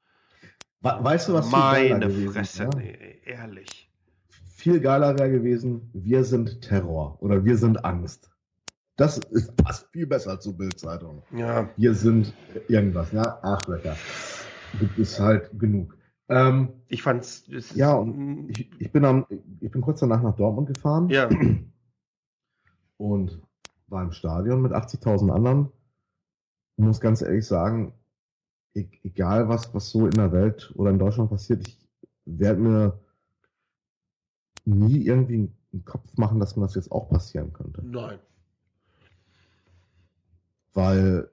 We- 0.81 0.99
Weißt 1.01 1.29
du, 1.29 1.33
was 1.35 1.51
Meine 1.51 1.99
gewesen 2.07 2.33
Fresse, 2.33 2.59
wäre? 2.65 2.77
nee, 2.79 3.19
ehrlich. 3.25 3.91
Viel 4.55 4.81
geiler 4.81 5.19
wäre 5.19 5.31
gewesen, 5.31 5.91
wir 5.93 6.25
sind 6.25 6.61
Terror 6.63 7.17
oder 7.23 7.45
wir 7.45 7.57
sind 7.57 7.85
Angst. 7.85 8.31
Das 8.97 9.19
ist, 9.19 9.57
passt 9.57 9.87
viel 9.93 10.07
besser 10.09 10.41
zur 10.41 10.57
Bildzeitung. 10.59 11.23
Ja. 11.31 11.69
Wir 11.77 11.95
sind 11.95 12.35
irgendwas, 12.67 13.13
ja, 13.13 13.39
Arschlöcher. 13.43 13.97
Gibt 14.81 14.99
es 14.99 15.19
halt 15.21 15.51
genug. 15.59 15.97
Ähm, 16.29 16.71
ich 16.89 17.03
fand's. 17.03 17.45
Ja, 17.75 17.93
und 17.95 18.51
ich, 18.51 18.69
ich 18.81 18.91
bin 18.93 19.05
am, 19.05 19.25
ich 19.61 19.71
bin 19.71 19.81
kurz 19.81 20.01
danach 20.01 20.21
nach 20.23 20.35
Dortmund 20.37 20.67
gefahren. 20.75 21.09
Ja. 21.09 21.29
Und 22.97 23.41
war 23.87 24.03
im 24.03 24.13
Stadion 24.13 24.61
mit 24.63 24.73
80.000 24.73 25.31
anderen. 25.33 25.69
Und 26.79 26.87
muss 26.87 27.01
ganz 27.01 27.23
ehrlich 27.23 27.47
sagen, 27.47 27.93
e 28.75 28.87
egal 29.03 29.49
was, 29.49 29.75
was 29.75 29.91
so 29.91 30.07
in 30.07 30.15
der 30.15 30.33
Welt 30.33 30.73
oder 30.77 30.91
in 30.91 30.99
Deutschland 30.99 31.29
passiert, 31.29 31.67
ich 31.67 31.77
werde 32.25 32.61
mir 32.61 33.01
nie 34.65 35.05
irgendwie 35.05 35.51
einen 35.73 35.85
Kopf 35.85 36.17
machen, 36.17 36.39
dass 36.39 36.57
mir 36.57 36.63
das 36.63 36.77
jetzt 36.77 36.93
auch 36.93 37.09
passieren 37.11 37.53
könnte. 37.53 37.85
Nein. 37.85 38.19
Weil, 40.73 41.29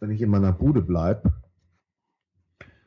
wenn 0.00 0.10
ich 0.10 0.20
in 0.20 0.30
meiner 0.30 0.52
Bude 0.52 0.82
bleibe, 0.82 1.32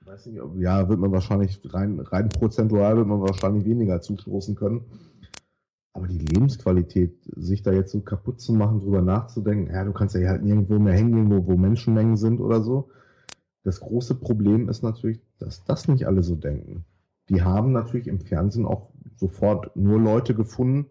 weiß 0.05 0.27
nicht, 0.27 0.39
ob, 0.39 0.55
ja, 0.59 0.87
wird 0.87 0.99
man 0.99 1.11
wahrscheinlich 1.11 1.59
rein, 1.73 1.99
rein 1.99 2.29
prozentual 2.29 2.97
wird 2.97 3.07
man 3.07 3.21
wahrscheinlich 3.21 3.65
weniger 3.65 4.01
zustoßen 4.01 4.53
können. 4.55 4.85
Aber 5.93 6.07
die 6.07 6.17
Lebensqualität, 6.17 7.15
sich 7.35 7.61
da 7.61 7.71
jetzt 7.71 7.91
so 7.91 8.01
kaputt 8.01 8.41
zu 8.41 8.53
machen, 8.53 8.79
drüber 8.79 9.01
nachzudenken, 9.01 9.71
ja, 9.71 9.83
du 9.83 9.93
kannst 9.93 10.15
ja 10.15 10.27
halt 10.27 10.43
nirgendwo 10.43 10.79
mehr 10.79 10.93
hängen, 10.93 11.29
wo, 11.29 11.45
wo 11.45 11.55
Menschenmengen 11.55 12.17
sind 12.17 12.39
oder 12.41 12.61
so. 12.61 12.89
Das 13.63 13.79
große 13.79 14.15
Problem 14.15 14.69
ist 14.69 14.81
natürlich, 14.81 15.21
dass 15.37 15.63
das 15.63 15.87
nicht 15.87 16.07
alle 16.07 16.23
so 16.23 16.35
denken. 16.35 16.83
Die 17.29 17.43
haben 17.43 17.71
natürlich 17.71 18.07
im 18.07 18.19
Fernsehen 18.19 18.65
auch 18.65 18.89
sofort 19.15 19.75
nur 19.75 19.99
Leute 19.99 20.33
gefunden. 20.33 20.87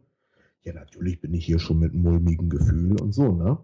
Ja, 0.63 0.73
natürlich 0.73 1.21
bin 1.21 1.35
ich 1.35 1.45
hier 1.45 1.59
schon 1.59 1.81
mit 1.81 1.93
mulmigen 1.93 2.49
Gefühl 2.49 3.01
und 3.01 3.13
so, 3.13 3.33
ne? 3.33 3.59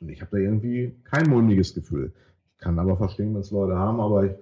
Und 0.00 0.08
ich 0.10 0.20
habe 0.20 0.32
da 0.32 0.38
irgendwie 0.38 0.94
kein 1.04 1.28
mulmiges 1.28 1.74
Gefühl. 1.74 2.12
Ich 2.52 2.58
kann 2.58 2.78
aber 2.78 2.96
verstehen, 2.96 3.34
wenn 3.34 3.40
es 3.40 3.50
Leute 3.50 3.76
haben, 3.76 4.00
aber 4.00 4.24
ich, 4.26 4.32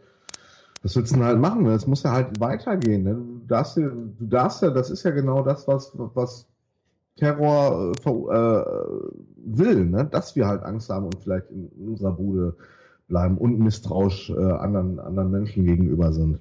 was 0.82 0.94
willst 0.96 1.12
du 1.12 1.16
denn 1.16 1.24
halt 1.24 1.40
machen? 1.40 1.64
Ne? 1.64 1.72
Es 1.72 1.86
muss 1.86 2.02
ja 2.02 2.12
halt 2.12 2.40
weitergehen. 2.40 3.02
Ne? 3.04 3.14
Du 3.14 3.40
darfst 3.46 3.76
ja, 3.76 3.88
du 3.88 4.26
darfst 4.26 4.62
ja, 4.62 4.70
das 4.70 4.90
ist 4.90 5.02
ja 5.02 5.10
genau 5.10 5.42
das, 5.42 5.66
was, 5.66 5.92
was 5.94 6.46
Terror 7.16 7.94
äh, 8.06 8.10
äh, 8.10 8.64
will, 9.36 9.86
ne? 9.86 10.04
dass 10.04 10.36
wir 10.36 10.46
halt 10.46 10.62
Angst 10.62 10.88
haben 10.88 11.06
und 11.06 11.20
vielleicht 11.20 11.50
in 11.50 11.68
unserer 11.88 12.12
Bude 12.12 12.56
bleiben 13.08 13.38
und 13.38 13.58
misstrauisch 13.58 14.30
äh, 14.30 14.34
anderen, 14.34 15.00
anderen 15.00 15.30
Menschen 15.30 15.64
gegenüber 15.64 16.12
sind. 16.12 16.40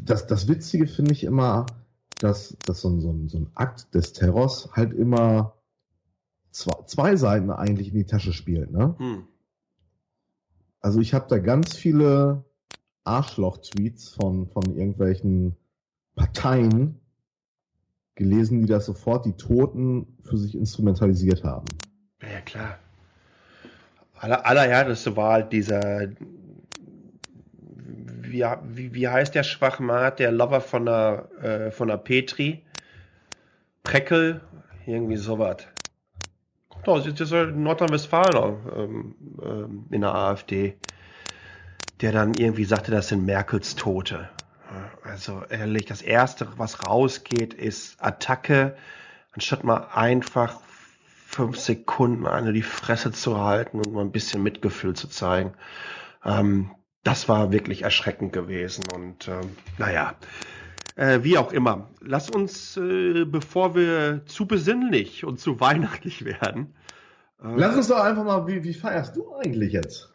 Das, 0.00 0.26
das 0.26 0.48
Witzige 0.48 0.86
finde 0.86 1.12
ich 1.12 1.24
immer, 1.24 1.66
dass, 2.18 2.56
dass 2.66 2.80
so, 2.80 2.88
ein, 2.88 3.00
so, 3.00 3.10
ein, 3.10 3.28
so 3.28 3.38
ein 3.38 3.46
Akt 3.54 3.94
des 3.94 4.12
Terrors 4.12 4.70
halt 4.72 4.92
immer 4.92 5.54
zwei, 6.50 6.82
zwei 6.86 7.16
Seiten 7.16 7.50
eigentlich 7.50 7.88
in 7.88 7.94
die 7.94 8.06
Tasche 8.06 8.32
spielt. 8.32 8.72
Ne? 8.72 8.94
Hm. 8.98 9.22
Also 10.80 11.00
ich 11.00 11.14
habe 11.14 11.26
da 11.28 11.38
ganz 11.38 11.76
viele 11.76 12.44
Arschloch-Tweets 13.04 14.14
von, 14.14 14.48
von 14.48 14.64
irgendwelchen 14.76 15.56
Parteien 16.14 17.00
gelesen, 18.14 18.60
die 18.60 18.66
das 18.66 18.86
sofort 18.86 19.24
die 19.24 19.32
Toten 19.32 20.18
für 20.22 20.36
sich 20.36 20.54
instrumentalisiert 20.54 21.42
haben. 21.44 21.66
Ja, 22.22 22.28
ja, 22.28 22.40
klar. 22.42 22.78
Aller, 24.18 24.44
allerhärteste 24.44 25.16
war 25.16 25.32
halt 25.32 25.52
dieser, 25.52 26.08
wie, 28.30 28.44
wie, 28.64 28.94
wie 28.94 29.08
heißt 29.08 29.34
der 29.34 29.42
Schwachmat, 29.42 30.18
der 30.18 30.30
Lover 30.32 30.60
von 30.60 30.84
der, 30.84 31.28
äh, 31.42 31.70
von 31.70 31.88
der 31.88 31.96
Petri? 31.96 32.62
Preckel, 33.82 34.42
irgendwie 34.86 35.16
sowas. 35.16 35.66
Kommt 36.68 36.88
aus, 36.88 37.04
das 37.04 37.20
ist 37.20 37.32
halt 37.32 37.56
Nordrhein-Westfalen 37.56 38.56
ähm, 38.76 39.14
ähm, 39.42 39.86
in 39.90 40.02
der 40.02 40.14
AfD. 40.14 40.76
Der 42.00 42.12
dann 42.12 42.34
irgendwie 42.34 42.64
sagte, 42.64 42.90
das 42.90 43.08
sind 43.08 43.24
Merkels 43.26 43.76
Tote. 43.76 44.28
Also 45.02 45.42
ehrlich, 45.50 45.86
das 45.86 46.02
erste, 46.02 46.48
was 46.56 46.82
rausgeht, 46.84 47.54
ist 47.54 48.02
Attacke, 48.02 48.76
anstatt 49.32 49.64
mal 49.64 49.88
einfach 49.94 50.60
fünf 51.26 51.58
Sekunden 51.58 52.26
eine 52.26 52.52
die 52.52 52.62
Fresse 52.62 53.12
zu 53.12 53.40
halten 53.40 53.78
und 53.80 53.92
mal 53.92 54.02
ein 54.02 54.12
bisschen 54.12 54.42
Mitgefühl 54.42 54.94
zu 54.94 55.08
zeigen. 55.08 55.54
Ähm, 56.24 56.70
das 57.02 57.28
war 57.28 57.52
wirklich 57.52 57.82
erschreckend 57.82 58.32
gewesen 58.32 58.86
und 58.88 59.28
ähm, 59.28 59.56
naja, 59.78 60.14
äh, 60.96 61.20
wie 61.22 61.38
auch 61.38 61.52
immer. 61.52 61.88
Lass 62.00 62.30
uns, 62.30 62.76
äh, 62.76 63.24
bevor 63.24 63.74
wir 63.74 64.22
zu 64.26 64.46
besinnlich 64.46 65.24
und 65.24 65.40
zu 65.40 65.60
weihnachtlich 65.60 66.24
werden, 66.24 66.74
Äh, 67.42 67.54
Lass 67.56 67.76
uns 67.76 67.88
doch 67.88 68.00
einfach 68.00 68.24
mal, 68.24 68.46
wie, 68.46 68.62
wie 68.64 68.74
feierst 68.74 69.16
du 69.16 69.34
eigentlich 69.34 69.72
jetzt? 69.72 70.14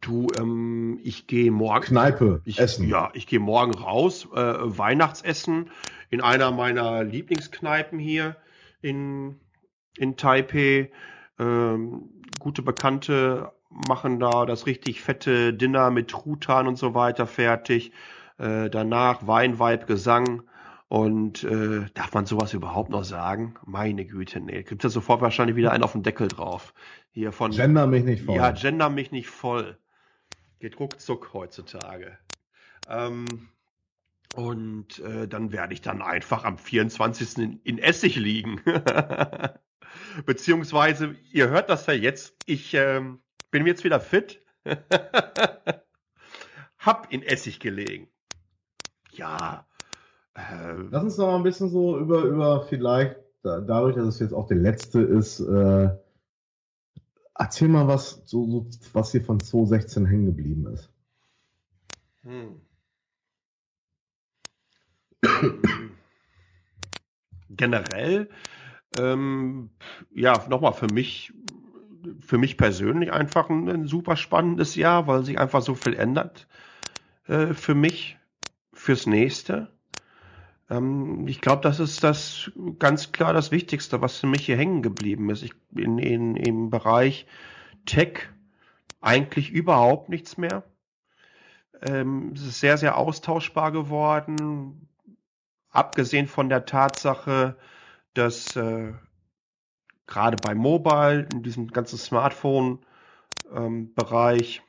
Du, 0.00 0.28
ähm, 0.38 0.98
ich 1.02 1.26
gehe 1.26 1.50
morgen. 1.50 1.84
Kneipe, 1.84 2.40
ich, 2.44 2.58
Essen. 2.58 2.88
Ja, 2.88 3.10
ich 3.14 3.26
gehe 3.26 3.40
morgen 3.40 3.74
raus, 3.74 4.28
äh, 4.34 4.36
Weihnachtsessen 4.38 5.70
in 6.10 6.20
einer 6.20 6.50
meiner 6.52 7.04
Lieblingskneipen 7.04 7.98
hier 7.98 8.36
in, 8.80 9.40
in 9.96 10.16
Taipei. 10.16 10.90
Ähm, 11.38 12.10
gute 12.38 12.62
Bekannte 12.62 13.52
machen 13.68 14.20
da 14.20 14.46
das 14.46 14.66
richtig 14.66 15.02
fette 15.02 15.52
Dinner 15.52 15.90
mit 15.90 16.08
Truthahn 16.08 16.68
und 16.68 16.76
so 16.76 16.94
weiter 16.94 17.26
fertig. 17.26 17.92
Äh, 18.38 18.70
danach 18.70 19.26
Wein, 19.26 19.58
Weib, 19.58 19.86
Gesang. 19.86 20.42
Und 20.88 21.42
äh, 21.42 21.86
darf 21.94 22.12
man 22.14 22.26
sowas 22.26 22.54
überhaupt 22.54 22.90
noch 22.90 23.04
sagen? 23.04 23.54
Meine 23.64 24.04
Güte, 24.04 24.38
nee. 24.38 24.62
Gibt 24.62 24.84
ja 24.84 24.90
sofort 24.90 25.22
wahrscheinlich 25.22 25.56
wieder 25.56 25.72
einen 25.72 25.82
auf 25.82 25.92
den 25.92 26.02
Deckel 26.02 26.28
drauf. 26.28 26.72
Hier 27.10 27.32
von. 27.32 27.50
Gender 27.50 27.86
mich 27.86 28.04
nicht 28.04 28.22
voll. 28.22 28.36
Ja, 28.36 28.52
gender 28.52 28.90
mich 28.90 29.10
nicht 29.10 29.28
voll. 29.28 29.76
Geht 30.64 30.80
ruckzuck 30.80 31.34
heutzutage. 31.34 32.16
Ähm, 32.88 33.50
und 34.34 34.98
äh, 35.00 35.28
dann 35.28 35.52
werde 35.52 35.74
ich 35.74 35.82
dann 35.82 36.00
einfach 36.00 36.46
am 36.46 36.56
24. 36.56 37.36
in, 37.36 37.60
in 37.64 37.76
Essig 37.76 38.16
liegen. 38.16 38.62
Beziehungsweise, 40.24 41.16
ihr 41.30 41.50
hört 41.50 41.68
das 41.68 41.84
ja 41.84 41.92
jetzt, 41.92 42.34
ich 42.46 42.72
ähm, 42.72 43.20
bin 43.50 43.66
jetzt 43.66 43.84
wieder 43.84 44.00
fit. 44.00 44.40
Hab 46.78 47.12
in 47.12 47.22
Essig 47.22 47.60
gelegen. 47.60 48.08
Ja. 49.10 49.66
Äh, 50.32 50.76
Lass 50.90 51.02
uns 51.02 51.16
doch 51.16 51.26
mal 51.26 51.36
ein 51.36 51.42
bisschen 51.42 51.68
so 51.68 51.98
über, 51.98 52.22
über 52.22 52.62
vielleicht, 52.62 53.16
da, 53.42 53.60
dadurch, 53.60 53.96
dass 53.96 54.06
es 54.06 54.18
jetzt 54.18 54.32
auch 54.32 54.46
der 54.46 54.56
letzte 54.56 55.02
ist, 55.02 55.40
äh, 55.40 55.90
erzähl 57.34 57.68
mal, 57.68 57.88
was, 57.88 58.22
so, 58.24 58.48
so, 58.48 58.66
was 58.92 59.12
hier 59.12 59.24
von 59.24 59.40
2016 59.40 60.06
hängen 60.06 60.26
geblieben 60.26 60.66
ist. 60.66 60.90
Hm. 62.22 62.60
Generell, 67.50 68.30
ähm, 68.96 69.70
ja, 70.14 70.46
nochmal 70.48 70.72
für 70.72 70.88
mich, 70.88 71.32
für 72.20 72.38
mich 72.38 72.56
persönlich 72.56 73.12
einfach 73.12 73.48
ein, 73.50 73.68
ein, 73.68 73.86
super 73.86 74.16
spannendes 74.16 74.74
Jahr, 74.74 75.06
weil 75.06 75.24
sich 75.24 75.38
einfach 75.38 75.62
so 75.62 75.74
viel 75.74 75.94
ändert 75.94 76.48
äh, 77.26 77.54
für 77.54 77.74
mich, 77.74 78.18
fürs 78.72 79.06
nächste. 79.06 79.73
Ähm, 80.70 81.26
ich 81.28 81.40
glaube, 81.40 81.62
das 81.62 81.80
ist 81.80 82.04
das 82.04 82.52
ganz 82.78 83.12
klar 83.12 83.32
das 83.32 83.50
Wichtigste, 83.50 84.00
was 84.00 84.18
für 84.18 84.26
mich 84.26 84.46
hier 84.46 84.56
hängen 84.56 84.82
geblieben 84.82 85.30
ist. 85.30 85.42
Ich 85.42 85.52
in, 85.76 85.98
in 85.98 86.36
im 86.36 86.70
Bereich 86.70 87.26
Tech 87.86 88.28
eigentlich 89.00 89.50
überhaupt 89.50 90.08
nichts 90.08 90.36
mehr. 90.38 90.64
Ähm, 91.82 92.32
es 92.34 92.42
ist 92.42 92.60
sehr, 92.60 92.78
sehr 92.78 92.96
austauschbar 92.96 93.72
geworden. 93.72 94.88
Abgesehen 95.70 96.26
von 96.26 96.48
der 96.48 96.66
Tatsache, 96.66 97.56
dass 98.14 98.56
äh, 98.56 98.92
gerade 100.06 100.36
bei 100.38 100.54
Mobile, 100.54 101.26
in 101.32 101.42
diesem 101.42 101.68
ganzen 101.68 101.98
Smartphone-Bereich, 101.98 104.56
ähm, 104.58 104.64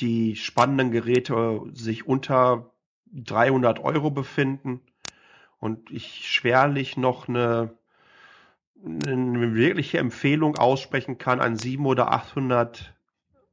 die 0.00 0.36
spannenden 0.36 0.90
Geräte 0.90 1.62
sich 1.72 2.06
unter 2.06 2.72
300 3.12 3.80
Euro 3.80 4.10
befinden 4.10 4.80
und 5.58 5.90
ich 5.90 6.30
schwerlich 6.30 6.96
noch 6.96 7.28
eine, 7.28 7.74
eine 8.84 9.54
wirkliche 9.54 9.98
Empfehlung 9.98 10.56
aussprechen 10.56 11.18
kann, 11.18 11.40
ein 11.40 11.56
700 11.56 12.06
oder 12.06 12.12
800 12.12 12.94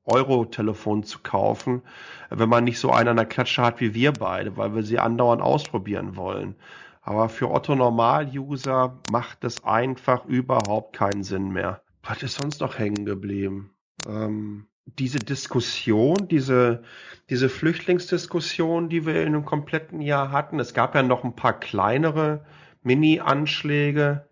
Euro-Telefon 0.06 1.04
zu 1.04 1.20
kaufen, 1.20 1.82
wenn 2.30 2.50
man 2.50 2.66
nicht 2.66 2.80
so 2.80 2.92
einen 2.92 3.10
an 3.10 3.18
der 3.18 3.26
Klatsche 3.26 3.62
hat 3.62 3.80
wie 3.80 3.94
wir 3.94 4.12
beide, 4.12 4.58
weil 4.58 4.76
wir 4.76 4.84
sie 4.84 5.00
andauernd 5.00 5.42
ausprobieren 5.42 6.16
wollen. 6.18 6.56
Aber 7.02 7.30
für 7.30 7.52
Otto 7.52 7.76
Normal-User 7.76 9.00
macht 9.12 9.44
es 9.44 9.64
einfach 9.64 10.26
überhaupt 10.26 10.96
keinen 10.96 11.24
Sinn 11.24 11.50
mehr. 11.50 11.82
Was 12.02 12.24
ist 12.24 12.36
sonst 12.36 12.62
noch 12.62 12.80
hängen 12.80 13.06
geblieben? 13.06 13.74
Ähm, 14.08 14.68
diese 14.86 15.20
Diskussion, 15.20 16.28
diese, 16.28 16.84
diese 17.30 17.50
Flüchtlingsdiskussion, 17.50 18.90
die 18.90 19.06
wir 19.06 19.22
in 19.22 19.28
einem 19.28 19.46
kompletten 19.46 20.02
Jahr 20.02 20.32
hatten. 20.32 20.60
Es 20.60 20.74
gab 20.74 20.96
ja 20.96 21.04
noch 21.04 21.24
ein 21.24 21.36
paar 21.36 21.60
kleinere 21.60 22.46
Mini-Anschläge. 22.84 24.28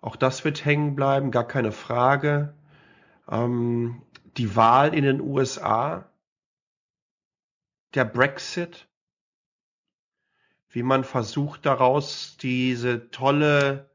Auch 0.00 0.16
das 0.16 0.44
wird 0.44 0.64
hängen 0.64 0.94
bleiben, 0.94 1.30
gar 1.30 1.46
keine 1.46 1.72
Frage. 1.72 2.54
Ähm, 3.30 4.02
die 4.36 4.56
Wahl 4.56 4.94
in 4.94 5.04
den 5.04 5.20
USA, 5.20 6.10
der 7.94 8.04
Brexit, 8.04 8.88
wie 10.68 10.82
man 10.82 11.04
versucht 11.04 11.66
daraus 11.66 12.36
diese 12.38 13.10
tolle 13.10 13.90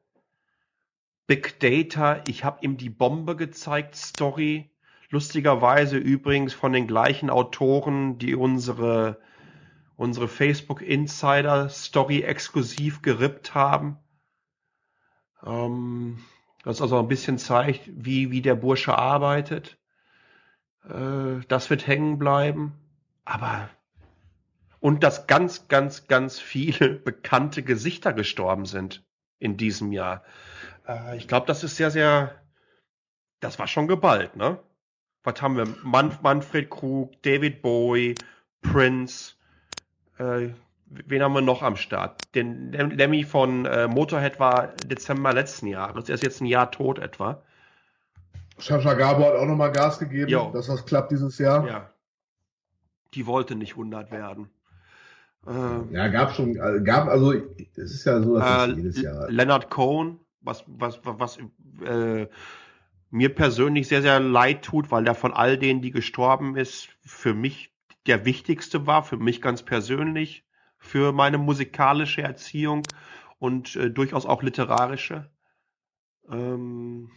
Big 1.25 1.59
Data, 1.59 2.23
ich 2.25 2.43
habe 2.43 2.63
ihm 2.63 2.77
die 2.77 2.89
Bombe 2.89 3.35
gezeigt, 3.35 3.95
Story, 3.95 4.69
lustigerweise 5.09 5.97
übrigens 5.97 6.53
von 6.53 6.73
den 6.73 6.87
gleichen 6.87 7.29
Autoren, 7.29 8.17
die 8.17 8.35
unsere 8.35 9.19
unsere 9.97 10.27
Facebook 10.27 10.81
Insider 10.81 11.69
Story 11.69 12.21
exklusiv 12.21 13.01
gerippt 13.01 13.55
haben. 13.55 13.97
Ähm, 15.43 16.19
das 16.63 16.81
also 16.81 16.99
ein 16.99 17.07
bisschen 17.07 17.37
zeigt, 17.39 17.89
wie, 17.91 18.31
wie 18.31 18.41
der 18.41 18.55
Bursche 18.55 18.97
arbeitet. 18.97 19.77
Äh, 20.87 21.41
das 21.47 21.69
wird 21.69 21.87
hängen 21.87 22.19
bleiben. 22.19 22.73
Aber 23.25 23.69
und 24.79 25.03
dass 25.03 25.27
ganz, 25.27 25.67
ganz, 25.67 26.07
ganz 26.07 26.39
viele 26.39 26.89
bekannte 27.05 27.63
Gesichter 27.63 28.13
gestorben 28.13 28.65
sind 28.65 29.03
in 29.39 29.57
diesem 29.57 29.91
Jahr. 29.91 30.23
Äh, 30.87 31.17
ich 31.17 31.27
glaube, 31.27 31.47
das 31.47 31.63
ist 31.63 31.75
sehr, 31.75 31.89
sehr, 31.89 32.41
das 33.39 33.57
war 33.57 33.67
schon 33.67 33.87
geballt, 33.87 34.35
ne? 34.35 34.59
Was 35.27 35.41
haben 35.41 35.57
wir? 35.57 35.67
Manf 35.83 36.21
Manfred 36.21 36.69
Krug, 36.69 37.21
David 37.21 37.61
Bowie, 37.61 38.15
Prince, 38.61 39.33
äh, 40.19 40.47
wen 40.85 41.21
haben 41.21 41.33
wir 41.33 41.41
noch 41.41 41.61
am 41.63 41.75
Start? 41.75 42.33
Den 42.33 42.71
Lemmy 42.71 43.25
von 43.25 43.65
äh, 43.65 43.89
Motorhead 43.89 44.39
war 44.39 44.67
Dezember 44.85 45.33
letzten 45.33 45.67
Jahres. 45.67 46.07
Er 46.07 46.15
ist 46.15 46.23
jetzt 46.23 46.39
ein 46.39 46.45
Jahr 46.45 46.71
tot 46.71 46.97
etwa. 46.99 47.43
Sascha 48.57 48.93
Gabor 48.93 49.25
hat 49.25 49.35
auch 49.35 49.45
nochmal 49.45 49.73
Gas 49.73 49.99
gegeben, 49.99 50.29
Jo. 50.29 50.49
dass 50.53 50.67
das 50.67 50.85
klappt 50.85 51.11
dieses 51.11 51.37
Jahr. 51.39 51.67
Ja. 51.67 51.89
Die 53.13 53.27
wollte 53.27 53.55
nicht 53.55 53.71
100 53.71 54.09
werden. 54.11 54.49
Äh, 55.45 55.93
Ja, 55.93 56.07
gab 56.07 56.35
schon, 56.35 56.55
äh, 56.55 56.79
gab, 56.81 57.09
also, 57.09 57.33
es 57.33 57.91
ist 57.91 58.05
ja 58.05 58.21
so, 58.21 58.39
dass 58.39 58.69
äh, 58.69 58.71
es 58.71 58.77
jedes 58.77 59.01
Jahr. 59.01 59.29
Leonard 59.29 59.69
Cohen, 59.69 60.21
was, 60.39 60.63
was, 60.67 61.01
was, 61.03 61.19
was 61.19 61.37
äh, 61.85 62.27
mir 63.09 63.33
persönlich 63.33 63.87
sehr, 63.87 64.01
sehr 64.01 64.19
leid 64.19 64.63
tut, 64.63 64.91
weil 64.91 65.03
der 65.03 65.15
von 65.15 65.33
all 65.33 65.57
denen, 65.57 65.81
die 65.81 65.91
gestorben 65.91 66.55
ist, 66.55 66.89
für 67.01 67.33
mich 67.33 67.71
der 68.05 68.25
wichtigste 68.25 68.87
war, 68.87 69.03
für 69.03 69.17
mich 69.17 69.41
ganz 69.41 69.63
persönlich, 69.63 70.45
für 70.77 71.11
meine 71.11 71.37
musikalische 71.37 72.21
Erziehung 72.21 72.83
und 73.39 73.75
äh, 73.75 73.89
durchaus 73.89 74.25
auch 74.25 74.43
literarische. 74.43 75.29
Ähm, 76.29 77.09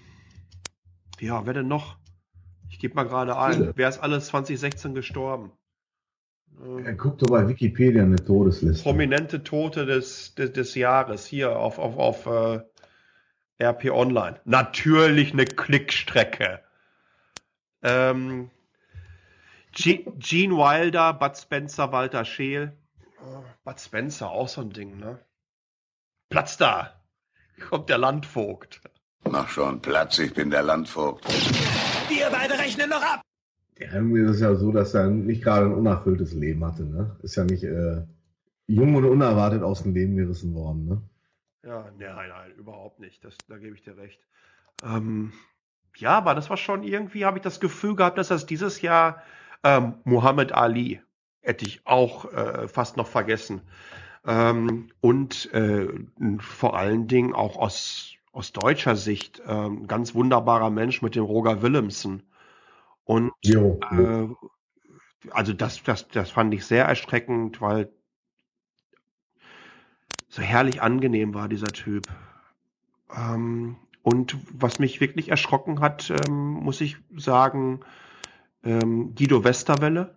ja, 1.19 1.45
wer 1.47 1.53
denn 1.53 1.69
noch? 1.69 1.99
Ich 2.71 2.79
gebe 2.79 2.95
mal 2.95 3.05
gerade 3.05 3.37
ein. 3.37 3.73
Wer 3.75 3.89
ist 3.89 3.99
alles 3.99 4.27
2016 4.27 4.95
gestorben? 4.95 5.53
Ja, 6.85 6.93
guck 6.93 7.19
doch 7.19 7.31
bei 7.31 7.49
Wikipedia 7.49 8.03
eine 8.03 8.17
Todesliste. 8.17 8.83
prominente 8.83 9.43
Tote 9.43 9.87
des, 9.87 10.35
des, 10.35 10.53
des 10.53 10.75
Jahres 10.75 11.25
hier 11.27 11.59
auf, 11.59 11.79
auf, 11.79 11.97
auf 11.97 12.27
äh, 12.27 12.61
RP 13.61 13.91
Online. 13.91 14.41
Natürlich 14.45 15.33
eine 15.33 15.45
Klickstrecke. 15.45 16.61
Ähm, 17.83 18.51
Ge 19.73 20.05
Gene 20.19 20.55
Wilder, 20.55 21.13
Bud 21.15 21.37
Spencer, 21.37 21.93
Walter 21.93 22.25
Scheel. 22.25 22.73
Oh, 23.23 23.45
Bud 23.65 23.79
Spencer, 23.79 24.31
auch 24.31 24.49
so 24.49 24.63
ein 24.63 24.71
Ding, 24.71 24.99
ne? 24.99 25.19
Platz 26.29 26.57
da! 26.57 26.95
Kommt 27.69 27.91
der 27.91 27.99
Landvogt. 27.99 28.81
Mach 29.29 29.49
schon 29.49 29.83
Platz, 29.83 30.19
ich 30.19 30.33
bin 30.33 30.51
der 30.51 30.63
Landvogt. 30.63 31.27
Wir 32.09 32.31
beide 32.31 32.59
rechnen 32.59 32.89
noch 32.89 33.03
ab. 33.03 33.21
Ja, 33.79 33.95
irgendwie 33.95 34.21
ist 34.21 34.31
es 34.31 34.41
ja 34.41 34.55
so, 34.55 34.73
dass 34.73 34.95
er 34.95 35.09
nicht 35.09 35.43
gerade 35.43 35.67
ein 35.67 35.75
unerfülltes 35.75 36.33
Leben 36.33 36.65
hatte, 36.65 36.85
ne? 36.85 37.17
Ist 37.23 37.37
ja 37.37 37.45
nicht 37.45 37.65
äh, 37.65 38.03
jung 38.67 38.95
und 38.95 39.05
unerwartet 39.05 39.63
aus 39.63 39.83
dem 39.83 39.95
Leben 39.95 40.17
gerissen 40.17 40.55
worden, 40.55 40.87
ne? 40.87 41.03
Ja, 41.65 41.91
nein, 41.99 42.29
nein, 42.29 42.53
überhaupt 42.57 43.01
nicht. 43.01 43.25
Das, 43.25 43.37
da 43.49 43.59
gebe 43.59 43.75
ich 43.75 43.83
dir 43.83 43.97
recht. 43.97 44.21
Ähm, 44.83 45.33
ja, 45.97 46.17
aber 46.17 46.35
das 46.35 46.49
war 46.51 46.57
schon 46.57 46.83
irgendwie, 46.83 47.25
habe 47.25 47.39
ich 47.39 47.43
das 47.43 47.61
Gefühl 47.61 47.97
gehabt, 47.97 48.19
dass 48.19 48.29
das 48.29 48.47
dieses 48.47 48.81
Jahr 48.81 49.23
ähm, 49.63 49.95
Muhammad 50.05 50.53
Ali 50.53 51.03
hätte 51.43 51.65
ich 51.65 51.87
auch 51.87 52.33
äh, 52.33 52.69
fast 52.69 52.97
noch 52.97 53.07
vergessen. 53.07 53.63
Ähm, 54.27 54.91
und 55.01 55.53
äh, 55.53 55.89
vor 56.39 56.77
allen 56.77 57.09
Dingen 57.09 57.35
auch 57.35 57.57
aus, 57.57 58.15
aus 58.33 58.53
deutscher 58.53 58.97
Sicht 58.97 59.43
ähm, 59.47 59.87
ganz 59.87 60.15
wunderbarer 60.15 60.71
Mensch 60.71 61.03
mit 61.03 61.15
dem 61.15 61.25
Roger 61.25 61.63
Willemsen. 61.63 62.23
Und 63.05 63.33
Jo. 63.43 63.79
äh, 63.91 64.29
also 65.31 65.53
das, 65.53 65.83
das, 65.83 66.09
das 66.09 66.31
fand 66.31 66.55
ich 66.55 66.65
sehr 66.65 66.85
erschreckend, 66.85 67.61
weil 67.61 67.91
so 70.31 70.43
herrlich 70.43 70.81
angenehm 70.81 71.35
war 71.35 71.49
dieser 71.49 71.73
Typ. 71.73 72.07
Ähm, 73.15 73.77
und 74.03 74.37
was 74.53 74.79
mich 74.79 75.01
wirklich 75.01 75.29
erschrocken 75.29 75.81
hat, 75.81 76.11
ähm, 76.11 76.53
muss 76.55 76.81
ich 76.81 76.97
sagen, 77.17 77.81
ähm, 78.65 79.15
Guido 79.15 79.45
Westerwelle. 79.45 80.15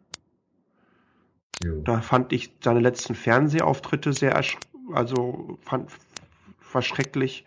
Da 1.84 2.02
fand 2.02 2.34
ich 2.34 2.58
seine 2.64 2.80
letzten 2.80 3.16
Fernsehauftritte 3.16 4.14
sehr, 4.14 4.42
also 4.94 5.58
fand, 5.62 5.92
war 6.72 6.82
schrecklich. 6.82 7.46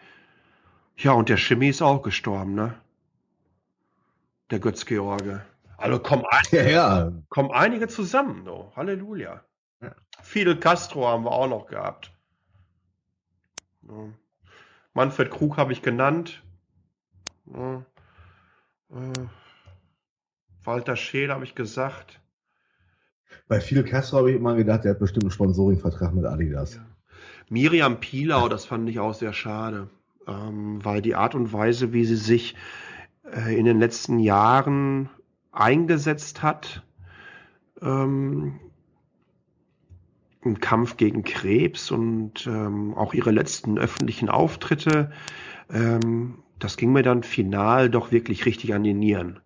Ja, 0.96 1.12
und 1.12 1.28
der 1.28 1.36
Schimmi 1.36 1.68
ist 1.68 1.82
auch 1.82 2.02
gestorben, 2.02 2.54
ne? 2.54 2.74
Der 4.50 4.60
Götz-George. 4.60 5.44
Also 5.76 5.98
kommen 5.98 6.24
einige, 6.30 6.70
Ja, 6.70 7.08
ja. 7.08 7.12
kommen 7.28 7.50
einige 7.50 7.88
zusammen, 7.88 8.44
no. 8.44 8.72
Halleluja. 8.76 9.42
Fidel 10.22 10.58
Castro 10.58 11.06
haben 11.06 11.24
wir 11.24 11.32
auch 11.32 11.48
noch 11.48 11.66
gehabt. 11.66 12.15
Ja. 13.88 14.08
Manfred 14.94 15.30
Krug 15.30 15.56
habe 15.56 15.72
ich 15.72 15.82
genannt. 15.82 16.42
Ja. 17.52 17.84
Äh, 18.90 19.26
Walter 20.64 20.96
Scheel 20.96 21.30
habe 21.32 21.44
ich 21.44 21.54
gesagt. 21.54 22.20
Bei 23.48 23.60
Fidel 23.60 23.84
Castro 23.84 24.18
habe 24.18 24.30
ich 24.30 24.36
immer 24.36 24.56
gedacht, 24.56 24.84
der 24.84 24.92
hat 24.92 24.98
bestimmt 24.98 25.24
einen 25.24 25.30
Sponsoringvertrag 25.30 26.14
mit 26.14 26.24
Adidas. 26.24 26.80
Miriam 27.48 28.00
Pielau, 28.00 28.48
das 28.48 28.64
fand 28.64 28.88
ich 28.88 28.98
auch 28.98 29.14
sehr 29.14 29.32
schade, 29.32 29.88
ähm, 30.26 30.84
weil 30.84 31.00
die 31.00 31.14
Art 31.14 31.34
und 31.34 31.52
Weise, 31.52 31.92
wie 31.92 32.04
sie 32.04 32.16
sich 32.16 32.56
äh, 33.30 33.56
in 33.56 33.64
den 33.64 33.78
letzten 33.78 34.18
Jahren 34.18 35.08
eingesetzt 35.52 36.42
hat, 36.42 36.82
ähm, 37.80 38.58
im 40.46 40.60
Kampf 40.60 40.96
gegen 40.96 41.24
Krebs 41.24 41.90
und 41.90 42.46
ähm, 42.46 42.94
auch 42.94 43.14
ihre 43.14 43.30
letzten 43.30 43.78
öffentlichen 43.78 44.28
Auftritte, 44.28 45.10
ähm, 45.70 46.38
das 46.58 46.76
ging 46.76 46.92
mir 46.92 47.02
dann 47.02 47.22
final 47.22 47.90
doch 47.90 48.12
wirklich 48.12 48.46
richtig 48.46 48.74
an 48.74 48.82
die 48.82 48.94
Nieren, 48.94 49.40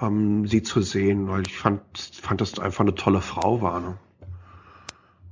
ähm, 0.00 0.46
sie 0.46 0.62
zu 0.62 0.82
sehen, 0.82 1.28
weil 1.28 1.46
ich 1.46 1.56
fand, 1.56 1.80
fand 1.96 2.40
das 2.40 2.58
einfach 2.58 2.80
eine 2.80 2.94
tolle 2.94 3.20
Frau 3.20 3.62
war. 3.62 3.80
Ne? 3.80 3.98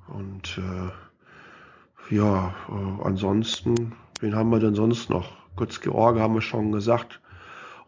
Und 0.08 0.58
äh, 0.58 2.14
ja, 2.14 2.54
äh, 2.68 3.04
ansonsten, 3.04 3.92
wen 4.20 4.36
haben 4.36 4.50
wir 4.50 4.60
denn 4.60 4.74
sonst 4.74 5.10
noch? 5.10 5.32
Götz-George 5.56 6.20
haben 6.20 6.34
wir 6.34 6.42
schon 6.42 6.70
gesagt. 6.70 7.20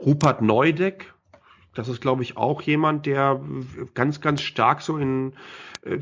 Rupert 0.01 0.43
Neudeck, 0.43 1.15
das 1.79 1.87
ist, 1.87 2.01
glaube 2.01 2.25
ich, 2.25 2.37
auch 2.37 2.61
jemand, 2.63 3.07
der 3.07 3.41
ganz, 3.95 4.21
ganz 4.21 4.43
stark 4.43 4.83
so 4.83 4.99
in 4.99 5.35
äh, 5.83 5.99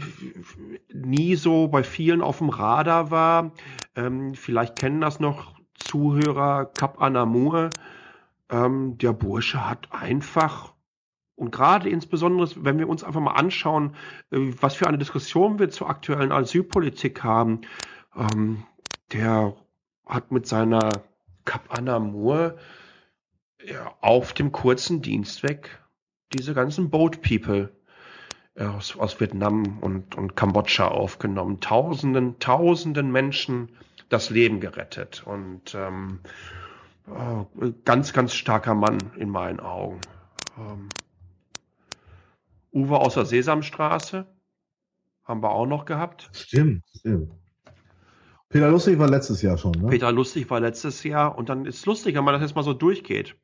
nie 0.90 1.36
so 1.36 1.68
bei 1.68 1.82
vielen 1.82 2.22
auf 2.22 2.38
dem 2.38 2.48
Radar 2.48 3.10
war. 3.10 3.52
Ähm, 3.94 4.34
vielleicht 4.34 4.76
kennen 4.76 5.02
das 5.02 5.20
noch 5.20 5.54
Zuhörer 5.74 6.64
Kap 6.64 7.02
Anamur. 7.02 7.74
Ähm, 8.48 8.96
der 8.96 9.12
Bursche 9.12 9.68
hat 9.68 9.88
einfach 9.90 10.72
und 11.34 11.52
gerade 11.52 11.90
insbesondere, 11.90 12.48
wenn 12.64 12.78
wir 12.78 12.88
uns 12.88 13.04
einfach 13.04 13.20
mal 13.20 13.34
anschauen, 13.34 13.94
äh, 14.30 14.38
was 14.58 14.76
für 14.76 14.86
eine 14.86 14.96
Diskussion 14.96 15.58
wir 15.58 15.68
zur 15.68 15.90
aktuellen 15.90 16.32
Asylpolitik 16.32 17.22
haben, 17.22 17.60
ähm, 18.16 18.62
der 19.12 19.54
hat 20.06 20.32
mit 20.32 20.46
seiner 20.46 21.02
Kap 21.44 21.76
Anamur 21.76 22.56
auf 24.00 24.32
dem 24.32 24.52
kurzen 24.52 25.02
Dienstweg 25.02 25.80
diese 26.32 26.54
ganzen 26.54 26.90
Boat 26.90 27.22
People 27.22 27.72
äh, 28.54 28.64
aus, 28.64 28.96
aus 28.96 29.20
Vietnam 29.20 29.78
und, 29.80 30.16
und 30.16 30.36
Kambodscha 30.36 30.88
aufgenommen. 30.88 31.60
Tausenden, 31.60 32.38
tausenden 32.38 33.10
Menschen 33.12 33.70
das 34.08 34.30
Leben 34.30 34.60
gerettet. 34.60 35.22
Und 35.26 35.74
ähm, 35.74 36.20
äh, 37.06 37.72
ganz, 37.84 38.12
ganz 38.12 38.34
starker 38.34 38.74
Mann 38.74 38.98
in 39.16 39.30
meinen 39.30 39.60
Augen. 39.60 40.00
Ähm, 40.58 40.88
Uwe 42.72 42.98
aus 42.98 43.14
der 43.14 43.24
Sesamstraße 43.24 44.26
haben 45.24 45.42
wir 45.42 45.50
auch 45.50 45.66
noch 45.66 45.84
gehabt. 45.84 46.28
Stimmt, 46.32 46.84
stimmt. 46.98 47.32
Peter 48.48 48.70
Lustig 48.70 48.98
war 48.98 49.08
letztes 49.08 49.42
Jahr 49.42 49.58
schon, 49.58 49.72
ne? 49.72 49.88
Peter 49.88 50.12
Lustig 50.12 50.48
war 50.50 50.60
letztes 50.60 51.02
Jahr 51.02 51.36
und 51.36 51.48
dann 51.48 51.66
ist 51.66 51.78
es 51.78 51.86
lustig, 51.86 52.14
wenn 52.14 52.24
man 52.24 52.34
das 52.34 52.42
jetzt 52.42 52.54
mal 52.54 52.62
so 52.62 52.74
durchgeht. 52.74 53.34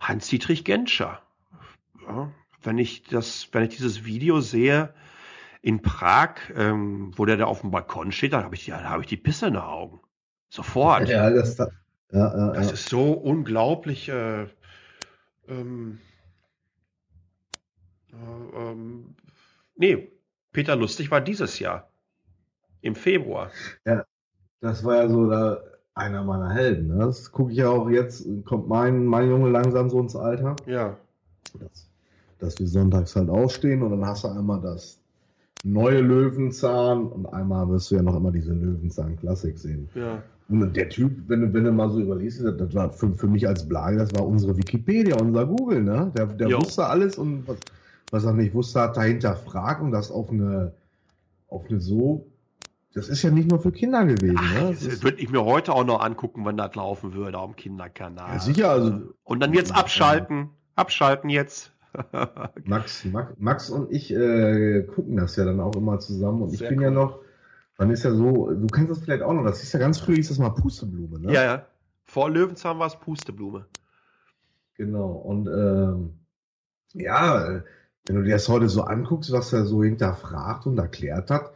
Hans-Dietrich 0.00 0.64
Genscher. 0.64 1.22
Ja, 2.06 2.30
wenn 2.62 2.78
ich 2.78 3.04
das, 3.04 3.48
wenn 3.52 3.64
ich 3.64 3.76
dieses 3.76 4.04
Video 4.04 4.40
sehe 4.40 4.92
in 5.62 5.82
Prag, 5.82 6.36
ähm, 6.54 7.12
wo 7.16 7.24
der 7.24 7.36
da 7.36 7.46
auf 7.46 7.62
dem 7.62 7.70
Balkon 7.70 8.12
steht, 8.12 8.32
da 8.32 8.44
habe 8.44 8.54
ich, 8.54 8.66
da 8.66 8.82
habe 8.84 9.02
ich 9.02 9.08
die 9.08 9.16
Pisse 9.16 9.46
in 9.46 9.54
den 9.54 9.62
Augen. 9.62 10.00
Sofort. 10.48 11.08
Ja, 11.08 11.30
das, 11.30 11.58
ja, 11.58 11.68
ja, 12.12 12.52
Das 12.52 12.72
ist 12.72 12.88
so 12.88 13.12
unglaublich. 13.12 14.08
Äh, 14.08 14.46
ähm, 15.48 16.00
äh, 18.12 18.58
ähm, 18.58 19.16
nee, 19.76 20.12
Peter 20.52 20.76
Lustig 20.76 21.10
war 21.10 21.20
dieses 21.20 21.58
Jahr. 21.58 21.90
Im 22.80 22.94
Februar. 22.94 23.50
Ja, 23.84 24.04
das 24.60 24.84
war 24.84 24.96
ja 24.96 25.08
so 25.08 25.28
da 25.28 25.60
einer 25.96 26.22
meiner 26.22 26.50
Helden. 26.50 26.88
Ne? 26.88 26.98
Das 27.06 27.32
gucke 27.32 27.50
ich 27.50 27.58
ja 27.58 27.68
auch 27.70 27.88
jetzt, 27.90 28.28
kommt 28.44 28.68
mein, 28.68 29.04
mein 29.06 29.28
Junge 29.28 29.48
langsam 29.50 29.90
so 29.90 29.98
ins 29.98 30.14
Alter, 30.14 30.54
Ja. 30.66 30.96
dass, 31.58 31.88
dass 32.38 32.58
wir 32.60 32.68
sonntags 32.68 33.16
halt 33.16 33.30
aufstehen 33.30 33.82
und 33.82 33.90
dann 33.90 34.04
hast 34.06 34.24
du 34.24 34.28
einmal 34.28 34.60
das 34.60 34.98
neue 35.64 36.00
Löwenzahn 36.02 37.06
und 37.06 37.26
einmal 37.26 37.68
wirst 37.70 37.90
du 37.90 37.96
ja 37.96 38.02
noch 38.02 38.14
immer 38.14 38.30
diese 38.30 38.52
Löwenzahn-Klassik 38.52 39.58
sehen. 39.58 39.88
Ja. 39.94 40.22
Und 40.48 40.76
der 40.76 40.88
Typ, 40.90 41.28
wenn 41.28 41.40
du, 41.40 41.52
wenn 41.54 41.64
du 41.64 41.72
mal 41.72 41.90
so 41.90 41.98
überlegst, 41.98 42.44
das, 42.44 42.56
das 42.56 42.74
war 42.74 42.90
für, 42.92 43.12
für 43.14 43.26
mich 43.26 43.48
als 43.48 43.66
Blage, 43.66 43.96
das 43.96 44.14
war 44.14 44.24
unsere 44.24 44.56
Wikipedia, 44.56 45.16
unser 45.18 45.44
Google, 45.46 45.82
ne? 45.82 46.12
Der, 46.16 46.26
der 46.26 46.48
Jo. 46.48 46.58
wusste 46.60 46.86
alles 46.86 47.18
und 47.18 47.48
was, 47.48 47.56
was 48.12 48.24
er 48.24 48.32
nicht 48.34 48.54
wusste, 48.54 48.80
hat 48.82 48.96
dahinter 48.96 49.34
fragt 49.34 49.82
und 49.82 49.90
das 49.90 50.12
auf 50.12 50.30
eine, 50.30 50.72
auf 51.48 51.64
eine 51.68 51.80
so, 51.80 52.26
das 52.96 53.10
ist 53.10 53.22
ja 53.22 53.30
nicht 53.30 53.50
nur 53.50 53.60
für 53.60 53.72
Kinder 53.72 54.06
gewesen, 54.06 54.40
ne? 54.54 54.74
Das 54.82 55.02
würde 55.02 55.18
ich 55.20 55.28
mir 55.28 55.44
heute 55.44 55.74
auch 55.74 55.84
noch 55.84 56.00
angucken, 56.00 56.46
wenn 56.46 56.56
das 56.56 56.74
laufen 56.74 57.12
würde 57.12 57.38
auf 57.38 57.50
dem 57.50 57.56
Kinderkanal. 57.56 58.32
ja, 58.32 58.38
sicher, 58.38 58.70
also 58.70 59.12
Und 59.22 59.40
dann 59.40 59.52
jetzt 59.52 59.74
abschalten. 59.76 60.48
Abschalten 60.76 61.28
jetzt. 61.28 61.72
Max, 62.64 63.04
Max, 63.04 63.34
Max 63.36 63.68
und 63.68 63.92
ich 63.92 64.10
äh, 64.14 64.82
gucken 64.84 65.18
das 65.18 65.36
ja 65.36 65.44
dann 65.44 65.60
auch 65.60 65.76
immer 65.76 65.98
zusammen 65.98 66.40
und 66.40 66.54
ich 66.54 66.60
Sehr 66.60 66.70
bin 66.70 66.80
ja 66.80 66.88
cool. 66.88 66.94
noch, 66.94 67.18
man 67.76 67.90
ist 67.90 68.02
ja 68.02 68.12
so, 68.12 68.50
du 68.50 68.66
kennst 68.68 68.90
das 68.90 69.00
vielleicht 69.00 69.22
auch 69.22 69.34
noch, 69.34 69.44
das 69.44 69.62
ist 69.62 69.74
ja 69.74 69.78
ganz 69.78 69.98
früh, 69.98 70.14
hieß 70.14 70.28
das 70.30 70.38
mal 70.38 70.50
Pusteblume, 70.50 71.20
ne? 71.20 71.34
Ja, 71.34 71.44
ja. 71.44 71.66
Vor 72.04 72.30
Löwenzahn 72.30 72.78
war 72.78 72.86
es 72.86 72.96
Pusteblume. 72.96 73.66
Genau, 74.78 75.10
und 75.12 75.48
ähm, 75.48 76.14
ja, 76.94 77.60
wenn 78.06 78.16
du 78.16 78.22
dir 78.22 78.32
das 78.32 78.48
heute 78.48 78.70
so 78.70 78.84
anguckst, 78.84 79.32
was 79.32 79.52
er 79.52 79.66
so 79.66 79.84
hinterfragt 79.84 80.64
und 80.64 80.78
erklärt 80.78 81.30
hat, 81.30 81.52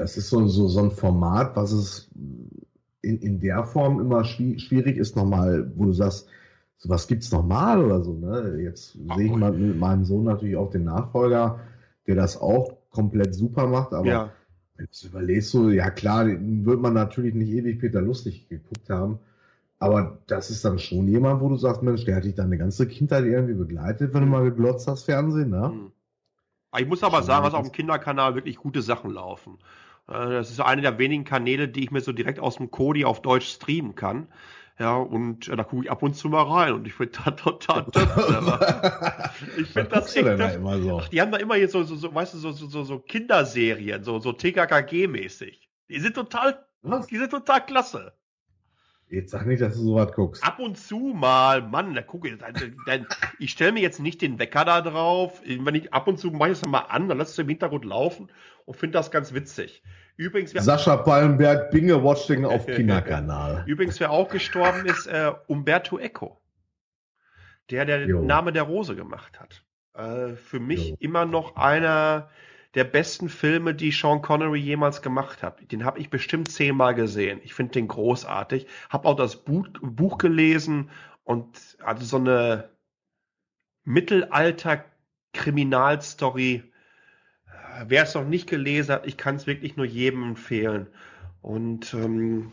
das 0.00 0.16
ist 0.16 0.30
so, 0.30 0.46
so, 0.48 0.66
so 0.68 0.80
ein 0.80 0.90
Format, 0.90 1.56
was 1.56 1.72
es 1.72 2.10
in, 3.02 3.18
in 3.18 3.38
der 3.38 3.64
Form 3.64 4.00
immer 4.00 4.22
schwi- 4.22 4.58
schwierig 4.58 4.96
ist, 4.96 5.14
nochmal, 5.14 5.70
wo 5.76 5.84
du 5.84 5.92
sagst, 5.92 6.26
sowas 6.78 7.06
gibt's 7.06 7.30
nochmal 7.32 7.84
oder 7.84 8.02
so, 8.02 8.14
ne? 8.14 8.60
Jetzt 8.62 8.92
sehe 8.92 9.26
ich 9.26 9.36
mal 9.36 9.52
mit 9.52 9.78
meinem 9.78 10.06
Sohn 10.06 10.24
natürlich 10.24 10.56
auch 10.56 10.70
den 10.70 10.84
Nachfolger, 10.84 11.60
der 12.06 12.14
das 12.14 12.40
auch 12.40 12.78
komplett 12.88 13.34
super 13.34 13.66
macht, 13.66 13.92
aber 13.92 14.06
Ja. 14.08 14.30
wenn 14.76 14.88
du 14.90 15.08
überlegst, 15.08 15.50
so, 15.50 15.68
ja 15.68 15.90
klar, 15.90 16.26
wird 16.26 16.80
man 16.80 16.94
natürlich 16.94 17.34
nicht 17.34 17.50
ewig 17.50 17.78
Peter 17.78 18.00
Lustig 18.00 18.48
geguckt 18.48 18.88
haben, 18.88 19.18
aber 19.78 20.18
das 20.26 20.48
ist 20.50 20.64
dann 20.64 20.78
schon 20.78 21.08
jemand, 21.08 21.42
wo 21.42 21.50
du 21.50 21.56
sagst, 21.56 21.82
Mensch, 21.82 22.06
der 22.06 22.16
hat 22.16 22.24
dich 22.24 22.36
deine 22.36 22.56
ganze 22.56 22.88
Kindheit 22.88 23.26
irgendwie 23.26 23.54
begleitet, 23.54 24.14
wenn 24.14 24.22
du 24.22 24.28
mal 24.28 24.44
geglotzt 24.44 24.88
hast, 24.88 25.04
Fernsehen, 25.04 25.50
ne? 25.50 25.68
Hm. 25.68 25.92
Aber 26.70 26.82
Ich 26.82 26.88
muss 26.88 27.02
aber 27.02 27.22
sagen, 27.22 27.44
dass 27.44 27.54
auf 27.54 27.68
dem 27.68 27.72
Kinderkanal 27.72 28.34
wirklich 28.34 28.56
gute 28.56 28.80
Sachen 28.80 29.10
laufen. 29.10 29.58
Äh, 30.10 30.30
Das 30.30 30.50
ist 30.50 30.60
einer 30.60 30.82
der 30.82 30.98
wenigen 30.98 31.24
Kanäle, 31.24 31.68
die 31.68 31.84
ich 31.84 31.90
mir 31.90 32.00
so 32.00 32.12
direkt 32.12 32.40
aus 32.40 32.56
dem 32.56 32.70
Kodi 32.70 33.04
auf 33.04 33.22
Deutsch 33.22 33.48
streamen 33.48 33.94
kann. 33.94 34.28
Ja, 34.78 34.96
und 34.96 35.48
äh, 35.48 35.56
da 35.56 35.64
gucke 35.64 35.84
ich 35.84 35.90
ab 35.90 36.02
und 36.02 36.14
zu 36.14 36.28
mal 36.30 36.42
rein 36.42 36.72
und 36.72 36.86
ich 36.86 36.94
finde 36.94 37.18
das 37.24 37.36
total. 37.42 37.86
Ich 39.58 39.68
finde 39.68 39.90
das 39.90 40.12
denn 40.12 40.38
da 40.38 40.48
echt. 40.48 40.56
immer 40.56 40.78
so? 40.80 41.00
Ach, 41.00 41.08
die 41.08 41.20
haben 41.20 41.30
da 41.32 41.38
immer 41.38 41.56
jetzt 41.56 41.72
so, 41.72 41.82
so, 41.82 41.96
so 41.96 42.14
weißt 42.14 42.34
du, 42.34 42.38
so, 42.38 42.52
so, 42.52 42.84
so, 42.84 42.98
Kinderserien, 42.98 44.04
so, 44.04 44.18
so 44.18 44.30
TKKG-mäßig. 44.32 45.68
Die 45.88 46.00
sind 46.00 46.14
total, 46.14 46.66
die 47.10 47.16
sind 47.18 47.30
total 47.30 47.64
klasse. 47.64 48.14
Jetzt 49.08 49.32
sag 49.32 49.44
nicht, 49.46 49.60
dass 49.60 49.74
du 49.74 49.80
so 49.82 49.94
was 49.96 50.12
guckst. 50.12 50.44
Ab 50.44 50.60
und 50.60 50.78
zu 50.78 50.98
mal, 50.98 51.62
Mann, 51.62 51.94
da 51.94 52.02
gucke 52.02 52.28
ich. 52.28 52.34
Ich 53.40 53.50
stelle 53.50 53.72
mir 53.72 53.80
jetzt 53.80 53.98
nicht 53.98 54.22
den 54.22 54.38
Wecker 54.38 54.64
da 54.64 54.80
drauf. 54.82 55.42
Wenn 55.44 55.74
ich 55.74 55.92
ab 55.92 56.06
und 56.06 56.18
zu 56.18 56.30
mache 56.30 56.50
ich 56.50 56.54
es 56.54 56.60
dann 56.60 56.70
mal 56.70 56.78
an, 56.80 57.08
dann 57.08 57.18
lasse 57.18 57.30
ich 57.30 57.34
es 57.34 57.38
im 57.40 57.48
Hintergrund 57.48 57.84
laufen 57.84 58.30
und 58.66 58.76
finde 58.76 58.98
das 58.98 59.10
ganz 59.10 59.34
witzig. 59.34 59.82
Übrigens, 60.20 60.52
wer, 60.52 60.60
Sascha 60.60 60.98
Pallenberg, 60.98 61.70
Binge 61.70 62.04
Watching 62.04 62.44
auf 62.44 62.66
Kinderkanal. 62.76 63.64
übrigens, 63.66 63.98
wer 64.00 64.10
auch 64.10 64.28
gestorben 64.28 64.84
ist, 64.84 65.06
äh, 65.06 65.32
Umberto 65.46 65.98
Eco. 65.98 66.38
Der, 67.70 67.86
der 67.86 68.06
Jo. 68.06 68.22
Name 68.22 68.52
der 68.52 68.64
Rose 68.64 68.94
gemacht 68.94 69.40
hat. 69.40 69.64
Äh, 69.94 70.34
für 70.34 70.60
mich 70.60 71.00
immer 71.00 71.24
noch 71.24 71.56
einer 71.56 72.28
der 72.74 72.84
besten 72.84 73.30
Filme, 73.30 73.74
die 73.74 73.92
Sean 73.92 74.20
Connery 74.20 74.58
jemals 74.58 75.00
gemacht 75.00 75.42
hat. 75.42 75.72
Den 75.72 75.86
habe 75.86 75.98
ich 75.98 76.10
bestimmt 76.10 76.50
zehnmal 76.50 76.94
gesehen. 76.94 77.40
Ich 77.42 77.54
finde 77.54 77.72
den 77.72 77.88
großartig. 77.88 78.66
Hab 78.90 79.06
auch 79.06 79.16
das 79.16 79.42
Buch, 79.42 79.68
Buch 79.80 80.18
gelesen 80.18 80.90
und 81.24 81.78
hatte 81.82 82.04
so 82.04 82.18
eine 82.18 82.68
Mittelalter-Kriminalstory. 83.84 86.69
Wer 87.86 88.04
es 88.04 88.14
noch 88.14 88.24
nicht 88.24 88.48
gelesen 88.48 88.92
hat, 88.92 89.06
ich 89.06 89.16
kann 89.16 89.36
es 89.36 89.46
wirklich 89.46 89.76
nur 89.76 89.86
jedem 89.86 90.22
empfehlen. 90.22 90.88
Und 91.42 91.94
ähm, 91.94 92.52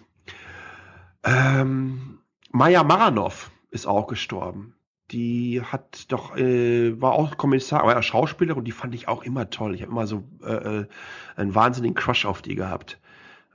ähm, 1.23 2.19
Maya 2.51 2.83
Maranov 2.83 3.51
ist 3.71 3.87
auch 3.87 4.07
gestorben. 4.07 4.75
Die 5.11 5.61
hat 5.61 6.11
doch, 6.11 6.35
äh, 6.35 6.99
war 7.01 7.13
auch 7.13 7.37
Kommissar, 7.37 7.81
aber 7.81 8.01
Schauspielerin, 8.01 8.65
die 8.65 8.71
fand 8.71 8.93
ich 8.93 9.07
auch 9.07 9.23
immer 9.23 9.49
toll. 9.49 9.75
Ich 9.75 9.81
habe 9.81 9.91
immer 9.91 10.07
so 10.07 10.23
äh, 10.43 10.79
äh, 10.81 10.85
einen 11.35 11.55
wahnsinnigen 11.55 11.95
Crush 11.95 12.25
auf 12.25 12.41
die 12.41 12.55
gehabt. 12.55 12.99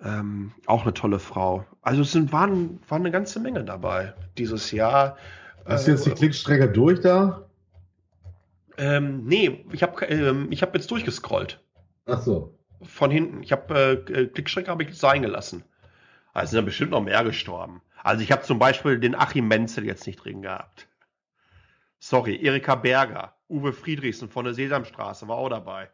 Ähm, 0.02 0.52
auch 0.66 0.82
eine 0.82 0.94
tolle 0.94 1.18
Frau. 1.18 1.64
Also 1.82 2.02
es 2.02 2.12
sind, 2.12 2.32
waren, 2.32 2.80
waren 2.88 3.02
eine 3.02 3.10
ganze 3.10 3.38
Menge 3.38 3.64
dabei 3.64 4.14
dieses 4.38 4.70
Jahr. 4.70 5.16
Hast 5.64 5.86
du 5.86 5.92
jetzt 5.92 6.06
die 6.06 6.10
Klickstrecke 6.10 6.68
durch 6.68 7.00
da? 7.00 7.46
Ähm, 8.78 9.24
nee, 9.26 9.64
ich 9.72 9.82
habe 9.82 10.04
ähm, 10.06 10.48
ich 10.50 10.62
hab 10.62 10.74
jetzt 10.74 10.90
durchgescrollt. 10.90 11.61
Ach 12.06 12.20
so. 12.20 12.58
Von 12.82 13.10
hinten. 13.10 13.42
Ich 13.42 13.52
habe 13.52 14.04
äh, 14.08 14.26
Klickstrecke 14.26 14.70
habe 14.70 14.82
ich 14.82 14.96
sein 14.96 15.22
gelassen. 15.22 15.64
Also 16.32 16.52
sind 16.52 16.58
da 16.58 16.64
bestimmt 16.64 16.90
noch 16.90 17.02
mehr 17.02 17.22
gestorben. 17.24 17.82
Also 18.02 18.22
ich 18.22 18.32
habe 18.32 18.42
zum 18.42 18.58
Beispiel 18.58 18.98
den 18.98 19.14
Achim 19.14 19.46
Menzel 19.48 19.84
jetzt 19.84 20.06
nicht 20.06 20.24
drin 20.24 20.42
gehabt. 20.42 20.88
Sorry, 22.00 22.36
Erika 22.42 22.74
Berger, 22.74 23.36
Uwe 23.48 23.72
Friedrichsen 23.72 24.28
von 24.28 24.44
der 24.44 24.54
Sesamstraße 24.54 25.28
war 25.28 25.36
auch 25.36 25.50
dabei. 25.50 25.90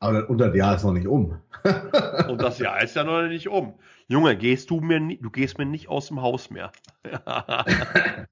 Aber 0.00 0.22
das 0.22 0.56
Jahr 0.56 0.74
ist 0.74 0.82
noch 0.82 0.92
nicht 0.92 1.06
um. 1.06 1.38
Und 2.28 2.42
das 2.42 2.58
Jahr 2.58 2.82
ist 2.82 2.96
ja 2.96 3.04
noch 3.04 3.28
nicht 3.28 3.48
um. 3.48 3.78
Junge, 4.08 4.36
gehst 4.36 4.70
du 4.70 4.80
mir 4.80 4.98
du 4.98 5.30
gehst 5.30 5.58
mir 5.58 5.66
nicht 5.66 5.88
aus 5.88 6.08
dem 6.08 6.22
Haus 6.22 6.50
mehr. 6.50 6.72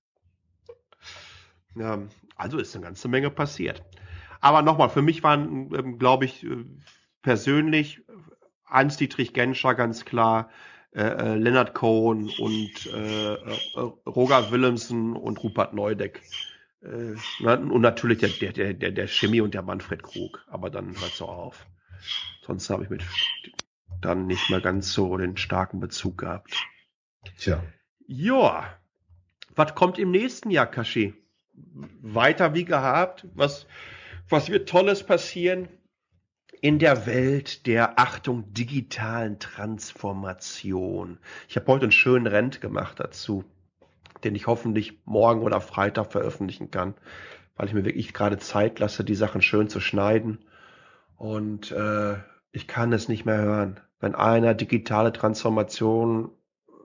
ja, 1.77 1.99
also 2.37 2.59
ist 2.59 2.75
eine 2.75 2.85
ganze 2.85 3.09
Menge 3.09 3.31
passiert. 3.31 3.85
Aber 4.41 4.63
nochmal, 4.63 4.91
für 4.91 5.03
mich 5.03 5.23
waren, 5.23 5.73
ähm, 5.75 5.99
glaube 5.99 6.25
ich, 6.25 6.45
äh, 6.45 6.65
persönlich 7.23 8.03
Hans-Dietrich 8.67 9.33
Genscher 9.33 9.75
ganz 9.75 10.05
klar, 10.05 10.51
äh, 10.93 11.03
äh, 11.03 11.35
Leonard 11.37 11.75
Cohen 11.75 12.31
und 12.39 12.87
äh, 12.87 13.35
äh, 13.35 13.59
Roger 14.07 14.51
Willemsen 14.51 15.17
und 15.17 15.43
Rupert 15.43 15.75
Neudeck. 15.75 16.23
Äh, 16.83 17.15
na, 17.41 17.55
und 17.55 17.81
natürlich 17.81 18.19
der, 18.19 18.53
der, 18.53 18.75
der, 18.75 18.91
der, 18.93 19.07
Chemie 19.07 19.41
und 19.41 19.55
der 19.55 19.63
Manfred 19.63 20.03
Krug. 20.03 20.45
Aber 20.49 20.71
dann 20.71 20.99
hört 20.99 21.13
so 21.13 21.27
auf. 21.27 21.67
Sonst 22.47 22.71
habe 22.71 22.85
ich 22.85 22.91
mit 22.91 23.03
dann 24.01 24.27
nicht 24.27 24.49
mehr 24.49 24.61
ganz 24.61 24.93
so 24.93 25.17
den 25.17 25.37
starken 25.37 25.81
Bezug 25.81 26.19
gehabt. 26.19 26.55
Tja. 27.37 27.63
Ja. 28.07 28.79
Was 29.55 29.75
kommt 29.75 29.99
im 29.99 30.11
nächsten 30.11 30.51
Jahr, 30.51 30.67
Kashi? 30.67 31.15
Weiter 31.53 32.55
wie 32.55 32.65
gehabt? 32.65 33.27
Was, 33.35 33.67
was 34.29 34.51
wird 34.51 34.69
Tolles 34.69 35.05
passieren 35.05 35.69
in 36.61 36.79
der 36.79 37.07
Welt 37.07 37.67
der 37.67 37.99
Achtung 37.99 38.53
digitalen 38.53 39.39
Transformation? 39.39 41.19
Ich 41.49 41.57
habe 41.57 41.67
heute 41.69 41.85
einen 41.85 41.93
schönen 41.93 42.27
Rent 42.27 42.61
gemacht 42.61 43.01
dazu, 43.01 43.45
den 44.25 44.35
ich 44.35 44.47
hoffentlich 44.47 45.01
morgen 45.05 45.43
oder 45.43 45.61
Freitag 45.61 46.13
veröffentlichen 46.13 46.71
kann, 46.71 46.95
weil 47.57 47.69
ich 47.69 47.75
mir 47.75 47.85
wirklich 47.85 48.13
gerade 48.13 48.39
Zeit 48.39 48.79
lasse, 48.79 49.05
die 49.05 49.15
Sachen 49.15 49.41
schön 49.41 49.69
zu 49.69 49.81
schneiden. 49.81 50.39
Und 51.17 51.73
äh, 51.73 52.17
ich 52.53 52.69
kann 52.69 52.93
es 52.93 53.09
nicht 53.09 53.25
mehr 53.25 53.41
hören. 53.41 53.81
Wenn 54.01 54.15
einer 54.15 54.55
digitale 54.55 55.13
Transformation 55.13 56.31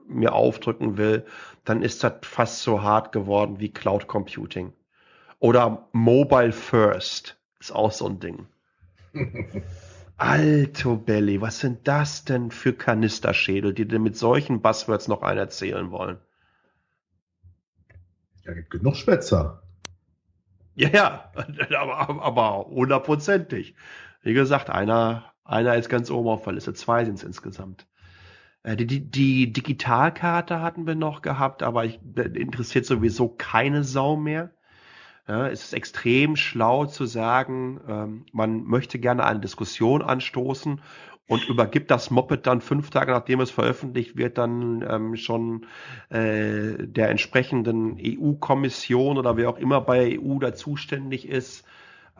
mir 0.06 0.32
aufdrücken 0.32 0.96
will, 0.96 1.24
dann 1.64 1.82
ist 1.82 2.04
das 2.04 2.14
fast 2.22 2.62
so 2.62 2.82
hart 2.82 3.12
geworden 3.12 3.60
wie 3.60 3.72
Cloud 3.72 4.06
Computing. 4.06 4.72
Oder 5.38 5.88
Mobile 5.92 6.52
First 6.52 7.38
ist 7.60 7.72
auch 7.72 7.92
so 7.92 8.08
ein 8.08 8.20
Ding. 8.20 8.46
Alto 10.16 10.96
Belly, 10.96 11.40
was 11.40 11.58
sind 11.60 11.88
das 11.88 12.24
denn 12.24 12.50
für 12.50 12.72
Kanisterschädel, 12.72 13.74
die 13.74 13.86
denn 13.86 14.02
mit 14.02 14.16
solchen 14.16 14.62
Buzzwords 14.62 15.08
noch 15.08 15.22
einen 15.22 15.38
erzählen 15.38 15.90
wollen? 15.90 16.18
Ja, 18.44 18.52
gibt 18.54 18.70
genug 18.70 18.96
Spätzer. 18.96 19.62
Ja, 20.74 20.88
ja, 20.90 21.32
aber, 21.78 22.22
aber 22.22 22.66
hundertprozentig. 22.66 23.74
Wie 24.22 24.34
gesagt, 24.34 24.70
einer, 24.70 25.32
einer 25.44 25.76
ist 25.76 25.88
ganz 25.88 26.10
oben 26.10 26.28
auf 26.28 26.44
der 26.44 26.54
Liste, 26.54 26.74
zwei 26.74 27.04
sind 27.04 27.16
es 27.16 27.24
insgesamt. 27.24 27.86
Äh, 28.62 28.76
Die, 28.76 28.86
die, 28.86 29.10
die 29.10 29.52
Digitalkarte 29.52 30.60
hatten 30.62 30.86
wir 30.86 30.94
noch 30.96 31.22
gehabt, 31.22 31.62
aber 31.62 31.84
ich, 31.84 32.00
interessiert 32.16 32.86
sowieso 32.86 33.28
keine 33.28 33.84
Sau 33.84 34.16
mehr. 34.16 34.50
Ja, 35.26 35.48
es 35.48 35.64
ist 35.64 35.72
extrem 35.72 36.36
schlau 36.36 36.84
zu 36.84 37.06
sagen, 37.06 37.80
ähm, 37.88 38.26
man 38.32 38.64
möchte 38.64 38.98
gerne 38.98 39.24
eine 39.24 39.40
Diskussion 39.40 40.02
anstoßen 40.02 40.82
und 41.26 41.48
übergibt 41.48 41.90
das 41.90 42.10
Moped 42.10 42.46
dann 42.46 42.60
fünf 42.60 42.90
Tage 42.90 43.12
nachdem 43.12 43.40
es 43.40 43.50
veröffentlicht 43.50 44.18
wird, 44.18 44.36
dann 44.36 44.84
ähm, 44.86 45.16
schon 45.16 45.66
äh, 46.10 46.76
der 46.86 47.08
entsprechenden 47.08 47.96
EU-Kommission 47.98 49.16
oder 49.16 49.36
wer 49.38 49.48
auch 49.48 49.58
immer 49.58 49.80
bei 49.80 50.18
EU 50.20 50.38
da 50.38 50.52
zuständig 50.54 51.26
ist. 51.26 51.64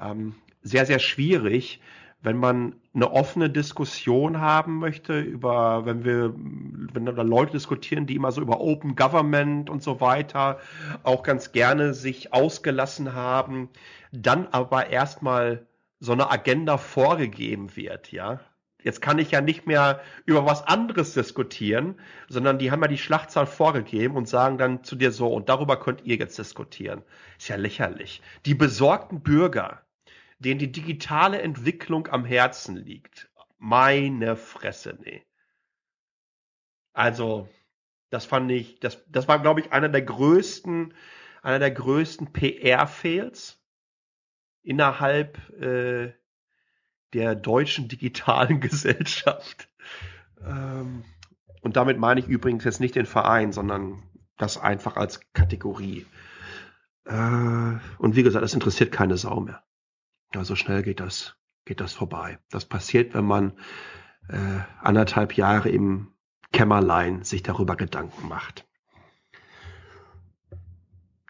Ähm, 0.01 0.35
sehr, 0.63 0.87
sehr 0.87 0.99
schwierig, 0.99 1.81
wenn 2.23 2.39
man 2.39 2.75
eine 2.95 3.11
offene 3.11 3.51
Diskussion 3.51 4.41
haben 4.41 4.79
möchte 4.79 5.19
über, 5.21 5.85
wenn 5.85 6.05
wir, 6.05 6.33
wenn 6.37 7.07
da 7.07 7.23
Leute 7.23 7.53
diskutieren, 7.53 8.07
die 8.07 8.15
immer 8.15 8.31
so 8.31 8.41
über 8.41 8.61
Open 8.61 8.95
Government 8.95 9.69
und 9.69 9.83
so 9.83 10.01
weiter 10.01 10.59
auch 11.03 11.25
ganz 11.25 11.51
gerne 11.53 11.93
sich 11.93 12.33
ausgelassen 12.33 13.13
haben, 13.15 13.69
dann 14.13 14.47
aber 14.47 14.91
erstmal 14.91 15.67
so 15.99 16.13
eine 16.13 16.31
Agenda 16.31 16.79
vorgegeben 16.79 17.75
wird, 17.77 18.13
ja. 18.13 18.41
Jetzt 18.85 19.01
kann 19.01 19.19
ich 19.19 19.31
ja 19.31 19.41
nicht 19.41 19.67
mehr 19.67 20.03
über 20.27 20.45
was 20.45 20.67
anderes 20.67 21.15
diskutieren, 21.15 21.95
sondern 22.29 22.59
die 22.59 22.71
haben 22.71 22.83
ja 22.83 22.89
die 22.89 22.99
Schlachtzahl 22.99 23.47
vorgegeben 23.47 24.15
und 24.15 24.29
sagen 24.29 24.59
dann 24.59 24.85
zu 24.85 24.95
dir 24.95 25.11
so, 25.11 25.29
und 25.29 25.49
darüber 25.49 25.81
könnt 25.81 26.05
ihr 26.05 26.17
jetzt 26.17 26.39
diskutieren. 26.39 27.03
Ist 27.39 27.49
ja 27.49 27.57
lächerlich. 27.57 28.21
Die 28.45 28.55
besorgten 28.55 29.23
Bürger, 29.23 29.81
denen 30.45 30.59
die 30.59 30.73
digitale 30.73 31.41
Entwicklung 31.41 32.09
am 32.09 32.25
Herzen 32.25 32.77
liegt. 32.77 33.31
Meine 33.59 34.37
Fresse, 34.37 34.99
nee. 35.03 35.25
Also, 36.93 37.49
das 38.11 38.27
fand 38.27 38.51
ich, 38.53 38.79
das, 38.79 39.05
das 39.09 39.27
war, 39.27 39.41
glaube 39.41 39.61
ich, 39.61 39.73
einer 39.73 39.89
der 39.89 40.03
größten, 40.03 40.95
einer 41.43 41.59
der 41.59 41.73
größten 41.73 42.33
PR-Fails 42.33 43.61
innerhalb 44.63 45.39
äh, 45.61 46.13
der 47.13 47.35
deutschen 47.35 47.89
digitalen 47.89 48.61
Gesellschaft. 48.61 49.69
Ähm, 50.41 51.05
und 51.63 51.77
damit 51.77 51.99
meine 51.99 52.21
ich 52.21 52.29
übrigens 52.29 52.65
jetzt 52.65 52.81
nicht 52.81 52.95
den 52.95 53.07
Verein, 53.07 53.51
sondern 53.53 54.03
das 54.37 54.59
einfach 54.59 54.97
als 54.97 55.21
Kategorie. 55.33 56.07
Äh, 57.05 57.79
und 57.99 58.15
wie 58.15 58.23
gesagt, 58.23 58.45
das 58.45 58.55
interessiert 58.55 58.93
keine 58.93 59.17
Sau 59.17 59.41
mehr. 59.41 59.64
Ja, 60.35 60.43
so 60.45 60.57
schnell 60.57 60.83
geht 60.83 60.99
das, 60.99 61.37
geht 61.65 61.81
das 61.81 61.93
vorbei. 61.93 62.39
Das 62.51 62.65
passiert, 62.65 63.15
wenn 63.15 63.25
man 63.25 63.53
äh, 64.29 64.61
anderthalb 64.83 65.37
Jahre 65.37 65.69
im 65.69 66.13
Kämmerlein 66.53 67.23
sich 67.23 67.45
darüber 67.45 67.77
Gedanken 67.77 68.27
macht. 68.29 68.67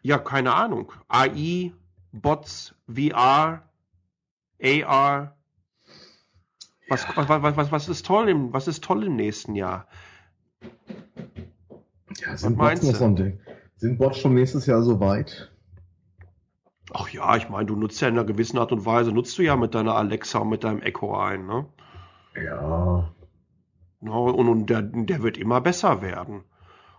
Ja, 0.01 0.19
keine 0.19 0.55
Ahnung. 0.55 0.93
AI, 1.09 1.73
Bots, 2.13 2.75
VR, 2.87 3.69
AR. 4.63 5.37
Was, 6.89 7.07
was, 7.15 7.29
was, 7.29 7.57
was, 7.57 7.73
was 7.73 7.89
ist 7.89 8.07
toll 8.07 8.29
im, 8.29 8.53
was 8.53 8.69
ist 8.69 8.85
toll 8.85 9.05
im 9.05 9.17
nächsten 9.17 9.55
Jahr? 9.55 9.87
Ja, 12.21 12.37
sind 12.37 12.57
Bots 12.57 12.83
noch 12.83 12.93
du? 12.93 12.99
so 12.99 13.05
ein 13.05 13.17
Ding? 13.17 13.41
Sind 13.77 13.99
Bots 13.99 14.19
schon 14.19 14.35
nächstes 14.35 14.65
Jahr 14.67 14.83
soweit? 14.83 15.54
Ach 16.93 17.09
ja, 17.09 17.37
ich 17.37 17.49
meine, 17.49 17.67
du 17.67 17.77
nutzt 17.77 18.01
ja 18.01 18.09
in 18.09 18.15
einer 18.15 18.27
gewissen 18.27 18.59
Art 18.59 18.73
und 18.73 18.85
Weise, 18.85 19.13
nutzt 19.13 19.39
du 19.39 19.43
ja 19.43 19.57
mit 19.57 19.75
deiner 19.75 19.95
Alexa 19.95 20.41
und 20.41 20.51
mit 20.51 20.65
deinem 20.65 20.83
Echo 20.83 21.17
ein, 21.17 21.47
ne? 21.47 21.67
Ja. 22.37 23.11
Ja, 24.01 24.13
und, 24.13 24.49
und 24.49 24.67
der, 24.69 24.83
der 24.83 25.23
wird 25.23 25.39
immer 25.39 25.61
besser 25.61 26.03
werden. 26.03 26.45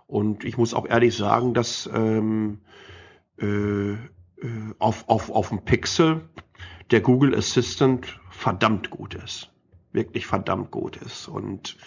Und 0.08 0.44
ich 0.44 0.58
muss 0.58 0.74
auch 0.74 0.88
ehrlich 0.88 1.16
sagen, 1.16 1.54
dass 1.54 1.90
ähm, 1.94 2.62
äh, 3.40 3.94
äh, 3.94 3.98
auf, 4.80 5.08
auf, 5.08 5.30
auf 5.30 5.50
dem 5.50 5.64
Pixel 5.66 6.30
der 6.92 7.02
Google 7.02 7.36
Assistant 7.36 8.20
verdammt 8.30 8.90
gut 8.90 9.16
ist. 9.16 9.52
Wirklich 9.92 10.28
verdammt 10.28 10.72
gut 10.72 10.98
ist. 10.98 11.28
Und 11.28 11.78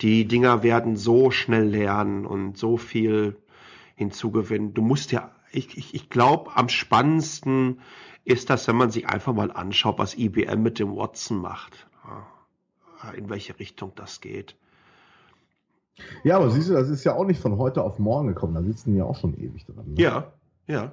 die 0.00 0.26
Dinger 0.26 0.62
werden 0.62 0.96
so 0.96 1.30
schnell 1.30 1.68
lernen 1.68 2.26
und 2.26 2.58
so 2.58 2.76
viel 2.76 3.36
hinzugewinnen. 3.96 4.74
Du 4.74 4.82
musst 4.82 5.12
ja, 5.12 5.30
ich, 5.54 5.76
ich, 5.78 5.94
ich 5.94 6.10
glaube, 6.10 6.50
am 6.56 6.68
spannendsten 6.68 7.80
ist 8.24 8.50
das, 8.50 8.66
wenn 8.68 8.76
man 8.76 8.90
sich 8.90 9.08
einfach 9.08 9.32
mal 9.32 9.50
anschaut, 9.50 9.98
was 9.98 10.16
IBM 10.16 10.62
mit 10.62 10.78
dem 10.78 10.96
Watson 10.96 11.38
macht. 11.38 11.86
In 13.16 13.28
welche 13.28 13.58
Richtung 13.58 13.92
das 13.96 14.20
geht. 14.22 14.56
Ja, 16.24 16.36
aber 16.36 16.50
siehst 16.50 16.70
du, 16.70 16.72
das 16.72 16.88
ist 16.88 17.04
ja 17.04 17.14
auch 17.14 17.26
nicht 17.26 17.40
von 17.40 17.58
heute 17.58 17.82
auf 17.82 17.98
morgen 17.98 18.28
gekommen. 18.28 18.54
Da 18.54 18.62
sitzen 18.62 18.92
die 18.92 18.98
ja 18.98 19.04
auch 19.04 19.16
schon 19.16 19.34
ewig 19.34 19.66
dran. 19.66 19.92
Ne? 19.92 20.00
Ja, 20.00 20.32
ja. 20.66 20.92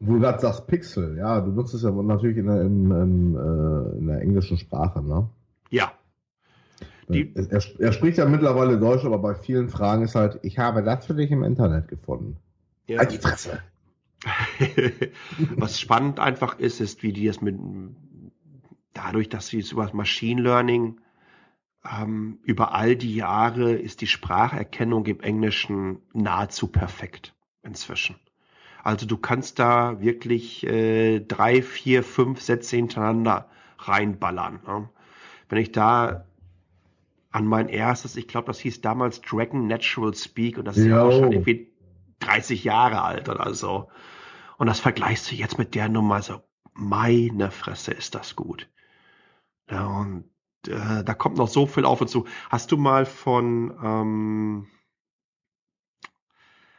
Wo 0.00 0.14
du 0.14 0.20
gerade 0.20 0.38
sagst 0.38 0.68
Pixel, 0.68 1.18
ja, 1.18 1.40
du 1.40 1.50
nutzt 1.50 1.74
es 1.74 1.82
ja 1.82 1.90
natürlich 1.90 2.36
in 2.36 2.46
der, 2.46 2.62
im, 2.62 2.92
im, 2.92 3.36
äh, 3.36 3.98
in 3.98 4.06
der 4.06 4.20
englischen 4.20 4.56
Sprache, 4.56 5.02
ne? 5.02 5.28
Ja. 5.70 5.92
Die, 7.08 7.34
er, 7.34 7.62
er, 7.78 7.92
spricht 7.92 8.18
ja 8.18 8.26
mittlerweile 8.26 8.78
Deutsch, 8.78 9.04
aber 9.04 9.18
bei 9.18 9.34
vielen 9.34 9.68
Fragen 9.68 10.04
ist 10.04 10.14
halt, 10.14 10.38
ich 10.42 10.58
habe 10.58 10.84
das 10.84 11.06
für 11.06 11.14
dich 11.14 11.30
im 11.32 11.42
Internet 11.42 11.88
gefunden. 11.88 12.36
Ja. 12.88 12.98
Halt 12.98 13.12
die 13.12 13.18
Fresse. 13.18 13.62
Was 15.56 15.78
spannend 15.78 16.18
einfach 16.18 16.58
ist, 16.58 16.80
ist, 16.80 17.04
wie 17.04 17.12
die 17.12 17.26
das 17.26 17.40
mit, 17.40 17.56
dadurch, 18.92 19.28
dass 19.28 19.46
sie 19.48 19.60
es 19.60 19.70
über 19.70 19.88
Machine 19.92 20.42
Learning 20.42 21.00
ähm, 21.88 22.38
über 22.42 22.74
all 22.74 22.96
die 22.96 23.14
Jahre 23.14 23.72
ist 23.72 24.00
die 24.00 24.06
Spracherkennung 24.06 25.06
im 25.06 25.20
Englischen 25.20 26.00
nahezu 26.12 26.66
perfekt 26.66 27.34
inzwischen. 27.62 28.16
Also 28.82 29.06
du 29.06 29.18
kannst 29.18 29.58
da 29.58 30.00
wirklich 30.00 30.66
äh, 30.66 31.20
drei, 31.20 31.62
vier, 31.62 32.02
fünf 32.02 32.40
Sätze 32.40 32.76
hintereinander 32.76 33.48
reinballern. 33.78 34.60
Ne? 34.66 34.88
Wenn 35.48 35.58
ich 35.58 35.72
da 35.72 36.24
an 37.30 37.46
mein 37.46 37.68
erstes, 37.68 38.16
ich 38.16 38.26
glaube, 38.26 38.46
das 38.46 38.58
hieß 38.60 38.80
damals 38.80 39.20
Dragon 39.20 39.66
Natural 39.66 40.14
Speak 40.14 40.58
und 40.58 40.64
das 40.64 40.78
ist 40.78 40.86
ja 40.86 41.02
auch 41.02 41.12
schon 41.12 41.32
irgendwie 41.32 41.70
30 42.20 42.64
Jahre 42.64 43.02
alt 43.02 43.28
oder 43.28 43.54
so. 43.54 43.90
Und 44.56 44.66
das 44.66 44.80
vergleichst 44.80 45.30
du 45.30 45.34
jetzt 45.34 45.58
mit 45.58 45.74
der 45.74 45.88
Nummer 45.88 46.22
so, 46.22 46.42
meine 46.74 47.50
Fresse 47.50 47.92
ist 47.92 48.14
das 48.14 48.36
gut. 48.36 48.68
Ja, 49.70 49.86
und 49.86 50.24
äh, 50.66 51.04
da 51.04 51.14
kommt 51.14 51.36
noch 51.36 51.48
so 51.48 51.66
viel 51.66 51.84
auf 51.84 52.00
und 52.00 52.08
zu. 52.08 52.26
Hast 52.50 52.72
du 52.72 52.76
mal 52.76 53.06
von, 53.06 53.76
ähm, 53.82 54.66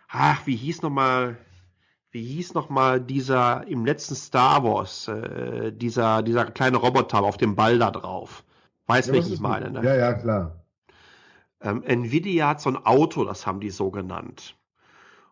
ach, 0.10 0.46
wie 0.46 0.56
hieß 0.56 0.82
noch 0.82 0.90
mal, 0.90 1.38
wie 2.12 2.24
hieß 2.24 2.54
noch 2.54 2.70
mal 2.70 3.00
dieser 3.00 3.68
im 3.68 3.86
letzten 3.86 4.16
Star 4.16 4.64
Wars, 4.64 5.08
äh, 5.08 5.72
dieser 5.72 6.24
dieser 6.24 6.46
kleine 6.46 6.78
Roboter 6.78 7.22
auf 7.22 7.38
dem 7.38 7.56
Ball 7.56 7.78
da 7.78 7.92
drauf? 7.92 8.44
Weiß 8.88 9.08
ja, 9.08 9.14
welchen 9.14 9.34
ich 9.34 9.40
meine, 9.40 9.70
ne? 9.70 9.84
Ja, 9.84 9.96
ja, 9.96 10.14
klar. 10.14 10.66
Ähm, 11.62 11.84
Nvidia 11.84 12.48
hat 12.48 12.62
so 12.62 12.70
ein 12.70 12.78
Auto, 12.78 13.24
das 13.24 13.46
haben 13.46 13.60
die 13.60 13.70
so 13.70 13.92
genannt. 13.92 14.56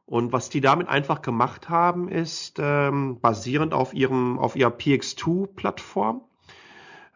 Und 0.07 0.31
was 0.31 0.49
die 0.49 0.61
damit 0.61 0.87
einfach 0.87 1.21
gemacht 1.21 1.67
haben, 1.67 2.07
ist 2.07 2.59
ähm, 2.59 3.19
basierend 3.19 3.73
auf 3.73 3.93
ihrem 3.93 4.39
auf 4.39 4.55
ihrer 4.55 4.69
PX2-Plattform 4.69 6.21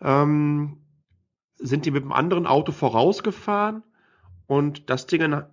ähm, 0.01 0.77
sind 1.55 1.85
die 1.85 1.91
mit 1.91 2.03
einem 2.03 2.11
anderen 2.11 2.45
Auto 2.45 2.73
vorausgefahren 2.73 3.84
und 4.45 4.89
das 4.89 5.07
Ding 5.07 5.43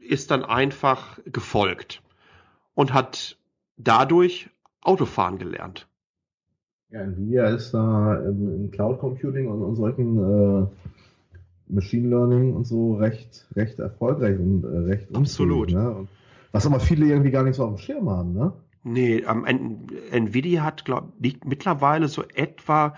ist 0.00 0.32
dann 0.32 0.44
einfach 0.44 1.20
gefolgt 1.24 2.02
und 2.74 2.92
hat 2.92 3.38
dadurch 3.76 4.50
Autofahren 4.80 5.38
gelernt. 5.38 5.86
Ja, 6.90 7.02
Nvidia 7.02 7.44
ist 7.50 7.74
da 7.74 8.16
im, 8.16 8.54
im 8.54 8.70
Cloud 8.72 8.98
Computing 8.98 9.46
und, 9.46 9.62
und 9.62 9.76
solchen 9.76 10.18
äh, 10.18 10.66
Machine 11.68 12.08
Learning 12.08 12.56
und 12.56 12.66
so 12.66 12.96
recht, 12.96 13.46
recht 13.54 13.78
erfolgreich 13.78 14.36
und 14.36 14.64
äh, 14.64 14.78
recht 14.78 15.14
Absolut. 15.14 15.70
Ne? 15.70 16.08
Was 16.52 16.66
aber 16.66 16.80
viele 16.80 17.06
irgendwie 17.06 17.30
gar 17.30 17.42
nicht 17.42 17.56
so 17.56 17.64
auf 17.64 17.74
dem 17.74 17.78
Schirm 17.78 18.08
haben, 18.10 18.32
ne? 18.32 18.52
Nee, 18.84 19.18
ähm, 19.18 19.86
Nvidia 20.10 20.62
hat, 20.62 20.84
glaube 20.84 21.12
ich, 21.20 21.44
mittlerweile 21.44 22.08
so 22.08 22.22
etwa 22.22 22.94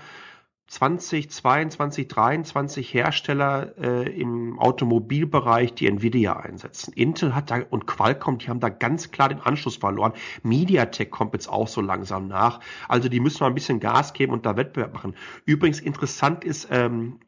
20, 0.70 1.28
22, 1.30 2.06
23 2.06 2.94
Hersteller 2.94 3.76
äh, 3.76 4.08
im 4.20 4.56
Automobilbereich, 4.60 5.74
die 5.74 5.88
Nvidia 5.88 6.36
einsetzen. 6.36 6.92
Intel 6.92 7.34
hat 7.34 7.50
da 7.50 7.60
und 7.70 7.88
Qualcomm, 7.88 8.38
die 8.38 8.48
haben 8.48 8.60
da 8.60 8.68
ganz 8.68 9.10
klar 9.10 9.30
den 9.30 9.40
Anschluss 9.40 9.78
verloren. 9.78 10.12
MediaTek 10.44 11.10
kommt 11.10 11.32
jetzt 11.32 11.48
auch 11.48 11.66
so 11.66 11.80
langsam 11.80 12.28
nach. 12.28 12.60
Also 12.86 13.08
die 13.08 13.18
müssen 13.18 13.42
mal 13.42 13.48
ein 13.48 13.54
bisschen 13.54 13.80
Gas 13.80 14.12
geben 14.12 14.32
und 14.32 14.46
da 14.46 14.56
Wettbewerb 14.56 14.94
machen. 14.94 15.16
Übrigens 15.44 15.80
interessant 15.80 16.44
ist, 16.44 16.68
ähm, 16.70 17.18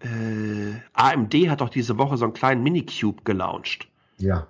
äh, 0.00 0.74
AMD 0.92 1.32
hat 1.48 1.62
doch 1.62 1.70
diese 1.70 1.96
Woche 1.96 2.18
so 2.18 2.26
einen 2.26 2.34
kleinen 2.34 2.62
Minicube 2.62 3.22
gelauncht. 3.24 3.88
Ja. 4.18 4.48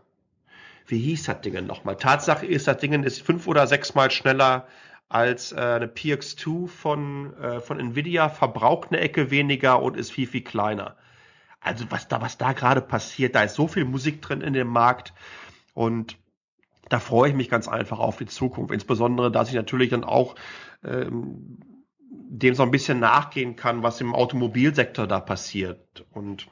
Wie 0.87 0.99
hieß 0.99 1.25
das 1.25 1.41
Ding 1.41 1.67
nochmal? 1.67 1.97
Tatsache 1.97 2.47
ist, 2.47 2.69
das 2.69 2.79
Ding 2.79 3.03
ist 3.03 3.23
fünf 3.23 3.47
oder 3.47 3.67
sechsmal 3.67 4.11
schneller 4.11 4.67
als 5.09 5.53
äh, 5.53 5.57
eine 5.57 5.87
PX2 5.87 6.69
von, 6.69 7.37
äh, 7.37 7.61
von 7.61 7.79
Nvidia, 7.79 8.29
verbraucht 8.29 8.89
eine 8.91 9.01
Ecke 9.01 9.31
weniger 9.31 9.83
und 9.83 9.97
ist 9.97 10.11
viel, 10.11 10.27
viel 10.27 10.43
kleiner. 10.43 10.97
Also 11.61 11.85
was 11.91 12.09
da, 12.09 12.21
was 12.21 12.39
da 12.39 12.53
gerade 12.53 12.81
passiert, 12.81 13.35
da 13.35 13.43
ist 13.43 13.55
so 13.55 13.69
viel 13.69 13.85
Musik 13.85 14.23
drin 14.23 14.41
in 14.41 14.53
dem 14.53 14.69
Markt 14.69 15.13
und 15.75 16.17
da 16.89 16.99
freue 16.99 17.31
ich 17.31 17.37
mich 17.37 17.49
ganz 17.49 17.69
einfach 17.69 17.99
auf 17.99 18.17
die 18.17 18.27
Zukunft. 18.27 18.73
Insbesondere, 18.73 19.31
dass 19.31 19.49
ich 19.49 19.55
natürlich 19.55 19.91
dann 19.91 20.05
auch 20.05 20.35
ähm, 20.85 21.59
dem 22.11 22.55
so 22.55 22.63
ein 22.63 22.71
bisschen 22.71 22.99
nachgehen 22.99 23.57
kann, 23.57 23.83
was 23.83 24.01
im 24.01 24.15
Automobilsektor 24.15 25.07
da 25.07 25.21
passiert. 25.21 26.05
Und 26.11 26.49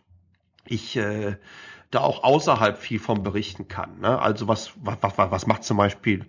ich 0.66 0.96
äh, 0.96 1.36
da 1.90 2.00
auch 2.00 2.22
außerhalb 2.22 2.78
viel 2.78 3.00
von 3.00 3.22
berichten 3.22 3.68
kann. 3.68 4.00
Ne? 4.00 4.18
Also 4.20 4.48
was, 4.48 4.72
was, 4.76 4.98
was, 5.00 5.18
was 5.18 5.46
macht 5.46 5.64
zum 5.64 5.76
Beispiel 5.76 6.26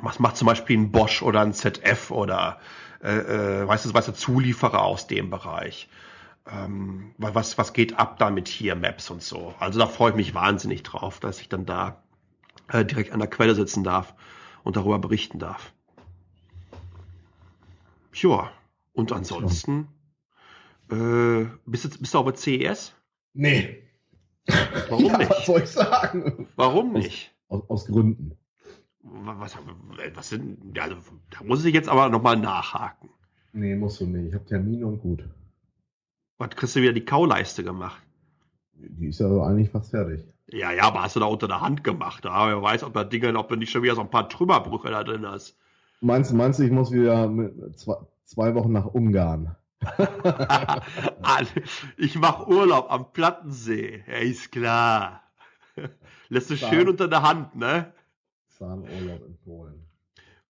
was 0.00 0.18
macht 0.18 0.36
zum 0.36 0.46
Beispiel 0.46 0.78
ein 0.78 0.92
Bosch 0.92 1.22
oder 1.22 1.40
ein 1.40 1.52
ZF 1.52 2.10
oder 2.10 2.60
äh, 3.02 3.62
äh, 3.62 3.68
weißt 3.68 3.86
du, 3.86 3.94
weißt 3.94 4.08
du, 4.08 4.12
Zulieferer 4.12 4.82
aus 4.82 5.06
dem 5.06 5.30
Bereich. 5.30 5.88
Ähm, 6.50 7.14
was, 7.18 7.58
was 7.58 7.72
geht 7.72 7.98
ab 7.98 8.18
da 8.18 8.30
mit 8.30 8.48
hier 8.48 8.74
Maps 8.74 9.10
und 9.10 9.22
so. 9.22 9.54
Also 9.58 9.78
da 9.78 9.86
freue 9.86 10.10
ich 10.10 10.16
mich 10.16 10.34
wahnsinnig 10.34 10.82
drauf, 10.82 11.20
dass 11.20 11.40
ich 11.40 11.48
dann 11.48 11.66
da 11.66 12.02
äh, 12.68 12.84
direkt 12.84 13.12
an 13.12 13.18
der 13.18 13.28
Quelle 13.28 13.54
sitzen 13.54 13.84
darf 13.84 14.14
und 14.64 14.76
darüber 14.76 14.98
berichten 14.98 15.38
darf. 15.38 15.72
Ja, 18.14 18.50
und 18.92 19.12
ansonsten, 19.12 19.88
äh, 20.90 21.46
bist, 21.66 21.84
du, 21.84 21.98
bist 21.98 22.14
du 22.14 22.18
auch 22.18 22.24
bei 22.24 22.34
CES? 22.34 22.94
Nee. 23.34 23.87
Warum 24.88 25.04
ja, 25.04 25.18
nicht? 25.18 25.30
Was 25.30 25.46
soll 25.46 25.60
ich 25.62 25.70
sagen? 25.70 26.48
Warum 26.56 26.92
nicht? 26.92 27.34
Aus, 27.48 27.62
aus, 27.62 27.70
aus 27.70 27.86
Gründen 27.86 28.38
was, 29.02 29.56
was 30.14 30.28
sind, 30.28 30.78
also, 30.78 30.96
da 31.30 31.44
muss 31.44 31.64
ich 31.64 31.74
jetzt 31.74 31.88
aber 31.88 32.08
nochmal 32.08 32.36
nachhaken. 32.36 33.10
Nee, 33.52 33.74
musst 33.74 34.00
du 34.00 34.06
nicht. 34.06 34.28
Ich 34.28 34.34
habe 34.34 34.44
Termine 34.44 34.86
und 34.86 35.00
gut. 35.00 35.24
Was 36.38 36.50
kriegst 36.50 36.76
du 36.76 36.82
wieder 36.82 36.92
die 36.92 37.04
Kauleiste 37.04 37.64
gemacht? 37.64 38.02
Die 38.74 39.08
ist 39.08 39.20
ja 39.20 39.28
so 39.28 39.42
eigentlich 39.42 39.70
fast 39.70 39.90
fertig. 39.90 40.24
Ja, 40.46 40.72
ja, 40.72 40.84
aber 40.84 41.02
hast 41.02 41.16
du 41.16 41.20
da 41.20 41.26
unter 41.26 41.48
der 41.48 41.60
Hand 41.60 41.82
gemacht. 41.82 42.24
Ja? 42.24 42.48
Wer 42.48 42.62
weiß, 42.62 42.84
ob 42.84 42.94
da 42.94 43.04
Dinge, 43.04 43.36
ob 43.36 43.48
du 43.48 43.56
nicht 43.56 43.70
schon 43.70 43.82
wieder 43.82 43.96
so 43.96 44.02
ein 44.02 44.10
paar 44.10 44.28
Trümmerbrüche 44.28 44.90
da 44.90 45.02
drin 45.02 45.26
hast. 45.26 45.56
Meinst, 46.00 46.32
meinst 46.32 46.58
du, 46.58 46.62
ich 46.62 46.70
muss 46.70 46.92
wieder 46.92 47.30
zwei, 47.74 47.96
zwei 48.24 48.54
Wochen 48.54 48.72
nach 48.72 48.86
Ungarn? 48.86 49.56
ich 51.96 52.16
mache 52.16 52.48
Urlaub 52.48 52.90
am 52.90 53.12
Plattensee. 53.12 54.04
Ja, 54.06 54.14
ist 54.14 54.52
klar. 54.52 55.22
Lässt 56.28 56.50
du 56.50 56.56
schön 56.56 56.88
unter 56.88 57.08
der 57.08 57.22
Hand, 57.22 57.54
ne? 57.54 57.92
Zahnurlaub 58.48 59.24
in 59.24 59.38
Polen. 59.44 59.86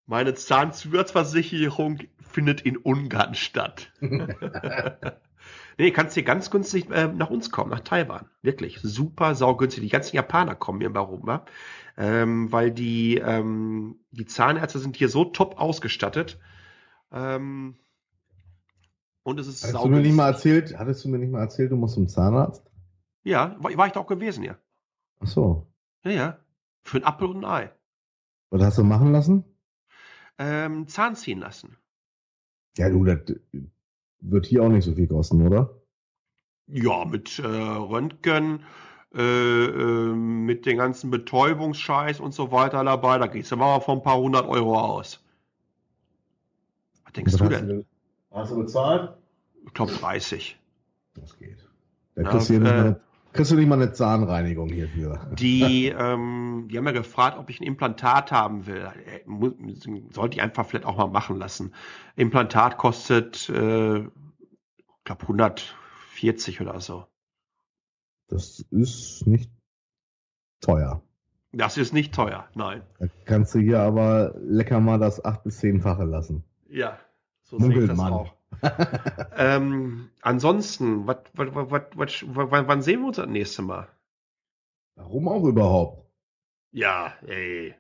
Meine 0.06 0.34
Zahnzusatzversicherung 0.34 1.98
findet 2.18 2.62
in 2.62 2.78
Ungarn 2.78 3.34
statt. 3.34 3.92
nee, 5.78 5.90
kannst 5.90 6.14
hier 6.14 6.22
ganz 6.22 6.50
günstig 6.50 6.90
äh, 6.90 7.08
nach 7.08 7.28
uns 7.28 7.50
kommen, 7.50 7.70
nach 7.70 7.80
Taiwan. 7.80 8.30
Wirklich. 8.40 8.78
Super 8.82 9.34
saugünstig. 9.34 9.82
Die 9.82 9.90
ganzen 9.90 10.16
Japaner 10.16 10.54
kommen 10.54 10.80
hier 10.80 10.94
warum, 10.94 11.26
wa? 11.26 11.44
Ähm, 11.98 12.50
weil 12.50 12.70
die, 12.70 13.18
ähm, 13.18 14.00
die 14.10 14.24
Zahnärzte 14.24 14.78
sind 14.78 14.96
hier 14.96 15.10
so 15.10 15.26
top 15.26 15.60
ausgestattet. 15.60 16.38
Ähm, 17.12 17.76
und 19.28 19.38
es 19.38 19.46
ist 19.46 19.62
hattest 19.64 19.84
du 19.84 19.88
mir 19.88 20.00
nicht 20.00 20.14
mal 20.14 20.28
erzählt, 20.28 20.78
Hattest 20.78 21.04
du 21.04 21.08
mir 21.08 21.18
nicht 21.18 21.30
mal 21.30 21.40
erzählt, 21.40 21.70
du 21.70 21.76
musst 21.76 21.94
zum 21.94 22.08
Zahnarzt? 22.08 22.64
Ja, 23.24 23.56
war, 23.58 23.76
war 23.76 23.86
ich 23.86 23.92
da 23.92 24.00
auch 24.00 24.06
gewesen, 24.06 24.42
ja. 24.42 24.56
Ach 25.20 25.26
so. 25.26 25.66
Ja, 26.04 26.10
ja. 26.10 26.38
Für 26.82 26.98
ein 26.98 27.04
Apfel 27.04 27.28
und 27.28 27.44
ein 27.44 27.44
Ei. 27.44 27.72
Was 28.50 28.62
hast 28.62 28.78
du 28.78 28.84
machen 28.84 29.12
lassen? 29.12 29.44
Ähm, 30.38 30.88
Zahn 30.88 31.14
ziehen 31.14 31.40
lassen. 31.40 31.76
Ja, 32.78 32.88
du, 32.88 33.04
das 33.04 33.18
wird 34.20 34.46
hier 34.46 34.62
auch 34.62 34.68
nicht 34.68 34.84
so 34.84 34.94
viel 34.94 35.08
kosten, 35.08 35.46
oder? 35.46 35.74
Ja, 36.66 37.04
mit 37.04 37.38
äh, 37.38 37.46
Röntgen, 37.46 38.64
äh, 39.14 39.20
äh, 39.20 40.14
mit 40.14 40.64
den 40.64 40.78
ganzen 40.78 41.10
Betäubungsscheiß 41.10 42.20
und 42.20 42.32
so 42.32 42.52
weiter 42.52 42.82
dabei, 42.84 43.18
da 43.18 43.26
gehst 43.26 43.50
du 43.52 43.56
mal 43.56 43.80
von 43.80 43.98
ein 43.98 44.02
paar 44.02 44.18
hundert 44.18 44.46
Euro 44.46 44.78
aus. 44.78 45.22
Was 47.04 47.12
denkst 47.12 47.32
Was 47.34 47.40
du 47.40 47.48
denn? 47.48 47.86
Hast 48.38 48.52
du 48.52 48.56
bezahlt? 48.56 49.12
Ich 49.66 49.74
glaube 49.74 49.92
30. 49.92 50.58
Das 51.14 51.36
geht. 51.38 51.68
Da 52.14 52.22
Ja, 52.22 52.30
kriegst, 52.30 52.50
du 52.50 52.54
äh, 52.54 52.60
mal 52.60 52.72
eine, 52.72 53.00
kriegst 53.32 53.50
du 53.50 53.56
nicht 53.56 53.68
mal 53.68 53.80
eine 53.80 53.92
Zahnreinigung 53.92 54.68
hierfür. 54.68 55.20
Die, 55.32 55.86
ähm, 55.98 56.68
die 56.70 56.78
haben 56.78 56.86
ja 56.86 56.92
gefragt, 56.92 57.36
ob 57.38 57.50
ich 57.50 57.60
ein 57.60 57.64
Implantat 57.64 58.30
haben 58.30 58.66
will. 58.66 58.88
Äh, 59.06 59.20
Sollte 60.10 60.36
ich 60.36 60.42
einfach 60.42 60.66
vielleicht 60.66 60.86
auch 60.86 60.96
mal 60.96 61.08
machen 61.08 61.36
lassen. 61.36 61.74
Implantat 62.16 62.78
kostet, 62.78 63.48
äh, 63.48 63.98
ich 63.98 64.08
glaube 65.04 65.22
140 65.22 66.60
oder 66.60 66.80
so. 66.80 67.06
Das 68.28 68.60
ist 68.70 69.26
nicht 69.26 69.50
teuer. 70.60 71.02
Das 71.52 71.78
ist 71.78 71.94
nicht 71.94 72.14
teuer, 72.14 72.46
nein. 72.54 72.82
Da 72.98 73.06
kannst 73.24 73.54
du 73.54 73.58
hier 73.58 73.80
aber 73.80 74.34
lecker 74.38 74.80
mal 74.80 74.98
das 74.98 75.24
acht 75.24 75.44
bis 75.44 75.58
zehnfache 75.58 76.04
lassen. 76.04 76.44
Ja, 76.68 76.98
so 77.48 77.58
sehe 77.58 77.82
ich 77.82 77.88
das 77.88 77.98
auch. 77.98 78.34
ähm, 79.36 80.10
ansonsten, 80.20 81.06
wat, 81.06 81.30
wat, 81.34 81.54
wat, 81.54 81.96
wat, 81.96 82.24
wann, 82.26 82.68
wann 82.68 82.82
sehen 82.82 83.00
wir 83.00 83.08
uns 83.08 83.16
das 83.16 83.26
nächste 83.26 83.62
Mal? 83.62 83.88
Warum 84.96 85.28
auch 85.28 85.44
überhaupt? 85.44 86.06
Ja, 86.72 87.14
ey. 87.26 87.74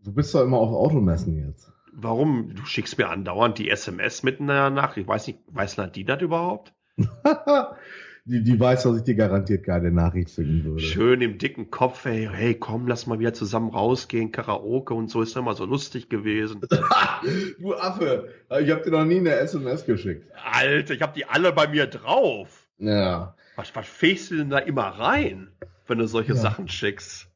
Du 0.00 0.12
bist 0.12 0.34
doch 0.34 0.42
immer 0.42 0.58
auf 0.58 0.70
Automessen 0.70 1.36
jetzt. 1.36 1.72
Warum? 1.92 2.54
Du 2.54 2.64
schickst 2.64 2.96
mir 2.98 3.08
andauernd 3.08 3.58
die 3.58 3.70
SMS 3.70 4.22
mit 4.22 4.40
einer 4.40 4.70
Nachricht. 4.70 5.08
Weiß 5.08 5.26
nicht, 5.26 5.40
weiß 5.48 5.78
Nadine 5.78 6.06
das 6.06 6.22
überhaupt? 6.22 6.72
Die, 8.28 8.42
die 8.42 8.60
weiß, 8.60 8.82
dass 8.82 8.98
ich 8.98 9.04
dir 9.04 9.14
garantiert 9.14 9.64
keine 9.64 9.90
Nachricht 9.90 10.28
schicken 10.28 10.62
würde. 10.62 10.80
Schön 10.80 11.22
im 11.22 11.38
dicken 11.38 11.70
Kopf, 11.70 12.04
ey, 12.04 12.28
hey, 12.30 12.54
komm, 12.54 12.86
lass 12.86 13.06
mal 13.06 13.18
wieder 13.18 13.32
zusammen 13.32 13.70
rausgehen, 13.70 14.32
Karaoke 14.32 14.92
und 14.92 15.08
so 15.08 15.22
ist 15.22 15.34
immer 15.34 15.54
so 15.54 15.64
lustig 15.64 16.10
gewesen. 16.10 16.60
Du 17.58 17.74
Affe, 17.74 18.28
ich 18.60 18.70
habe 18.70 18.82
dir 18.82 18.90
noch 18.90 19.04
nie 19.06 19.16
eine 19.16 19.30
SMS 19.34 19.86
geschickt. 19.86 20.30
Alter, 20.52 20.92
ich 20.94 21.00
hab 21.00 21.14
die 21.14 21.24
alle 21.24 21.52
bei 21.52 21.68
mir 21.68 21.86
drauf. 21.86 22.68
Ja. 22.76 23.34
Was, 23.56 23.74
was 23.74 23.88
fegst 23.88 24.30
du 24.30 24.36
denn 24.36 24.50
da 24.50 24.58
immer 24.58 24.82
rein, 24.82 25.48
wenn 25.86 25.98
du 25.98 26.06
solche 26.06 26.34
Ja. 26.34 26.38
Sachen 26.38 26.68
schickst? 26.68 27.28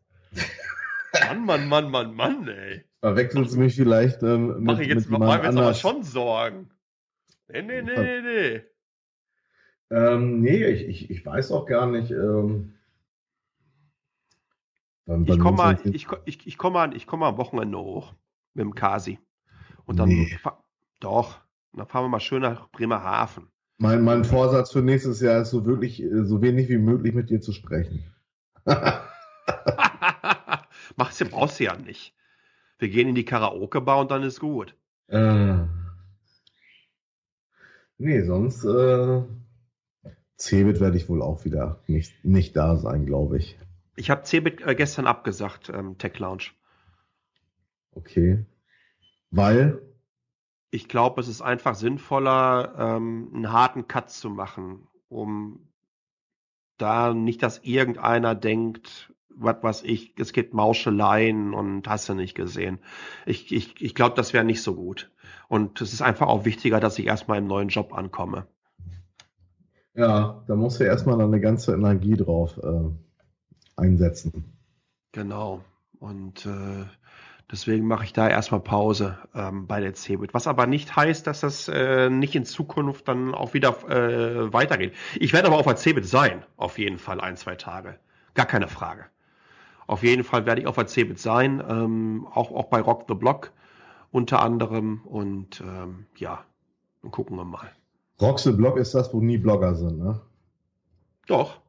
Mann, 1.26 1.46
Mann, 1.46 1.68
Mann, 1.68 1.90
Mann, 1.90 2.14
Mann, 2.14 2.48
ey. 2.48 2.84
Verwechselst 3.00 3.54
du 3.54 3.58
mich 3.58 3.74
vielleicht 3.74 4.22
ähm, 4.22 4.48
mit, 4.48 4.60
Mach 4.60 4.78
ich 4.78 4.88
jetzt, 4.88 5.10
mit 5.10 5.18
mir 5.18 5.42
jetzt 5.42 5.56
aber 5.56 5.74
schon 5.74 6.02
Sorgen. 6.02 6.70
Nee, 7.50 7.62
nee, 7.62 7.82
nee, 7.82 7.96
nee, 7.96 8.20
nee. 8.22 8.62
Ähm, 9.92 10.40
nee, 10.40 10.64
ich, 10.64 10.88
ich, 10.88 11.10
ich 11.10 11.26
weiß 11.26 11.52
auch 11.52 11.66
gar 11.66 11.86
nicht. 11.86 12.10
Ähm, 12.10 12.72
wann- 15.04 15.24
Ich 15.24 15.30
wann 15.30 15.38
komme 15.38 15.56
mal, 15.58 15.78
ich, 15.84 16.06
ich, 16.24 16.46
ich 16.46 16.56
komme 16.58 16.74
mal, 16.74 16.96
ich 16.96 17.06
komme 17.06 17.20
mal 17.20 17.28
am 17.28 17.36
Wochenende 17.36 17.78
hoch 17.78 18.14
mit 18.54 18.64
dem 18.64 18.74
Kasi. 18.74 19.18
Und 19.84 19.98
dann, 19.98 20.08
Nee. 20.08 20.38
doch, 21.00 21.40
dann 21.74 21.86
fahren 21.86 22.04
wir 22.04 22.08
mal 22.08 22.20
schön 22.20 22.40
nach 22.40 22.70
Bremerhaven. 22.70 23.48
Mein, 23.78 24.02
mein 24.02 24.24
Vorsatz 24.24 24.72
für 24.72 24.80
nächstes 24.80 25.20
Jahr 25.20 25.42
ist 25.42 25.50
so 25.50 25.66
wirklich, 25.66 26.02
äh, 26.02 26.24
so 26.24 26.40
wenig 26.40 26.68
wie 26.70 26.78
möglich 26.78 27.12
mit 27.14 27.28
dir 27.30 27.40
zu 27.42 27.52
sprechen. 27.52 28.04
Machst 30.96 31.20
du, 31.20 31.24
brauchst 31.26 31.60
du 31.60 31.64
ja 31.64 31.76
nicht. 31.76 32.14
Wir 32.78 32.88
gehen 32.88 33.08
in 33.08 33.14
die 33.14 33.24
Karaoke-Bar 33.24 34.00
und 34.00 34.10
dann 34.10 34.22
ist 34.22 34.40
gut. 34.40 34.74
Äh, 35.08 35.64
nee, 37.98 38.22
sonst 38.22 38.64
äh, 38.64 39.22
Cebit 40.42 40.80
werde 40.80 40.96
ich 40.96 41.08
wohl 41.08 41.22
auch 41.22 41.44
wieder 41.44 41.78
nicht, 41.86 42.24
nicht 42.24 42.56
da 42.56 42.76
sein, 42.76 43.06
glaube 43.06 43.38
ich. 43.38 43.56
Ich 43.94 44.10
habe 44.10 44.24
Cebit 44.24 44.60
äh, 44.66 44.74
gestern 44.74 45.06
abgesagt, 45.06 45.70
ähm, 45.72 45.98
Tech 45.98 46.18
Lounge. 46.18 46.50
Okay. 47.92 48.44
Weil, 49.30 49.80
Ich 50.70 50.88
glaube, 50.88 51.20
es 51.20 51.28
ist 51.28 51.42
einfach 51.42 51.76
sinnvoller, 51.76 52.74
ähm, 52.76 53.30
einen 53.32 53.52
harten 53.52 53.86
Cut 53.86 54.10
zu 54.10 54.30
machen, 54.30 54.88
um 55.08 55.68
da 56.76 57.14
nicht, 57.14 57.42
dass 57.42 57.60
irgendeiner 57.62 58.34
denkt, 58.34 59.12
was 59.28 59.62
weiß 59.62 59.82
ich, 59.84 60.14
es 60.18 60.32
gibt 60.32 60.54
Mauscheleien 60.54 61.54
und 61.54 61.88
hast 61.88 62.08
du 62.08 62.14
nicht 62.14 62.34
gesehen. 62.34 62.80
Ich, 63.26 63.52
ich, 63.52 63.80
ich 63.80 63.94
glaube, 63.94 64.16
das 64.16 64.32
wäre 64.32 64.44
nicht 64.44 64.62
so 64.62 64.74
gut. 64.74 65.12
Und 65.48 65.80
es 65.80 65.92
ist 65.92 66.02
einfach 66.02 66.26
auch 66.26 66.44
wichtiger, 66.44 66.80
dass 66.80 66.98
ich 66.98 67.06
erstmal 67.06 67.38
im 67.38 67.46
neuen 67.46 67.68
Job 67.68 67.94
ankomme. 67.94 68.46
Ja, 69.94 70.42
da 70.46 70.54
musst 70.54 70.80
du 70.80 70.84
erstmal 70.84 71.20
eine 71.20 71.40
ganze 71.40 71.74
Energie 71.74 72.16
drauf 72.16 72.58
äh, 72.62 72.90
einsetzen. 73.76 74.44
Genau. 75.12 75.62
Und 75.98 76.46
äh, 76.46 76.84
deswegen 77.50 77.86
mache 77.86 78.04
ich 78.04 78.12
da 78.12 78.28
erstmal 78.28 78.60
Pause 78.60 79.18
ähm, 79.34 79.66
bei 79.66 79.80
der 79.80 79.94
Cebit. 79.94 80.34
Was 80.34 80.46
aber 80.46 80.66
nicht 80.66 80.96
heißt, 80.96 81.26
dass 81.26 81.40
das 81.40 81.68
äh, 81.68 82.08
nicht 82.10 82.34
in 82.34 82.44
Zukunft 82.44 83.06
dann 83.08 83.34
auch 83.34 83.54
wieder 83.54 83.88
äh, 83.88 84.52
weitergeht. 84.52 84.94
Ich 85.16 85.32
werde 85.32 85.48
aber 85.48 85.58
auf 85.58 85.66
der 85.66 85.76
Cebit 85.76 86.06
sein, 86.06 86.44
auf 86.56 86.78
jeden 86.78 86.98
Fall 86.98 87.20
ein, 87.20 87.36
zwei 87.36 87.54
Tage. 87.54 87.98
Gar 88.34 88.46
keine 88.46 88.68
Frage. 88.68 89.04
Auf 89.86 90.02
jeden 90.02 90.24
Fall 90.24 90.46
werde 90.46 90.62
ich 90.62 90.66
auf 90.66 90.76
der 90.76 90.86
Cebit 90.86 91.18
sein, 91.18 91.62
ähm, 91.68 92.26
auch, 92.32 92.50
auch 92.50 92.66
bei 92.66 92.80
Rock 92.80 93.04
the 93.08 93.14
Block 93.14 93.52
unter 94.10 94.40
anderem. 94.40 95.02
Und 95.04 95.60
ähm, 95.60 96.06
ja, 96.16 96.44
dann 97.02 97.10
gucken 97.10 97.36
wir 97.36 97.44
mal. 97.44 97.70
Roxe 98.22 98.52
Blog 98.52 98.76
ist 98.78 98.94
das, 98.94 99.12
wo 99.12 99.20
nie 99.20 99.38
Blogger 99.38 99.74
sind, 99.74 99.98
ne? 99.98 100.20
Doch. 101.26 101.60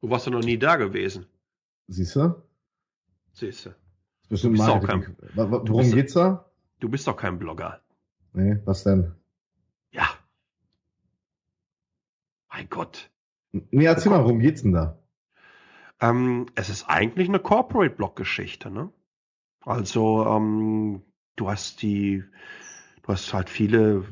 Du 0.00 0.10
warst 0.10 0.26
ja 0.26 0.32
noch 0.32 0.40
nie 0.42 0.58
da 0.58 0.76
gewesen. 0.76 1.26
Siehst 1.88 2.16
du? 2.16 2.34
Siehst 3.32 3.66
du. 3.66 3.74
Bestimmt 4.28 4.58
Du 4.58 4.64
bist 4.80 4.86
kein- 4.86 5.16
Worum 5.34 5.78
bist- 5.78 5.94
geht's 5.94 6.12
da? 6.14 6.50
Du 6.80 6.88
bist 6.88 7.06
doch 7.06 7.16
kein 7.16 7.38
Blogger. 7.38 7.80
Nee, 8.32 8.58
was 8.64 8.82
denn? 8.84 9.14
Ja. 9.92 10.08
Mein 12.50 12.68
Gott. 12.68 13.10
Nee, 13.52 13.84
erzähl 13.84 14.10
mal, 14.10 14.24
worum 14.24 14.40
geht's 14.40 14.62
denn 14.62 14.72
da? 14.72 14.98
Ähm, 16.00 16.46
es 16.54 16.68
ist 16.70 16.84
eigentlich 16.88 17.28
eine 17.28 17.38
Corporate-Blog-Geschichte, 17.38 18.70
ne? 18.70 18.90
Also, 19.64 20.26
ähm, 20.26 21.02
du 21.36 21.48
hast 21.50 21.82
die, 21.82 22.24
du 23.02 23.08
hast 23.08 23.32
halt 23.32 23.48
viele 23.48 24.04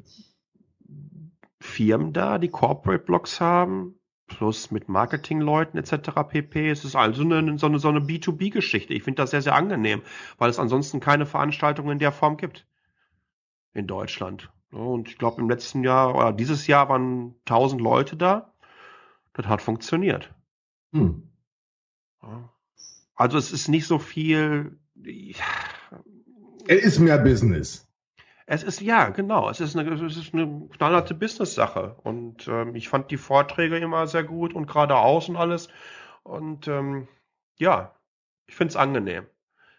Firmen 1.70 2.12
da, 2.12 2.38
die 2.38 2.48
Corporate-Blogs 2.48 3.40
haben, 3.40 4.00
plus 4.26 4.70
mit 4.70 4.88
Marketingleuten 4.88 5.78
etc. 5.78 6.10
pp. 6.28 6.70
Es 6.70 6.84
ist 6.84 6.96
also 6.96 7.22
eine, 7.22 7.58
so 7.58 7.66
eine, 7.66 7.78
so 7.78 7.88
eine 7.88 8.00
B2B-Geschichte. 8.00 8.94
Ich 8.94 9.02
finde 9.02 9.22
das 9.22 9.30
sehr, 9.30 9.42
sehr 9.42 9.54
angenehm, 9.54 10.02
weil 10.38 10.50
es 10.50 10.58
ansonsten 10.58 11.00
keine 11.00 11.26
Veranstaltungen 11.26 11.92
in 11.92 11.98
der 11.98 12.12
Form 12.12 12.36
gibt 12.36 12.66
in 13.72 13.86
Deutschland. 13.86 14.50
Ja, 14.72 14.78
Und 14.78 15.08
ich 15.08 15.18
glaube, 15.18 15.40
im 15.40 15.50
letzten 15.50 15.84
Jahr 15.84 16.14
oder 16.14 16.32
dieses 16.32 16.66
Jahr 16.66 16.88
waren 16.88 17.34
1000 17.46 17.80
Leute 17.80 18.16
da. 18.16 18.54
Das 19.32 19.46
hat 19.46 19.62
funktioniert. 19.62 20.34
Hm. 20.92 21.30
Ja. 22.22 22.52
Also 23.14 23.38
es 23.38 23.52
ist 23.52 23.68
nicht 23.68 23.86
so 23.86 23.98
viel. 23.98 24.78
Es 26.66 26.84
ist 26.84 26.98
mehr 26.98 27.18
Business. 27.18 27.89
Es 28.52 28.64
ist 28.64 28.80
ja 28.80 29.10
genau. 29.10 29.48
Es 29.48 29.60
ist 29.60 29.76
eine, 29.76 29.88
es 29.92 30.16
ist 30.16 30.34
eine 30.34 30.66
knallharte 30.76 31.14
Business-Sache 31.14 31.94
und 32.02 32.48
ähm, 32.48 32.74
ich 32.74 32.88
fand 32.88 33.12
die 33.12 33.16
Vorträge 33.16 33.78
immer 33.78 34.08
sehr 34.08 34.24
gut 34.24 34.54
und 34.54 34.66
geradeaus 34.66 35.28
und 35.28 35.36
alles 35.36 35.68
und 36.24 36.66
ähm, 36.66 37.06
ja, 37.58 37.94
ich 38.48 38.56
finde 38.56 38.70
es 38.70 38.76
angenehm. 38.76 39.26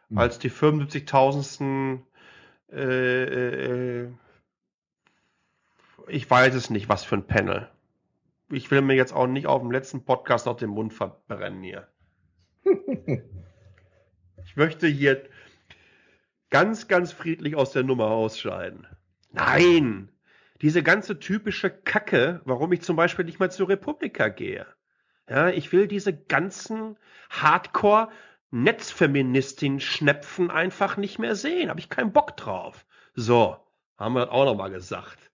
Hm. 0.08 0.18
Als 0.18 0.40
die 0.40 0.50
75.000. 0.50 2.00
Äh, 2.72 4.04
äh, 4.04 4.08
ich 6.08 6.32
weiß 6.32 6.56
es 6.56 6.70
nicht, 6.70 6.88
was 6.88 7.04
für 7.04 7.16
ein 7.16 7.28
Panel. 7.28 7.70
Ich 8.50 8.72
will 8.72 8.82
mir 8.82 8.96
jetzt 8.96 9.12
auch 9.12 9.28
nicht 9.28 9.48
auf 9.48 9.62
dem 9.62 9.72
letzten 9.72 10.06
Podcast 10.06 10.46
noch 10.46 10.56
den 10.56 10.70
Mund 10.70 10.94
verbrennen 10.94 11.62
hier. 11.62 11.90
Ich 14.44 14.58
möchte 14.58 14.88
hier 14.88 15.30
ganz, 16.52 16.88
ganz 16.88 17.12
friedlich 17.12 17.56
aus 17.56 17.72
der 17.72 17.84
Nummer 17.84 18.12
ausscheiden. 18.12 18.86
Nein! 19.32 20.10
Diese 20.62 20.84
ganze 20.84 21.18
typische 21.18 21.72
Kacke, 21.72 22.42
warum 22.46 22.72
ich 22.72 22.84
zum 22.84 22.96
Beispiel 22.96 23.26
nicht 23.26 23.40
mal 23.40 23.50
zur 23.50 23.70
Republika 23.70 24.28
gehe. 24.28 24.68
Ja, 25.28 25.50
ich 25.50 25.72
will 25.72 25.88
diese 25.88 26.16
ganzen 26.16 26.98
Hardcore 27.32 28.10
Netzfeministin-Schnepfen 28.52 30.52
einfach 30.52 30.98
nicht 30.98 31.18
mehr 31.18 31.36
sehen. 31.36 31.70
Habe 31.70 31.80
ich 31.80 31.90
keinen 31.90 32.12
Bock 32.12 32.38
drauf. 32.38 32.86
So, 33.16 33.58
haben 33.98 34.14
wir 34.14 34.26
das 34.26 34.30
auch 34.30 34.46
nochmal 34.46 34.70
gesagt. 34.70 35.32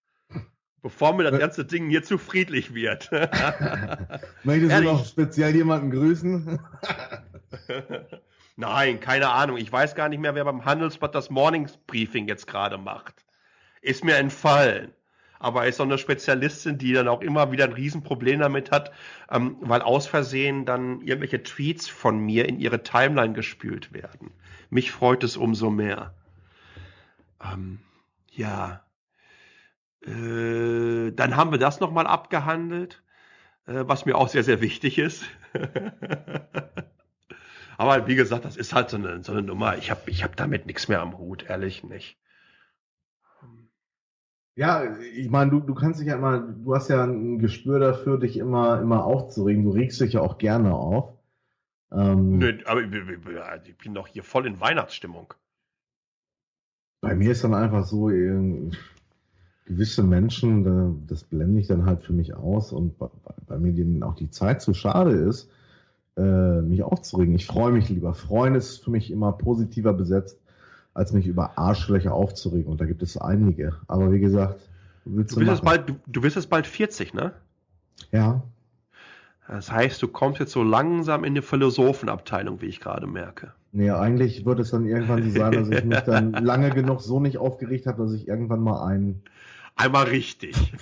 Bevor 0.82 1.16
mir 1.16 1.24
das 1.24 1.40
ganze 1.40 1.66
Ding 1.66 1.90
hier 1.90 2.04
zu 2.04 2.18
friedlich 2.18 2.74
wird. 2.74 3.12
Möchtest 4.44 4.78
du 4.78 4.84
noch 4.84 5.06
speziell 5.06 5.56
jemanden 5.56 5.92
grüßen? 5.92 6.60
Nein, 8.58 9.00
keine 9.00 9.30
Ahnung. 9.30 9.58
Ich 9.58 9.72
weiß 9.72 9.94
gar 9.96 10.10
nicht 10.10 10.20
mehr, 10.20 10.34
wer 10.36 10.44
beim 10.44 10.66
Handelsblatt 10.66 11.14
das 11.14 11.30
Mornings 11.30 11.78
Briefing 11.78 12.28
jetzt 12.28 12.48
gerade 12.48 12.78
macht. 12.80 13.24
Ist 13.82 14.04
mir 14.04 14.16
entfallen. 14.18 14.94
aber 15.40 15.62
er 15.64 15.70
ist 15.70 15.78
so 15.78 15.84
eine 15.84 15.98
Spezialistin, 16.00 16.80
die 16.80 16.94
dann 16.94 17.08
auch 17.08 17.22
immer 17.22 17.52
wieder 17.52 17.66
ein 17.66 17.74
Riesenproblem 17.74 18.40
damit 18.40 18.72
hat, 18.72 18.92
ähm, 19.32 19.58
weil 19.62 19.82
aus 19.82 20.08
Versehen 20.08 20.66
dann 20.66 21.02
irgendwelche 21.02 21.44
Tweets 21.44 21.88
von 21.88 22.20
mir 22.20 22.48
in 22.50 22.60
ihre 22.60 22.82
Timeline 22.84 23.34
gespült 23.34 23.94
werden. 23.94 24.32
Mich 24.72 24.92
freut 24.92 25.24
es 25.24 25.38
umso 25.38 25.70
mehr. 25.70 26.16
Ähm, 27.44 27.80
ja. 28.32 28.84
Äh, 30.02 31.12
dann 31.12 31.36
haben 31.36 31.52
wir 31.52 31.60
das 31.60 31.80
nochmal 31.80 32.08
abgehandelt, 32.08 33.04
äh, 33.68 33.84
was 33.86 34.06
mir 34.06 34.16
auch 34.16 34.30
sehr, 34.30 34.44
sehr 34.44 34.62
wichtig 34.62 34.98
ist. 34.98 35.26
Aber 37.78 38.08
wie 38.08 38.16
gesagt, 38.16 38.44
das 38.44 38.58
ist 38.58 38.74
halt 38.74 38.90
so 38.90 38.98
eine, 38.98 39.24
so 39.24 39.32
eine 39.32 39.44
Nummer. 39.44 39.78
Ich 39.78 39.92
habe 39.92 40.10
ich 40.10 40.24
hab 40.24 40.36
damit 40.36 40.66
nichts 40.66 40.88
mehr 40.88 41.02
am 41.02 41.18
Hut, 41.18 41.46
ehrlich 41.48 41.84
nicht. 41.84 42.18
Ja, 44.56 44.84
ich 45.16 45.30
meine, 45.30 45.52
du, 45.52 45.60
du 45.60 45.76
kannst 45.76 46.00
dich 46.00 46.08
ja 46.08 46.16
immer, 46.16 46.40
du 46.40 46.74
hast 46.74 46.90
ja 46.90 47.04
ein 47.04 47.38
Gespür 47.38 47.80
dafür, 47.80 48.20
dich 48.20 48.38
immer, 48.38 48.82
immer 48.82 49.06
aufzuregen. 49.06 49.64
Du 49.64 49.70
regst 49.70 50.02
dich 50.02 50.14
ja 50.14 50.22
auch 50.22 50.40
gerne 50.40 50.74
auf. 50.74 51.14
Ähm, 51.92 52.40
Nö, 52.40 52.58
aber 52.66 52.82
ich, 52.82 52.92
ich 53.66 53.78
bin 53.78 53.94
doch 53.94 54.08
hier 54.08 54.24
voll 54.24 54.48
in 54.48 54.60
Weihnachtsstimmung. 54.60 55.36
Bei 57.02 57.14
mir 57.14 57.32
ist 57.32 57.44
dann 57.44 57.54
einfach 57.54 57.86
so, 57.86 58.10
äh, 58.10 58.72
gewisse 59.68 60.02
Menschen, 60.02 61.06
das 61.08 61.24
blende 61.26 61.60
ich 61.60 61.68
dann 61.68 61.86
halt 61.86 62.02
für 62.02 62.14
mich 62.14 62.34
aus 62.34 62.72
und 62.72 62.98
bei, 62.98 63.10
bei 63.46 63.58
mir 63.60 63.74
denen 63.74 64.02
auch 64.02 64.16
die 64.16 64.30
Zeit 64.30 64.62
zu 64.62 64.74
schade 64.74 65.12
ist, 65.12 65.52
äh, 66.18 66.62
mich 66.62 66.84
aufzuregen. 66.84 67.36
Ich 67.36 67.46
freue 67.46 67.72
mich 67.72 67.90
lieber. 67.90 68.14
Freuen 68.14 68.56
ist 68.56 68.84
für 68.84 68.92
mich 68.92 69.12
immer 69.12 69.32
positiver 69.32 69.94
besetzt, 69.94 70.40
als 70.94 71.14
mich 71.14 71.28
über 71.28 71.58
Arschlöcher 71.58 72.14
aufzuregen. 72.14 72.72
Und 72.72 72.82
da 72.82 72.86
gibt 72.86 73.04
es 73.04 73.18
einige. 73.18 73.76
Aber 73.88 74.12
wie 74.12 74.20
gesagt, 74.20 74.60
willst 75.06 75.36
du, 75.36 75.42
du, 75.42 75.46
bist 75.46 75.64
bald, 75.64 75.90
du, 75.90 75.96
du 76.08 76.22
bist 76.22 76.36
jetzt 76.36 76.50
bald 76.50 76.66
40, 76.68 77.14
ne? 77.14 77.34
Ja. 78.12 78.42
Das 79.48 79.72
heißt, 79.72 80.02
du 80.02 80.08
kommst 80.08 80.40
jetzt 80.40 80.52
so 80.52 80.64
langsam 80.64 81.24
in 81.24 81.36
die 81.36 81.42
Philosophenabteilung, 81.42 82.62
wie 82.62 82.66
ich 82.66 82.82
gerade 82.82 83.08
merke. 83.08 83.54
Nee, 83.72 83.92
eigentlich 83.92 84.46
wird 84.46 84.60
es 84.60 84.72
dann 84.72 84.86
irgendwann 84.86 85.24
so 85.24 85.30
sein, 85.30 85.52
dass 85.52 85.70
ich 85.70 85.86
mich 85.86 86.00
dann 86.00 86.34
lange 86.44 86.72
genug 86.72 87.02
so 87.02 87.20
nicht 87.20 87.38
aufgeregt 87.38 87.86
habe, 87.86 88.04
dass 88.04 88.14
ich 88.14 88.28
irgendwann 88.28 88.62
mal 88.62 88.86
einen 88.86 89.22
einmal 89.76 90.06
richtig 90.06 90.74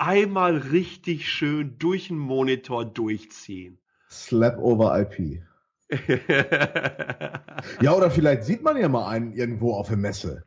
einmal 0.00 0.56
richtig 0.56 1.28
schön 1.28 1.78
durch 1.78 2.08
den 2.08 2.18
Monitor 2.18 2.84
durchziehen. 2.84 3.78
Slap 4.10 4.58
over 4.58 4.98
IP. 5.00 5.42
ja, 7.80 7.92
oder 7.92 8.10
vielleicht 8.10 8.44
sieht 8.44 8.62
man 8.62 8.76
ja 8.76 8.88
mal 8.88 9.08
einen 9.08 9.32
irgendwo 9.32 9.74
auf 9.74 9.88
der 9.88 9.96
Messe. 9.96 10.46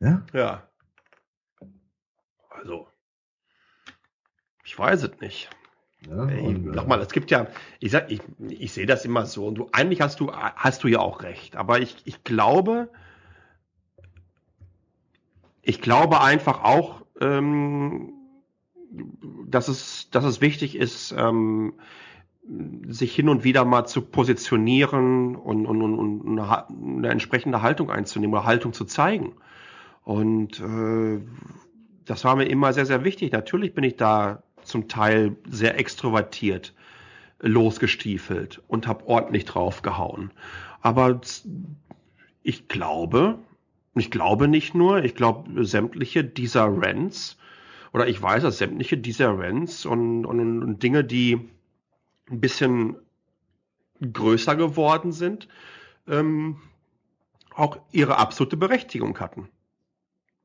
Ja? 0.00 0.24
Ja. 0.32 0.68
Also, 2.50 2.88
ich 4.64 4.78
weiß 4.78 5.02
es 5.04 5.20
nicht. 5.20 5.50
Ja, 6.06 6.26
Ey, 6.26 6.52
nochmal, 6.52 7.00
es 7.00 7.10
gibt 7.10 7.32
ja, 7.32 7.48
ich 7.80 7.90
sag, 7.90 8.10
ich, 8.10 8.20
ich 8.48 8.72
sehe 8.72 8.86
das 8.86 9.04
immer 9.04 9.26
so 9.26 9.48
und 9.48 9.56
du, 9.56 9.68
eigentlich 9.72 10.00
hast 10.00 10.20
du, 10.20 10.32
hast 10.32 10.84
du 10.84 10.88
ja 10.88 11.00
auch 11.00 11.22
recht, 11.22 11.56
aber 11.56 11.80
ich, 11.80 11.96
ich 12.04 12.22
glaube, 12.22 12.88
ich 15.62 15.80
glaube 15.80 16.20
einfach 16.20 16.62
auch, 16.62 17.02
ähm, 17.20 18.12
dass, 19.46 19.68
es, 19.68 20.10
dass 20.10 20.24
es 20.24 20.40
wichtig 20.40 20.76
ist, 20.76 21.14
ähm, 21.16 21.74
sich 22.88 23.14
hin 23.14 23.28
und 23.28 23.44
wieder 23.44 23.64
mal 23.64 23.84
zu 23.84 24.00
positionieren 24.00 25.36
und, 25.36 25.66
und, 25.66 25.82
und 25.82 26.38
eine, 26.38 26.68
eine 26.68 27.08
entsprechende 27.08 27.60
Haltung 27.60 27.90
einzunehmen 27.90 28.34
oder 28.34 28.46
Haltung 28.46 28.72
zu 28.72 28.86
zeigen. 28.86 29.34
Und 30.02 30.60
äh, 30.60 31.20
das 32.06 32.24
war 32.24 32.36
mir 32.36 32.46
immer 32.46 32.72
sehr, 32.72 32.86
sehr 32.86 33.04
wichtig. 33.04 33.32
Natürlich 33.32 33.74
bin 33.74 33.84
ich 33.84 33.96
da 33.96 34.42
zum 34.62 34.88
Teil 34.88 35.36
sehr 35.46 35.78
extrovertiert 35.78 36.74
losgestiefelt 37.40 38.62
und 38.66 38.86
habe 38.86 39.06
ordentlich 39.06 39.44
draufgehauen. 39.44 40.32
Aber 40.80 41.20
ich 42.42 42.68
glaube, 42.68 43.38
und 43.38 43.47
ich 43.98 44.10
glaube 44.10 44.48
nicht 44.48 44.74
nur, 44.74 45.04
ich 45.04 45.14
glaube 45.14 45.64
sämtliche 45.64 46.24
dieser 46.24 46.66
Rents, 46.66 47.36
oder 47.92 48.06
ich 48.08 48.20
weiß, 48.20 48.42
dass 48.42 48.58
sämtliche 48.58 48.98
dieser 48.98 49.38
Rents 49.38 49.86
und, 49.86 50.26
und, 50.26 50.62
und 50.62 50.82
Dinge, 50.82 51.04
die 51.04 51.48
ein 52.30 52.40
bisschen 52.40 52.96
größer 54.00 54.56
geworden 54.56 55.12
sind, 55.12 55.48
ähm, 56.06 56.56
auch 57.54 57.78
ihre 57.92 58.18
absolute 58.18 58.56
Berechtigung 58.56 59.18
hatten. 59.18 59.48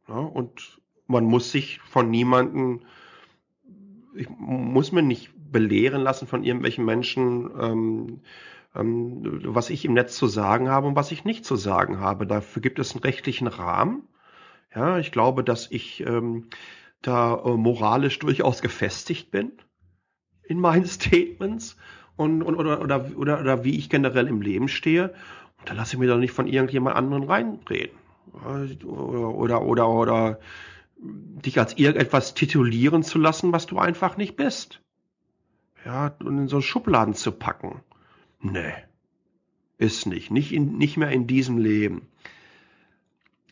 Ja, 0.08 0.16
und 0.16 0.82
man 1.08 1.26
muss 1.26 1.52
sich 1.52 1.80
von 1.82 2.10
niemanden, 2.10 2.82
ich 4.16 4.28
muss 4.30 4.92
mir 4.92 5.04
nicht 5.04 5.32
belehren 5.52 6.02
lassen 6.02 6.28
von 6.28 6.44
irgendwelchen 6.44 6.86
Menschen, 6.86 7.52
ähm, 7.60 8.22
ähm, 8.76 9.42
was 9.46 9.70
ich 9.70 9.86
im 9.86 9.94
Netz 9.94 10.16
zu 10.16 10.28
sagen 10.28 10.70
habe 10.70 10.88
und 10.88 10.96
was 10.96 11.12
ich 11.12 11.26
nicht 11.26 11.46
zu 11.46 11.56
sagen 11.56 12.00
habe. 12.00 12.28
Dafür 12.28 12.62
gibt 12.62 12.80
es 12.80 12.94
einen 12.94 13.04
rechtlichen 13.04 13.48
Rahmen. 13.48 14.08
Ja, 14.74 14.98
ich 14.98 15.12
glaube, 15.12 15.44
dass 15.44 15.70
ich 15.70 16.06
ähm, 16.06 16.50
da 17.02 17.36
äh, 17.46 17.58
moralisch 17.58 18.18
durchaus 18.20 18.62
gefestigt 18.62 19.32
bin 19.32 19.52
in 20.44 20.60
meinen 20.60 20.86
Statements 20.88 21.78
und, 22.16 22.44
und 22.44 22.56
oder, 22.56 22.82
oder, 22.82 23.12
oder, 23.16 23.40
oder 23.40 23.64
wie 23.64 23.78
ich 23.78 23.90
generell 23.90 24.28
im 24.28 24.42
Leben 24.42 24.68
stehe. 24.68 25.14
Und 25.60 25.70
da 25.70 25.74
lasse 25.74 25.96
ich 25.96 26.00
mir 26.00 26.08
doch 26.08 26.18
nicht 26.18 26.34
von 26.34 26.48
irgendjemand 26.48 26.96
anderen 26.96 27.24
reinreden. 27.24 27.98
Oder, 28.34 29.62
oder, 29.62 29.62
oder, 29.62 29.90
oder 29.90 30.40
dich 30.98 31.60
als 31.60 31.78
irgendetwas 31.78 32.34
titulieren 32.34 33.04
zu 33.04 33.20
lassen, 33.20 33.52
was 33.52 33.66
du 33.66 33.78
einfach 33.78 34.18
nicht 34.18 34.36
bist. 34.36 34.82
Ja, 35.86 36.16
und 36.20 36.38
in 36.38 36.48
so 36.48 36.62
Schubladen 36.62 37.14
zu 37.14 37.32
packen. 37.32 37.82
Nee, 38.44 38.74
ist 39.78 40.06
nicht. 40.06 40.32
Nicht, 40.32 40.52
in, 40.52 40.78
nicht 40.78 40.98
mehr 40.98 41.10
in 41.10 41.28
diesem 41.28 41.58
Leben. 41.58 42.10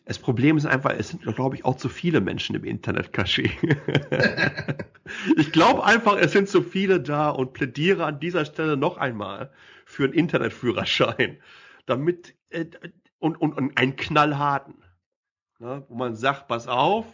Das 0.04 0.18
Problem 0.18 0.58
ist 0.58 0.66
einfach, 0.66 0.92
es 0.92 1.08
sind, 1.08 1.22
glaube 1.22 1.56
ich, 1.56 1.64
auch 1.64 1.76
zu 1.76 1.88
viele 1.88 2.20
Menschen 2.20 2.54
im 2.56 2.64
Internet 2.64 3.14
Caché. 3.14 3.50
ich 5.36 5.50
glaube 5.50 5.84
einfach, 5.84 6.18
es 6.18 6.32
sind 6.32 6.48
zu 6.48 6.62
viele 6.62 7.00
da 7.00 7.30
und 7.30 7.54
plädiere 7.54 8.04
an 8.04 8.20
dieser 8.20 8.44
Stelle 8.44 8.76
noch 8.76 8.98
einmal 8.98 9.50
für 9.86 10.04
einen 10.04 10.12
Internetführerschein. 10.12 11.38
Damit, 11.86 12.34
äh, 12.50 12.66
und, 13.18 13.40
und, 13.40 13.56
und 13.56 13.78
einen 13.78 13.96
knallharten. 13.96 14.74
Ne, 15.58 15.86
wo 15.88 15.94
man 15.94 16.16
sagt, 16.16 16.48
pass 16.48 16.68
auf, 16.68 17.06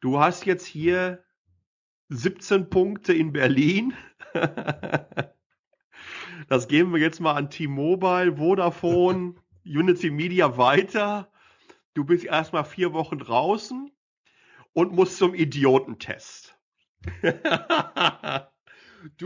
du 0.00 0.20
hast 0.20 0.44
jetzt 0.46 0.66
hier 0.66 1.24
17 2.10 2.70
Punkte 2.70 3.14
in 3.14 3.32
Berlin. 3.32 3.94
Das 6.48 6.68
geben 6.68 6.92
wir 6.92 7.00
jetzt 7.00 7.20
mal 7.20 7.34
an 7.34 7.50
T-Mobile, 7.50 8.36
Vodafone, 8.36 9.34
Unity 9.64 10.10
Media 10.10 10.56
weiter. 10.56 11.28
Du 11.94 12.04
bist 12.04 12.24
erstmal 12.24 12.64
vier 12.64 12.92
Wochen 12.92 13.18
draußen 13.18 13.90
und 14.72 14.92
musst 14.92 15.18
zum 15.18 15.34
Idiotentest. 15.34 16.56
du 17.22 17.30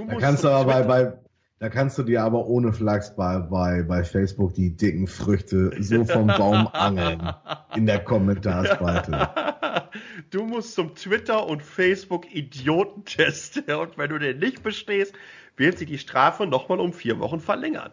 musst 0.05 0.17
da 0.17 0.21
kannst 0.21 0.45
du 0.45 0.49
aber 0.49 0.65
bei, 0.65 0.83
bei, 0.83 1.19
da 1.59 1.69
kannst 1.69 1.99
du 1.99 2.03
dir 2.03 2.23
aber 2.23 2.47
ohne 2.47 2.73
Flachs 2.73 3.15
bei, 3.15 3.39
bei, 3.39 3.83
bei 3.83 4.03
Facebook 4.03 4.55
die 4.55 4.77
dicken 4.77 5.07
Früchte 5.07 5.73
so 5.81 6.05
vom 6.05 6.27
Baum 6.27 6.69
angeln 6.73 7.33
in 7.77 7.87
der 7.87 8.03
Kommentarspalte. 8.03 9.29
Du 10.31 10.47
musst 10.47 10.75
zum 10.75 10.95
Twitter 10.95 11.47
und 11.47 11.63
Facebook 11.63 12.35
Idiotentest 12.35 13.69
und 13.69 13.99
wenn 13.99 14.09
du 14.09 14.19
den 14.19 14.39
nicht 14.39 14.63
bestehst, 14.63 15.15
wird 15.57 15.79
sie 15.79 15.87
die 15.87 15.99
Strafe 15.99 16.47
nochmal 16.47 16.81
um 16.81 16.93
vier 16.93 17.19
Wochen 17.19 17.41
verlängern. 17.41 17.93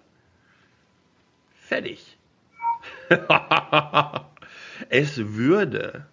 Fertig. 1.53 2.17
es 4.89 5.17
würde 5.17 6.05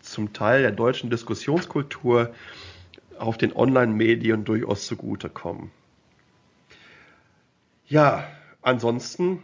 zum 0.00 0.32
Teil 0.32 0.62
der 0.62 0.72
deutschen 0.72 1.10
Diskussionskultur 1.10 2.32
auf 3.18 3.38
den 3.38 3.54
Online-Medien 3.54 4.44
durchaus 4.44 4.86
zugutekommen. 4.86 5.70
Ja, 7.86 8.26
ansonsten 8.62 9.42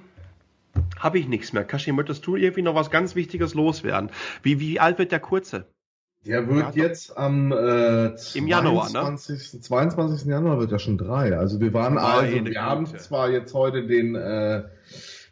habe 0.99 1.19
ich 1.19 1.29
nichts 1.29 1.53
mehr. 1.53 1.65
Kashi, 1.65 1.93
möchtest 1.93 2.27
du 2.27 2.37
irgendwie 2.37 2.63
noch 2.63 2.75
was 2.75 2.91
ganz 2.91 3.15
Wichtiges 3.15 3.55
loswerden? 3.55 4.11
Wie, 4.43 4.61
wie 4.61 4.81
alt 4.81 4.99
wird 4.99 5.13
der 5.13 5.21
Kurze? 5.21 5.67
Der 6.27 6.47
wird 6.49 6.77
ja, 6.77 6.85
jetzt 6.85 7.17
am 7.17 7.51
äh, 7.51 8.15
22, 8.15 8.37
im 8.37 8.47
Januar, 8.47 8.91
ne? 8.93 9.17
22. 9.17 10.27
Januar 10.27 10.61
wird 10.61 10.71
er 10.71 10.79
schon 10.79 10.99
drei. 10.99 11.37
Also 11.37 11.61
wir 11.61 11.73
waren 11.73 11.97
also, 11.97 12.45
wir 12.45 12.63
haben 12.63 12.87
zwar 12.87 13.31
jetzt 13.31 13.55
heute 13.55 13.87
den, 13.87 14.15
äh, 14.15 14.65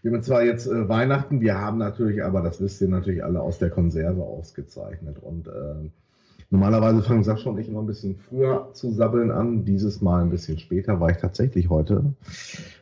wir 0.00 0.12
haben 0.12 0.22
zwar 0.22 0.44
jetzt 0.44 0.66
äh, 0.66 0.88
Weihnachten, 0.88 1.42
wir 1.42 1.58
haben 1.58 1.76
natürlich, 1.76 2.24
aber 2.24 2.40
das 2.40 2.62
wisst 2.62 2.80
ihr 2.80 2.88
natürlich 2.88 3.22
alle 3.22 3.42
aus 3.42 3.58
der 3.58 3.68
Konserve 3.68 4.22
ausgezeichnet. 4.22 5.18
Und 5.20 5.48
äh, 5.48 5.90
normalerweise 6.48 7.02
fangen 7.02 7.22
Sascha 7.22 7.50
und 7.50 7.58
ich 7.58 7.68
immer 7.68 7.80
ein 7.80 7.86
bisschen 7.86 8.16
früher 8.16 8.70
zu 8.72 8.90
sabbeln 8.90 9.30
an. 9.30 9.66
Dieses 9.66 10.00
Mal 10.00 10.22
ein 10.22 10.30
bisschen 10.30 10.58
später, 10.58 11.00
weil 11.00 11.10
ich 11.10 11.18
tatsächlich 11.18 11.68
heute 11.68 12.14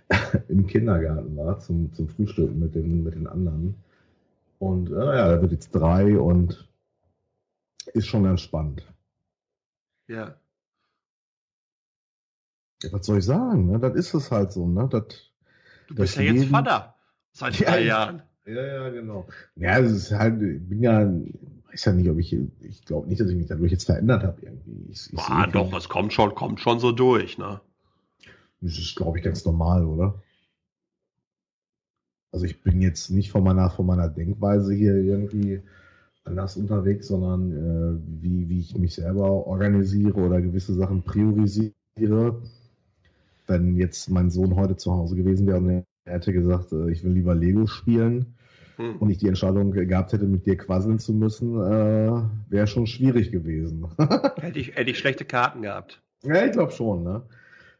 im 0.48 0.68
Kindergarten 0.68 1.36
war 1.36 1.58
zum, 1.58 1.92
zum 1.92 2.06
Frühstücken 2.06 2.60
mit 2.60 2.76
den, 2.76 3.02
mit 3.02 3.16
den 3.16 3.26
anderen. 3.26 3.74
Und 4.60 4.90
äh, 4.90 4.94
ja, 4.94 5.28
da 5.28 5.42
wird 5.42 5.50
jetzt 5.50 5.72
drei 5.72 6.16
und 6.16 6.68
ist 7.88 8.06
schon 8.06 8.24
ganz 8.24 8.40
spannend. 8.42 8.86
Ja. 10.08 10.36
Ja, 12.82 12.92
was 12.92 13.06
soll 13.06 13.18
ich 13.18 13.24
sagen? 13.24 13.66
Ne? 13.70 13.78
Das 13.80 13.94
ist 13.94 14.14
es 14.14 14.30
halt 14.30 14.52
so. 14.52 14.66
Ne? 14.66 14.88
Das, 14.90 15.04
Du 15.88 15.94
bist 15.94 16.16
ja 16.16 16.22
jetzt 16.22 16.46
Vater. 16.46 16.94
Seit 17.32 17.60
drei 17.60 17.80
Ja, 17.80 17.86
Jahren. 17.86 18.22
Ja, 18.46 18.66
ja, 18.66 18.88
genau. 18.90 19.26
Ja, 19.56 19.78
es 19.78 19.92
ist 19.92 20.12
halt, 20.12 20.40
ich 20.42 20.68
bin 20.68 20.82
ja, 20.82 21.00
weiß 21.70 21.84
ja 21.84 21.92
nicht, 21.92 22.08
ob 22.08 22.18
ich, 22.18 22.36
ich 22.60 22.84
glaube 22.84 23.08
nicht, 23.08 23.20
dass 23.20 23.28
ich 23.28 23.36
mich 23.36 23.46
dadurch 23.46 23.72
jetzt 23.72 23.84
verändert 23.84 24.22
habe 24.22 24.40
irgendwie. 24.42 24.90
Ich, 24.90 25.12
ich 25.12 25.18
Ah, 25.18 25.46
doch, 25.46 25.72
es 25.76 25.88
kommt 25.88 26.12
schon, 26.12 26.34
kommt 26.34 26.60
schon 26.60 26.78
so 26.78 26.92
durch, 26.92 27.38
ne? 27.38 27.60
Das 28.60 28.78
ist, 28.78 28.96
glaube 28.96 29.18
ich, 29.18 29.24
ganz 29.24 29.44
normal, 29.44 29.84
oder? 29.84 30.22
Also 32.32 32.46
ich 32.46 32.62
bin 32.62 32.80
jetzt 32.80 33.10
nicht 33.10 33.30
von 33.30 33.42
meiner, 33.44 33.70
von 33.70 33.86
meiner 33.86 34.08
Denkweise 34.08 34.74
hier 34.74 34.94
irgendwie 34.94 35.62
anders 36.26 36.56
unterwegs, 36.56 37.08
sondern 37.08 37.52
äh, 37.52 38.22
wie, 38.22 38.48
wie 38.48 38.60
ich 38.60 38.76
mich 38.76 38.94
selber 38.94 39.46
organisiere 39.46 40.14
oder 40.14 40.40
gewisse 40.40 40.74
Sachen 40.74 41.02
priorisiere. 41.02 42.42
Wenn 43.46 43.76
jetzt 43.76 44.10
mein 44.10 44.30
Sohn 44.30 44.56
heute 44.56 44.76
zu 44.76 44.92
Hause 44.92 45.16
gewesen 45.16 45.46
wäre 45.46 45.58
und 45.58 45.68
er 45.68 45.84
hätte 46.04 46.32
gesagt, 46.32 46.72
äh, 46.72 46.90
ich 46.90 47.04
will 47.04 47.12
lieber 47.12 47.34
Lego 47.34 47.66
spielen 47.66 48.36
Hm. 48.76 48.96
und 48.98 49.10
ich 49.10 49.18
die 49.18 49.28
Entscheidung 49.28 49.72
gehabt 49.72 50.12
hätte, 50.12 50.26
mit 50.26 50.44
dir 50.44 50.56
quasseln 50.56 50.98
zu 50.98 51.14
müssen, 51.14 51.54
äh, 51.54 52.22
wäre 52.50 52.66
schon 52.66 52.86
schwierig 52.86 53.32
gewesen. 53.32 53.86
Hätte 54.36 54.58
ich, 54.58 54.76
hätte 54.76 54.90
ich 54.90 54.98
schlechte 54.98 55.24
Karten 55.24 55.62
gehabt. 55.62 56.02
Ja, 56.22 56.44
ich 56.44 56.52
glaube 56.52 56.72
schon, 56.72 57.02
ne? 57.02 57.22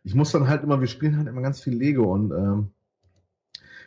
Ich 0.05 0.15
muss 0.15 0.33
dann 0.33 0.49
halt 0.49 0.63
immer, 0.63 0.81
wir 0.81 0.87
spielen 0.87 1.19
halt 1.19 1.29
immer 1.29 1.43
ganz 1.43 1.61
viel 1.61 1.75
Lego 1.75 2.15
und 2.15 2.31
ähm, 2.31 2.71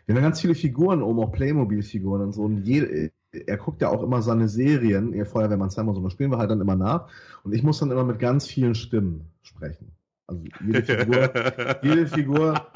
wir 0.05 0.15
haben 0.15 0.21
ganz 0.21 0.41
viele 0.41 0.53
Figuren 0.53 1.01
oben, 1.01 1.19
auch 1.19 1.31
Playmobil-Figuren 1.31 2.21
und 2.21 2.33
so. 2.33 2.43
Und 2.43 2.63
je, 2.65 3.11
er 3.31 3.57
guckt 3.57 3.81
ja 3.81 3.89
auch 3.89 4.01
immer 4.03 4.21
seine 4.21 4.47
Serien, 4.49 5.13
ihr 5.13 5.25
Feuerwehrmann 5.25 5.69
Sam 5.69 5.87
und 5.87 5.95
so, 5.95 6.01
da 6.01 6.09
spielen 6.09 6.31
wir 6.31 6.37
halt 6.37 6.49
dann 6.51 6.61
immer 6.61 6.75
nach. 6.75 7.07
Und 7.43 7.53
ich 7.53 7.63
muss 7.63 7.79
dann 7.79 7.91
immer 7.91 8.03
mit 8.03 8.19
ganz 8.19 8.47
vielen 8.47 8.75
Stimmen 8.75 9.25
sprechen. 9.43 9.91
Also 10.27 10.43
jede 10.65 10.83
Figur, 10.83 11.31
jede 11.83 12.07
Figur, 12.07 12.67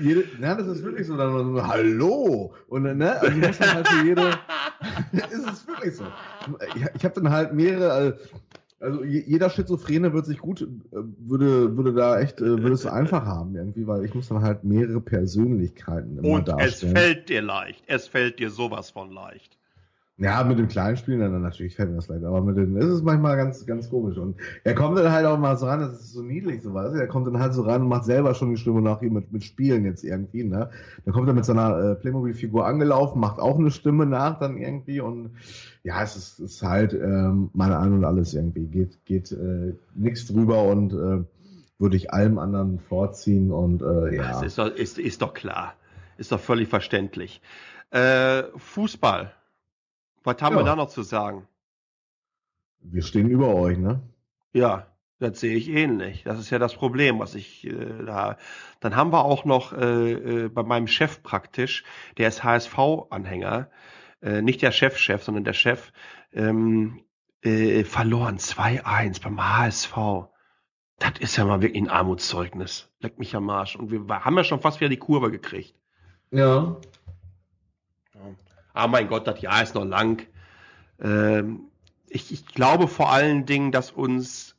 jede, 0.00 0.24
na, 0.38 0.54
das 0.54 0.66
ist 0.66 0.84
wirklich 0.84 1.06
so, 1.06 1.16
dann 1.16 1.54
so, 1.54 1.66
hallo! 1.66 2.52
Und 2.68 2.82
ne, 2.82 3.20
also 3.20 3.38
ich 3.38 3.46
muss 3.46 3.58
dann 3.58 3.74
halt 3.74 3.88
für 3.88 4.06
jede, 4.06 4.30
es 5.12 5.38
ist 5.38 5.66
wirklich 5.66 5.96
so. 5.96 6.04
Ich, 6.76 6.84
ich 6.94 7.04
habe 7.04 7.14
dann 7.20 7.30
halt 7.30 7.54
mehrere, 7.54 8.18
also 8.80 9.04
je- 9.04 9.24
jeder 9.26 9.48
Schizophrene 9.48 10.12
wird 10.12 10.26
sich 10.26 10.38
gut, 10.38 10.66
würde, 10.90 11.76
würde 11.76 11.92
da 11.94 12.20
echt, 12.20 12.40
würde 12.40 12.72
es 12.72 12.84
einfach 12.86 13.24
haben 13.24 13.56
irgendwie, 13.56 13.86
weil 13.86 14.04
ich 14.04 14.14
muss 14.14 14.28
dann 14.28 14.42
halt 14.42 14.64
mehrere 14.64 15.00
Persönlichkeiten 15.00 16.18
immer 16.18 16.28
Und 16.36 16.48
es 16.48 16.54
darstellen. 16.56 16.96
fällt 16.96 17.28
dir 17.30 17.40
leicht. 17.42 17.82
Es 17.86 18.08
fällt 18.08 18.38
dir 18.38 18.50
sowas 18.50 18.90
von 18.90 19.10
leicht. 19.10 19.56
Ja, 20.20 20.44
mit 20.44 20.58
dem 20.58 20.68
kleinen 20.68 20.98
Spielen 20.98 21.20
dann 21.20 21.40
natürlich 21.40 21.76
fällt 21.76 21.88
mir 21.88 21.96
das 21.96 22.08
leid, 22.08 22.22
aber 22.24 22.42
mit 22.42 22.54
dem 22.58 22.76
ist 22.76 22.84
es 22.84 23.02
manchmal 23.02 23.38
ganz, 23.38 23.64
ganz 23.64 23.88
komisch. 23.88 24.18
Und 24.18 24.36
er 24.64 24.74
kommt 24.74 24.98
dann 24.98 25.10
halt 25.10 25.24
auch 25.24 25.38
mal 25.38 25.56
so 25.56 25.64
ran, 25.64 25.80
das 25.80 25.94
ist 25.94 26.12
so 26.12 26.20
niedlich, 26.20 26.60
so 26.60 26.72
du, 26.72 26.76
er 26.78 27.06
kommt 27.06 27.26
dann 27.26 27.38
halt 27.38 27.54
so 27.54 27.62
ran 27.62 27.80
und 27.80 27.88
macht 27.88 28.04
selber 28.04 28.34
schon 28.34 28.50
die 28.50 28.58
Stimme 28.58 28.82
nach 28.82 29.00
ihm 29.00 29.14
mit, 29.14 29.32
mit 29.32 29.44
Spielen 29.44 29.86
jetzt 29.86 30.04
irgendwie, 30.04 30.44
ne? 30.44 30.68
Dann 31.06 31.14
kommt 31.14 31.26
er 31.26 31.32
mit 31.32 31.46
seiner 31.46 31.78
äh, 31.78 31.94
Playmobil-Figur 31.94 32.66
angelaufen, 32.66 33.18
macht 33.18 33.40
auch 33.40 33.58
eine 33.58 33.70
Stimme 33.70 34.04
nach 34.04 34.38
dann 34.38 34.58
irgendwie 34.58 35.00
und 35.00 35.30
ja, 35.84 36.02
es 36.02 36.16
ist, 36.16 36.38
ist 36.38 36.62
halt 36.62 36.92
ähm, 36.92 37.48
meine 37.54 37.78
An 37.78 37.94
und 37.94 38.04
alles 38.04 38.34
irgendwie. 38.34 38.66
Geht, 38.66 39.06
geht 39.06 39.32
äh, 39.32 39.72
nichts 39.94 40.26
drüber 40.26 40.64
und 40.64 40.92
äh, 40.92 41.24
würde 41.78 41.96
ich 41.96 42.12
allem 42.12 42.38
anderen 42.38 42.78
vorziehen 42.78 43.50
und 43.50 43.80
äh, 43.80 44.16
ja. 44.16 44.32
Das 44.32 44.42
ist 44.42 44.58
doch, 44.58 44.66
ist, 44.66 44.98
ist 44.98 45.22
doch 45.22 45.32
klar. 45.32 45.72
Ist 46.18 46.30
doch 46.30 46.40
völlig 46.40 46.68
verständlich. 46.68 47.40
Äh, 47.90 48.42
Fußball. 48.54 49.32
Was 50.24 50.40
haben 50.42 50.54
Ja. 50.56 50.60
wir 50.60 50.64
da 50.64 50.76
noch 50.76 50.88
zu 50.88 51.02
sagen? 51.02 51.46
Wir 52.80 53.02
stehen 53.02 53.28
über 53.28 53.54
euch, 53.54 53.78
ne? 53.78 54.00
Ja, 54.52 54.86
das 55.18 55.40
sehe 55.40 55.54
ich 55.56 55.68
ähnlich. 55.68 56.22
Das 56.24 56.38
ist 56.38 56.50
ja 56.50 56.58
das 56.58 56.74
Problem, 56.74 57.18
was 57.18 57.34
ich 57.34 57.66
äh, 57.66 58.04
da. 58.04 58.38
Dann 58.80 58.96
haben 58.96 59.12
wir 59.12 59.24
auch 59.24 59.44
noch 59.44 59.72
äh, 59.72 60.12
äh, 60.12 60.48
bei 60.48 60.62
meinem 60.62 60.86
Chef 60.86 61.22
praktisch, 61.22 61.84
der 62.16 62.28
ist 62.28 62.42
HSV-Anhänger, 62.42 63.70
äh, 64.22 64.40
nicht 64.42 64.62
der 64.62 64.72
Chefchef, 64.72 65.22
sondern 65.22 65.44
der 65.44 65.52
Chef, 65.52 65.92
ähm, 66.32 67.00
äh, 67.42 67.84
verloren 67.84 68.38
2-1 68.38 69.22
beim 69.22 69.40
HSV. 69.42 69.96
Das 70.98 71.12
ist 71.18 71.36
ja 71.36 71.44
mal 71.44 71.62
wirklich 71.62 71.82
ein 71.82 71.88
Armutszeugnis. 71.88 72.90
Leck 73.00 73.18
mich 73.18 73.34
am 73.34 73.48
Arsch. 73.50 73.76
Und 73.76 73.90
wir 73.90 74.24
haben 74.24 74.36
ja 74.36 74.44
schon 74.44 74.60
fast 74.60 74.80
wieder 74.80 74.90
die 74.90 74.98
Kurve 74.98 75.30
gekriegt. 75.30 75.74
Ja. 76.30 76.76
Ah, 78.80 78.86
mein 78.86 79.08
Gott, 79.08 79.26
das 79.26 79.40
Jahr 79.40 79.62
ist 79.62 79.74
noch 79.74 79.84
lang. 79.84 80.26
Ähm, 81.00 81.68
ich, 82.08 82.32
ich 82.32 82.46
glaube 82.46 82.88
vor 82.88 83.12
allen 83.12 83.46
Dingen, 83.46 83.72
dass 83.72 83.90
uns 83.90 84.56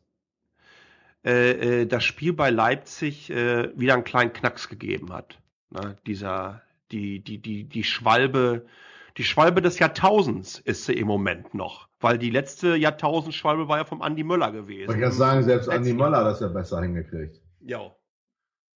äh, 1.24 1.82
äh, 1.82 1.86
das 1.86 2.04
Spiel 2.04 2.34
bei 2.34 2.50
Leipzig 2.50 3.30
äh, 3.30 3.78
wieder 3.78 3.94
einen 3.94 4.04
kleinen 4.04 4.34
Knacks 4.34 4.70
gegeben 4.70 5.14
hat. 5.14 5.40
Ne? 5.70 5.98
Dieser, 6.08 6.62
die, 6.92 7.20
die, 7.20 7.38
die, 7.38 7.64
die 7.64 7.84
Schwalbe, 7.84 8.66
die 9.18 9.24
Schwalbe 9.24 9.62
des 9.62 9.80
Jahrtausends 9.80 10.60
ist 10.60 10.86
sie 10.86 10.94
im 10.94 11.08
Moment 11.08 11.54
noch. 11.54 11.88
Weil 12.00 12.18
die 12.18 12.32
letzte 12.32 12.76
Jahrtausendschwalbe 12.76 13.68
war 13.68 13.78
ja 13.78 13.86
vom 13.86 14.02
Andi 14.02 14.24
Möller 14.24 14.52
gewesen. 14.52 14.88
Wollte 14.88 15.00
ich 15.00 15.06
ja 15.06 15.12
sagen, 15.12 15.44
selbst 15.44 15.70
Andi 15.70 15.94
Möller 15.94 16.18
hat 16.20 16.26
das 16.26 16.40
ja 16.40 16.48
besser 16.48 16.82
hingekriegt. 16.82 17.40
Jo. 17.60 17.96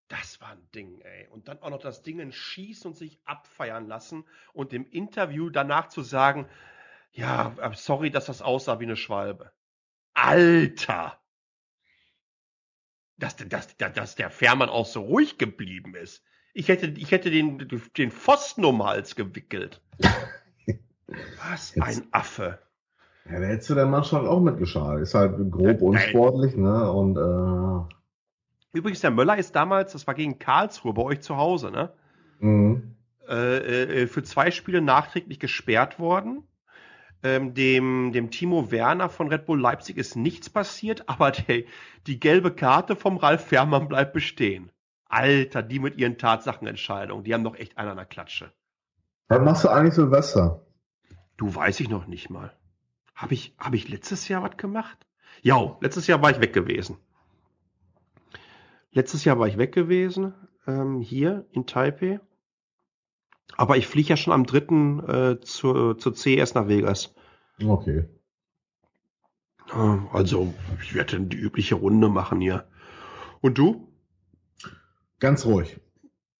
Das 0.07 0.39
war 0.39 0.49
ein 0.49 0.67
Ding, 0.73 1.01
ey. 1.01 1.27
Und 1.29 1.47
dann 1.47 1.61
auch 1.61 1.71
noch 1.71 1.81
das 1.81 2.03
Ding 2.03 2.31
schießen 2.31 2.91
und 2.91 2.97
sich 2.97 3.19
abfeiern 3.25 3.87
lassen 3.87 4.23
und 4.53 4.71
im 4.73 4.89
Interview 4.89 5.49
danach 5.49 5.89
zu 5.89 6.03
sagen, 6.03 6.47
ja, 7.11 7.55
äh, 7.59 7.71
sorry, 7.73 8.11
dass 8.11 8.25
das 8.25 8.41
aussah 8.41 8.79
wie 8.79 8.85
eine 8.85 8.97
Schwalbe. 8.97 9.51
Alter! 10.13 11.19
Dass, 13.17 13.37
dass, 13.37 13.77
dass, 13.77 14.15
der 14.15 14.29
Fährmann 14.29 14.69
auch 14.69 14.85
so 14.85 15.01
ruhig 15.01 15.37
geblieben 15.37 15.95
ist. 15.95 16.23
Ich 16.53 16.67
hätte, 16.67 16.87
ich 16.87 17.11
hätte 17.11 17.31
den, 17.31 17.67
den 17.97 18.11
Pfosten 18.11 18.65
um 18.65 18.79
den 18.79 18.87
Hals 18.87 19.15
gewickelt. 19.15 19.81
Was 21.49 21.75
ein 21.79 22.07
Affe. 22.11 22.59
Ja, 23.25 23.39
da 23.39 23.47
hättest 23.47 23.69
du 23.69 23.75
der 23.75 23.85
Mannschaft 23.85 24.27
auch 24.27 24.41
mitgeschadet. 24.41 25.01
Ist 25.01 25.15
halt 25.15 25.35
grob 25.51 25.81
unsportlich, 25.81 26.55
ne? 26.55 26.91
Und 26.91 27.17
äh, 27.17 27.95
Übrigens, 28.75 28.99
der 28.99 29.11
Möller 29.11 29.37
ist 29.37 29.55
damals, 29.55 29.93
das 29.93 30.05
war 30.05 30.13
gegen 30.13 30.37
Karlsruhe 30.37 30.93
bei 30.93 31.01
euch 31.01 31.21
zu 31.21 31.37
Hause, 31.37 31.71
ne? 31.71 31.93
mhm. 32.39 32.95
äh, 33.27 34.03
äh, 34.03 34.07
für 34.07 34.23
zwei 34.23 34.51
Spiele 34.51 34.81
nachträglich 34.81 35.39
gesperrt 35.39 35.97
worden. 35.97 36.43
Ähm, 37.23 37.53
dem, 37.53 38.11
dem 38.11 38.29
Timo 38.29 38.69
Werner 38.71 39.09
von 39.09 39.29
Red 39.29 39.45
Bull 39.45 39.59
Leipzig 39.59 39.97
ist 39.97 40.15
nichts 40.15 40.49
passiert, 40.49 41.03
aber 41.07 41.31
der, 41.31 41.63
die 42.05 42.19
gelbe 42.19 42.51
Karte 42.51 42.95
vom 42.95 43.17
Ralf 43.17 43.45
Fährmann 43.45 43.87
bleibt 43.87 44.13
bestehen. 44.13 44.71
Alter, 45.07 45.63
die 45.63 45.79
mit 45.79 45.97
ihren 45.97 46.17
Tatsachenentscheidungen, 46.17 47.23
die 47.23 47.33
haben 47.33 47.43
doch 47.43 47.55
echt 47.55 47.77
einen 47.77 47.91
an 47.91 47.97
der 47.97 48.05
Klatsche. 48.05 48.51
was 49.29 49.41
machst 49.41 49.63
du 49.63 49.69
eigentlich 49.69 49.93
Silvester? 49.93 50.65
Du 51.37 51.53
weiß 51.53 51.79
ich 51.79 51.89
noch 51.89 52.07
nicht 52.07 52.29
mal. 52.29 52.53
Habe 53.13 53.33
ich, 53.33 53.55
hab 53.57 53.73
ich 53.73 53.87
letztes 53.87 54.27
Jahr 54.27 54.43
was 54.43 54.57
gemacht? 54.57 54.97
Ja, 55.41 55.77
letztes 55.79 56.07
Jahr 56.07 56.21
war 56.21 56.31
ich 56.31 56.41
weg 56.41 56.53
gewesen. 56.53 56.97
Letztes 58.95 59.25
Jahr 59.25 59.37
war 59.37 59.47
ich 59.47 59.57
weg 59.57 59.73
gewesen, 59.73 60.33
ähm, 60.65 61.01
hier 61.01 61.45
in 61.51 61.67
Taipei. 61.67 62.21
Aber 63.57 63.75
ich 63.75 63.87
fliege 63.87 64.07
ja 64.09 64.17
schon 64.17 64.31
am 64.31 64.45
3. 64.45 65.33
Äh, 65.33 65.39
zur, 65.41 65.97
zur 65.97 66.13
CS 66.13 66.53
nach 66.53 66.69
Vegas. 66.69 67.13
Okay. 67.61 68.05
Äh, 69.69 69.97
Also, 70.13 70.53
ich 70.81 70.95
werde 70.95 71.17
dann 71.17 71.27
die 71.27 71.35
übliche 71.37 71.75
Runde 71.75 72.07
machen 72.07 72.39
hier. 72.39 72.69
Und 73.41 73.57
du? 73.57 73.93
Ganz 75.19 75.45
ruhig. 75.45 75.77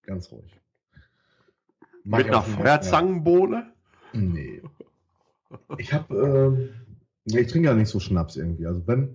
Ganz 0.02 0.32
ruhig. 0.32 0.50
Mach 2.04 2.18
Mit 2.18 2.28
einer. 2.28 2.40
Feuerzangenbowle? 2.42 3.66
Nee. 4.14 4.62
Ich 5.76 5.92
hab, 5.92 6.10
ähm, 6.10 6.70
nee, 7.26 7.40
ich 7.40 7.48
trinke 7.48 7.68
ja 7.68 7.74
nicht 7.74 7.88
so 7.90 8.00
Schnaps 8.00 8.36
irgendwie. 8.36 8.66
Also 8.66 8.86
wenn, 8.86 9.14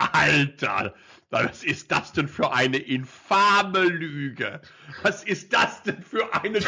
Alter, 0.00 0.94
was 1.30 1.62
ist 1.62 1.92
das 1.92 2.12
denn 2.12 2.26
für 2.28 2.52
eine 2.52 2.78
infame 2.78 3.80
Lüge? 3.84 4.60
Was 5.02 5.22
ist 5.24 5.52
das 5.52 5.82
denn 5.82 6.02
für 6.02 6.34
eine... 6.42 6.60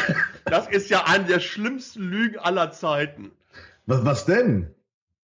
Das 0.45 0.67
ist 0.67 0.89
ja 0.89 1.03
eine 1.05 1.25
der 1.25 1.39
schlimmsten 1.39 2.03
Lügen 2.03 2.37
aller 2.39 2.71
Zeiten. 2.71 3.31
was, 3.85 4.05
was 4.05 4.25
denn? 4.25 4.73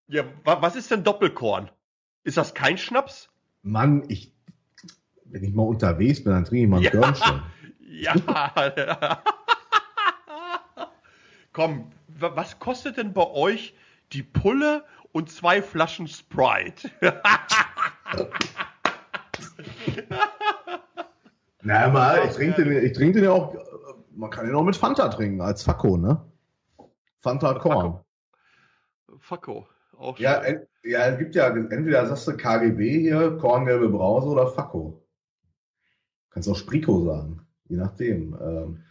Ja, 0.07 0.23
wa- 0.43 0.61
was 0.61 0.75
ist 0.75 0.89
denn 0.91 1.03
Doppelkorn? 1.03 1.69
Ist 2.23 2.37
das 2.37 2.53
kein 2.53 2.77
Schnaps? 2.77 3.29
Mann, 3.61 4.03
ich, 4.09 4.33
wenn 5.25 5.43
ich 5.43 5.53
mal 5.53 5.63
unterwegs 5.63 6.23
bin, 6.23 6.33
dann 6.33 6.45
trinke 6.45 6.63
ich 6.63 6.69
mal 6.69 6.77
ein 6.77 6.83
Ja. 6.83 6.91
Körnchen. 6.91 7.41
Ja. 7.91 8.13
Komm, 11.53 11.91
wa- 12.07 12.31
was 12.35 12.59
kostet 12.59 12.97
denn 12.97 13.13
bei 13.13 13.25
euch 13.27 13.73
die 14.13 14.23
Pulle 14.23 14.83
und 15.11 15.31
zwei 15.31 15.61
Flaschen 15.61 16.07
Sprite? 16.07 16.89
Na, 21.61 21.89
mal, 21.89 22.25
ich 22.25 22.35
trinke 22.35 22.63
den, 22.63 22.85
ich 22.85 22.93
trinke 22.93 23.15
den 23.15 23.25
ja 23.25 23.31
auch, 23.31 23.53
man 24.15 24.29
kann 24.29 24.45
den 24.45 24.55
auch 24.55 24.63
mit 24.63 24.75
Fanta 24.77 25.09
trinken, 25.09 25.41
als 25.41 25.63
Fakko, 25.63 25.97
ne? 25.97 26.21
Fanta 27.19 27.53
Korn. 27.55 27.99
Facko. 29.19 29.67
Auch 29.97 30.17
Ja, 30.19 30.35
en- 30.41 30.65
ja, 30.83 31.07
es 31.07 31.17
gibt 31.19 31.35
ja, 31.35 31.47
entweder 31.47 32.05
sagst 32.05 32.27
du 32.27 32.37
KGB 32.37 32.99
hier, 33.01 33.37
Korngelbe 33.37 33.89
Brause 33.89 34.27
oder 34.29 34.47
Facko. 34.47 35.03
Kannst 36.29 36.47
auch 36.47 36.55
Spriko 36.55 37.03
sagen, 37.05 37.45
je 37.67 37.75
nachdem. 37.77 38.37
Ähm, 38.41 38.83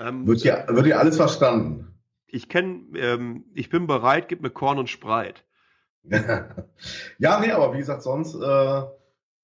Ähm, 0.00 0.26
wird, 0.26 0.42
ja, 0.42 0.64
wird 0.68 0.86
ja 0.86 0.96
alles 0.98 1.16
verstanden. 1.16 1.94
Ich 2.26 2.48
kenne, 2.48 2.80
ähm, 2.98 3.44
ich 3.54 3.70
bin 3.70 3.86
bereit, 3.86 4.26
gib 4.28 4.42
mir 4.42 4.50
Korn 4.50 4.78
und 4.78 4.90
Spreit. 4.90 5.45
ja, 7.18 7.40
nee, 7.40 7.50
aber 7.50 7.72
wie 7.74 7.78
gesagt, 7.78 8.02
sonst, 8.02 8.34
äh, 8.34 8.82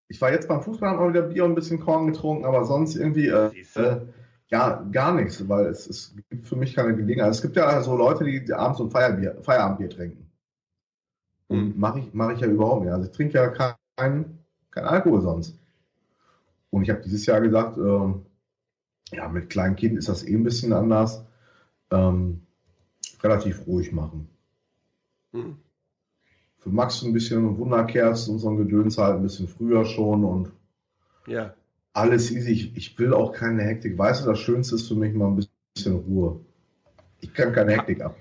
ich 0.09 0.21
war 0.21 0.33
jetzt 0.33 0.49
beim 0.49 0.63
Fußball, 0.63 0.91
hab 0.91 0.99
mal 0.99 1.09
wieder 1.09 1.23
Bier 1.23 1.45
und 1.45 1.53
ein 1.53 1.55
bisschen 1.55 1.81
Korn 1.81 2.07
getrunken, 2.07 2.45
aber 2.45 2.65
sonst 2.65 2.97
irgendwie, 2.97 3.29
äh, 3.29 3.51
äh, 3.75 4.01
ja, 4.49 4.87
gar 4.93 5.15
nichts, 5.15 5.49
weil 5.49 5.67
es, 5.67 5.87
es 5.87 6.15
gibt 6.29 6.47
für 6.47 6.57
mich 6.57 6.75
keine 6.75 6.95
Gelegenheit. 6.95 7.31
Es 7.31 7.41
gibt 7.43 7.57
ja 7.57 7.81
so 7.83 7.97
Leute, 7.97 8.25
die, 8.25 8.53
abends 8.53 8.79
so 8.79 8.85
ein 8.85 8.91
Feierbier, 8.91 9.39
Feierabendbier 9.43 9.91
trinken. 9.91 10.31
Und 11.49 11.79
mache 11.79 12.01
ich, 12.01 12.15
mache 12.15 12.35
ich 12.35 12.41
ja 12.41 12.47
überhaupt 12.47 12.85
nicht. 12.85 12.93
Also 12.93 13.07
ich 13.07 13.17
trinke 13.17 13.35
ja 13.35 13.49
kein, 13.49 14.39
kein 14.71 14.85
Alkohol 14.85 15.21
sonst. 15.23 15.59
Und 16.71 16.83
ich 16.83 16.91
habe 16.91 17.03
dieses 17.03 17.27
Jahr 17.27 17.41
gesagt, 17.41 17.77
ähm, 17.77 18.27
ja, 19.11 19.29
mit 19.29 19.51
kleinen 19.51 19.77
Kindern 19.77 19.99
ist 19.99 20.09
das 20.09 20.27
eh 20.27 20.35
ein 20.35 20.45
bisschen 20.45 20.73
anders. 20.73 21.25
Ähm, 21.91 22.47
relativ 23.23 23.67
ruhig 23.67 23.93
machen. 23.93 24.29
Hm. 25.33 25.57
Für 26.63 26.69
Max 26.71 27.03
ein 27.03 27.13
bisschen 27.13 27.59
Wunderkerzen 27.59 28.35
und 28.35 28.39
so 28.41 28.49
ein 28.51 28.57
Gedöns 28.57 28.97
halt 28.99 29.17
ein 29.17 29.23
bisschen 29.23 29.49
früher 29.49 29.85
schon 29.85 30.25
und 30.25 30.53
Ja. 31.27 31.55
alles 31.93 32.31
easy. 32.31 32.53
Ich, 32.53 32.77
ich 32.77 32.99
will 32.99 33.13
auch 33.15 33.33
keine 33.33 33.63
Hektik. 33.63 33.99
Weißt 33.99 34.25
du, 34.25 34.31
das 34.31 34.39
Schönste 34.39 34.77
ist 34.77 34.87
für 34.89 34.95
mich 34.95 35.13
mal 35.15 35.27
ein 35.29 35.45
bisschen 35.75 35.97
Ruhe. 35.97 36.41
Ich 37.21 37.33
kann 37.35 37.53
keine 37.53 37.73
Hektik 37.73 38.01
ab. 38.03 38.17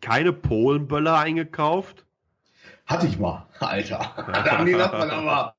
Keine 0.00 0.32
Polenböller 0.32 1.18
eingekauft? 1.18 2.04
Hatte 2.86 3.06
ich 3.06 3.18
mal, 3.18 3.46
Alter. 3.60 3.98
da 4.16 4.44
haben 4.58 4.66
die 4.66 4.74
Nachbarn 4.74 5.10
aber. 5.10 5.54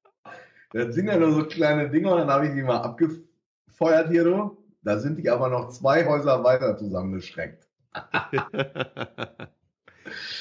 Das 0.72 0.94
sind 0.96 1.08
ja 1.08 1.18
nur 1.18 1.32
so 1.32 1.46
kleine 1.46 1.90
Dinger 1.90 2.12
und 2.14 2.20
dann 2.20 2.30
habe 2.30 2.48
ich 2.48 2.54
die 2.54 2.62
mal 2.62 2.78
abgefeuert 2.78 4.10
hier, 4.10 4.24
du. 4.26 4.58
Da 4.84 5.00
sind 5.00 5.18
die 5.18 5.30
aber 5.30 5.50
noch 5.50 5.70
zwei 5.70 6.06
Häuser 6.06 6.44
weiter 6.44 6.78
zusammengestreckt. 6.78 7.68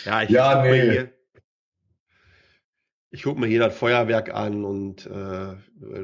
Ja, 0.05 0.23
ich 0.23 0.29
Ja, 0.31 0.63
nee. 0.63 0.81
hier, 0.83 1.13
ich 3.15 3.23
guck 3.23 3.39
mir 3.39 3.47
hier 3.47 3.61
das 3.61 3.77
Feuerwerk 3.78 4.35
an 4.35 4.65
und 4.65 5.07
äh, 5.07 5.55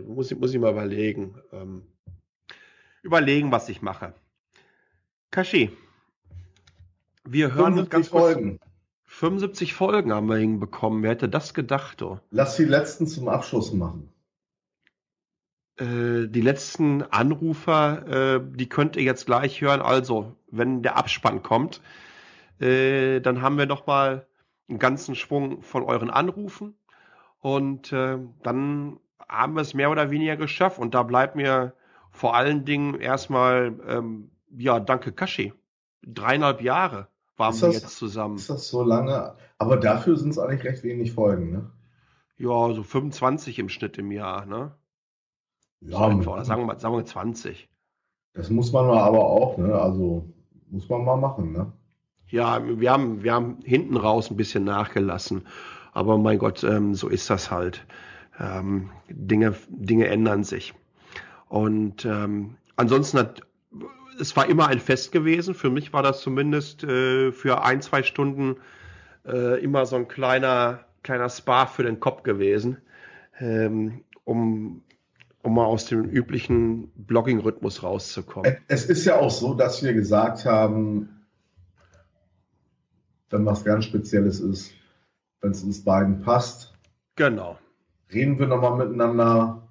muss, 0.07 0.31
ich- 0.31 0.39
muss 0.39 0.55
ich 0.55 0.61
mal 0.61 0.71
überlegen. 0.71 1.35
Ähm, 1.53 1.83
überlegen, 3.03 3.51
was 3.51 3.69
ich 3.69 3.83
mache. 3.83 4.15
Kashi, 5.33 5.71
wir 7.25 7.53
hören 7.55 7.79
uns 7.79 7.89
75 7.89 7.91
ganz 7.91 8.11
kurz. 8.11 8.33
Folgen. 8.35 8.59
75 9.07 9.75
Folgen 9.75 10.13
haben 10.13 10.29
wir 10.29 10.37
hinbekommen. 10.37 11.03
Wer 11.03 11.11
hätte 11.11 11.29
das 11.29 11.53
gedacht, 11.53 12.01
du? 12.01 12.21
Lass 12.31 12.55
die 12.57 12.65
letzten 12.65 13.09
zum 13.09 13.29
Abschluss 13.29 13.73
machen. 13.73 14.13
Äh, 15.79 16.29
die 16.29 16.41
letzten 16.43 17.03
Anrufer, 17.03 18.37
äh, 18.37 18.41
die 18.55 18.69
könnt 18.69 18.95
ihr 18.95 19.03
jetzt 19.03 19.27
gleich 19.27 19.61
hören. 19.61 19.83
Also, 19.83 20.37
wenn 20.49 20.83
der 20.83 20.97
Abspann 20.97 21.43
kommt, 21.43 21.81
äh, 22.61 23.21
dann 23.21 23.43
haben 23.43 23.59
wir 23.59 23.67
noch 23.67 23.87
mal 23.89 24.29
einen 24.69 24.79
ganzen 24.79 25.17
Schwung 25.17 25.63
von 25.63 25.83
euren 25.83 26.11
Anrufen 26.11 26.77
und 27.41 27.93
äh, 27.93 28.19
dann 28.43 28.99
haben 29.29 29.55
wir 29.55 29.63
es 29.63 29.75
mehr 29.75 29.91
oder 29.91 30.11
weniger 30.11 30.37
geschafft. 30.37 30.79
Und 30.79 30.95
da 30.95 31.03
bleibt 31.03 31.37
mir 31.37 31.75
vor 32.11 32.35
allen 32.35 32.65
Dingen 32.65 32.95
erstmal, 33.01 33.79
ähm, 33.87 34.31
ja, 34.57 34.81
danke 34.81 35.13
Kashi. 35.13 35.53
Dreieinhalb 36.03 36.61
Jahre 36.63 37.09
waren 37.37 37.55
Ist 37.55 37.63
wir 37.63 37.69
das- 37.69 37.83
jetzt 37.83 37.97
zusammen. 37.97 38.37
Ist 38.37 38.51
das 38.51 38.69
so 38.69 38.83
lange? 38.83 39.37
Aber 39.59 39.77
dafür 39.77 40.17
sind 40.17 40.31
es 40.31 40.39
eigentlich 40.39 40.65
recht 40.65 40.83
wenig 40.83 41.13
Folgen, 41.13 41.51
ne? 41.53 41.71
Ja, 42.37 42.73
so 42.73 42.83
25 42.83 43.59
im 43.59 43.69
Schnitt 43.69 43.99
im 43.99 44.11
Jahr, 44.11 44.47
ne? 44.47 44.75
Ja, 45.81 45.99
so 46.11 46.21
etwa, 46.21 46.33
oder 46.35 46.45
sagen 46.45 46.63
wir, 46.63 46.67
mal- 46.67 46.79
sagen 46.81 46.95
wir 46.97 47.05
20. 47.05 47.69
Das 48.33 48.51
muss 48.51 48.73
man 48.73 48.87
mal 48.87 49.01
aber 49.01 49.25
auch, 49.27 49.57
ne? 49.59 49.75
Also 49.75 50.29
muss 50.71 50.89
man 50.89 51.05
mal 51.05 51.17
machen, 51.17 51.53
ne? 51.53 51.73
Ja, 52.29 52.61
wir 52.65 52.93
haben, 52.93 53.23
wir 53.23 53.33
haben 53.35 53.59
hinten 53.65 53.97
raus 53.97 54.31
ein 54.31 54.37
bisschen 54.37 54.65
nachgelassen. 54.65 55.47
Aber 55.93 56.19
mein 56.19 56.39
Gott, 56.39 56.65
ähm, 56.65 56.95
so 56.95 57.09
ist 57.09 57.31
das 57.31 57.51
halt. 57.51 57.87
Ähm, 58.39 58.91
Dinge, 59.09 59.55
Dinge 59.69 60.09
ändern 60.09 60.45
sich. 60.45 60.75
Und 61.49 62.05
ähm, 62.05 62.57
ansonsten 62.77 63.19
hat, 63.19 63.43
es 64.21 64.37
war 64.37 64.49
immer 64.49 64.69
ein 64.69 64.81
Fest 64.81 65.13
gewesen. 65.13 65.55
Für 65.55 65.71
mich 65.71 65.93
war 65.93 66.03
das 66.03 66.21
zumindest 66.21 66.85
äh, 66.85 67.33
für 67.33 67.63
ein, 67.63 67.83
zwei 67.83 68.03
Stunden 68.03 68.57
äh, 69.27 69.63
immer 69.63 69.87
so 69.87 69.97
ein 69.97 70.09
kleiner, 70.09 70.81
kleiner 71.03 71.29
Spa 71.29 71.67
für 71.67 71.83
den 71.83 72.01
Kopf 72.01 72.23
gewesen, 72.23 72.79
ähm, 73.39 74.05
um, 74.25 74.83
um 75.43 75.55
mal 75.55 75.65
aus 75.65 75.87
dem 75.87 76.05
üblichen 76.05 76.91
Blogging-Rhythmus 76.95 77.83
rauszukommen. 77.83 78.57
Es 78.69 78.85
ist 78.85 79.05
ja 79.05 79.19
auch 79.19 79.31
so, 79.31 79.55
dass 79.55 79.83
wir 79.83 79.93
gesagt 79.93 80.45
haben, 80.45 81.27
wenn 83.31 83.47
was 83.47 83.65
ganz 83.65 83.85
Spezielles 83.85 84.41
ist, 84.41 84.75
wenn 85.41 85.51
es 85.53 85.63
uns 85.63 85.85
beiden 85.85 86.23
passt, 86.23 86.75
Genau, 87.17 87.59
reden 88.13 88.39
wir 88.39 88.47
nochmal 88.47 88.77
miteinander. 88.79 89.69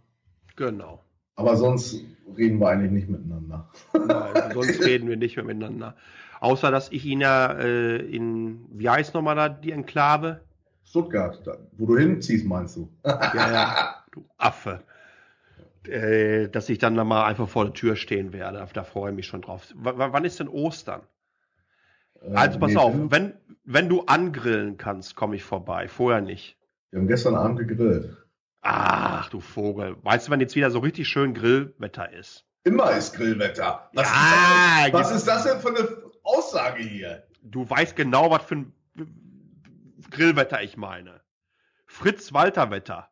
genau. 0.55 1.01
Aber 1.35 1.55
sonst 1.55 1.95
reden 2.37 2.59
wir 2.59 2.67
eigentlich 2.67 2.91
nicht 2.91 3.09
miteinander. 3.09 3.69
Nein, 3.93 4.51
sonst 4.53 4.83
reden 4.85 5.07
wir 5.07 5.15
nicht 5.17 5.35
mehr 5.37 5.45
miteinander. 5.45 5.95
Außer, 6.41 6.69
dass 6.69 6.91
ich 6.91 7.05
ihn 7.05 7.21
ja 7.21 7.51
äh, 7.53 7.97
in, 7.97 8.65
wie 8.71 8.89
heißt 8.89 9.13
nochmal 9.13 9.35
da 9.35 9.49
die 9.49 9.71
Enklave? 9.71 10.41
Stuttgart, 10.83 11.39
da, 11.45 11.57
wo 11.77 11.85
du 11.85 11.97
hinziehst, 11.97 12.45
meinst 12.45 12.75
du? 12.75 12.89
Ja, 13.05 13.51
ja, 13.51 14.03
du 14.11 14.25
Affe. 14.37 14.81
Äh, 15.87 16.49
dass 16.49 16.67
ich 16.69 16.77
dann 16.77 16.95
da 16.95 17.03
mal 17.03 17.25
einfach 17.25 17.47
vor 17.47 17.65
der 17.65 17.73
Tür 17.73 17.95
stehen 17.95 18.33
werde. 18.33 18.65
Da 18.73 18.83
freue 18.83 19.11
ich 19.11 19.15
mich 19.15 19.27
schon 19.27 19.41
drauf. 19.41 19.73
W 19.75 19.91
wann 19.95 20.25
ist 20.25 20.39
denn 20.39 20.49
Ostern? 20.49 21.01
Also 22.33 22.59
pass 22.59 22.71
nee, 22.71 22.77
auf, 22.77 22.93
wenn, 22.95 23.33
wenn 23.63 23.89
du 23.89 24.01
angrillen 24.05 24.77
kannst, 24.77 25.15
komme 25.15 25.35
ich 25.35 25.43
vorbei. 25.43 25.87
Vorher 25.87 26.21
nicht. 26.21 26.57
Wir 26.91 26.99
haben 26.99 27.07
gestern 27.07 27.35
Abend 27.35 27.59
gegrillt. 27.59 28.17
Ach, 28.61 29.29
du 29.29 29.39
Vogel. 29.39 29.95
Weißt 30.03 30.27
du, 30.27 30.31
wenn 30.31 30.41
jetzt 30.41 30.55
wieder 30.55 30.71
so 30.71 30.79
richtig 30.79 31.07
schön 31.07 31.33
Grillwetter 31.33 32.11
ist? 32.11 32.45
Immer 32.65 32.91
ist 32.91 33.15
Grillwetter. 33.15 33.89
Was, 33.93 34.07
Ja, 34.07 34.85
ist, 34.85 34.93
das, 34.93 35.01
was 35.01 35.11
ist 35.15 35.27
das 35.27 35.43
denn 35.43 35.59
für 35.61 35.69
eine 35.69 35.87
Aussage 36.23 36.83
hier? 36.83 37.23
Du 37.41 37.69
weißt 37.69 37.95
genau, 37.95 38.29
was 38.31 38.43
für 38.43 38.55
ein 38.55 38.73
Grillwetter 40.11 40.61
ich 40.61 40.75
meine. 40.75 41.21
Fritz-Walter-Wetter. 41.85 43.09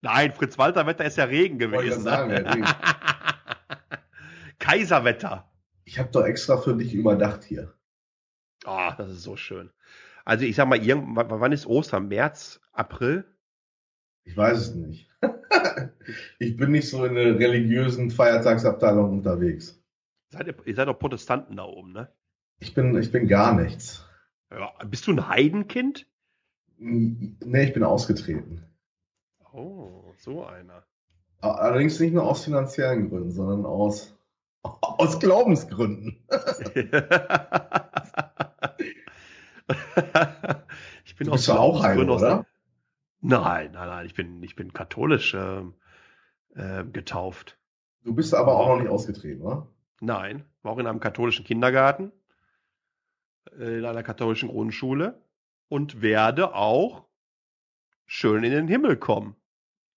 Nein, 0.00 0.32
Fritz-Walter-Wetter 0.32 1.04
ist 1.04 1.18
ja 1.18 1.24
Regen 1.24 1.60
Wollte 1.60 1.76
ich 1.76 1.90
gewesen. 1.90 2.02
sagen, 2.02 2.30
ne? 2.30 2.64
Kaiserwetter. 4.58 5.47
Ich 5.88 5.98
habe 5.98 6.10
doch 6.12 6.26
extra 6.26 6.58
für 6.58 6.76
dich 6.76 6.92
überdacht 6.92 7.44
hier. 7.44 7.72
Ah, 8.66 8.94
das 8.94 9.10
ist 9.10 9.22
so 9.22 9.36
schön. 9.36 9.70
Also 10.26 10.44
ich 10.44 10.54
sag 10.54 10.68
mal, 10.68 10.84
irgendwann, 10.84 11.30
wann 11.30 11.52
ist 11.52 11.64
Ostern? 11.64 12.08
März, 12.08 12.60
April? 12.72 13.24
Ich 14.24 14.36
weiß 14.36 14.58
es 14.58 14.74
nicht. 14.74 15.10
ich 16.38 16.58
bin 16.58 16.72
nicht 16.72 16.90
so 16.90 17.06
in 17.06 17.14
der 17.14 17.38
religiösen 17.38 18.10
Feiertagsabteilung 18.10 19.12
unterwegs. 19.12 19.82
Seid 20.28 20.48
ihr, 20.48 20.56
ihr 20.66 20.74
seid 20.74 20.88
doch 20.88 20.98
Protestanten 20.98 21.56
da 21.56 21.64
oben, 21.64 21.92
ne? 21.92 22.12
Ich 22.58 22.74
bin, 22.74 22.94
ich 22.98 23.10
bin 23.10 23.26
gar 23.26 23.54
nichts. 23.54 24.06
Ja, 24.50 24.74
bist 24.84 25.06
du 25.06 25.12
ein 25.12 25.26
Heidenkind? 25.26 26.06
Nee, 26.76 27.64
ich 27.64 27.72
bin 27.72 27.82
ausgetreten. 27.82 28.62
Oh, 29.54 30.12
so 30.18 30.44
einer. 30.44 30.84
Allerdings 31.40 31.98
nicht 31.98 32.12
nur 32.12 32.24
aus 32.24 32.44
finanziellen 32.44 33.08
Gründen, 33.08 33.30
sondern 33.30 33.64
aus, 33.64 34.17
aus 34.80 35.18
Glaubensgründen. 35.20 36.24
ich 41.04 41.16
bin 41.16 41.26
Du 41.26 41.32
aus 41.32 41.40
bist 41.40 41.48
doch 41.48 41.58
auch 41.58 41.84
aus 41.84 41.96
oder? 41.96 42.46
Nein, 43.20 43.72
nein, 43.72 43.88
nein, 43.88 44.06
ich 44.06 44.14
bin, 44.14 44.42
ich 44.42 44.54
bin 44.54 44.72
katholisch 44.72 45.34
ähm, 45.34 45.74
äh, 46.54 46.84
getauft. 46.84 47.58
Du 48.04 48.14
bist 48.14 48.34
aber 48.34 48.56
auch 48.56 48.68
noch 48.68 48.80
nicht 48.80 48.90
ausgetreten, 48.90 49.42
oder? 49.42 49.68
Nein, 50.00 50.44
war 50.62 50.72
auch 50.72 50.78
in 50.78 50.86
einem 50.86 51.00
katholischen 51.00 51.44
Kindergarten, 51.44 52.12
äh, 53.58 53.78
in 53.78 53.84
einer 53.84 54.02
katholischen 54.02 54.48
Grundschule 54.48 55.20
und 55.68 56.00
werde 56.00 56.54
auch 56.54 57.06
schön 58.06 58.44
in 58.44 58.52
den 58.52 58.68
Himmel 58.68 58.96
kommen. 58.96 59.36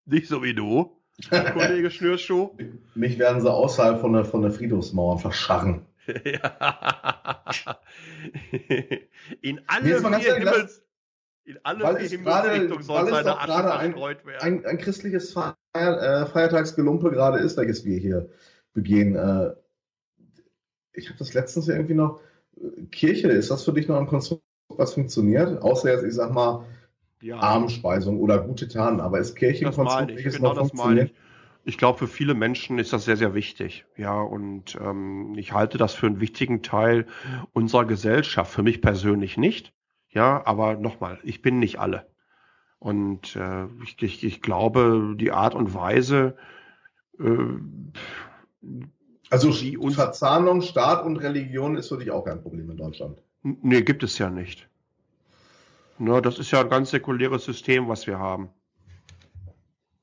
Nicht 0.06 0.28
so 0.28 0.44
wie 0.44 0.56
du, 0.56 1.01
Kollege 1.30 1.92
Schnürschuh. 1.92 2.52
Mich 2.96 3.20
werden 3.20 3.42
sie 3.42 3.52
außerhalb 3.52 4.00
von 4.00 4.14
der, 4.14 4.26
von 4.26 4.42
der 4.42 4.52
Friedhofsmauer 4.52 5.20
verscharren. 5.20 5.86
Ja. 6.26 7.50
in 9.42 9.58
Nee, 9.58 9.64
alle 9.68 10.02
ganz 10.02 10.24
vier 10.24 10.36
Himmels, 10.36 10.84
in 11.44 11.60
alle 11.64 11.84
Weil 11.84 11.98
vier 11.98 12.18
Himmelsrichtungen 12.18 12.84
soll 12.84 13.10
seine 13.10 13.38
Asche 13.38 13.48
gerade 13.48 13.74
ein, 13.76 13.92
verstreut 13.92 14.26
werden. 14.26 14.42
ein, 14.42 14.66
ein 14.66 14.78
christliches 14.78 15.32
Feier, 15.34 15.56
äh, 15.74 16.26
Feiertagsgelumpe 16.26 17.12
gerade 17.12 17.40
ist, 17.40 17.58
welches 17.58 17.86
wir 17.86 17.98
hier 18.00 18.30
begehen. 18.74 19.16
Äh, 19.16 19.54
ich 20.94 21.08
habe 21.08 21.20
das 21.20 21.34
letztens 21.34 21.68
irgendwie 21.68 21.94
noch, 21.94 22.20
Kirche, 22.92 23.30
ist 23.30 23.52
das 23.52 23.64
für 23.64 23.74
dich 23.74 23.88
noch 23.88 23.98
ein 23.98 24.08
Konstrukt, 24.08 24.44
was 24.70 24.94
funktioniert? 24.94 25.62
Außer 25.62 25.92
jetzt, 25.92 26.04
ich 26.04 26.14
sag 26.14 26.32
mal, 26.32 26.66
Ja. 27.22 27.40
Armspeisung 27.40 28.20
oder 28.20 28.40
gute 28.44 28.68
Taten, 28.68 29.00
aber 29.00 29.20
ist 29.20 29.36
Kirche 29.36 29.66
ein 29.66 29.72
Das 29.72 29.80
meine 29.80 30.12
Konstrukt, 30.12 30.16
ich, 30.16 30.16
welches 30.16 30.34
genau 30.34 30.54
noch 30.54 30.56
das 30.56 30.74
meine 30.74 31.02
funktioniert? 31.02 31.08
ich. 31.08 31.16
Ich 31.64 31.78
glaube, 31.78 32.00
für 32.00 32.08
viele 32.08 32.34
Menschen 32.34 32.80
ist 32.80 32.92
das 32.94 33.06
sehr, 33.06 33.18
sehr 33.18 33.36
wichtig. 33.36 33.86
Ja, 33.96 34.20
und 34.20 34.76
ähm, 34.82 35.36
ich 35.38 35.54
halte 35.54 35.78
das 35.78 35.94
für 35.94 36.08
einen 36.08 36.20
wichtigen 36.20 36.64
Teil 36.64 37.06
unserer 37.54 37.86
Gesellschaft. 37.86 38.52
Für 38.52 38.64
mich 38.64 38.82
persönlich 38.82 39.38
nicht. 39.38 39.74
Ja, 40.10 40.46
aber 40.46 40.76
nochmal, 40.76 41.20
ich 41.24 41.42
bin 41.44 41.60
nicht 41.60 41.80
alle. 41.80 42.08
Und 42.80 43.36
äh, 43.36 43.66
ich, 43.84 44.02
ich, 44.02 44.24
ich 44.24 44.42
glaube, 44.42 45.16
die 45.18 45.32
Art 45.32 45.54
und 45.54 45.76
Weise, 45.76 46.36
äh, 47.20 47.60
Also 49.30 49.52
Verzahnung, 49.92 50.62
Staat 50.64 51.06
und 51.06 51.18
Religion 51.18 51.78
ist 51.78 51.90
für 51.90 52.00
dich 52.00 52.10
auch 52.10 52.26
kein 52.26 52.42
Problem 52.42 52.72
in 52.72 52.78
Deutschland. 52.78 53.20
Nee, 53.44 53.84
gibt 53.84 54.02
es 54.02 54.18
ja 54.18 54.32
nicht. 54.32 54.71
Ne, 56.02 56.20
das 56.20 56.40
ist 56.40 56.50
ja 56.50 56.62
ein 56.62 56.70
ganz 56.70 56.90
säkuläres 56.90 57.46
System, 57.46 57.88
was 57.88 58.08
wir 58.08 58.18
haben. 58.18 58.50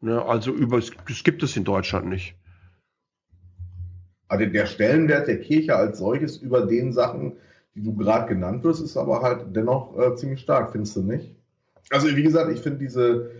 Ne, 0.01 0.25
also 0.25 0.53
über, 0.53 0.79
das 0.79 1.25
gibt 1.25 1.43
es 1.43 1.57
in 1.57 1.65
Deutschland 1.65 2.07
nicht. 2.07 2.37
Also 4.29 4.47
der 4.47 4.67
Stellenwert 4.67 5.27
der 5.27 5.41
Kirche 5.41 5.75
als 5.75 5.99
solches 5.99 6.37
über 6.37 6.67
den 6.67 6.93
Sachen, 6.93 7.33
die 7.75 7.83
du 7.83 7.97
gerade 7.97 8.29
genannt 8.29 8.63
wirst, 8.63 8.81
ist 8.81 8.97
aber 8.97 9.23
halt 9.23 9.57
dennoch 9.57 9.99
äh, 9.99 10.15
ziemlich 10.15 10.39
stark, 10.39 10.71
findest 10.71 10.95
du 10.95 11.03
nicht? 11.03 11.35
Also 11.91 12.15
wie 12.15 12.23
gesagt, 12.23 12.53
ich 12.53 12.61
finde 12.61 12.79
diese, 12.79 13.33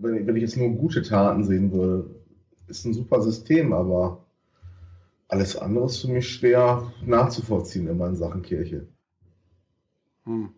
wenn 0.00 0.16
ich, 0.16 0.26
wenn 0.26 0.34
ich 0.34 0.42
jetzt 0.42 0.56
nur 0.56 0.70
gute 0.70 1.02
Taten 1.02 1.44
sehen 1.44 1.70
würde, 1.70 2.10
ist 2.66 2.84
ein 2.84 2.94
super 2.94 3.22
System, 3.22 3.72
aber 3.72 4.24
alles 5.28 5.56
andere 5.56 5.86
ist 5.86 6.00
für 6.00 6.08
mich 6.08 6.28
schwer 6.28 6.92
nachzuvollziehen 7.06 7.86
immer 7.86 8.08
in 8.08 8.16
Sachen 8.16 8.42
Kirche. 8.42 8.88
Hm. 10.24 10.52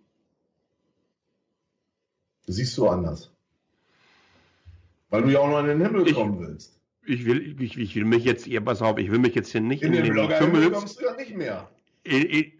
Siehst 2.47 2.77
du 2.77 2.89
anders. 2.89 3.31
Weil 5.10 5.23
du 5.23 5.31
ja 5.31 5.40
auch 5.40 5.48
noch 5.48 5.60
in 5.60 5.66
den 5.66 5.81
Himmel 5.81 6.12
kommen 6.12 6.40
willst. 6.40 6.78
Ich 7.05 7.27
will, 7.27 7.60
ich, 7.60 7.77
ich 7.77 7.94
will 7.97 8.05
mich 8.05 8.24
jetzt, 8.24 8.47
ihr, 8.47 8.60
pass 8.60 8.81
auf, 8.81 8.98
ich 8.98 9.10
will 9.10 9.19
mich 9.19 9.35
jetzt 9.35 9.51
hier 9.51 9.60
nicht 9.60 9.82
In 9.82 9.93
in, 9.93 10.05
den 10.05 10.14
den 10.14 10.28
Kümmel, 10.28 10.70
kommst 10.70 11.01
du 11.01 11.05
ja 11.05 11.14
nicht 11.16 11.36
mehr. 11.36 11.69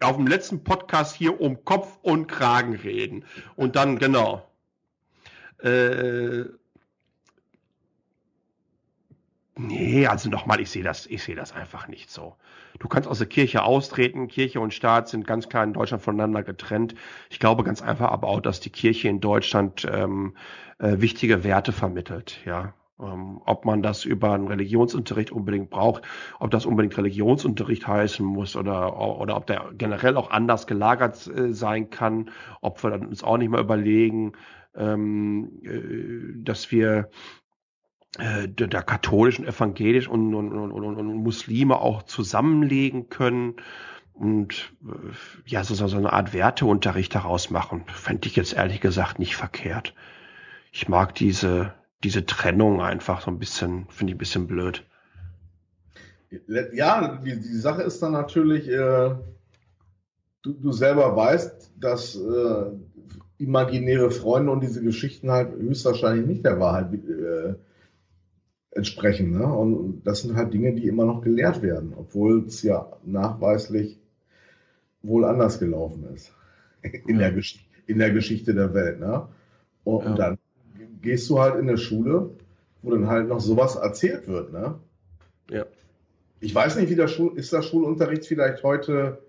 auf 0.01 0.17
dem 0.17 0.27
letzten 0.27 0.63
Podcast 0.63 1.15
hier 1.15 1.39
um 1.39 1.63
Kopf 1.63 1.97
und 2.01 2.27
Kragen 2.27 2.75
reden. 2.75 3.25
Und 3.55 3.75
dann, 3.75 3.97
genau. 3.97 4.47
Äh, 5.59 6.43
nee, 9.55 10.07
also 10.07 10.29
nochmal, 10.29 10.59
ich 10.59 10.69
sehe 10.69 10.83
das, 10.83 11.05
ich 11.05 11.23
sehe 11.23 11.35
das 11.35 11.53
einfach 11.53 11.87
nicht 11.87 12.09
so. 12.09 12.35
Du 12.79 12.87
kannst 12.87 13.07
aus 13.07 13.19
der 13.19 13.27
Kirche 13.27 13.63
austreten. 13.63 14.27
Kirche 14.27 14.59
und 14.59 14.73
Staat 14.73 15.07
sind 15.07 15.27
ganz 15.27 15.49
klar 15.49 15.63
in 15.63 15.73
Deutschland 15.73 16.03
voneinander 16.03 16.43
getrennt. 16.43 16.95
Ich 17.29 17.39
glaube 17.39 17.63
ganz 17.63 17.81
einfach 17.81 18.11
aber 18.11 18.27
auch, 18.27 18.41
dass 18.41 18.59
die 18.59 18.71
Kirche 18.71 19.09
in 19.09 19.19
Deutschland 19.19 19.87
ähm, 19.91 20.35
äh, 20.79 20.95
wichtige 20.97 21.43
Werte 21.43 21.71
vermittelt, 21.71 22.39
ja. 22.45 22.73
Ähm, 22.99 23.41
ob 23.45 23.65
man 23.65 23.81
das 23.81 24.05
über 24.05 24.33
einen 24.33 24.47
Religionsunterricht 24.47 25.31
unbedingt 25.31 25.71
braucht, 25.71 26.03
ob 26.39 26.51
das 26.51 26.65
unbedingt 26.65 26.95
Religionsunterricht 26.95 27.87
heißen 27.87 28.23
muss 28.25 28.55
oder, 28.55 28.97
oder 29.19 29.35
ob 29.35 29.47
der 29.47 29.71
generell 29.73 30.15
auch 30.15 30.29
anders 30.29 30.67
gelagert 30.67 31.27
äh, 31.27 31.53
sein 31.53 31.89
kann, 31.89 32.29
ob 32.61 32.83
wir 32.83 32.93
uns 32.93 33.23
auch 33.23 33.37
nicht 33.37 33.49
mal 33.49 33.61
überlegen, 33.61 34.33
ähm, 34.75 35.59
äh, 35.63 36.43
dass 36.43 36.71
wir 36.71 37.09
äh, 38.19 38.47
der, 38.47 38.67
der 38.67 38.83
katholischen, 38.83 39.45
evangelisch 39.45 40.07
und, 40.07 40.33
und, 40.33 40.51
und, 40.51 40.71
und, 40.71 40.97
und 40.97 41.15
Muslime 41.15 41.79
auch 41.79 42.03
zusammenlegen 42.03 43.09
können 43.09 43.55
und 44.13 44.73
äh, 44.85 45.11
ja, 45.45 45.63
so, 45.63 45.73
so 45.73 45.97
eine 45.97 46.13
Art 46.13 46.33
Werteunterricht 46.33 47.15
daraus 47.15 47.49
machen, 47.49 47.83
fände 47.87 48.27
ich 48.27 48.35
jetzt 48.35 48.53
ehrlich 48.53 48.81
gesagt 48.81 49.19
nicht 49.19 49.35
verkehrt. 49.35 49.93
Ich 50.71 50.87
mag 50.87 51.15
diese, 51.15 51.73
diese 52.03 52.25
Trennung 52.25 52.81
einfach 52.81 53.21
so 53.21 53.31
ein 53.31 53.39
bisschen, 53.39 53.87
finde 53.89 54.11
ich 54.11 54.15
ein 54.15 54.19
bisschen 54.19 54.47
blöd. 54.47 54.85
Ja, 56.73 57.19
die, 57.23 57.39
die 57.39 57.57
Sache 57.57 57.83
ist 57.83 58.01
dann 58.01 58.11
natürlich, 58.11 58.67
äh, 58.67 59.15
du, 60.41 60.53
du 60.53 60.71
selber 60.71 61.15
weißt, 61.15 61.73
dass 61.79 62.15
äh, 62.15 62.65
imaginäre 63.37 64.09
Freunde 64.09 64.51
und 64.51 64.61
diese 64.61 64.83
Geschichten 64.83 65.31
halt 65.31 65.53
höchstwahrscheinlich 65.53 66.25
nicht 66.25 66.45
der 66.45 66.59
Wahrheit 66.59 66.93
äh, 66.93 67.55
entsprechen. 68.75 69.31
Ne? 69.31 69.45
Und 69.45 70.03
das 70.03 70.21
sind 70.21 70.35
halt 70.35 70.53
Dinge, 70.53 70.73
die 70.73 70.87
immer 70.87 71.05
noch 71.05 71.21
gelehrt 71.21 71.61
werden, 71.61 71.93
obwohl 71.95 72.45
es 72.45 72.63
ja 72.63 72.91
nachweislich 73.05 73.99
wohl 75.01 75.25
anders 75.25 75.59
gelaufen 75.59 76.05
ist 76.13 76.33
in, 77.07 77.19
der, 77.19 77.31
Gesch 77.31 77.65
in 77.87 77.99
der 77.99 78.11
Geschichte 78.11 78.53
der 78.53 78.73
Welt. 78.73 78.99
Ne? 78.99 79.27
Und, 79.83 80.05
und 80.05 80.19
dann 80.19 80.37
gehst 81.01 81.29
du 81.29 81.39
halt 81.39 81.55
in 81.55 81.67
eine 81.67 81.77
Schule, 81.77 82.31
wo 82.81 82.91
dann 82.91 83.07
halt 83.07 83.27
noch 83.27 83.39
sowas 83.39 83.75
erzählt 83.75 84.27
wird. 84.27 84.53
Ne? 84.53 84.75
Ja. 85.49 85.65
Ich 86.39 86.53
weiß 86.53 86.77
nicht, 86.77 86.89
wie 86.89 86.95
der 86.95 87.07
Schul 87.07 87.37
ist 87.37 87.53
der 87.53 87.61
Schulunterricht 87.61 88.25
vielleicht 88.25 88.63
heute. 88.63 89.19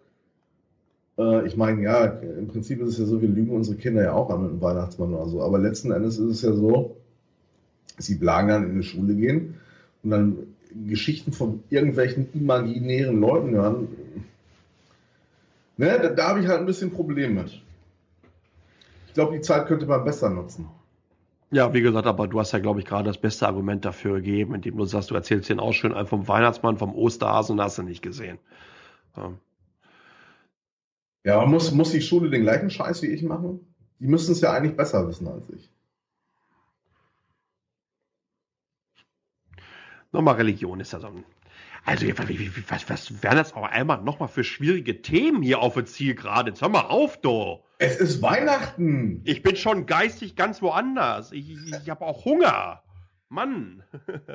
Äh, 1.19 1.47
ich 1.47 1.57
meine, 1.57 1.83
ja, 1.83 2.05
im 2.05 2.49
Prinzip 2.49 2.81
ist 2.81 2.91
es 2.91 2.99
ja 2.99 3.05
so, 3.05 3.21
wir 3.21 3.29
lügen 3.29 3.55
unsere 3.55 3.77
Kinder 3.77 4.03
ja 4.03 4.13
auch 4.13 4.31
an 4.31 4.43
mit 4.43 4.51
dem 4.51 4.61
Weihnachtsmann 4.61 5.15
oder 5.15 5.29
so. 5.29 5.43
Aber 5.43 5.59
letzten 5.59 5.93
Endes 5.93 6.19
ist 6.19 6.31
es 6.31 6.43
ja 6.43 6.53
so, 6.53 6.97
sie 7.99 8.17
plagen 8.17 8.49
dann 8.49 8.71
in 8.71 8.81
die 8.81 8.87
Schule 8.87 9.15
gehen 9.15 9.55
und 10.03 10.11
dann 10.11 10.39
Geschichten 10.87 11.33
von 11.33 11.63
irgendwelchen 11.71 12.29
imaginären 12.35 13.21
Leuten 13.21 13.55
hören. 13.55 13.89
Ne, 15.77 15.99
da, 16.01 16.09
da 16.09 16.29
habe 16.29 16.41
ich 16.41 16.47
halt 16.47 16.61
ein 16.61 16.67
bisschen 16.67 16.91
Problem 16.91 17.35
mit. 17.35 17.61
Ich 19.09 19.15
glaube, 19.15 19.35
die 19.35 19.43
Zeit 19.43 19.67
könnte 19.67 19.87
man 19.87 20.05
besser 20.05 20.31
nutzen. 20.31 20.69
Ja, 21.51 21.73
wie 21.73 21.83
gesagt, 21.83 22.07
aber 22.07 22.27
du 22.27 22.41
hast 22.41 22.53
ja, 22.53 22.59
glaube 22.59 22.81
ich, 22.81 22.87
gerade 22.87 23.05
das 23.05 23.19
beste 23.19 23.47
Argument 23.47 23.85
dafür 23.85 24.17
gegeben, 24.17 24.55
indem 24.55 24.77
du 24.77 24.85
sagst, 24.87 25.11
du 25.11 25.15
erzählst 25.15 25.49
den 25.49 25.61
auch 25.61 25.73
schön 25.73 25.95
einen 25.95 26.09
vom 26.09 26.27
Weihnachtsmann, 26.27 26.79
vom 26.79 26.95
Osterhasen 26.95 27.55
und 27.55 27.65
hast 27.65 27.79
du 27.79 27.83
nicht 27.83 28.03
gesehen. 28.03 28.39
Ja. 29.17 29.33
Ja, 31.25 31.47
muss, 31.47 31.71
muss 31.73 31.93
die 31.93 32.03
Schule 32.03 32.29
den 32.29 32.43
gleichen 32.43 32.71
Scheiß 32.71 33.03
wie 33.03 33.07
ich 33.07 33.23
machen? 33.23 33.61
Die 34.01 34.09
müssen 34.09 34.33
es 34.33 34.41
ja 34.41 34.53
eigentlich 34.53 34.77
besser 34.77 35.07
wissen 35.09 35.29
als 35.29 35.49
ich. 35.49 35.71
Nochmal 40.15 40.37
Religion 40.37 40.79
ist 40.79 40.93
ja 40.93 41.01
so 41.01 41.09
ein. 41.09 41.25
Also, 41.85 42.07
was, 42.69 42.89
was 42.89 43.23
werden 43.23 43.37
das 43.37 43.53
aber 43.53 43.71
einmal 43.71 44.01
nochmal 44.01 44.29
für 44.29 44.45
schwierige 44.45 45.03
Themen 45.03 45.43
hier 45.43 45.59
auf 45.59 45.75
der 45.75 45.87
Zielgerade? 45.87 46.51
Jetzt 46.51 46.63
hör 46.63 46.69
mal 46.69 46.87
auf, 46.87 47.21
du! 47.21 47.59
Es 47.79 47.97
ist 47.97 48.23
Weihnachten! 48.23 49.21
Ich 49.25 49.43
bin 49.43 49.57
schon 49.57 49.87
geistig 49.87 50.37
ganz 50.37 50.63
woanders. 50.63 51.33
Ich, 51.33 51.51
ich, 51.51 51.73
ich 51.83 51.91
habe 51.91 52.07
auch 52.07 52.25
Hunger. 52.25 52.83
Mann! 53.29 53.83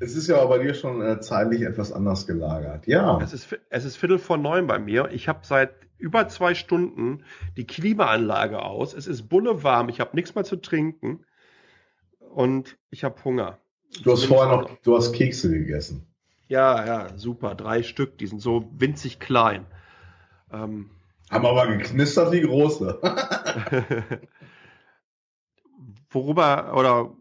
Es 0.00 0.14
ist 0.14 0.28
ja 0.28 0.36
aber 0.36 0.58
bei 0.58 0.62
dir 0.62 0.74
schon 0.74 1.02
äh, 1.02 1.18
zeitlich 1.18 1.62
etwas 1.62 1.90
anders 1.90 2.24
gelagert. 2.28 2.86
Ja. 2.86 3.18
Es 3.20 3.32
ist, 3.32 3.58
es 3.68 3.84
ist 3.84 3.96
Viertel 3.96 4.20
vor 4.20 4.36
neun 4.36 4.68
bei 4.68 4.78
mir. 4.78 5.08
Ich 5.10 5.26
habe 5.26 5.40
seit 5.42 5.72
über 5.96 6.28
zwei 6.28 6.54
Stunden 6.54 7.24
die 7.56 7.66
Klimaanlage 7.66 8.62
aus. 8.62 8.94
Es 8.94 9.08
ist 9.08 9.28
bullewarm. 9.28 9.88
Ich 9.88 9.98
habe 9.98 10.14
nichts 10.14 10.36
mehr 10.36 10.44
zu 10.44 10.54
trinken. 10.54 11.24
Und 12.20 12.78
ich 12.90 13.02
habe 13.02 13.24
Hunger. 13.24 13.58
Du 14.02 14.12
hast 14.12 14.24
vorher 14.24 14.56
noch, 14.56 14.70
du 14.82 14.96
hast 14.96 15.12
Kekse 15.12 15.50
gegessen. 15.50 16.06
Ja, 16.48 16.84
ja, 16.86 17.18
super. 17.18 17.54
Drei 17.54 17.82
Stück. 17.82 18.18
Die 18.18 18.26
sind 18.26 18.40
so 18.40 18.70
winzig 18.76 19.18
klein. 19.18 19.66
Ähm, 20.52 20.90
Haben 21.30 21.46
aber 21.46 21.66
geknistert 21.66 22.32
wie 22.32 22.40
große. 22.40 23.00
worüber 26.10 26.74
oder 26.76 27.12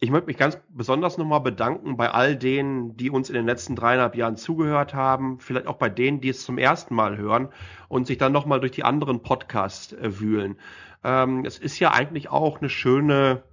ich 0.00 0.10
möchte 0.10 0.26
mich 0.26 0.36
ganz 0.36 0.58
besonders 0.68 1.16
nochmal 1.16 1.40
bedanken 1.40 1.96
bei 1.96 2.10
all 2.10 2.34
denen, 2.36 2.96
die 2.96 3.08
uns 3.08 3.30
in 3.30 3.36
den 3.36 3.46
letzten 3.46 3.76
dreieinhalb 3.76 4.16
Jahren 4.16 4.36
zugehört 4.36 4.94
haben, 4.94 5.38
vielleicht 5.38 5.68
auch 5.68 5.76
bei 5.76 5.88
denen, 5.88 6.20
die 6.20 6.30
es 6.30 6.44
zum 6.44 6.58
ersten 6.58 6.96
Mal 6.96 7.16
hören 7.16 7.50
und 7.88 8.08
sich 8.08 8.18
dann 8.18 8.32
nochmal 8.32 8.58
durch 8.58 8.72
die 8.72 8.82
anderen 8.82 9.22
Podcasts 9.22 9.92
äh, 9.92 10.18
wühlen. 10.18 10.56
Ähm, 11.04 11.44
es 11.44 11.58
ist 11.58 11.78
ja 11.78 11.92
eigentlich 11.92 12.30
auch 12.30 12.58
eine 12.58 12.68
schöne, 12.68 13.44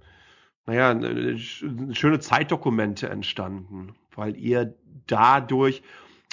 naja, 0.70 1.36
schöne 1.92 2.20
Zeitdokumente 2.20 3.08
entstanden, 3.08 3.92
weil 4.14 4.36
ihr 4.36 4.74
dadurch 5.06 5.82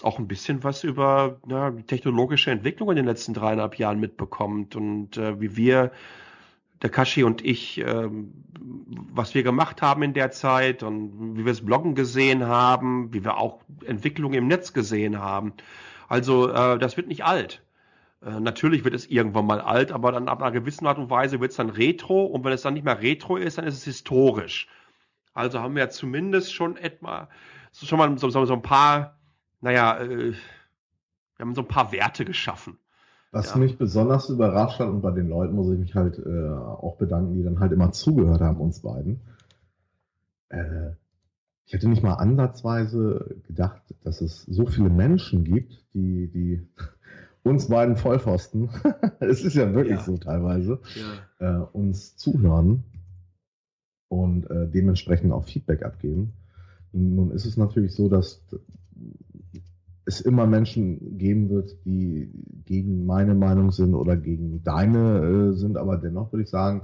auch 0.03 0.19
ein 0.19 0.27
bisschen 0.27 0.63
was 0.63 0.83
über 0.83 1.39
na, 1.47 1.71
technologische 1.71 2.51
Entwicklung 2.51 2.91
in 2.91 2.97
den 2.97 3.05
letzten 3.05 3.33
dreieinhalb 3.33 3.79
Jahren 3.79 3.99
mitbekommt 3.99 4.75
und 4.75 5.17
äh, 5.17 5.41
wie 5.41 5.55
wir 5.57 5.91
der 6.83 6.91
Kashi 6.91 7.23
und 7.23 7.43
ich, 7.43 7.79
ähm, 7.79 8.31
was 9.11 9.33
wir 9.33 9.41
gemacht 9.41 9.81
haben 9.81 10.03
in 10.03 10.13
der 10.13 10.29
Zeit 10.29 10.83
und 10.83 11.35
wie 11.35 11.43
wir 11.43 11.51
das 11.51 11.65
Bloggen 11.65 11.95
gesehen 11.95 12.45
haben, 12.45 13.11
wie 13.11 13.23
wir 13.23 13.37
auch 13.37 13.63
Entwicklung 13.85 14.33
im 14.33 14.45
Netz 14.45 14.71
gesehen 14.71 15.17
haben. 15.19 15.53
Also 16.07 16.49
äh, 16.51 16.77
das 16.77 16.95
wird 16.95 17.07
nicht 17.07 17.25
alt. 17.25 17.63
Äh, 18.21 18.39
natürlich 18.39 18.83
wird 18.83 18.93
es 18.95 19.07
irgendwann 19.07 19.45
mal 19.45 19.61
alt, 19.61 19.91
aber 19.91 20.11
dann 20.11 20.27
ab 20.29 20.41
einer 20.41 20.51
gewissen 20.51 20.87
Art 20.87 20.97
und 20.97 21.09
Weise 21.09 21.39
wird 21.39 21.51
es 21.51 21.57
dann 21.57 21.69
retro 21.69 22.25
und 22.25 22.43
wenn 22.43 22.53
es 22.53 22.61
dann 22.63 22.73
nicht 22.73 22.85
mehr 22.85 23.01
retro 23.01 23.37
ist, 23.37 23.57
dann 23.57 23.65
ist 23.65 23.75
es 23.77 23.83
historisch. 23.85 24.67
Also 25.33 25.59
haben 25.61 25.75
wir 25.75 25.83
ja 25.83 25.89
zumindest 25.89 26.53
schon 26.53 26.77
etwa 26.77 27.29
so 27.71 27.85
schon 27.85 27.99
mal 27.99 28.17
so, 28.17 28.29
so, 28.29 28.45
so 28.45 28.53
ein 28.53 28.61
paar, 28.63 29.19
naja, 29.61 29.99
äh, 29.99 30.33
Wir 31.37 31.45
haben 31.45 31.55
so 31.55 31.61
ein 31.61 31.67
paar 31.67 31.91
Werte 31.91 32.25
geschaffen. 32.25 32.77
Was 33.31 33.51
Ja. 33.51 33.57
mich 33.57 33.77
besonders 33.77 34.29
überrascht 34.29 34.79
hat, 34.79 34.89
und 34.89 35.01
bei 35.01 35.11
den 35.11 35.27
Leuten 35.29 35.55
muss 35.55 35.71
ich 35.71 35.79
mich 35.79 35.95
halt 35.95 36.17
äh, 36.19 36.49
auch 36.49 36.97
bedanken, 36.97 37.35
die 37.35 37.43
dann 37.43 37.59
halt 37.59 37.71
immer 37.71 37.91
zugehört 37.91 38.41
haben, 38.41 38.59
uns 38.59 38.81
beiden. 38.81 39.21
Äh, 40.49 40.91
ich 41.65 41.73
hätte 41.73 41.89
nicht 41.89 42.01
mal 42.03 42.13
ansatzweise 42.15 43.41
gedacht, 43.45 43.81
dass 44.03 44.21
es 44.21 44.43
so 44.43 44.65
viele 44.65 44.89
Menschen 44.89 45.43
gibt, 45.43 45.85
die, 45.93 46.29
die 46.31 46.67
uns 47.47 47.67
beiden 47.67 47.95
Vollpfosten, 47.95 48.69
es 49.19 49.43
ist 49.43 49.55
ja 49.55 49.73
wirklich 49.73 49.97
Ja. 49.99 50.03
so 50.03 50.17
teilweise, 50.17 50.79
äh, 51.39 51.57
uns 51.73 52.15
zuhören 52.17 52.83
und 54.09 54.49
äh, 54.49 54.67
dementsprechend 54.67 55.31
auch 55.31 55.45
Feedback 55.45 55.83
abgeben. 55.83 56.33
Nun 56.93 57.31
ist 57.31 57.45
es 57.45 57.57
natürlich 57.57 57.93
so, 57.93 58.09
dass 58.09 58.43
es 60.05 60.21
immer 60.21 60.47
Menschen 60.47 61.17
geben 61.17 61.49
wird, 61.49 61.75
die 61.85 62.31
gegen 62.65 63.05
meine 63.05 63.35
Meinung 63.35 63.71
sind 63.71 63.93
oder 63.93 64.15
gegen 64.15 64.63
deine 64.63 65.51
äh, 65.51 65.53
sind, 65.53 65.77
aber 65.77 65.97
dennoch 65.97 66.31
würde 66.31 66.43
ich 66.43 66.49
sagen, 66.49 66.83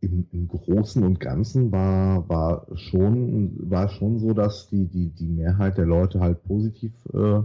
im, 0.00 0.26
im 0.32 0.48
Großen 0.48 1.02
und 1.02 1.20
Ganzen 1.20 1.72
war, 1.72 2.28
war 2.28 2.66
schon, 2.74 3.70
war 3.70 3.88
schon 3.88 4.18
so, 4.18 4.34
dass 4.34 4.68
die, 4.68 4.86
die, 4.86 5.10
die 5.10 5.28
Mehrheit 5.28 5.78
der 5.78 5.86
Leute 5.86 6.20
halt 6.20 6.42
positiv 6.42 6.92
äh, 7.14 7.40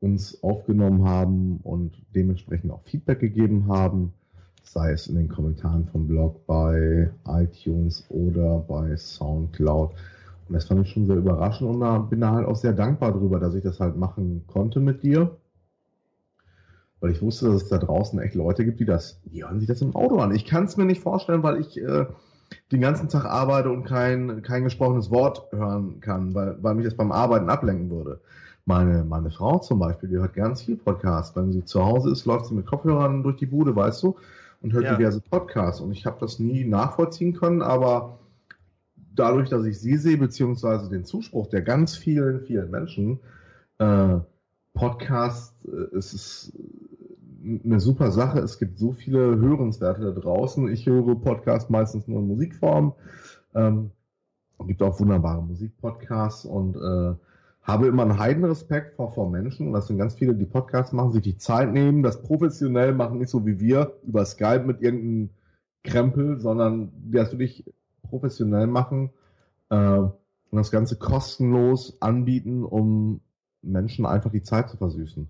uns 0.00 0.42
aufgenommen 0.42 1.04
haben 1.04 1.60
und 1.62 1.92
dementsprechend 2.14 2.72
auch 2.72 2.82
Feedback 2.84 3.20
gegeben 3.20 3.68
haben, 3.68 4.12
sei 4.62 4.92
es 4.92 5.06
in 5.06 5.16
den 5.16 5.28
Kommentaren 5.28 5.86
vom 5.86 6.06
Blog 6.06 6.46
bei 6.46 7.10
iTunes 7.26 8.06
oder 8.08 8.60
bei 8.60 8.96
Soundcloud. 8.96 9.92
Und 10.48 10.54
das 10.54 10.64
fand 10.64 10.84
ich 10.84 10.92
schon 10.92 11.06
sehr 11.06 11.16
überraschend 11.16 11.70
und 11.70 11.80
da 11.80 11.98
bin 11.98 12.20
da 12.20 12.32
halt 12.32 12.46
auch 12.46 12.56
sehr 12.56 12.72
dankbar 12.72 13.12
drüber, 13.12 13.38
dass 13.38 13.54
ich 13.54 13.62
das 13.62 13.78
halt 13.78 13.96
machen 13.96 14.44
konnte 14.46 14.80
mit 14.80 15.02
dir. 15.02 15.36
Weil 17.00 17.12
ich 17.12 17.22
wusste, 17.22 17.46
dass 17.46 17.62
es 17.62 17.68
da 17.68 17.78
draußen 17.78 18.18
echt 18.20 18.34
Leute 18.34 18.64
gibt, 18.64 18.80
die 18.80 18.84
das, 18.84 19.20
die 19.24 19.44
hören 19.44 19.58
sich 19.58 19.68
das 19.68 19.80
im 19.80 19.96
Auto 19.96 20.18
an. 20.18 20.34
Ich 20.34 20.44
kann 20.44 20.64
es 20.64 20.76
mir 20.76 20.84
nicht 20.84 21.00
vorstellen, 21.00 21.42
weil 21.42 21.60
ich 21.60 21.80
äh, 21.80 22.06
den 22.72 22.80
ganzen 22.80 23.08
Tag 23.08 23.24
arbeite 23.24 23.70
und 23.70 23.84
kein, 23.84 24.42
kein 24.42 24.64
gesprochenes 24.64 25.10
Wort 25.10 25.50
hören 25.52 26.00
kann, 26.00 26.34
weil, 26.34 26.56
weil 26.62 26.74
mich 26.74 26.84
das 26.84 26.96
beim 26.96 27.12
Arbeiten 27.12 27.48
ablenken 27.48 27.90
würde. 27.90 28.20
Meine, 28.70 29.02
meine 29.02 29.32
Frau 29.32 29.58
zum 29.58 29.80
Beispiel, 29.80 30.08
die 30.08 30.18
hört 30.18 30.34
ganz 30.34 30.62
viel 30.62 30.76
Podcast. 30.76 31.34
Wenn 31.34 31.50
sie 31.50 31.64
zu 31.64 31.84
Hause 31.84 32.12
ist, 32.12 32.24
läuft 32.24 32.46
sie 32.46 32.54
mit 32.54 32.66
Kopfhörern 32.66 33.24
durch 33.24 33.36
die 33.36 33.46
Bude, 33.46 33.74
weißt 33.74 34.00
du, 34.04 34.14
und 34.62 34.72
hört 34.72 34.84
Ja. 34.84 34.94
diverse 34.96 35.20
Podcasts. 35.20 35.80
Und 35.80 35.90
ich 35.90 36.06
habe 36.06 36.18
das 36.20 36.38
nie 36.38 36.64
nachvollziehen 36.64 37.32
können, 37.32 37.62
aber 37.62 38.20
dadurch, 39.16 39.48
dass 39.48 39.64
ich 39.64 39.80
sie 39.80 39.96
sehe, 39.96 40.16
beziehungsweise 40.16 40.88
den 40.88 41.04
Zuspruch 41.04 41.48
der 41.48 41.62
ganz 41.62 41.96
vielen, 41.96 42.42
vielen 42.42 42.70
Menschen, 42.70 43.18
äh, 43.78 44.18
Podcast, 44.72 45.56
äh, 45.66 45.96
es 45.96 46.14
ist 46.14 46.52
eine 47.64 47.80
super 47.80 48.12
Sache. 48.12 48.38
Es 48.38 48.56
gibt 48.60 48.78
so 48.78 48.92
viele 48.92 49.36
Hörenswerte 49.36 50.02
da 50.02 50.12
draußen. 50.12 50.68
Ich 50.72 50.86
höre 50.86 51.16
Podcast 51.16 51.70
meistens 51.70 52.06
nur 52.06 52.20
in 52.20 52.28
Musikform. 52.28 52.92
Ähm, 53.52 53.90
gibt 54.64 54.80
auch 54.80 55.00
wunderbare 55.00 55.42
Musikpodcasts 55.42 56.44
und 56.44 56.76
äh, 56.76 57.14
habe 57.70 57.86
immer 57.86 58.02
einen 58.02 58.18
Heidenrespekt 58.18 58.94
vor, 58.96 59.12
vor 59.12 59.30
Menschen. 59.30 59.68
Und 59.68 59.72
das 59.72 59.86
sind 59.86 59.98
ganz 59.98 60.14
viele, 60.14 60.34
die 60.34 60.46
Podcasts 60.46 60.92
machen, 60.92 61.12
sich 61.12 61.22
die 61.22 61.38
Zeit 61.38 61.72
nehmen, 61.72 62.02
das 62.02 62.22
professionell 62.22 62.94
machen, 62.94 63.18
nicht 63.18 63.30
so 63.30 63.46
wie 63.46 63.60
wir 63.60 63.94
über 64.06 64.24
Skype 64.24 64.64
mit 64.64 64.82
irgendeinem 64.82 65.30
Krempel, 65.82 66.40
sondern 66.40 66.92
das 67.10 67.32
wirklich 67.32 67.64
professionell 68.02 68.66
machen 68.66 69.10
äh, 69.70 69.76
und 69.76 70.12
das 70.50 70.70
Ganze 70.70 70.96
kostenlos 70.96 72.00
anbieten, 72.00 72.64
um 72.64 73.20
Menschen 73.62 74.06
einfach 74.06 74.30
die 74.30 74.42
Zeit 74.42 74.68
zu 74.68 74.76
versüßen. 74.76 75.28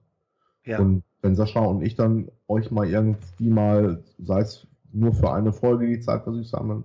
Ja. 0.65 0.79
Und 0.79 1.03
wenn 1.23 1.37
Sascha 1.37 1.61
und 1.61 1.83
ich 1.83 1.95
dann 1.95 2.31
euch 2.49 2.71
mal 2.71 2.89
irgendwie 2.89 3.51
mal, 3.51 4.03
sei 4.19 4.41
es 4.41 4.67
nur 4.93 5.13
für 5.13 5.33
eine 5.33 5.53
Folge 5.53 5.87
die 5.87 6.01
Zeit 6.01 6.25
versüßt 6.25 6.55
haben, 6.55 6.69
dann 6.69 6.85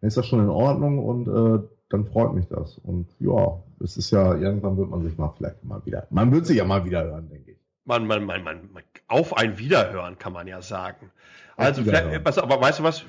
ist 0.00 0.16
das 0.16 0.26
schon 0.26 0.40
in 0.40 0.48
Ordnung 0.48 0.98
und 0.98 1.28
äh, 1.28 1.66
dann 1.88 2.04
freut 2.04 2.34
mich 2.34 2.46
das. 2.48 2.78
Und 2.78 3.08
ja, 3.18 3.62
es 3.82 3.96
ist 3.96 4.10
ja, 4.10 4.34
irgendwann 4.34 4.76
wird 4.76 4.90
man 4.90 5.02
sich 5.02 5.16
mal 5.16 5.32
vielleicht 5.36 5.64
mal 5.64 5.84
wieder, 5.84 6.06
man 6.10 6.32
wird 6.32 6.46
sich 6.46 6.56
ja 6.56 6.64
mal 6.64 6.84
wieder 6.84 7.04
hören, 7.04 7.28
denke 7.28 7.52
ich. 7.52 7.58
Man, 7.84 8.06
man, 8.06 8.24
man, 8.24 8.42
man, 8.42 8.72
man, 8.72 8.82
auf 9.06 9.36
ein 9.36 9.58
Wiederhören 9.58 10.18
kann 10.18 10.32
man 10.32 10.48
ja 10.48 10.60
sagen. 10.60 11.12
Also, 11.56 11.84
vielleicht, 11.84 12.22
pass, 12.22 12.36
aber 12.36 12.60
weißt 12.60 12.80
du 12.80 12.82
was? 12.82 13.04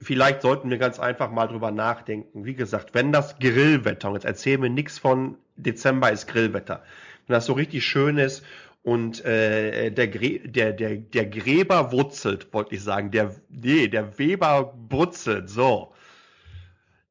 Vielleicht 0.00 0.40
sollten 0.40 0.70
wir 0.70 0.78
ganz 0.78 0.98
einfach 0.98 1.30
mal 1.30 1.48
drüber 1.48 1.70
nachdenken. 1.70 2.46
Wie 2.46 2.54
gesagt, 2.54 2.94
wenn 2.94 3.12
das 3.12 3.38
Grillwetter, 3.38 4.08
und 4.08 4.14
jetzt 4.14 4.24
erzählen 4.24 4.62
wir 4.62 4.70
nichts 4.70 4.98
von 4.98 5.36
Dezember 5.56 6.10
ist 6.10 6.26
Grillwetter, 6.26 6.82
wenn 7.26 7.34
das 7.34 7.44
so 7.44 7.52
richtig 7.52 7.84
schön 7.84 8.16
ist 8.16 8.42
und 8.82 9.22
äh, 9.26 9.90
der, 9.90 10.08
Gre 10.08 10.38
der, 10.44 10.72
der, 10.72 10.96
der 10.96 11.26
Gräber 11.26 11.92
wurzelt, 11.92 12.52
wollte 12.54 12.74
ich 12.74 12.82
sagen, 12.82 13.10
der, 13.10 13.34
nee, 13.50 13.88
der 13.88 14.18
Weber 14.18 14.74
brutzelt, 14.88 15.50
so. 15.50 15.92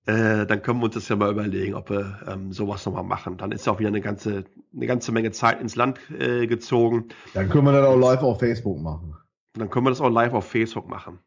Äh, 0.09 0.47
dann 0.47 0.63
können 0.63 0.79
wir 0.79 0.85
uns 0.85 0.95
das 0.95 1.07
ja 1.07 1.15
mal 1.15 1.29
überlegen, 1.31 1.75
ob 1.75 1.91
wir 1.91 2.19
ähm, 2.27 2.51
sowas 2.51 2.83
nochmal 2.85 3.03
machen. 3.03 3.37
Dann 3.37 3.51
ist 3.51 3.67
auch 3.69 3.77
wieder 3.77 3.89
eine 3.89 4.01
ganze, 4.01 4.43
eine 4.75 4.87
ganze 4.87 5.11
Menge 5.11 5.29
Zeit 5.31 5.61
ins 5.61 5.75
Land 5.75 5.99
äh, 6.17 6.47
gezogen. 6.47 7.09
Dann 7.35 7.47
können 7.49 7.65
wir 7.65 7.73
das 7.73 7.85
auch 7.85 7.95
live 7.95 8.23
auf 8.23 8.39
Facebook 8.39 8.81
machen. 8.81 9.15
Dann 9.53 9.69
können 9.69 9.85
wir 9.85 9.91
das 9.91 10.01
auch 10.01 10.09
live 10.09 10.33
auf 10.33 10.47
Facebook 10.49 10.89
machen. 10.89 11.19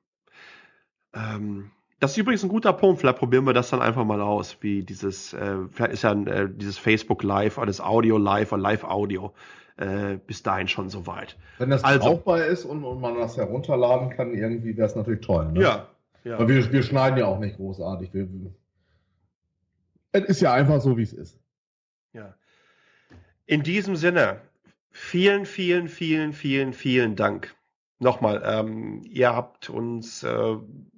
Ähm, 1.15 1.71
das 2.01 2.13
ist 2.13 2.17
übrigens 2.17 2.43
ein 2.43 2.49
guter 2.49 2.73
Punkt. 2.73 3.01
Vielleicht 3.01 3.19
probieren 3.19 3.45
wir 3.45 3.53
das 3.53 3.71
dann 3.71 3.81
einfach 3.81 4.05
mal 4.05 4.21
aus, 4.21 4.57
wie 4.63 4.83
dieses, 4.83 5.33
äh, 5.33 5.59
vielleicht 5.71 5.93
ist 5.93 6.03
ja 6.03 6.13
äh, 6.13 6.49
dieses 6.51 6.77
Facebook 6.77 7.23
Live 7.23 7.59
oder 7.59 7.67
das 7.67 7.81
Audio 7.81 8.19
Live 8.19 8.51
oder 8.51 8.63
Live 8.63 8.83
Audio 8.83 9.33
äh, 9.77 10.17
bis 10.27 10.43
dahin 10.43 10.67
schon 10.67 10.89
soweit. 10.89 11.37
Wenn 11.59 11.71
das 11.71 11.85
Also- 11.85 12.09
brauchbar 12.09 12.47
ist 12.47 12.65
und, 12.65 12.83
und 12.83 13.01
man 13.01 13.15
das 13.17 13.37
herunterladen 13.37 14.11
kann, 14.11 14.35
irgendwie 14.35 14.77
wäre 14.77 14.89
es 14.89 14.97
natürlich 14.97 15.21
toll. 15.25 15.53
Ne? 15.53 15.63
Ja, 15.63 15.87
ja. 16.25 16.39
Weil 16.41 16.49
wir, 16.49 16.73
wir 16.73 16.83
schneiden 16.83 17.19
ja 17.19 17.27
auch 17.27 17.39
nicht 17.39 17.57
großartig. 17.57 18.13
Wir, 18.13 18.27
es 20.13 20.25
ist 20.25 20.41
ja 20.41 20.53
einfach 20.53 20.81
so, 20.81 20.97
wie 20.97 21.03
es 21.03 21.13
ist. 21.13 21.41
Ja. 22.13 22.35
In 23.47 23.63
diesem 23.63 23.97
Sinne, 23.97 24.41
vielen, 24.91 25.47
vielen, 25.47 25.89
vielen, 25.89 26.33
vielen, 26.33 26.73
vielen 26.73 27.17
Dank. 27.17 27.55
Nochmal, 27.99 28.43
ähm, 28.45 29.03
ihr 29.05 29.35
habt 29.35 29.71
uns 29.71 30.23
äh, 30.23 30.57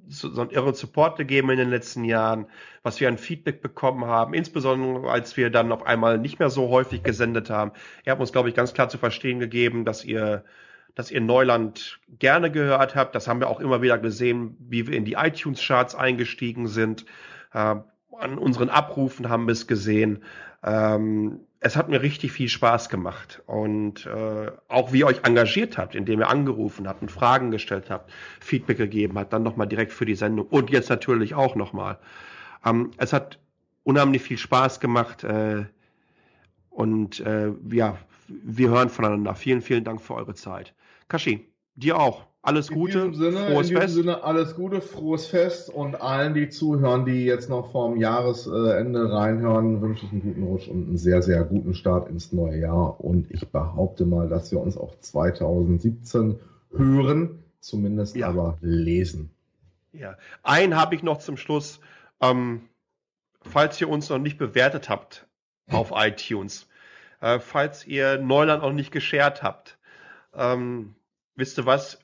so, 0.08 0.30
so 0.30 0.40
einen 0.40 0.50
irren 0.50 0.74
Support 0.74 1.16
gegeben 1.16 1.50
in 1.50 1.58
den 1.58 1.70
letzten 1.70 2.04
Jahren, 2.04 2.46
was 2.82 2.98
wir 3.00 3.08
an 3.08 3.18
Feedback 3.18 3.60
bekommen 3.60 4.06
haben, 4.06 4.34
insbesondere 4.34 5.10
als 5.10 5.36
wir 5.36 5.50
dann 5.50 5.72
auf 5.72 5.86
einmal 5.86 6.18
nicht 6.18 6.38
mehr 6.38 6.50
so 6.50 6.68
häufig 6.68 7.02
gesendet 7.02 7.50
haben. 7.50 7.72
Ihr 8.04 8.12
habt 8.12 8.20
uns, 8.20 8.32
glaube 8.32 8.48
ich, 8.48 8.54
ganz 8.54 8.72
klar 8.72 8.88
zu 8.88 8.98
verstehen 8.98 9.38
gegeben, 9.38 9.84
dass 9.84 10.04
ihr, 10.04 10.44
dass 10.94 11.10
ihr 11.10 11.20
Neuland 11.20 12.00
gerne 12.18 12.50
gehört 12.50 12.94
habt. 12.94 13.14
Das 13.14 13.28
haben 13.28 13.40
wir 13.40 13.48
auch 13.48 13.60
immer 13.60 13.82
wieder 13.82 13.98
gesehen, 13.98 14.56
wie 14.58 14.86
wir 14.86 14.96
in 14.96 15.04
die 15.04 15.14
iTunes-Charts 15.14 15.94
eingestiegen 15.94 16.68
sind. 16.68 17.04
Äh, 17.52 17.76
an 18.18 18.38
unseren 18.38 18.68
Abrufen 18.68 19.28
haben 19.28 19.46
wir 19.46 19.52
es 19.52 19.66
gesehen. 19.66 20.22
Ähm, 20.62 21.40
es 21.60 21.76
hat 21.76 21.88
mir 21.88 22.02
richtig 22.02 22.32
viel 22.32 22.48
Spaß 22.48 22.88
gemacht 22.88 23.42
und 23.46 24.06
äh, 24.06 24.50
auch 24.68 24.92
wie 24.92 25.00
ihr 25.00 25.06
euch 25.06 25.24
engagiert 25.24 25.78
habt, 25.78 25.94
indem 25.94 26.20
ihr 26.20 26.28
angerufen 26.28 26.86
habt 26.86 27.00
und 27.02 27.10
Fragen 27.10 27.50
gestellt 27.50 27.90
habt, 27.90 28.12
Feedback 28.40 28.76
gegeben 28.76 29.18
habt, 29.18 29.32
dann 29.32 29.42
nochmal 29.42 29.66
direkt 29.66 29.92
für 29.92 30.04
die 30.04 30.14
Sendung 30.14 30.46
und 30.46 30.70
jetzt 30.70 30.90
natürlich 30.90 31.34
auch 31.34 31.54
nochmal. 31.54 31.98
Ähm, 32.64 32.90
es 32.98 33.12
hat 33.12 33.38
unheimlich 33.82 34.22
viel 34.22 34.38
Spaß 34.38 34.80
gemacht 34.80 35.24
äh, 35.24 35.64
und 36.70 37.20
äh, 37.20 37.52
ja, 37.70 37.96
wir 38.28 38.70
hören 38.70 38.88
voneinander. 38.88 39.34
Vielen, 39.34 39.62
vielen 39.62 39.84
Dank 39.84 40.02
für 40.02 40.14
eure 40.14 40.34
Zeit. 40.34 40.74
Kashi, 41.08 41.53
dir 41.76 41.98
auch. 41.98 42.24
Alles 42.42 42.68
Gute, 42.68 42.98
In 42.98 43.12
diesem 43.12 43.32
Sinne, 43.32 43.46
frohes 43.46 43.56
in 43.56 43.62
diesem 43.62 43.80
Fest. 43.80 43.94
Sinne 43.94 44.22
alles 44.22 44.54
Gute, 44.54 44.80
frohes 44.82 45.26
Fest 45.26 45.70
und 45.70 45.98
allen, 46.02 46.34
die 46.34 46.50
zuhören, 46.50 47.06
die 47.06 47.24
jetzt 47.24 47.48
noch 47.48 47.72
vorm 47.72 47.96
Jahresende 47.96 49.10
reinhören, 49.10 49.80
wünsche 49.80 50.04
ich 50.04 50.12
einen 50.12 50.20
guten 50.20 50.42
Rutsch 50.42 50.68
und 50.68 50.88
einen 50.88 50.98
sehr, 50.98 51.22
sehr 51.22 51.42
guten 51.44 51.72
Start 51.72 52.06
ins 52.10 52.32
neue 52.32 52.58
Jahr. 52.60 53.00
Und 53.00 53.30
ich 53.30 53.48
behaupte 53.48 54.04
mal, 54.04 54.28
dass 54.28 54.52
wir 54.52 54.60
uns 54.60 54.76
auch 54.76 54.94
2017 55.00 56.38
hören, 56.76 57.42
zumindest 57.60 58.22
aber 58.22 58.58
lesen. 58.60 59.30
Ja, 59.92 60.18
einen 60.42 60.76
habe 60.76 60.94
ich 60.96 61.02
noch 61.02 61.18
zum 61.18 61.38
Schluss. 61.38 61.80
Ähm, 62.20 62.68
falls 63.40 63.80
ihr 63.80 63.88
uns 63.88 64.10
noch 64.10 64.18
nicht 64.18 64.36
bewertet 64.36 64.90
habt 64.90 65.26
auf 65.70 65.92
iTunes, 65.96 66.68
äh, 67.22 67.38
falls 67.38 67.86
ihr 67.86 68.18
Neuland 68.18 68.62
noch 68.62 68.72
nicht 68.72 68.90
geshared 68.90 69.42
habt, 69.42 69.78
ähm, 70.34 70.94
wisst 71.36 71.58
ihr 71.58 71.66
was? 71.66 71.98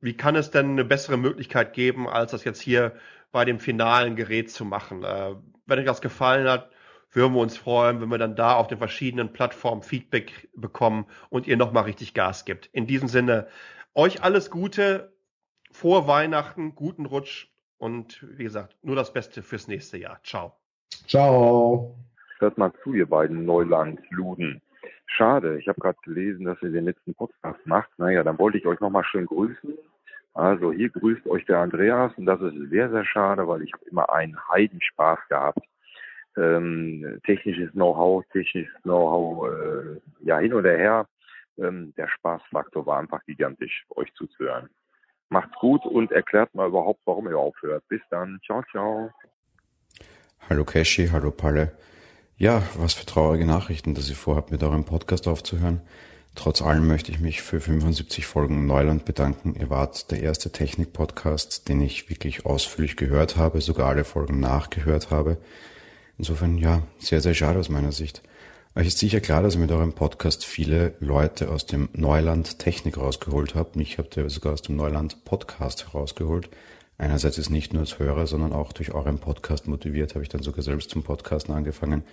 Wie 0.00 0.16
kann 0.16 0.36
es 0.36 0.50
denn 0.50 0.70
eine 0.70 0.84
bessere 0.84 1.16
Möglichkeit 1.16 1.72
geben, 1.72 2.08
als 2.08 2.32
das 2.32 2.44
jetzt 2.44 2.60
hier 2.60 2.94
bei 3.32 3.44
dem 3.44 3.58
finalen 3.58 4.16
Gerät 4.16 4.50
zu 4.50 4.64
machen? 4.64 5.02
Äh, 5.02 5.34
wenn 5.66 5.78
euch 5.78 5.86
das 5.86 6.00
gefallen 6.00 6.48
hat, 6.48 6.70
würden 7.10 7.34
wir 7.34 7.40
uns 7.40 7.56
freuen, 7.56 8.00
wenn 8.00 8.10
wir 8.10 8.18
dann 8.18 8.36
da 8.36 8.54
auf 8.54 8.68
den 8.68 8.78
verschiedenen 8.78 9.32
Plattformen 9.32 9.82
Feedback 9.82 10.48
bekommen 10.54 11.06
und 11.30 11.46
ihr 11.46 11.56
nochmal 11.56 11.84
richtig 11.84 12.14
Gas 12.14 12.44
gibt. 12.44 12.66
In 12.66 12.86
diesem 12.86 13.08
Sinne, 13.08 13.48
euch 13.94 14.22
alles 14.22 14.50
Gute, 14.50 15.16
frohe 15.72 16.06
Weihnachten, 16.06 16.74
guten 16.74 17.06
Rutsch 17.06 17.48
und 17.78 18.24
wie 18.36 18.44
gesagt, 18.44 18.76
nur 18.82 18.96
das 18.96 19.12
Beste 19.12 19.42
fürs 19.42 19.66
nächste 19.66 19.96
Jahr. 19.96 20.20
Ciao. 20.22 20.56
Ciao. 21.06 21.96
Hört 22.38 22.58
mal 22.58 22.72
zu, 22.82 22.92
ihr 22.92 23.06
beiden 23.06 23.46
Neulandsluden. 23.46 24.60
Schade, 25.06 25.58
ich 25.58 25.68
habe 25.68 25.80
gerade 25.80 25.98
gelesen, 26.04 26.44
dass 26.44 26.60
ihr 26.62 26.70
den 26.70 26.84
letzten 26.84 27.14
Podcast 27.14 27.64
macht. 27.64 27.90
Naja, 27.98 28.22
dann 28.22 28.38
wollte 28.38 28.58
ich 28.58 28.66
euch 28.66 28.80
nochmal 28.80 29.04
schön 29.04 29.26
grüßen. 29.26 29.74
Also 30.34 30.72
hier 30.72 30.90
grüßt 30.90 31.26
euch 31.28 31.46
der 31.46 31.60
Andreas 31.60 32.12
und 32.16 32.26
das 32.26 32.40
ist 32.42 32.70
sehr, 32.70 32.90
sehr 32.90 33.04
schade, 33.06 33.48
weil 33.48 33.62
ich 33.62 33.72
immer 33.90 34.12
einen 34.12 34.36
Heidenspaß 34.50 35.18
gehabt. 35.30 35.60
Ähm, 36.36 37.20
technisches 37.24 37.72
Know-how, 37.72 38.22
technisches 38.32 38.74
Know-how, 38.82 39.48
äh, 39.48 40.00
ja 40.20 40.38
hin 40.38 40.52
oder 40.52 40.76
her. 40.76 41.08
Ähm, 41.56 41.94
der 41.96 42.08
Spaßfaktor 42.08 42.84
war 42.84 42.98
einfach 42.98 43.24
gigantisch, 43.24 43.86
euch 43.96 44.12
zuzuhören. 44.12 44.68
Macht's 45.30 45.56
gut 45.58 45.84
und 45.86 46.12
erklärt 46.12 46.54
mal 46.54 46.68
überhaupt, 46.68 47.00
warum 47.06 47.28
ihr 47.28 47.38
aufhört. 47.38 47.82
Bis 47.88 48.02
dann. 48.10 48.38
Ciao, 48.44 48.62
ciao. 48.70 49.10
Hallo 50.50 50.64
Cashy, 50.64 51.08
hallo 51.08 51.30
Palle. 51.30 51.72
Ja, 52.38 52.62
was 52.76 52.92
für 52.92 53.06
traurige 53.06 53.46
Nachrichten, 53.46 53.94
dass 53.94 54.10
ihr 54.10 54.14
vorhabt, 54.14 54.50
mit 54.50 54.62
eurem 54.62 54.84
Podcast 54.84 55.26
aufzuhören. 55.26 55.80
Trotz 56.34 56.60
allem 56.60 56.86
möchte 56.86 57.10
ich 57.10 57.18
mich 57.18 57.40
für 57.40 57.62
75 57.62 58.26
Folgen 58.26 58.66
Neuland 58.66 59.06
bedanken. 59.06 59.54
Ihr 59.58 59.70
wart 59.70 60.10
der 60.10 60.20
erste 60.20 60.52
Technik-Podcast, 60.52 61.66
den 61.66 61.80
ich 61.80 62.10
wirklich 62.10 62.44
ausführlich 62.44 62.96
gehört 62.96 63.38
habe, 63.38 63.62
sogar 63.62 63.88
alle 63.88 64.04
Folgen 64.04 64.38
nachgehört 64.38 65.10
habe. 65.10 65.38
Insofern, 66.18 66.58
ja, 66.58 66.82
sehr, 66.98 67.22
sehr 67.22 67.32
schade 67.32 67.58
aus 67.58 67.70
meiner 67.70 67.92
Sicht. 67.92 68.20
Euch 68.74 68.88
ist 68.88 68.98
sicher 68.98 69.20
klar, 69.20 69.42
dass 69.42 69.54
ihr 69.54 69.60
mit 69.60 69.72
eurem 69.72 69.94
Podcast 69.94 70.44
viele 70.44 70.92
Leute 71.00 71.48
aus 71.48 71.64
dem 71.64 71.88
Neuland 71.94 72.58
Technik 72.58 72.98
rausgeholt 72.98 73.54
habt. 73.54 73.76
Mich 73.76 73.96
habt 73.96 74.14
ihr 74.18 74.28
sogar 74.28 74.52
aus 74.52 74.60
dem 74.60 74.76
Neuland 74.76 75.24
Podcast 75.24 75.86
herausgeholt. 75.86 76.50
Einerseits 76.98 77.38
ist 77.38 77.50
nicht 77.50 77.72
nur 77.72 77.80
als 77.80 77.98
Hörer, 77.98 78.26
sondern 78.26 78.52
auch 78.52 78.72
durch 78.72 78.92
euren 78.92 79.18
Podcast 79.18 79.68
motiviert, 79.68 80.14
habe 80.14 80.22
ich 80.22 80.30
dann 80.30 80.42
sogar 80.42 80.62
selbst 80.62 80.90
zum 80.90 81.02
Podcasten 81.02 81.54
angefangen. 81.54 82.04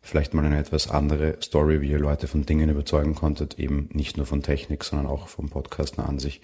Vielleicht 0.00 0.32
mal 0.32 0.44
eine 0.44 0.58
etwas 0.58 0.88
andere 0.88 1.36
Story, 1.42 1.80
wie 1.80 1.90
ihr 1.90 1.98
Leute 1.98 2.28
von 2.28 2.46
Dingen 2.46 2.70
überzeugen 2.70 3.16
konntet, 3.16 3.58
eben 3.58 3.88
nicht 3.92 4.16
nur 4.16 4.26
von 4.26 4.42
Technik, 4.42 4.84
sondern 4.84 5.08
auch 5.08 5.26
vom 5.26 5.48
Podcasten 5.48 6.04
an 6.04 6.20
sich. 6.20 6.40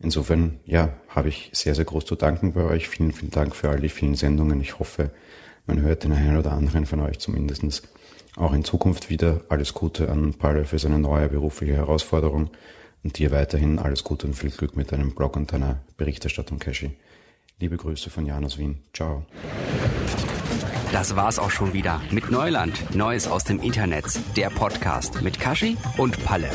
Insofern, 0.00 0.58
ja, 0.64 0.94
habe 1.08 1.28
ich 1.28 1.50
sehr, 1.52 1.74
sehr 1.74 1.84
groß 1.84 2.04
zu 2.04 2.16
danken 2.16 2.52
bei 2.52 2.64
euch. 2.64 2.88
Vielen, 2.88 3.12
vielen 3.12 3.30
Dank 3.30 3.54
für 3.54 3.68
all 3.68 3.80
die 3.80 3.90
vielen 3.90 4.16
Sendungen. 4.16 4.60
Ich 4.60 4.78
hoffe, 4.78 5.10
man 5.66 5.80
hört 5.82 6.04
den 6.04 6.12
einen 6.12 6.38
oder 6.38 6.52
anderen 6.52 6.86
von 6.86 7.00
euch 7.00 7.18
zumindestens 7.18 7.82
auch 8.36 8.52
in 8.54 8.64
Zukunft 8.64 9.10
wieder. 9.10 9.42
Alles 9.48 9.74
Gute 9.74 10.08
an 10.08 10.34
Palle 10.34 10.64
für 10.64 10.78
seine 10.78 10.98
neue 10.98 11.28
berufliche 11.28 11.74
Herausforderung 11.74 12.50
und 13.04 13.18
dir 13.18 13.30
weiterhin 13.30 13.78
alles 13.78 14.02
Gute 14.02 14.26
und 14.26 14.34
viel 14.34 14.50
Glück 14.50 14.76
mit 14.76 14.90
deinem 14.90 15.14
Blog 15.14 15.36
und 15.36 15.52
deiner 15.52 15.80
Berichterstattung, 15.96 16.58
Cashy. 16.58 16.92
Liebe 17.60 17.76
Grüße 17.76 18.08
von 18.08 18.24
Jan 18.24 18.44
aus 18.44 18.56
Wien. 18.56 18.78
Ciao. 18.94 19.26
Das 20.92 21.14
war's 21.14 21.38
auch 21.38 21.50
schon 21.50 21.74
wieder 21.74 22.00
mit 22.10 22.30
Neuland. 22.30 22.94
Neues 22.94 23.28
aus 23.28 23.44
dem 23.44 23.60
Internet. 23.60 24.06
Der 24.34 24.48
Podcast 24.48 25.20
mit 25.20 25.38
Kashi 25.38 25.76
und 25.98 26.24
Palle. 26.24 26.50